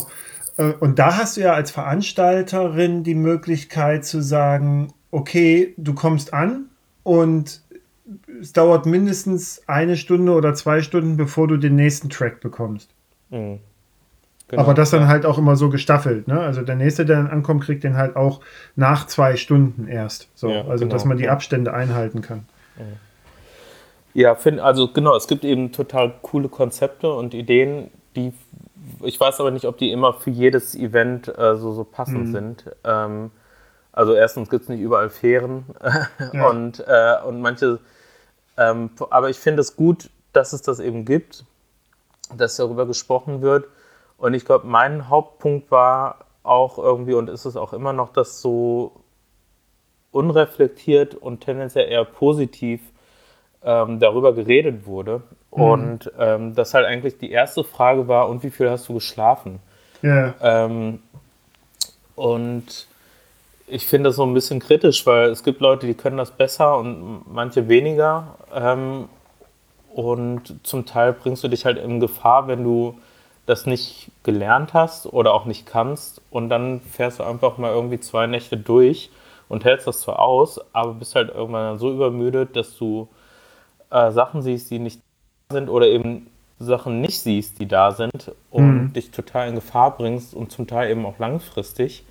Äh, 0.58 0.74
und 0.80 1.00
da 1.00 1.18
hast 1.18 1.38
du 1.38 1.42
ja 1.42 1.54
als 1.54 1.72
Veranstalterin 1.72 3.04
die 3.04 3.16
Möglichkeit 3.16 4.06
zu 4.06 4.22
sagen, 4.22 4.94
okay, 5.12 5.74
du 5.78 5.94
kommst 5.94 6.34
an 6.34 6.66
und 7.04 7.62
es 8.40 8.54
dauert 8.54 8.86
mindestens 8.86 9.62
eine 9.68 9.98
Stunde 9.98 10.34
oder 10.34 10.54
zwei 10.54 10.82
Stunden, 10.82 11.18
bevor 11.18 11.48
du 11.48 11.58
den 11.58 11.76
nächsten 11.76 12.10
Track 12.10 12.40
bekommst. 12.40 12.90
Mhm. 13.30 13.60
Genau, 14.48 14.62
Aber 14.62 14.76
das 14.76 14.92
dann 14.92 15.08
halt 15.08 15.26
auch 15.26 15.40
immer 15.40 15.56
so 15.56 15.70
gestaffelt. 15.70 16.28
Ne? 16.28 16.40
Also 16.40 16.62
der 16.62 16.76
nächste, 16.76 17.04
der 17.04 17.18
dann 17.18 17.28
ankommt, 17.28 17.64
kriegt 17.64 17.84
den 17.84 17.98
halt 17.98 18.16
auch 18.16 18.42
nach 18.76 19.08
zwei 19.08 19.38
Stunden 19.38 19.88
erst. 19.88 20.30
So, 20.36 20.50
ja, 20.50 20.66
also 20.66 20.86
genau, 20.86 20.94
dass 20.94 21.04
man 21.04 21.18
die 21.18 21.30
Abstände 21.30 21.74
einhalten 21.74 22.22
kann. 22.22 22.46
Ja, 24.14 24.36
find, 24.36 24.60
also 24.60 24.88
genau, 24.88 25.16
es 25.16 25.28
gibt 25.28 25.44
eben 25.44 25.72
total 25.72 26.14
coole 26.22 26.48
Konzepte 26.48 27.12
und 27.12 27.34
Ideen, 27.34 27.90
die 28.16 28.34
ich 29.04 29.20
weiß 29.20 29.40
aber 29.40 29.52
nicht, 29.52 29.66
ob 29.66 29.78
die 29.78 29.92
immer 29.92 30.14
für 30.14 30.30
jedes 30.30 30.76
Event 30.76 31.28
äh, 31.28 31.56
so, 31.58 31.74
so 31.74 31.84
passend 31.84 32.28
mhm. 32.28 32.32
sind. 32.32 32.66
Ähm, 32.84 33.32
also 33.92 34.14
erstens 34.14 34.50
gibt 34.50 34.64
es 34.64 34.70
nicht 34.70 34.82
überall 34.82 35.10
Fähren 35.10 35.66
ja. 36.34 36.50
und, 36.50 36.84
äh, 36.86 37.16
und 37.26 37.42
manche, 37.42 37.80
ähm, 38.58 38.90
aber 39.10 39.30
ich 39.30 39.38
finde 39.38 39.62
es 39.62 39.76
gut, 39.76 40.10
dass 40.34 40.54
es 40.54 40.62
das 40.62 40.80
eben 40.80 41.06
gibt, 41.06 41.46
dass 42.36 42.56
darüber 42.56 42.86
gesprochen 42.86 43.42
wird 43.42 43.66
und 44.18 44.34
ich 44.34 44.46
glaube, 44.46 44.68
mein 44.68 45.10
Hauptpunkt 45.10 45.72
war 45.72 46.26
auch 46.44 46.78
irgendwie 46.78 47.14
und 47.14 47.30
ist 47.30 47.46
es 47.46 47.56
auch 47.58 47.74
immer 47.74 47.94
noch, 47.94 48.14
dass 48.14 48.42
so 48.42 48.92
unreflektiert 50.12 51.16
und 51.16 51.42
tendenziell 51.42 51.90
eher 51.90 52.06
positiv 52.06 52.82
ähm, 53.64 54.00
darüber 54.00 54.34
geredet 54.34 54.86
wurde. 54.86 55.24
Mhm. 55.54 55.62
Und 55.62 56.12
ähm, 56.18 56.56
das 56.56 56.74
halt 56.74 56.86
eigentlich 56.86 57.18
die 57.18 57.32
erste 57.32 57.64
Frage 57.64 58.08
war, 58.08 58.30
und 58.30 58.44
wie 58.44 58.52
viel 58.52 58.70
hast 58.70 58.88
du 58.88 58.94
geschlafen? 58.94 59.60
Ja. 60.02 60.34
Ähm, 60.42 61.00
und 62.16 62.88
ich 63.68 63.86
finde 63.88 64.10
das 64.10 64.16
so 64.16 64.24
ein 64.24 64.34
bisschen 64.34 64.60
kritisch, 64.60 65.06
weil 65.06 65.30
es 65.30 65.44
gibt 65.44 65.60
Leute, 65.60 65.88
die 65.88 65.96
können 65.96 66.18
das 66.18 66.32
besser 66.32 66.78
und 66.78 67.26
manche 67.34 67.68
weniger. 67.68 68.36
Ähm, 68.56 69.10
und 69.94 70.56
zum 70.64 70.86
Teil 70.86 71.14
bringst 71.14 71.44
du 71.44 71.48
dich 71.48 71.66
halt 71.66 71.78
in 71.78 72.00
Gefahr, 72.00 72.48
wenn 72.48 72.64
du 72.64 72.98
das 73.46 73.66
nicht 73.66 74.12
gelernt 74.24 74.74
hast 74.74 75.06
oder 75.06 75.34
auch 75.34 75.46
nicht 75.46 75.66
kannst 75.66 76.22
und 76.32 76.50
dann 76.50 76.82
fährst 76.82 77.20
du 77.20 77.24
einfach 77.24 77.58
mal 77.58 77.72
irgendwie 77.72 78.00
zwei 78.00 78.26
Nächte 78.26 78.58
durch 78.58 79.12
und 79.48 79.64
hältst 79.64 79.86
das 79.86 80.02
zwar 80.02 80.20
aus, 80.20 80.60
aber 80.74 80.96
bist 80.96 81.16
halt 81.16 81.30
irgendwann 81.30 81.78
so 81.78 81.92
übermüdet, 81.92 82.56
dass 82.56 82.76
du 82.76 83.08
äh, 83.92 84.12
Sachen 84.12 84.42
siehst, 84.42 84.72
die 84.72 84.80
nicht 84.80 85.00
da 85.48 85.56
sind 85.56 85.70
oder 85.70 85.88
eben 85.88 86.28
Sachen 86.58 87.02
nicht 87.02 87.20
siehst, 87.20 87.60
die 87.60 87.68
da 87.68 87.92
sind 87.92 88.32
und 88.50 88.84
mhm. 88.84 88.94
dich 88.94 89.12
total 89.12 89.50
in 89.50 89.56
Gefahr 89.56 89.96
bringst 89.96 90.34
und 90.34 90.52
zum 90.52 90.66
Teil 90.66 90.90
eben 90.90 91.06
auch 91.06 91.20
langfristig. 91.20 92.04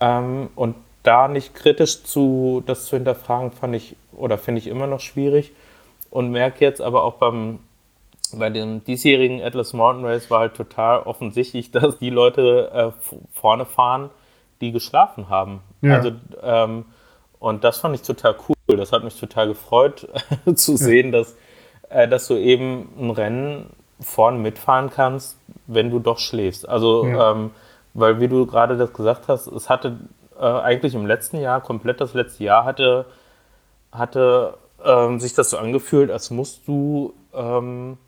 Ähm, 0.00 0.48
und 0.54 0.76
da 1.02 1.28
nicht 1.28 1.54
kritisch 1.54 2.02
zu 2.02 2.62
das 2.66 2.86
zu 2.86 2.96
hinterfragen, 2.96 3.52
fand 3.52 3.74
ich 3.74 3.96
oder 4.12 4.38
finde 4.38 4.60
ich 4.60 4.66
immer 4.66 4.86
noch 4.86 5.00
schwierig 5.00 5.52
und 6.10 6.30
merke 6.30 6.64
jetzt 6.64 6.80
aber 6.80 7.04
auch 7.04 7.14
beim 7.14 7.60
bei 8.32 8.50
dem 8.50 8.84
diesjährigen 8.84 9.42
Atlas 9.42 9.72
Mountain 9.72 10.04
Race 10.04 10.30
war 10.30 10.40
halt 10.40 10.54
total 10.54 11.00
offensichtlich, 11.00 11.70
dass 11.72 11.98
die 11.98 12.10
Leute 12.10 12.70
äh, 12.72 13.12
vorne 13.32 13.66
fahren, 13.66 14.10
die 14.60 14.72
geschlafen 14.72 15.28
haben. 15.28 15.60
Ja. 15.82 15.96
Also, 15.96 16.12
ähm, 16.42 16.84
und 17.38 17.64
das 17.64 17.78
fand 17.78 17.94
ich 17.94 18.02
total 18.02 18.36
cool. 18.48 18.76
Das 18.76 18.92
hat 18.92 19.02
mich 19.02 19.18
total 19.18 19.48
gefreut 19.48 20.06
zu 20.54 20.76
sehen, 20.76 21.10
dass, 21.10 21.36
äh, 21.88 22.06
dass 22.06 22.28
du 22.28 22.34
eben 22.34 22.88
ein 22.98 23.10
Rennen 23.10 23.70
vorne 24.00 24.38
mitfahren 24.38 24.90
kannst, 24.90 25.38
wenn 25.66 25.90
du 25.90 25.98
doch 25.98 26.18
schläfst. 26.18 26.68
Also, 26.68 27.06
ja. 27.06 27.32
ähm, 27.32 27.50
weil 27.94 28.20
wie 28.20 28.28
du 28.28 28.46
gerade 28.46 28.76
das 28.76 28.92
gesagt 28.92 29.28
hast, 29.28 29.46
es 29.46 29.68
hatte 29.68 29.98
äh, 30.40 30.44
eigentlich 30.44 30.94
im 30.94 31.06
letzten 31.06 31.38
Jahr, 31.38 31.60
komplett 31.60 32.00
das 32.00 32.14
letzte 32.14 32.44
Jahr, 32.44 32.64
hatte, 32.64 33.06
hatte 33.92 34.54
ähm, 34.84 35.20
sich 35.20 35.34
das 35.34 35.50
so 35.50 35.58
angefühlt, 35.58 36.10
als 36.10 36.30
musst 36.30 36.66
du 36.66 37.14
ähm, 37.34 37.98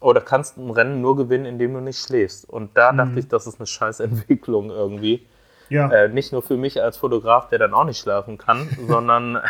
oder 0.00 0.20
kannst 0.20 0.56
ein 0.56 0.70
Rennen 0.70 1.00
nur 1.00 1.16
gewinnen, 1.16 1.46
indem 1.46 1.74
du 1.74 1.80
nicht 1.80 1.98
schläfst. 1.98 2.48
Und 2.48 2.76
da 2.76 2.92
mhm. 2.92 2.98
dachte 2.98 3.20
ich, 3.20 3.28
das 3.28 3.46
ist 3.46 3.58
eine 3.58 3.66
scheiß 3.66 4.00
Entwicklung 4.00 4.70
irgendwie. 4.70 5.26
Ja. 5.68 5.88
Äh, 5.88 6.08
nicht 6.08 6.32
nur 6.32 6.42
für 6.42 6.56
mich 6.56 6.82
als 6.82 6.96
Fotograf, 6.96 7.48
der 7.48 7.60
dann 7.60 7.74
auch 7.74 7.84
nicht 7.84 7.98
schlafen 7.98 8.38
kann, 8.38 8.68
sondern 8.88 9.40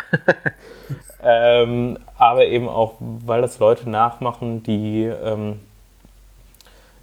ähm, 1.23 1.97
aber 2.17 2.45
eben 2.45 2.69
auch, 2.69 2.95
weil 2.99 3.41
das 3.41 3.59
Leute 3.59 3.89
nachmachen, 3.89 4.63
die 4.63 5.05
ähm, 5.05 5.59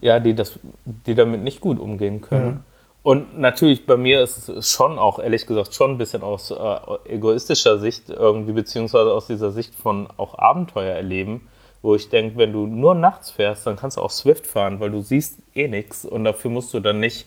ja, 0.00 0.20
die 0.20 0.34
das, 0.34 0.58
die 0.84 1.16
damit 1.16 1.42
nicht 1.42 1.60
gut 1.60 1.80
umgehen 1.80 2.20
können. 2.20 2.46
Mhm. 2.46 2.67
Und 3.02 3.38
natürlich 3.38 3.86
bei 3.86 3.96
mir 3.96 4.22
ist 4.22 4.48
es 4.48 4.70
schon 4.70 4.98
auch, 4.98 5.18
ehrlich 5.18 5.46
gesagt, 5.46 5.74
schon 5.74 5.92
ein 5.92 5.98
bisschen 5.98 6.22
aus 6.22 6.50
äh, 6.50 6.54
egoistischer 7.06 7.78
Sicht 7.78 8.10
irgendwie, 8.10 8.52
beziehungsweise 8.52 9.12
aus 9.12 9.26
dieser 9.26 9.50
Sicht 9.50 9.74
von 9.74 10.08
auch 10.16 10.38
Abenteuer 10.38 10.94
erleben 10.94 11.48
wo 11.82 11.94
ich 11.94 12.08
denke, 12.08 12.36
wenn 12.38 12.52
du 12.52 12.66
nur 12.66 12.94
nachts 12.94 13.30
fährst, 13.30 13.66
dann 13.66 13.76
kannst 13.76 13.96
du 13.96 14.00
auch 14.00 14.10
Swift 14.10 14.46
fahren, 14.46 14.80
weil 14.80 14.90
du 14.90 15.00
siehst 15.00 15.38
eh 15.54 15.68
nichts 15.68 16.04
und 16.04 16.24
dafür 16.24 16.50
musst 16.50 16.74
du 16.74 16.80
dann 16.80 17.00
nicht 17.00 17.26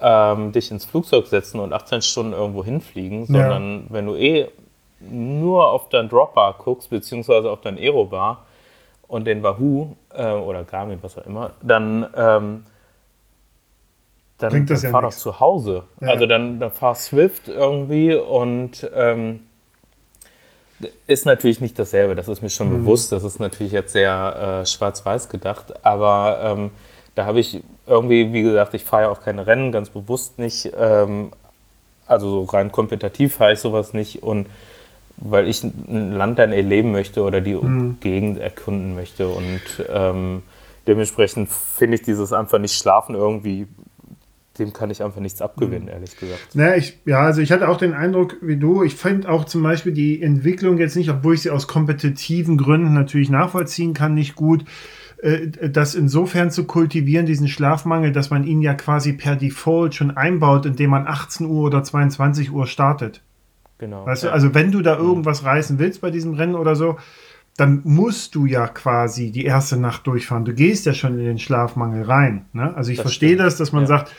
ähm, 0.00 0.52
dich 0.52 0.70
ins 0.70 0.84
Flugzeug 0.84 1.26
setzen 1.26 1.60
und 1.60 1.72
18 1.72 2.02
Stunden 2.02 2.32
irgendwo 2.32 2.64
hinfliegen, 2.64 3.26
sondern 3.26 3.84
ja. 3.84 3.86
wenn 3.90 4.06
du 4.06 4.16
eh 4.16 4.48
nur 5.00 5.68
auf 5.68 5.88
dein 5.88 6.08
Dropbar 6.08 6.56
guckst, 6.58 6.90
beziehungsweise 6.90 7.50
auf 7.50 7.60
dein 7.60 7.78
Aerobar 7.78 8.44
und 9.06 9.26
den 9.26 9.42
Wahoo 9.42 9.96
äh, 10.14 10.32
oder 10.32 10.64
Garmin, 10.64 10.98
was 11.02 11.16
auch 11.16 11.26
immer, 11.26 11.52
dann, 11.62 12.06
ähm, 12.16 12.64
dann, 14.40 14.66
dann 14.66 14.80
ja 14.80 14.90
fahr 14.90 15.02
doch 15.02 15.12
zu 15.12 15.38
Hause. 15.38 15.84
Ja. 16.00 16.08
Also 16.08 16.26
dann, 16.26 16.60
dann 16.60 16.70
fahr 16.70 16.94
Swift 16.94 17.48
irgendwie 17.48 18.14
und 18.14 18.88
ähm, 18.94 19.40
ist 21.06 21.26
natürlich 21.26 21.60
nicht 21.60 21.78
dasselbe, 21.78 22.14
das 22.14 22.28
ist 22.28 22.42
mir 22.42 22.50
schon 22.50 22.72
mhm. 22.72 22.78
bewusst. 22.78 23.12
Das 23.12 23.22
ist 23.24 23.38
natürlich 23.38 23.72
jetzt 23.72 23.92
sehr 23.92 24.62
äh, 24.62 24.66
schwarz-weiß 24.66 25.28
gedacht, 25.28 25.84
aber 25.84 26.40
ähm, 26.42 26.70
da 27.14 27.26
habe 27.26 27.40
ich 27.40 27.62
irgendwie, 27.86 28.32
wie 28.32 28.42
gesagt, 28.42 28.74
ich 28.74 28.84
fahre 28.84 29.04
ja 29.04 29.08
auch 29.10 29.20
keine 29.20 29.46
Rennen, 29.46 29.72
ganz 29.72 29.90
bewusst 29.90 30.38
nicht. 30.38 30.72
Ähm, 30.78 31.32
also 32.06 32.30
so 32.30 32.42
rein 32.44 32.72
kompetitiv 32.72 33.36
fahre 33.36 33.52
ich 33.52 33.60
sowas 33.60 33.92
nicht 33.92 34.22
und 34.22 34.48
weil 35.16 35.46
ich 35.46 35.62
ein 35.62 36.12
Land 36.12 36.38
dann 36.38 36.52
erleben 36.52 36.92
möchte 36.92 37.22
oder 37.22 37.40
die 37.40 37.54
mhm. 37.54 37.98
Gegend 38.00 38.38
erkunden 38.38 38.94
möchte 38.94 39.28
und 39.28 39.60
ähm, 39.88 40.42
dementsprechend 40.86 41.50
finde 41.50 41.96
ich 41.96 42.02
dieses 42.02 42.32
einfach 42.32 42.58
nicht 42.58 42.74
schlafen 42.74 43.14
irgendwie 43.14 43.66
dem 44.60 44.72
kann 44.72 44.90
ich 44.90 45.02
einfach 45.02 45.20
nichts 45.20 45.42
abgewinnen, 45.42 45.84
mhm. 45.84 45.88
ehrlich 45.88 46.16
gesagt. 46.16 46.54
Naja, 46.54 46.76
ich, 46.76 46.98
ja, 47.04 47.22
also 47.22 47.40
ich 47.40 47.50
hatte 47.50 47.68
auch 47.68 47.78
den 47.78 47.94
Eindruck 47.94 48.36
wie 48.40 48.56
du, 48.56 48.84
ich 48.84 48.94
fand 48.94 49.26
auch 49.26 49.44
zum 49.44 49.62
Beispiel 49.62 49.92
die 49.92 50.22
Entwicklung 50.22 50.78
jetzt 50.78 50.96
nicht, 50.96 51.10
obwohl 51.10 51.34
ich 51.34 51.42
sie 51.42 51.50
aus 51.50 51.66
kompetitiven 51.66 52.56
Gründen 52.56 52.94
natürlich 52.94 53.30
nachvollziehen 53.30 53.94
kann, 53.94 54.14
nicht 54.14 54.36
gut, 54.36 54.64
äh, 55.22 55.48
das 55.68 55.94
insofern 55.94 56.50
zu 56.50 56.64
kultivieren, 56.64 57.26
diesen 57.26 57.48
Schlafmangel, 57.48 58.12
dass 58.12 58.30
man 58.30 58.44
ihn 58.44 58.60
ja 58.62 58.74
quasi 58.74 59.14
per 59.14 59.34
Default 59.34 59.94
schon 59.94 60.12
einbaut, 60.12 60.66
indem 60.66 60.90
man 60.90 61.06
18 61.06 61.46
Uhr 61.46 61.64
oder 61.64 61.82
22 61.82 62.52
Uhr 62.52 62.66
startet. 62.66 63.22
Genau. 63.78 64.04
Weißt 64.04 64.24
du, 64.24 64.32
also 64.32 64.54
wenn 64.54 64.70
du 64.70 64.82
da 64.82 64.98
mhm. 64.98 65.06
irgendwas 65.06 65.44
reißen 65.44 65.78
willst 65.78 66.02
bei 66.02 66.10
diesem 66.10 66.34
Rennen 66.34 66.54
oder 66.54 66.76
so, 66.76 66.96
dann 67.56 67.80
musst 67.84 68.34
du 68.34 68.46
ja 68.46 68.68
quasi 68.68 69.32
die 69.32 69.44
erste 69.44 69.76
Nacht 69.76 70.06
durchfahren. 70.06 70.44
Du 70.44 70.54
gehst 70.54 70.86
ja 70.86 70.94
schon 70.94 71.18
in 71.18 71.24
den 71.24 71.38
Schlafmangel 71.38 72.04
rein. 72.04 72.46
Ne? 72.52 72.74
Also 72.74 72.90
ich 72.90 72.98
das 72.98 73.02
verstehe 73.02 73.30
stimmt. 73.30 73.40
das, 73.40 73.56
dass 73.56 73.72
man 73.72 73.82
ja. 73.82 73.88
sagt, 73.88 74.12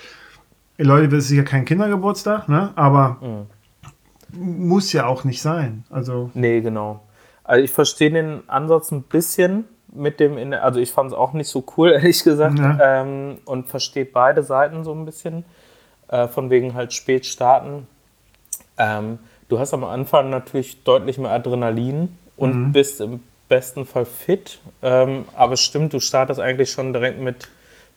Leute, 0.84 1.10
das 1.10 1.26
ist 1.26 1.32
ja 1.32 1.44
kein 1.44 1.66
Kindergeburtstag, 1.66 2.50
ne? 2.50 2.72
aber 2.76 3.18
mhm. 3.22 4.68
muss 4.68 4.94
ja 4.94 5.06
auch 5.06 5.24
nicht 5.24 5.42
sein. 5.42 5.84
Also 5.90 6.30
nee, 6.34 6.62
genau. 6.62 7.02
Also 7.44 7.64
ich 7.64 7.72
verstehe 7.72 8.12
den 8.12 8.48
Ansatz 8.48 8.92
ein 8.92 9.04
bisschen 9.04 9.66
mit 9.94 10.20
dem, 10.20 10.54
also 10.54 10.80
ich 10.80 10.92
fand 10.92 11.12
es 11.12 11.18
auch 11.18 11.34
nicht 11.34 11.50
so 11.50 11.64
cool, 11.78 11.92
ehrlich 11.94 12.24
gesagt, 12.24 12.60
ja. 12.60 13.02
ähm, 13.02 13.38
und 13.46 13.68
verstehe 13.68 14.06
beide 14.06 14.44
Seiten 14.44 14.84
so 14.84 14.94
ein 14.94 15.06
bisschen, 15.06 15.44
äh, 16.08 16.28
von 16.28 16.50
wegen 16.50 16.74
halt 16.74 16.94
spät 16.94 17.26
starten. 17.26 17.88
Ähm, 18.78 19.20
du 19.50 19.60
hast 19.60 19.74
am 19.74 19.84
Anfang 19.84 20.30
natürlich 20.30 20.84
deutlich 20.84 21.18
mehr 21.18 21.32
Adrenalin 21.32 22.18
und 22.38 22.56
mhm. 22.56 22.72
bist 22.72 23.02
im 23.02 23.22
besten 23.50 23.86
Fall 23.86 24.06
fit. 24.06 24.60
Ähm, 24.82 25.26
aber 25.36 25.54
es 25.54 25.62
stimmt, 25.62 25.94
du 25.94 26.00
startest 26.00 26.40
eigentlich 26.40 26.72
schon 26.72 26.94
direkt 26.94 27.20
mit 27.20 27.50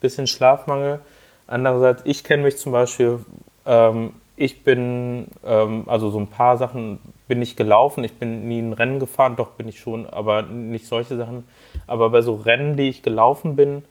bisschen 0.05 0.27
Schlafmangel. 0.27 1.01
Andererseits, 1.47 2.03
ich 2.05 2.25
kenne 2.25 2.43
mich 2.43 2.57
zum 2.59 2.73
Beispiel, 2.73 3.21
ähm, 3.67 4.13
ich 4.37 4.65
bin, 4.65 5.29
ähm, 5.45 5.85
also 5.87 6.11
so 6.11 6.19
ein 6.19 6.27
paar 6.27 6.57
Sachen 6.57 6.99
bin 7.29 7.41
ich 7.41 7.57
gelaufen. 7.57 8.03
Ich 8.05 8.15
bin 8.15 8.49
nie 8.49 8.61
ein 8.61 8.73
Rennen 8.73 8.99
gefahren, 8.99 9.37
doch 9.37 9.51
bin 9.51 9.69
ich 9.69 9.79
schon, 9.79 10.07
aber 10.07 10.43
nicht 10.43 10.87
solche 10.87 11.17
Sachen. 11.17 11.45
Aber 11.87 12.11
bei 12.11 12.21
so 12.21 12.35
Rennen, 12.35 12.77
die 12.77 12.89
ich 12.89 13.03
gelaufen 13.03 13.57
bin, 13.57 13.85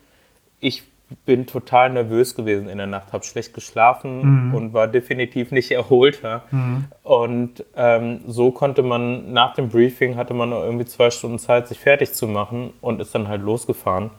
ich 0.59 0.83
bin 1.25 1.45
total 1.45 1.91
nervös 1.91 2.35
gewesen 2.35 2.67
in 2.69 2.77
der 2.77 2.87
Nacht, 2.87 3.13
habe 3.13 3.23
schlecht 3.23 3.53
geschlafen 3.53 4.47
mhm. 4.47 4.55
und 4.55 4.73
war 4.73 4.87
definitiv 4.87 5.51
nicht 5.51 5.71
erholter. 5.71 6.43
Mhm. 6.51 6.85
Und 7.03 7.63
ähm, 7.75 8.21
so 8.27 8.51
konnte 8.51 8.83
man 8.83 9.31
nach 9.31 9.53
dem 9.53 9.69
Briefing 9.69 10.15
hatte 10.15 10.33
man 10.33 10.51
irgendwie 10.51 10.85
zwei 10.85 11.09
Stunden 11.09 11.39
Zeit, 11.39 11.67
sich 11.67 11.79
fertig 11.79 12.13
zu 12.13 12.27
machen 12.27 12.73
und 12.81 12.99
ist 12.99 13.15
dann 13.15 13.27
halt 13.27 13.41
losgefahren 13.41 14.11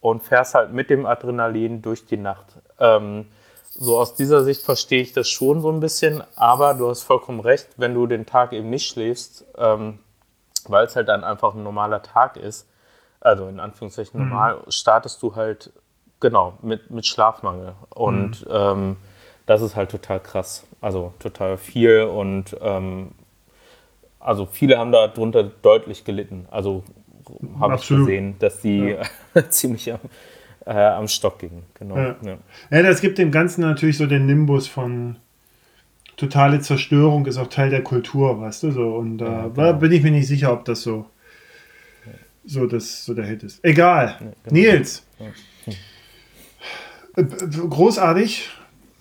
und 0.00 0.22
fährst 0.22 0.54
halt 0.54 0.72
mit 0.72 0.90
dem 0.90 1.06
Adrenalin 1.06 1.82
durch 1.82 2.06
die 2.06 2.16
Nacht. 2.16 2.46
Ähm, 2.78 3.26
so 3.70 3.98
aus 3.98 4.14
dieser 4.14 4.42
Sicht 4.42 4.62
verstehe 4.62 5.02
ich 5.02 5.12
das 5.12 5.28
schon 5.28 5.60
so 5.60 5.70
ein 5.70 5.80
bisschen, 5.80 6.22
aber 6.36 6.74
du 6.74 6.88
hast 6.88 7.02
vollkommen 7.02 7.40
recht, 7.40 7.68
wenn 7.76 7.94
du 7.94 8.06
den 8.06 8.26
Tag 8.26 8.52
eben 8.52 8.70
nicht 8.70 8.88
schläfst, 8.88 9.44
ähm, 9.56 10.00
weil 10.66 10.86
es 10.86 10.96
halt 10.96 11.08
dann 11.08 11.24
einfach 11.24 11.54
ein 11.54 11.62
normaler 11.62 12.02
Tag 12.02 12.36
ist, 12.36 12.68
also 13.20 13.46
in 13.48 13.60
Anführungszeichen 13.60 14.20
mhm. 14.20 14.28
normal, 14.28 14.62
startest 14.68 15.22
du 15.22 15.36
halt 15.36 15.72
Genau, 16.20 16.54
mit, 16.62 16.90
mit 16.90 17.06
Schlafmangel. 17.06 17.74
Und 17.90 18.46
mhm. 18.46 18.52
ähm, 18.52 18.96
das 19.46 19.62
ist 19.62 19.76
halt 19.76 19.90
total 19.90 20.20
krass. 20.20 20.66
Also 20.80 21.12
total 21.18 21.56
viel 21.56 22.02
und 22.02 22.56
ähm, 22.60 23.12
also 24.20 24.46
viele 24.46 24.78
haben 24.78 24.92
darunter 24.92 25.44
deutlich 25.44 26.04
gelitten. 26.04 26.46
Also 26.50 26.82
habe 27.58 27.76
ich 27.76 27.88
gesehen, 27.88 28.34
dass 28.38 28.60
die 28.60 28.96
ja. 29.34 29.48
ziemlich 29.48 29.92
am, 29.92 30.00
äh, 30.66 30.72
am 30.72 31.08
Stock 31.08 31.38
gingen. 31.38 31.64
Genau. 31.74 31.96
Ja. 31.96 32.16
Ja. 32.24 32.38
ja, 32.70 32.82
das 32.82 33.00
gibt 33.00 33.18
dem 33.18 33.30
Ganzen 33.30 33.62
natürlich 33.62 33.96
so 33.96 34.06
den 34.06 34.26
Nimbus 34.26 34.66
von 34.68 35.16
totale 36.18 36.60
Zerstörung 36.60 37.24
ist 37.26 37.38
auch 37.38 37.46
Teil 37.46 37.70
der 37.70 37.82
Kultur, 37.82 38.40
weißt 38.40 38.64
du 38.64 38.72
so. 38.72 38.94
Und 38.96 39.18
da 39.18 39.46
äh, 39.46 39.50
genau. 39.50 39.72
bin 39.74 39.92
ich 39.92 40.02
mir 40.02 40.10
nicht 40.10 40.26
sicher, 40.26 40.52
ob 40.52 40.64
das 40.66 40.82
so, 40.82 41.06
so, 42.44 42.66
das, 42.66 43.04
so 43.04 43.14
der 43.14 43.24
Hit 43.24 43.44
ist. 43.44 43.64
Egal. 43.64 44.16
Genau. 44.18 44.32
Nils. 44.50 45.06
Äh, 47.16 47.24
großartig. 47.24 48.50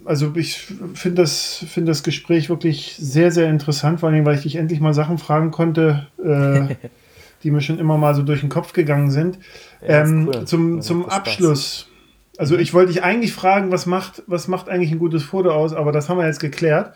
Also 0.05 0.31
ich 0.35 0.59
finde 0.93 1.23
das, 1.23 1.65
find 1.67 1.87
das 1.87 2.03
Gespräch 2.03 2.49
wirklich 2.49 2.95
sehr, 2.97 3.31
sehr 3.31 3.49
interessant, 3.49 3.99
vor 3.99 4.09
allem, 4.09 4.23
weil 4.25 4.35
ich 4.35 4.43
dich 4.43 4.55
endlich 4.55 4.79
mal 4.79 4.93
Sachen 4.93 5.17
fragen 5.17 5.51
konnte, 5.51 6.07
äh, 6.23 6.75
die 7.43 7.51
mir 7.51 7.61
schon 7.61 7.79
immer 7.79 7.97
mal 7.97 8.15
so 8.15 8.23
durch 8.23 8.41
den 8.41 8.49
Kopf 8.49 8.73
gegangen 8.73 9.11
sind. 9.11 9.39
Ja, 9.81 10.03
ähm, 10.03 10.27
cool. 10.27 10.45
Zum, 10.45 10.81
zum 10.81 11.09
Abschluss. 11.09 11.89
Also 12.37 12.55
mhm. 12.55 12.61
ich 12.61 12.73
wollte 12.73 12.93
dich 12.93 13.03
eigentlich 13.03 13.33
fragen, 13.33 13.71
was 13.71 13.85
macht, 13.85 14.23
was 14.27 14.47
macht 14.47 14.69
eigentlich 14.69 14.91
ein 14.91 14.99
gutes 14.99 15.23
Foto 15.23 15.51
aus, 15.51 15.73
aber 15.73 15.91
das 15.91 16.09
haben 16.09 16.17
wir 16.17 16.25
jetzt 16.25 16.39
geklärt. 16.39 16.93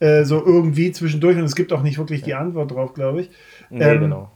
Äh, 0.00 0.24
so 0.24 0.44
irgendwie 0.44 0.90
zwischendurch 0.92 1.36
und 1.36 1.44
es 1.44 1.54
gibt 1.54 1.72
auch 1.72 1.82
nicht 1.82 1.98
wirklich 1.98 2.20
ja. 2.20 2.26
die 2.26 2.34
Antwort 2.34 2.72
drauf, 2.72 2.94
glaube 2.94 3.22
ich. 3.22 3.30
Nee, 3.70 3.84
ähm, 3.84 4.00
genau. 4.00 4.30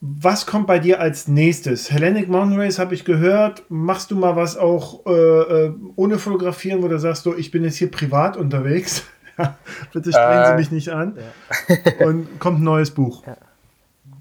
Was 0.00 0.46
kommt 0.46 0.66
bei 0.66 0.78
dir 0.78 1.00
als 1.00 1.26
nächstes? 1.26 1.90
Hellenic 1.90 2.28
Mountain 2.28 2.60
Race 2.60 2.78
habe 2.78 2.94
ich 2.94 3.04
gehört. 3.04 3.64
Machst 3.68 4.10
du 4.10 4.16
mal 4.16 4.36
was 4.36 4.56
auch 4.56 5.06
äh, 5.06 5.10
äh 5.10 5.72
ohne 5.96 6.18
Fotografieren, 6.18 6.82
wo 6.82 6.88
du 6.88 6.98
sagst, 6.98 7.26
du, 7.26 7.34
ich 7.34 7.50
bin 7.50 7.64
jetzt 7.64 7.76
hier 7.76 7.90
privat 7.90 8.36
unterwegs? 8.36 9.04
Bitte 9.92 10.12
sprechen 10.12 10.42
äh, 10.42 10.48
Sie 10.48 10.54
mich 10.56 10.70
nicht 10.70 10.88
an. 10.90 11.16
Ja. 11.68 12.06
Und 12.06 12.38
kommt 12.38 12.60
ein 12.60 12.64
neues 12.64 12.90
Buch. 12.90 13.26
Ja, 13.26 13.36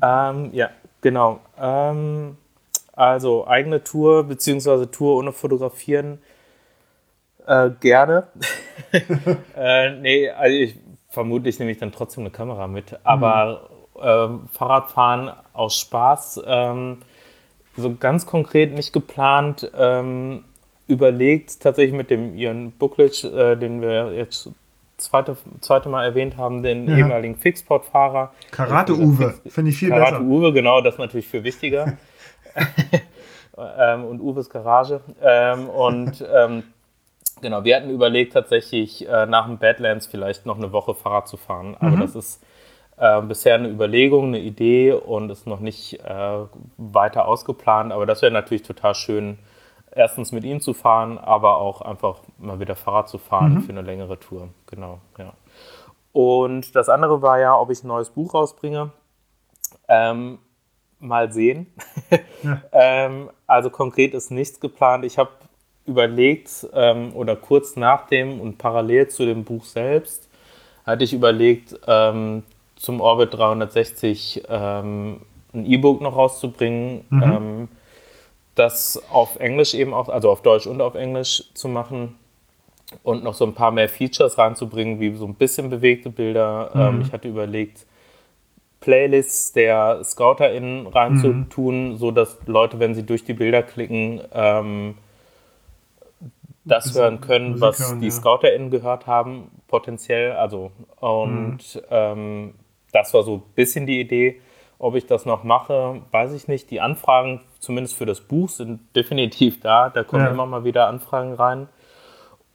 ähm, 0.02 0.50
ja 0.54 0.70
genau. 1.02 1.40
Ähm, 1.60 2.38
also 2.94 3.48
eigene 3.48 3.84
Tour, 3.84 4.24
beziehungsweise 4.24 4.90
Tour 4.90 5.18
ohne 5.18 5.32
Fotografieren. 5.32 6.20
Äh, 7.46 7.72
gerne. 7.80 8.28
äh, 9.56 9.92
nee, 10.00 10.30
also 10.30 10.56
ich 10.56 10.78
vermutlich 11.10 11.60
nehme 11.60 11.72
ich 11.72 11.78
dann 11.78 11.92
trotzdem 11.92 12.24
eine 12.24 12.32
Kamera 12.32 12.68
mit. 12.68 12.98
Aber 13.04 13.70
mhm 13.70 13.76
ähm, 14.02 14.48
Fahrradfahren 14.52 15.32
aus 15.54 15.80
Spaß. 15.80 16.42
Ähm, 16.46 16.98
so 17.78 17.96
ganz 17.96 18.26
konkret 18.26 18.74
nicht 18.74 18.94
geplant, 18.94 19.70
ähm, 19.78 20.46
überlegt 20.88 21.60
tatsächlich 21.60 21.96
mit 21.96 22.10
dem 22.10 22.38
Ian 22.38 22.72
Booklich, 22.72 23.24
äh, 23.24 23.56
den 23.56 23.82
wir 23.82 24.14
jetzt 24.14 24.50
zweite, 24.98 25.38
zweite 25.62 25.90
Mal 25.90 26.06
erwähnt 26.06 26.38
haben, 26.38 26.64
den 26.64 26.88
ja. 26.88 26.98
ehemaligen 26.98 27.36
Fixport-Fahrer. 27.36 28.34
Karate-Uwe, 28.52 29.36
finde 29.48 29.72
ich 29.72 29.78
viel 29.78 29.90
Karate 29.90 30.06
besser. 30.06 30.18
Karate-Uwe, 30.18 30.54
genau, 30.54 30.82
das 30.82 30.96
ist 30.96 31.00
natürlich 31.00 31.28
viel 31.28 31.44
wichtiger. 31.44 31.98
ähm, 33.58 34.06
und 34.06 34.22
Uwes 34.22 34.50
Garage. 34.50 35.02
Ähm, 35.22 35.70
und 35.70 36.26
ähm, 36.34 36.64
genau, 37.42 37.64
wir 37.64 37.76
hatten 37.76 37.90
überlegt, 37.90 38.34
tatsächlich 38.34 39.08
äh, 39.08 39.26
nach 39.26 39.46
dem 39.46 39.58
Badlands 39.58 40.08
vielleicht 40.08 40.46
noch 40.46 40.58
eine 40.58 40.72
Woche 40.72 40.96
Fahrrad 40.96 41.28
zu 41.28 41.38
fahren. 41.38 41.76
Aber 41.80 41.98
mhm. 41.98 42.02
das 42.02 42.16
ist 42.16 42.44
äh, 42.98 43.22
bisher 43.22 43.56
eine 43.56 43.70
Überlegung, 43.70 44.28
eine 44.28 44.40
Idee 44.40 44.94
und 44.94 45.30
ist 45.30 45.48
noch 45.48 45.60
nicht 45.60 46.00
äh, 46.00 46.38
weiter 46.78 47.28
ausgeplant. 47.28 47.92
Aber 47.92 48.06
das 48.06 48.22
wäre 48.22 48.32
natürlich 48.32 48.64
total 48.64 48.96
schön, 48.96 49.40
erstens 49.96 50.32
mit 50.32 50.44
ihm 50.44 50.60
zu 50.60 50.74
fahren, 50.74 51.18
aber 51.18 51.58
auch 51.58 51.82
einfach 51.82 52.20
mal 52.38 52.60
wieder 52.60 52.76
Fahrrad 52.76 53.10
zu 53.10 53.18
fahren 53.18 53.56
mhm. 53.56 53.62
für 53.62 53.72
eine 53.72 53.82
längere 53.82 54.20
Tour. 54.20 54.50
Genau, 54.68 55.00
ja. 55.18 55.34
Und 56.12 56.76
das 56.76 56.90
andere 56.90 57.22
war 57.22 57.40
ja, 57.40 57.58
ob 57.58 57.72
ich 57.72 57.84
ein 57.84 57.88
neues 57.88 58.10
Buch 58.10 58.34
rausbringe. 58.34 58.92
Ähm, 59.88 60.40
mal 61.00 61.32
sehen. 61.32 61.68
ja. 62.44 62.62
ähm, 62.72 63.30
also 63.48 63.70
konkret 63.70 64.14
ist 64.14 64.32
nichts 64.32 64.60
geplant. 64.60 65.06
Ich 65.06 65.18
habe 65.18 65.32
überlegt, 65.86 66.68
ähm, 66.74 67.14
oder 67.16 67.36
kurz 67.36 67.76
nach 67.76 68.08
dem 68.08 68.40
und 68.42 68.58
parallel 68.58 69.08
zu 69.08 69.26
dem 69.26 69.44
Buch 69.44 69.64
selbst, 69.64 70.30
hatte 70.86 71.04
ich 71.04 71.14
überlegt, 71.14 71.80
ähm, 71.88 72.44
zum 72.76 73.02
Orbit 73.02 73.34
360 73.34 74.44
ähm, 74.50 75.22
ein 75.54 75.66
E-Book 75.66 76.02
noch 76.02 76.16
rauszubringen, 76.16 77.06
mhm. 77.10 77.68
Ähm, 78.56 78.66
das 78.66 79.02
auf 79.12 79.40
Englisch 79.40 79.74
eben 79.74 79.94
auch, 79.94 80.10
also 80.10 80.30
auf 80.30 80.42
Deutsch 80.42 80.68
und 80.68 80.82
auf 80.82 80.96
Englisch 80.96 81.44
zu 81.54 81.68
machen 81.68 82.16
und 83.04 83.24
noch 83.24 83.34
so 83.34 83.46
ein 83.46 83.54
paar 83.54 83.72
mehr 83.72 83.90
Features 83.90 84.38
reinzubringen, 84.38 85.00
wie 85.00 85.14
so 85.16 85.26
ein 85.26 85.36
bisschen 85.36 85.70
bewegte 85.70 86.10
Bilder. 86.10 86.72
Mhm. 86.74 86.82
Ähm, 86.82 87.02
ich 87.02 87.12
hatte 87.12 87.28
überlegt, 87.28 87.86
Playlists 88.80 89.52
der 89.54 90.04
ScouterInnen 90.04 90.88
reinzutun, 90.88 91.94
mhm. 91.94 91.98
sodass 91.98 92.38
Leute, 92.46 92.80
wenn 92.80 92.94
sie 92.94 93.04
durch 93.04 93.24
die 93.24 93.34
Bilder 93.34 93.64
klicken, 93.64 94.22
ähm, 94.32 94.96
das 96.66 96.96
hören 96.96 97.22
können, 97.22 97.52
Musik 97.52 97.62
was 97.62 97.80
hören, 97.80 98.02
die 98.02 98.08
ja. 98.08 98.12
ScouterInnen 98.12 98.70
gehört 98.72 99.08
haben, 99.08 99.50
potenziell. 99.68 100.34
Also, 100.34 100.72
und 101.00 101.58
mhm. 101.58 101.82
ähm, 101.90 102.54
das 102.92 103.14
war 103.14 103.24
so 103.24 103.36
ein 103.36 103.44
bisschen 103.56 103.86
die 103.86 104.00
Idee. 104.00 104.42
Ob 104.78 104.96
ich 104.96 105.06
das 105.06 105.26
noch 105.26 105.44
mache, 105.44 106.02
weiß 106.12 106.34
ich 106.34 106.48
nicht. 106.48 106.70
Die 106.70 106.82
Anfragen, 106.82 107.42
zumindest 107.66 107.96
für 107.96 108.06
das 108.06 108.22
Buch, 108.22 108.50
sind 108.50 108.80
definitiv 108.96 109.60
da. 109.60 109.90
Da 109.90 110.04
kommen 110.04 110.24
ja. 110.24 110.32
immer 110.32 110.46
mal 110.46 110.64
wieder 110.64 110.88
Anfragen 110.88 111.34
rein. 111.34 111.68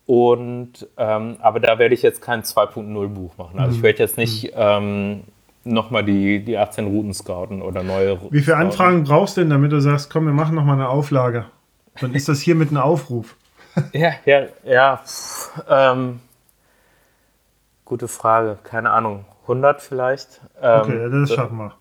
Und 0.07 0.89
ähm, 0.97 1.37
aber 1.41 1.61
da 1.61 1.79
werde 1.79 1.95
ich 1.95 2.03
jetzt 2.03 2.21
kein 2.21 2.43
2.0 2.43 3.09
Buch 3.09 3.37
machen. 3.37 3.61
Also 3.61 3.73
ich 3.73 3.79
mhm. 3.79 3.83
werde 3.83 3.99
jetzt 4.01 4.17
nicht 4.17 4.45
mhm. 4.45 4.51
ähm, 4.57 5.25
nochmal 5.65 6.05
die, 6.05 6.45
die 6.45 6.59
18 6.59 6.87
Routen 6.87 7.15
scouten 7.15 7.63
oder 7.63 7.83
neue 7.83 8.19
Wie 8.31 8.41
viele 8.41 8.57
Anfragen 8.57 9.05
brauchst 9.05 9.37
du 9.37 9.43
denn, 9.43 9.51
damit 9.51 9.73
du 9.73 9.81
sagst, 9.81 10.11
komm, 10.11 10.27
wir 10.27 10.33
machen 10.33 10.55
nochmal 10.55 10.75
eine 10.75 10.89
Auflage? 10.89 11.47
Dann 12.01 12.15
ist 12.15 12.29
das 12.29 12.41
hier 12.41 12.55
mit 12.55 12.71
einem 12.71 12.79
Aufruf. 12.79 13.37
ja, 13.93 14.13
ja, 14.25 14.47
ja. 14.65 15.01
Ähm, 15.69 16.21
gute 17.85 18.09
Frage. 18.09 18.59
Keine 18.65 18.91
Ahnung. 18.91 19.27
100 19.43 19.83
vielleicht. 19.83 20.41
Ähm, 20.61 20.81
okay, 20.81 21.09
das, 21.11 21.29
das 21.29 21.37
schaffen 21.37 21.59
wir. 21.59 21.75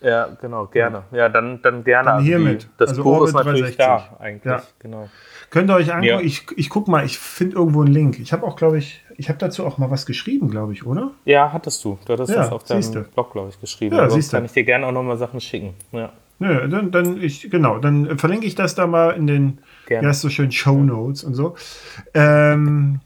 Ja, 0.00 0.28
genau, 0.40 0.66
gerne. 0.66 1.02
Ja, 1.10 1.28
dann, 1.28 1.60
dann 1.62 1.82
gerne. 1.82 2.10
Dann 2.10 2.22
hiermit. 2.22 2.68
Das 2.78 2.90
also 2.90 3.02
Buch 3.02 3.24
ist 3.24 3.34
natürlich 3.34 3.76
360. 3.76 3.76
da, 3.78 4.16
eigentlich. 4.20 4.44
Ja. 4.44 4.62
Genau. 4.78 5.08
Könnt 5.50 5.70
ihr 5.70 5.74
euch 5.74 5.92
angucken? 5.92 6.06
Ja. 6.06 6.20
Ich, 6.20 6.46
ich 6.56 6.70
guck 6.70 6.88
mal, 6.88 7.04
ich 7.04 7.18
finde 7.18 7.56
irgendwo 7.56 7.82
einen 7.82 7.92
Link. 7.92 8.20
Ich 8.20 8.32
habe 8.32 8.46
auch, 8.46 8.56
glaube 8.56 8.78
ich, 8.78 9.02
ich 9.16 9.28
habe 9.28 9.38
dazu 9.38 9.66
auch 9.66 9.78
mal 9.78 9.90
was 9.90 10.06
geschrieben, 10.06 10.50
glaube 10.50 10.72
ich, 10.72 10.86
oder? 10.86 11.10
Ja, 11.24 11.52
hattest 11.52 11.84
du. 11.84 11.98
Du 12.04 12.12
hattest 12.12 12.30
ja, 12.30 12.42
das 12.42 12.52
auf 12.52 12.64
deinem. 12.64 13.06
Blog, 13.12 13.32
glaube 13.32 13.48
ich, 13.48 13.60
geschrieben. 13.60 13.96
Ja, 13.96 14.08
siehst 14.08 14.32
kann 14.32 14.44
ich 14.44 14.52
dir 14.52 14.64
gerne 14.64 14.86
auch 14.86 14.92
noch 14.92 15.02
mal 15.02 15.16
Sachen 15.16 15.40
schicken. 15.40 15.74
Ja. 15.92 16.12
Nö, 16.40 16.68
dann, 16.68 16.92
dann 16.92 17.20
ich, 17.20 17.50
genau, 17.50 17.78
dann 17.78 18.16
verlinke 18.16 18.46
ich 18.46 18.54
das 18.54 18.76
da 18.76 18.86
mal 18.86 19.10
in 19.10 19.26
den, 19.26 19.58
Gerne. 19.86 20.06
ja, 20.06 20.14
so 20.14 20.28
schön 20.28 20.52
Show 20.52 20.84
Notes 20.84 21.24
und 21.24 21.34
so. 21.34 21.56
Ähm, 22.14 23.00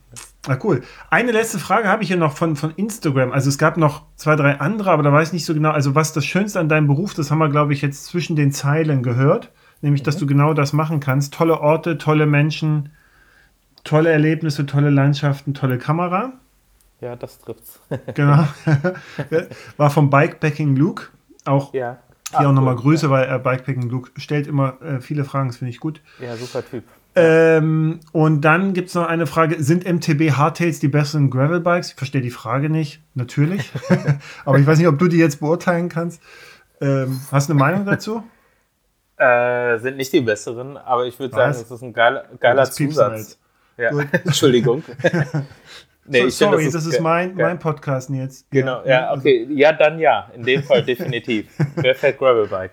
Ah, 0.48 0.59
cool. 0.64 0.82
Eine 1.09 1.31
letzte 1.31 1.60
Frage 1.60 1.89
habe 1.89 2.02
ich 2.02 2.09
hier 2.09 2.16
noch 2.16 2.36
von, 2.36 2.56
von 2.56 2.73
Instagram. 2.74 3.31
Also 3.31 3.48
es 3.48 3.59
gab 3.59 3.77
noch 3.77 4.06
zwei, 4.16 4.35
drei 4.35 4.59
andere, 4.59 4.90
aber 4.90 5.05
da 5.05 5.12
weiß 5.12 5.28
ich 5.28 5.35
nicht 5.35 5.44
so 5.44 5.55
genau. 5.55 5.70
Also 5.70 5.94
was 5.94 6.12
das 6.12 6.24
Schönste 6.24 6.59
an 6.59 6.69
deinem 6.69 6.89
Beruf, 6.89 7.14
das 7.14 7.31
haben 7.31 7.39
wir, 7.39 7.48
glaube 7.48 7.73
ich, 7.73 7.81
jetzt 7.81 8.06
zwischen 8.06 8.35
den 8.35 8.51
Zeilen 8.51 9.05
gehört. 9.05 9.51
Nämlich, 9.82 10.02
mhm. 10.02 10.06
dass 10.06 10.16
du 10.16 10.27
genau 10.27 10.52
das 10.52 10.73
machen 10.73 10.98
kannst. 10.98 11.32
Tolle 11.35 11.60
Orte, 11.60 11.97
tolle 11.97 12.27
Menschen, 12.27 12.90
tolle 13.85 14.10
Erlebnisse, 14.10 14.66
tolle 14.66 14.90
Landschaften, 14.90 15.55
tolle 15.55 15.78
Kamera. 15.78 16.32
Ja, 17.01 17.14
das 17.14 17.39
trifft's. 17.39 17.81
genau. 18.14 18.47
War 19.77 19.90
vom 19.90 20.10
Bikepacking 20.10 20.74
Luke. 20.74 21.05
Auch 21.44 21.73
ja. 21.73 21.98
hier 22.31 22.40
Ach, 22.40 22.47
auch 22.47 22.52
nochmal 22.52 22.77
Grüße, 22.77 23.06
ja. 23.06 23.12
weil 23.12 23.32
äh, 23.32 23.39
Bikepacking 23.39 23.89
Luke 23.89 24.10
stellt 24.16 24.48
immer 24.48 24.81
äh, 24.82 25.01
viele 25.01 25.24
Fragen, 25.24 25.48
das 25.48 25.59
finde 25.59 25.70
ich 25.70 25.78
gut. 25.78 26.01
Ja, 26.20 26.36
super 26.36 26.64
Typ. 26.64 26.85
Ähm, 27.14 28.01
und 28.12 28.40
dann 28.40 28.72
gibt 28.72 28.89
es 28.89 28.94
noch 28.94 29.06
eine 29.06 29.26
Frage: 29.26 29.62
Sind 29.62 29.84
MTB 29.84 30.32
Hardtails 30.32 30.80
die 30.80 30.89
besseren 30.89 31.30
Gravelbikes? 31.30 31.90
Ich 31.90 31.94
verstehe 31.94 32.22
die 32.22 32.30
Frage 32.30 32.70
nicht, 32.70 33.02
natürlich. 33.14 33.70
Aber 34.44 34.59
ich 34.59 34.66
weiß 34.66 34.78
nicht, 34.78 34.89
ob 34.89 34.98
du 34.98 35.09
die 35.09 35.18
jetzt 35.18 35.40
beurteilen 35.40 35.89
kannst. 35.89 36.22
Ähm, 36.80 37.20
hast 37.30 37.48
du 37.48 37.52
eine 37.52 37.60
Meinung 37.60 37.86
dazu? 37.86 38.22
Äh, 39.18 39.78
sind 39.78 39.98
nicht 39.98 40.12
die 40.12 40.22
besseren, 40.22 40.76
aber 40.76 41.06
ich 41.06 41.16
würde 41.20 41.32
sagen, 41.32 41.52
es 41.52 41.70
ist 41.70 41.82
ein 41.82 41.93
geiler, 41.93 42.24
geiler 42.40 42.64
Zusatz. 42.64 43.39
Ja. 43.76 43.90
Entschuldigung. 44.24 44.82
Nee, 46.04 46.22
so, 46.22 46.46
sorry, 46.46 46.62
find, 46.62 46.74
das, 46.74 46.82
ist, 46.82 46.86
das 46.88 46.94
ist 46.94 47.00
mein, 47.00 47.34
mein 47.36 47.60
Podcast 47.60 48.10
jetzt. 48.10 48.50
Genau, 48.50 48.82
ja, 48.84 48.90
ja 48.90 49.14
okay. 49.14 49.46
Ja, 49.50 49.72
dann 49.72 50.00
ja. 50.00 50.30
In 50.34 50.42
dem 50.42 50.62
Fall 50.62 50.82
definitiv. 50.84 51.46
Wer 51.76 51.94
fährt 51.94 52.18
Gravelbike? 52.18 52.72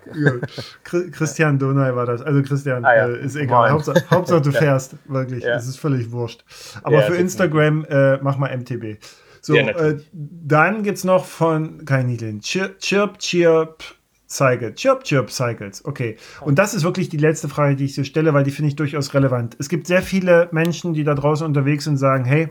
Christian 1.12 1.58
Donay 1.58 1.94
war 1.94 2.06
das. 2.06 2.22
Also 2.22 2.42
Christian, 2.42 2.84
ah, 2.84 2.94
ja. 2.94 3.08
äh, 3.08 3.24
ist 3.24 3.36
egal. 3.36 3.70
Hauptsache, 3.70 4.02
Hauptsache, 4.10 4.42
du 4.42 4.50
fährst, 4.52 4.96
wirklich. 5.06 5.44
Es 5.44 5.68
ist 5.68 5.78
völlig 5.78 6.10
wurscht. 6.10 6.44
Aber 6.82 7.02
für 7.02 7.16
Instagram 7.16 7.84
äh, 7.88 8.16
mach 8.18 8.36
mal 8.36 8.56
MTB. 8.56 8.98
So, 9.42 9.54
äh, 9.54 9.98
dann 10.12 10.82
gibt 10.82 10.98
es 10.98 11.04
noch 11.04 11.24
von, 11.24 11.84
kann 11.84 12.00
ich 12.00 12.06
nicht 12.06 12.20
lesen, 12.20 12.40
Chirp, 12.40 12.78
Chirp, 12.78 13.18
Chirp 13.18 13.82
Cycle. 14.30 14.74
Chirp, 14.74 15.04
Chirp 15.04 15.30
Cycles. 15.30 15.84
Okay. 15.84 16.16
Und 16.40 16.58
das 16.58 16.72
ist 16.72 16.84
wirklich 16.84 17.08
die 17.08 17.16
letzte 17.16 17.48
Frage, 17.48 17.74
die 17.74 17.86
ich 17.86 17.94
so 17.94 18.04
stelle, 18.04 18.32
weil 18.32 18.44
die 18.44 18.52
finde 18.52 18.68
ich 18.68 18.76
durchaus 18.76 19.12
relevant. 19.12 19.56
Es 19.58 19.68
gibt 19.68 19.86
sehr 19.88 20.02
viele 20.02 20.48
Menschen, 20.52 20.94
die 20.94 21.02
da 21.02 21.14
draußen 21.14 21.44
unterwegs 21.44 21.84
sind 21.84 21.94
und 21.94 21.98
sagen, 21.98 22.24
hey, 22.24 22.48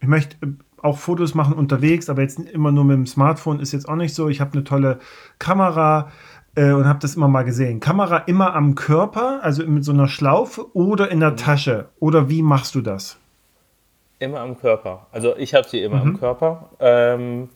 ich 0.00 0.08
möchte 0.08 0.36
äh, 0.44 0.50
auch 0.82 0.98
Fotos 0.98 1.34
machen 1.34 1.54
unterwegs, 1.54 2.08
aber 2.08 2.22
jetzt 2.22 2.38
immer 2.38 2.70
nur 2.70 2.84
mit 2.84 2.96
dem 2.96 3.06
Smartphone 3.06 3.60
ist 3.60 3.72
jetzt 3.72 3.88
auch 3.88 3.96
nicht 3.96 4.14
so. 4.14 4.28
Ich 4.28 4.40
habe 4.40 4.52
eine 4.52 4.64
tolle 4.64 4.98
Kamera 5.38 6.10
äh, 6.54 6.72
und 6.72 6.86
habe 6.86 6.98
das 7.00 7.16
immer 7.16 7.28
mal 7.28 7.44
gesehen. 7.44 7.80
Kamera 7.80 8.18
immer 8.18 8.54
am 8.54 8.74
Körper, 8.74 9.40
also 9.42 9.66
mit 9.66 9.84
so 9.84 9.92
einer 9.92 10.08
Schlaufe 10.08 10.66
oder 10.74 11.10
in 11.10 11.20
der 11.20 11.32
mhm. 11.32 11.36
Tasche. 11.36 11.88
Oder 11.98 12.28
wie 12.28 12.42
machst 12.42 12.74
du 12.74 12.80
das? 12.80 13.18
Immer 14.18 14.40
am 14.40 14.58
Körper. 14.58 15.06
Also 15.12 15.36
ich 15.36 15.54
habe 15.54 15.68
sie 15.68 15.82
immer 15.82 16.04
mhm. 16.04 16.10
am 16.10 16.18
Körper. 16.18 16.70
Ähm, 16.80 17.48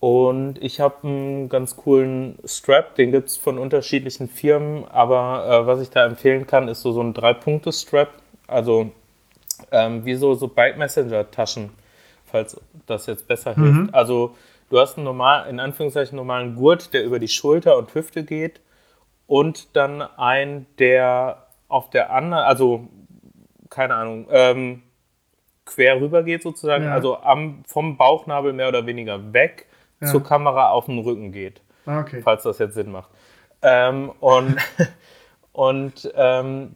und 0.00 0.60
ich 0.60 0.80
habe 0.80 1.06
einen 1.06 1.48
ganz 1.48 1.76
coolen 1.76 2.38
Strap, 2.44 2.96
den 2.96 3.12
gibt 3.12 3.28
es 3.28 3.36
von 3.36 3.56
unterschiedlichen 3.56 4.28
Firmen, 4.28 4.84
aber 4.88 5.46
äh, 5.46 5.66
was 5.66 5.80
ich 5.80 5.90
da 5.90 6.04
empfehlen 6.04 6.46
kann, 6.46 6.66
ist 6.66 6.82
so, 6.82 6.90
so 6.90 7.00
ein 7.00 7.14
Drei-Punkte-Strap. 7.14 8.08
Also 8.48 8.90
ähm, 9.70 10.04
wie 10.04 10.14
so, 10.14 10.34
so 10.34 10.48
Bike 10.48 10.76
Messenger 10.76 11.30
Taschen, 11.30 11.70
falls 12.24 12.60
das 12.86 13.06
jetzt 13.06 13.28
besser 13.28 13.54
mhm. 13.56 13.76
hilft. 13.76 13.94
Also 13.94 14.34
du 14.70 14.78
hast 14.78 14.96
einen 14.96 15.04
normal, 15.04 15.48
in 15.48 15.60
Anführungszeichen 15.60 16.16
normalen 16.16 16.54
Gurt, 16.54 16.92
der 16.94 17.04
über 17.04 17.18
die 17.18 17.28
Schulter 17.28 17.76
und 17.76 17.94
Hüfte 17.94 18.24
geht 18.24 18.60
und 19.26 19.76
dann 19.76 20.02
einen, 20.02 20.66
der 20.78 21.46
auf 21.68 21.90
der 21.90 22.12
anderen, 22.12 22.44
also 22.44 22.88
keine 23.70 23.94
Ahnung, 23.94 24.26
ähm, 24.30 24.82
quer 25.64 26.00
rüber 26.00 26.22
geht 26.22 26.42
sozusagen, 26.42 26.84
ja. 26.84 26.92
also 26.92 27.18
am, 27.18 27.62
vom 27.66 27.96
Bauchnabel 27.96 28.52
mehr 28.52 28.68
oder 28.68 28.86
weniger 28.86 29.32
weg 29.32 29.66
ja. 30.00 30.08
zur 30.08 30.22
Kamera 30.22 30.70
auf 30.70 30.86
den 30.86 30.98
Rücken 30.98 31.32
geht. 31.32 31.62
Ah, 31.86 32.00
okay. 32.00 32.20
Falls 32.22 32.42
das 32.42 32.58
jetzt 32.58 32.74
Sinn 32.74 32.92
macht. 32.92 33.10
Ähm, 33.62 34.10
und 34.20 34.56
und 35.52 36.12
ähm, 36.14 36.74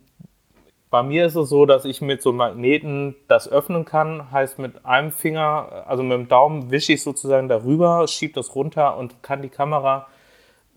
bei 0.96 1.02
mir 1.02 1.26
ist 1.26 1.34
es 1.34 1.50
so, 1.50 1.66
dass 1.66 1.84
ich 1.84 2.00
mit 2.00 2.22
so 2.22 2.32
Magneten 2.32 3.16
das 3.28 3.52
öffnen 3.52 3.84
kann. 3.84 4.32
Heißt, 4.32 4.58
mit 4.58 4.86
einem 4.86 5.12
Finger, 5.12 5.84
also 5.86 6.02
mit 6.02 6.12
dem 6.12 6.26
Daumen, 6.26 6.70
wische 6.70 6.94
ich 6.94 7.02
sozusagen 7.02 7.50
darüber, 7.50 8.08
schiebe 8.08 8.32
das 8.32 8.54
runter 8.54 8.96
und 8.96 9.22
kann 9.22 9.42
die 9.42 9.50
Kamera 9.50 10.06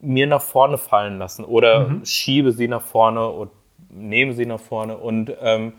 mir 0.02 0.28
nach 0.28 0.42
vorne 0.42 0.78
fallen 0.78 1.20
lassen 1.20 1.46
oder 1.46 1.88
mhm. 1.88 2.06
schiebe 2.06 2.52
sie 2.52 2.68
nach 2.68 2.82
vorne 2.82 3.30
und 3.30 3.50
nehme 3.92 4.34
sie 4.34 4.46
nach 4.46 4.60
vorne 4.60 4.98
und 4.98 5.32
ähm, 5.42 5.72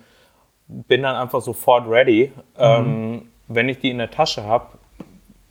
bin 0.69 1.03
dann 1.03 1.17
einfach 1.17 1.43
sofort 1.43 1.87
ready. 1.87 2.33
Mhm. 2.35 2.41
Ähm, 2.57 3.23
wenn 3.47 3.69
ich 3.69 3.79
die 3.81 3.91
in 3.91 3.99
der 3.99 4.11
Tasche 4.11 4.45
habe, 4.45 4.69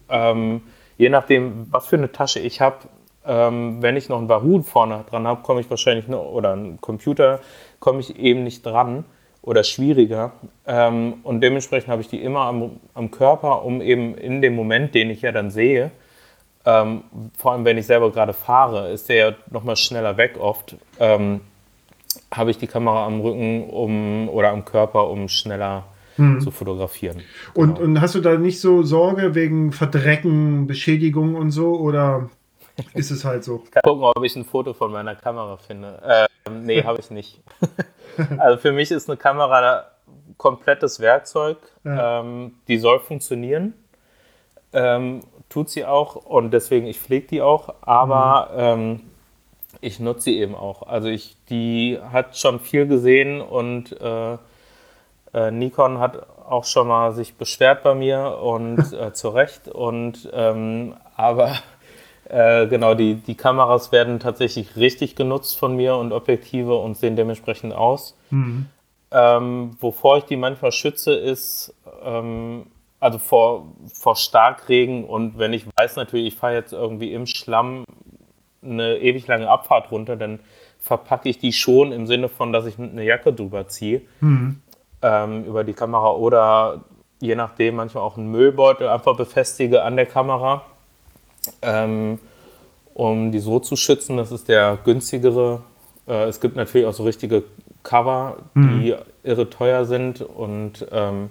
ähm, 0.09 0.61
je 0.97 1.09
nachdem, 1.09 1.67
was 1.69 1.85
für 1.85 1.97
eine 1.97 2.11
Tasche 2.11 2.39
ich 2.39 2.59
habe, 2.59 2.77
ähm, 3.23 3.83
wenn 3.83 3.95
ich 3.95 4.09
noch 4.09 4.17
ein 4.17 4.29
Wahoo 4.29 4.63
vorne 4.63 5.05
dran 5.07 5.27
habe, 5.27 5.43
komme 5.43 5.61
ich 5.61 5.69
wahrscheinlich 5.69 6.07
noch, 6.07 6.25
oder 6.25 6.53
einen 6.53 6.81
Computer, 6.81 7.39
komme 7.79 7.99
ich 7.99 8.17
eben 8.17 8.43
nicht 8.43 8.65
dran 8.65 9.05
oder 9.41 9.63
schwieriger. 9.63 10.33
Ähm, 10.65 11.15
und 11.23 11.41
dementsprechend 11.41 11.89
habe 11.89 12.01
ich 12.01 12.07
die 12.07 12.21
immer 12.21 12.41
am, 12.41 12.79
am, 12.93 13.11
Körper, 13.11 13.63
um 13.63 13.81
eben 13.81 14.15
in 14.15 14.41
dem 14.41 14.55
Moment, 14.55 14.93
den 14.95 15.09
ich 15.09 15.21
ja 15.21 15.31
dann 15.31 15.49
sehe, 15.49 15.91
ähm, 16.65 17.03
vor 17.37 17.53
allem 17.53 17.65
wenn 17.65 17.77
ich 17.77 17.85
selber 17.85 18.11
gerade 18.11 18.33
fahre, 18.33 18.91
ist 18.91 19.09
der 19.09 19.15
ja 19.15 19.35
nochmal 19.49 19.77
schneller 19.77 20.17
weg 20.17 20.37
oft, 20.39 20.75
ähm, 20.99 21.41
habe 22.33 22.51
ich 22.51 22.57
die 22.57 22.67
Kamera 22.67 23.05
am 23.05 23.21
Rücken 23.21 23.69
um, 23.69 24.29
oder 24.29 24.49
am 24.49 24.65
Körper, 24.65 25.09
um 25.09 25.29
schneller 25.29 25.85
hm. 26.15 26.41
zu 26.41 26.51
fotografieren. 26.51 27.21
Und, 27.53 27.75
genau. 27.75 27.87
und 27.87 28.01
hast 28.01 28.15
du 28.15 28.19
da 28.19 28.37
nicht 28.37 28.59
so 28.59 28.83
Sorge 28.83 29.35
wegen 29.35 29.71
Verdrecken, 29.71 30.67
Beschädigung 30.67 31.35
und 31.35 31.51
so? 31.51 31.75
Oder 31.79 32.29
ist 32.93 33.11
es 33.11 33.25
halt 33.25 33.43
so. 33.43 33.61
Ich 33.65 33.71
kann 33.71 33.81
gucken, 33.83 34.03
ob 34.03 34.23
ich 34.23 34.35
ein 34.35 34.45
Foto 34.45 34.73
von 34.73 34.91
meiner 34.91 35.15
Kamera 35.15 35.57
finde. 35.57 36.27
Ähm, 36.45 36.63
nee, 36.63 36.83
habe 36.83 36.99
ich 36.99 37.09
nicht. 37.09 37.41
also 38.37 38.57
für 38.57 38.71
mich 38.71 38.91
ist 38.91 39.09
eine 39.09 39.17
Kamera 39.17 39.85
komplettes 40.37 40.99
Werkzeug. 40.99 41.57
Ja. 41.83 42.21
Ähm, 42.21 42.55
die 42.67 42.77
soll 42.77 42.99
funktionieren. 42.99 43.73
Ähm, 44.73 45.21
tut 45.49 45.69
sie 45.69 45.85
auch 45.85 46.15
und 46.15 46.51
deswegen, 46.51 46.85
ich 46.85 46.99
pflege 46.99 47.27
die 47.27 47.41
auch, 47.41 47.73
aber 47.81 48.51
mhm. 48.53 48.59
ähm, 48.59 49.01
ich 49.81 49.99
nutze 49.99 50.25
sie 50.25 50.39
eben 50.39 50.55
auch. 50.55 50.83
Also 50.83 51.07
ich, 51.07 51.35
die 51.49 51.99
hat 52.11 52.37
schon 52.37 52.59
viel 52.59 52.87
gesehen 52.87 53.41
und 53.41 53.99
äh, 53.99 54.37
äh, 55.33 55.51
Nikon 55.51 55.99
hat 55.99 56.25
auch 56.47 56.65
schon 56.65 56.87
mal 56.87 57.13
sich 57.13 57.35
beschwert 57.35 57.83
bei 57.83 57.93
mir 57.93 58.39
und 58.41 58.93
äh, 58.93 59.13
zu 59.13 59.29
Recht. 59.29 59.67
Und 59.67 60.29
ähm, 60.33 60.95
aber 61.15 61.53
äh, 62.29 62.67
genau, 62.67 62.93
die, 62.93 63.15
die 63.15 63.35
Kameras 63.35 63.91
werden 63.91 64.19
tatsächlich 64.19 64.75
richtig 64.75 65.15
genutzt 65.15 65.57
von 65.57 65.75
mir 65.75 65.95
und 65.95 66.11
Objektive 66.11 66.75
und 66.77 66.95
sehen 66.95 67.15
dementsprechend 67.15 67.73
aus. 67.73 68.15
Mhm. 68.29 68.67
Ähm, 69.11 69.71
wovor 69.79 70.19
ich 70.19 70.25
die 70.25 70.35
manchmal 70.35 70.71
schütze, 70.71 71.13
ist 71.13 71.73
ähm, 72.03 72.67
also 72.99 73.17
vor, 73.17 73.65
vor 73.91 74.15
Starkregen 74.15 75.05
und 75.05 75.39
wenn 75.39 75.53
ich 75.53 75.65
weiß 75.75 75.95
natürlich, 75.95 76.27
ich 76.27 76.35
fahre 76.35 76.53
jetzt 76.53 76.73
irgendwie 76.73 77.13
im 77.13 77.25
Schlamm 77.25 77.83
eine 78.61 78.97
ewig 78.97 79.25
lange 79.25 79.49
Abfahrt 79.49 79.91
runter, 79.91 80.15
dann 80.15 80.39
verpacke 80.77 81.29
ich 81.29 81.39
die 81.39 81.53
schon 81.53 81.91
im 81.91 82.05
Sinne 82.05 82.29
von, 82.29 82.53
dass 82.53 82.67
ich 82.67 82.77
eine 82.77 83.03
Jacke 83.03 83.33
drüber 83.33 83.67
ziehe 83.67 84.01
mhm. 84.19 84.61
ähm, 85.01 85.45
über 85.45 85.63
die 85.63 85.73
Kamera 85.73 86.11
oder 86.11 86.81
je 87.19 87.35
nachdem 87.35 87.77
manchmal 87.77 88.03
auch 88.03 88.17
einen 88.17 88.29
Müllbeutel 88.29 88.87
einfach 88.87 89.17
befestige 89.17 89.81
an 89.81 89.95
der 89.95 90.05
Kamera 90.05 90.63
ähm, 91.61 92.19
um 92.93 93.31
die 93.31 93.39
so 93.39 93.59
zu 93.59 93.75
schützen. 93.75 94.17
Das 94.17 94.31
ist 94.31 94.49
der 94.49 94.77
günstigere. 94.83 95.61
Äh, 96.07 96.25
es 96.25 96.39
gibt 96.39 96.55
natürlich 96.55 96.87
auch 96.87 96.93
so 96.93 97.03
richtige 97.03 97.43
Cover, 97.83 98.37
die 98.55 98.59
mhm. 98.59 98.95
irre 99.23 99.49
teuer 99.49 99.85
sind 99.85 100.21
und 100.21 100.85
ähm, 100.91 101.29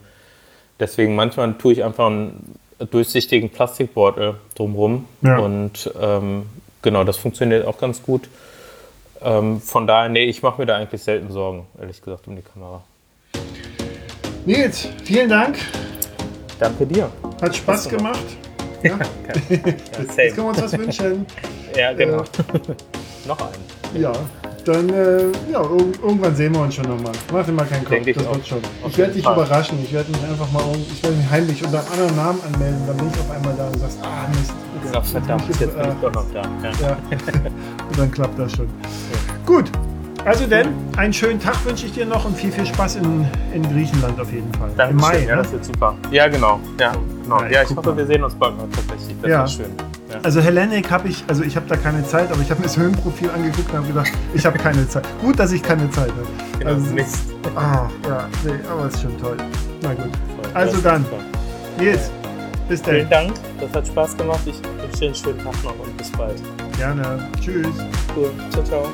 deswegen 0.81 1.15
manchmal 1.15 1.55
tue 1.55 1.75
ich 1.75 1.85
einfach 1.85 2.07
einen 2.07 2.57
durchsichtigen 2.91 3.51
Plastikbeutel 3.51 4.37
drumherum 4.55 5.05
ja. 5.23 5.39
und 5.39 5.91
ähm, 6.01 6.47
genau, 6.83 7.05
das 7.05 7.17
funktioniert 7.17 7.67
auch 7.67 7.79
ganz 7.79 8.03
gut. 8.03 8.29
Ähm, 9.21 9.61
von 9.61 9.87
daher, 9.87 10.09
nee, 10.09 10.25
ich 10.25 10.43
mache 10.43 10.61
mir 10.61 10.67
da 10.67 10.77
eigentlich 10.77 11.03
selten 11.03 11.31
Sorgen, 11.33 11.67
ehrlich 11.79 12.01
gesagt, 12.01 12.27
um 12.29 12.37
die 12.37 12.43
Kamera. 12.43 12.83
Nils, 14.47 14.89
vielen 15.05 15.29
Dank. 15.29 15.59
Danke 16.59 16.87
dir. 16.87 17.11
Hat 17.43 17.55
Spaß 17.55 17.89
gemacht. 17.89 18.25
Ja? 18.83 18.91
Ja, 18.91 18.99
Jetzt, 19.49 20.17
jetzt 20.17 20.35
können 20.35 20.37
wir 20.37 20.45
uns 20.49 20.63
was 20.63 20.79
wünschen. 20.79 21.27
Ja, 21.77 21.93
genau. 21.93 22.23
Noch 23.27 23.39
einen. 23.41 24.01
Ja, 24.03 24.13
dann 24.65 24.89
äh, 24.91 25.23
ja, 25.51 25.61
ir- 25.63 26.03
irgendwann 26.03 26.37
sehen 26.37 26.55
wir 26.55 26.61
uns 26.63 26.75
schon 26.75 26.85
nochmal. 26.87 27.13
Mach 27.33 27.45
dir 27.45 27.53
mal 27.53 27.65
keinen 27.67 27.85
Kopf, 27.85 27.91
Denke 27.95 28.11
ich 28.11 28.17
das 28.17 28.27
auch. 28.27 28.35
wird 28.35 28.47
schon. 28.47 28.59
Ich 28.87 28.99
werde 28.99 29.13
dich 29.15 29.25
Fall. 29.25 29.35
überraschen. 29.35 29.79
Ich 29.83 29.93
werde 29.93 30.11
mich 30.13 30.23
einfach 30.23 30.51
mal 30.53 30.63
ich 30.93 31.03
werde 31.03 31.17
mich 31.17 31.31
heimlich 31.31 31.65
unter 31.65 31.79
einem 31.81 31.91
anderen 31.93 32.17
Namen 32.17 32.41
anmelden. 32.53 32.81
Dann 32.87 32.97
bin 32.99 33.09
ich 33.09 33.21
auf 33.21 33.31
einmal 33.31 33.55
da 33.57 33.67
und 33.69 33.79
sagst, 33.81 33.99
ah 34.03 34.29
Mist. 34.29 34.53
Ach, 34.95 35.05
verdammt, 35.05 35.45
jetzt 35.49 35.59
bin 35.59 35.69
äh, 35.71 35.89
ich 35.89 35.95
doch 36.03 36.13
noch 36.13 36.31
da. 36.33 36.43
Ja. 36.81 36.97
und 37.89 37.99
dann 37.99 38.11
klappt 38.11 38.39
das 38.39 38.53
schon. 38.53 38.69
Gut. 39.47 39.71
Also 40.25 40.47
denn, 40.47 40.69
einen 40.97 41.13
schönen 41.13 41.41
Tag 41.41 41.65
wünsche 41.65 41.87
ich 41.87 41.93
dir 41.93 42.05
noch 42.05 42.25
und 42.25 42.37
viel, 42.37 42.53
viel 42.53 42.67
Spaß 42.67 42.97
in, 42.97 43.27
in 43.55 43.63
Griechenland 43.63 44.21
auf 44.21 44.31
jeden 44.33 44.53
Fall. 44.55 44.71
Im 44.71 44.77
Dankeschön, 44.77 45.01
Mai, 45.01 45.25
ja, 45.27 45.37
ne? 45.37 45.43
das 45.43 45.53
wird 45.53 45.65
super. 45.65 45.95
Ja, 46.11 46.29
genau. 46.29 46.61
Ja, 46.79 46.93
genau. 47.23 47.41
Ja, 47.43 47.49
ja 47.49 47.63
ich 47.63 47.71
hoffe, 47.71 47.91
mal. 47.91 47.97
wir 47.97 48.07
sehen 48.07 48.25
uns 48.25 48.35
bald 48.35 48.57
mal 48.57 48.67
tatsächlich. 48.75 49.17
Das 49.23 49.31
Ja. 49.31 49.47
schön. 49.47 49.73
Ja. 50.11 50.21
Also 50.23 50.41
Hellenic 50.41 50.91
habe 50.91 51.09
ich, 51.09 51.23
also 51.29 51.43
ich 51.43 51.55
habe 51.57 51.67
da 51.69 51.77
keine 51.77 52.05
Zeit, 52.07 52.33
aber 52.33 52.41
ich 52.41 52.51
habe 52.51 52.61
mir 52.61 52.67
das 52.67 52.77
Höhenprofil 52.79 53.31
angeguckt 53.31 53.71
und 53.71 53.77
habe 53.77 53.87
gedacht, 53.87 54.11
ich 54.35 54.45
habe 54.45 54.59
keine 54.59 54.89
Zeit. 54.89 55.05
Gut, 55.21 55.39
dass 55.39 55.53
ich 55.53 55.63
keine 55.63 55.91
Zeit 55.91 56.11
habe. 56.11 56.27
Genau, 56.59 56.71
also, 56.73 56.95
Mist. 56.95 57.35
Ah, 57.55 57.89
ja, 58.07 58.29
nee, 58.45 58.53
aber 58.71 58.87
ist 58.89 59.01
schon 59.03 59.17
toll. 59.19 59.37
Na 59.83 59.95
gut. 59.95 60.11
Also 60.55 60.79
dann. 60.79 61.05
Nils, 61.79 62.11
bis 62.69 62.81
Vielen 62.81 63.09
dann. 63.11 63.29
Dank, 63.29 63.39
das 63.61 63.73
hat 63.73 63.87
Spaß 63.87 64.17
gemacht. 64.17 64.41
Ich 64.47 64.57
wünsche 64.57 64.99
dir 64.99 65.07
einen 65.07 65.15
schönen 65.15 65.39
Tag 65.39 65.63
noch 65.63 65.79
und 65.79 65.97
bis 65.97 66.11
bald. 66.13 66.43
Gerne. 66.77 67.29
Tschüss. 67.41 67.67
Cool. 68.17 68.31
Ciao, 68.51 68.65
ciao. 68.65 68.89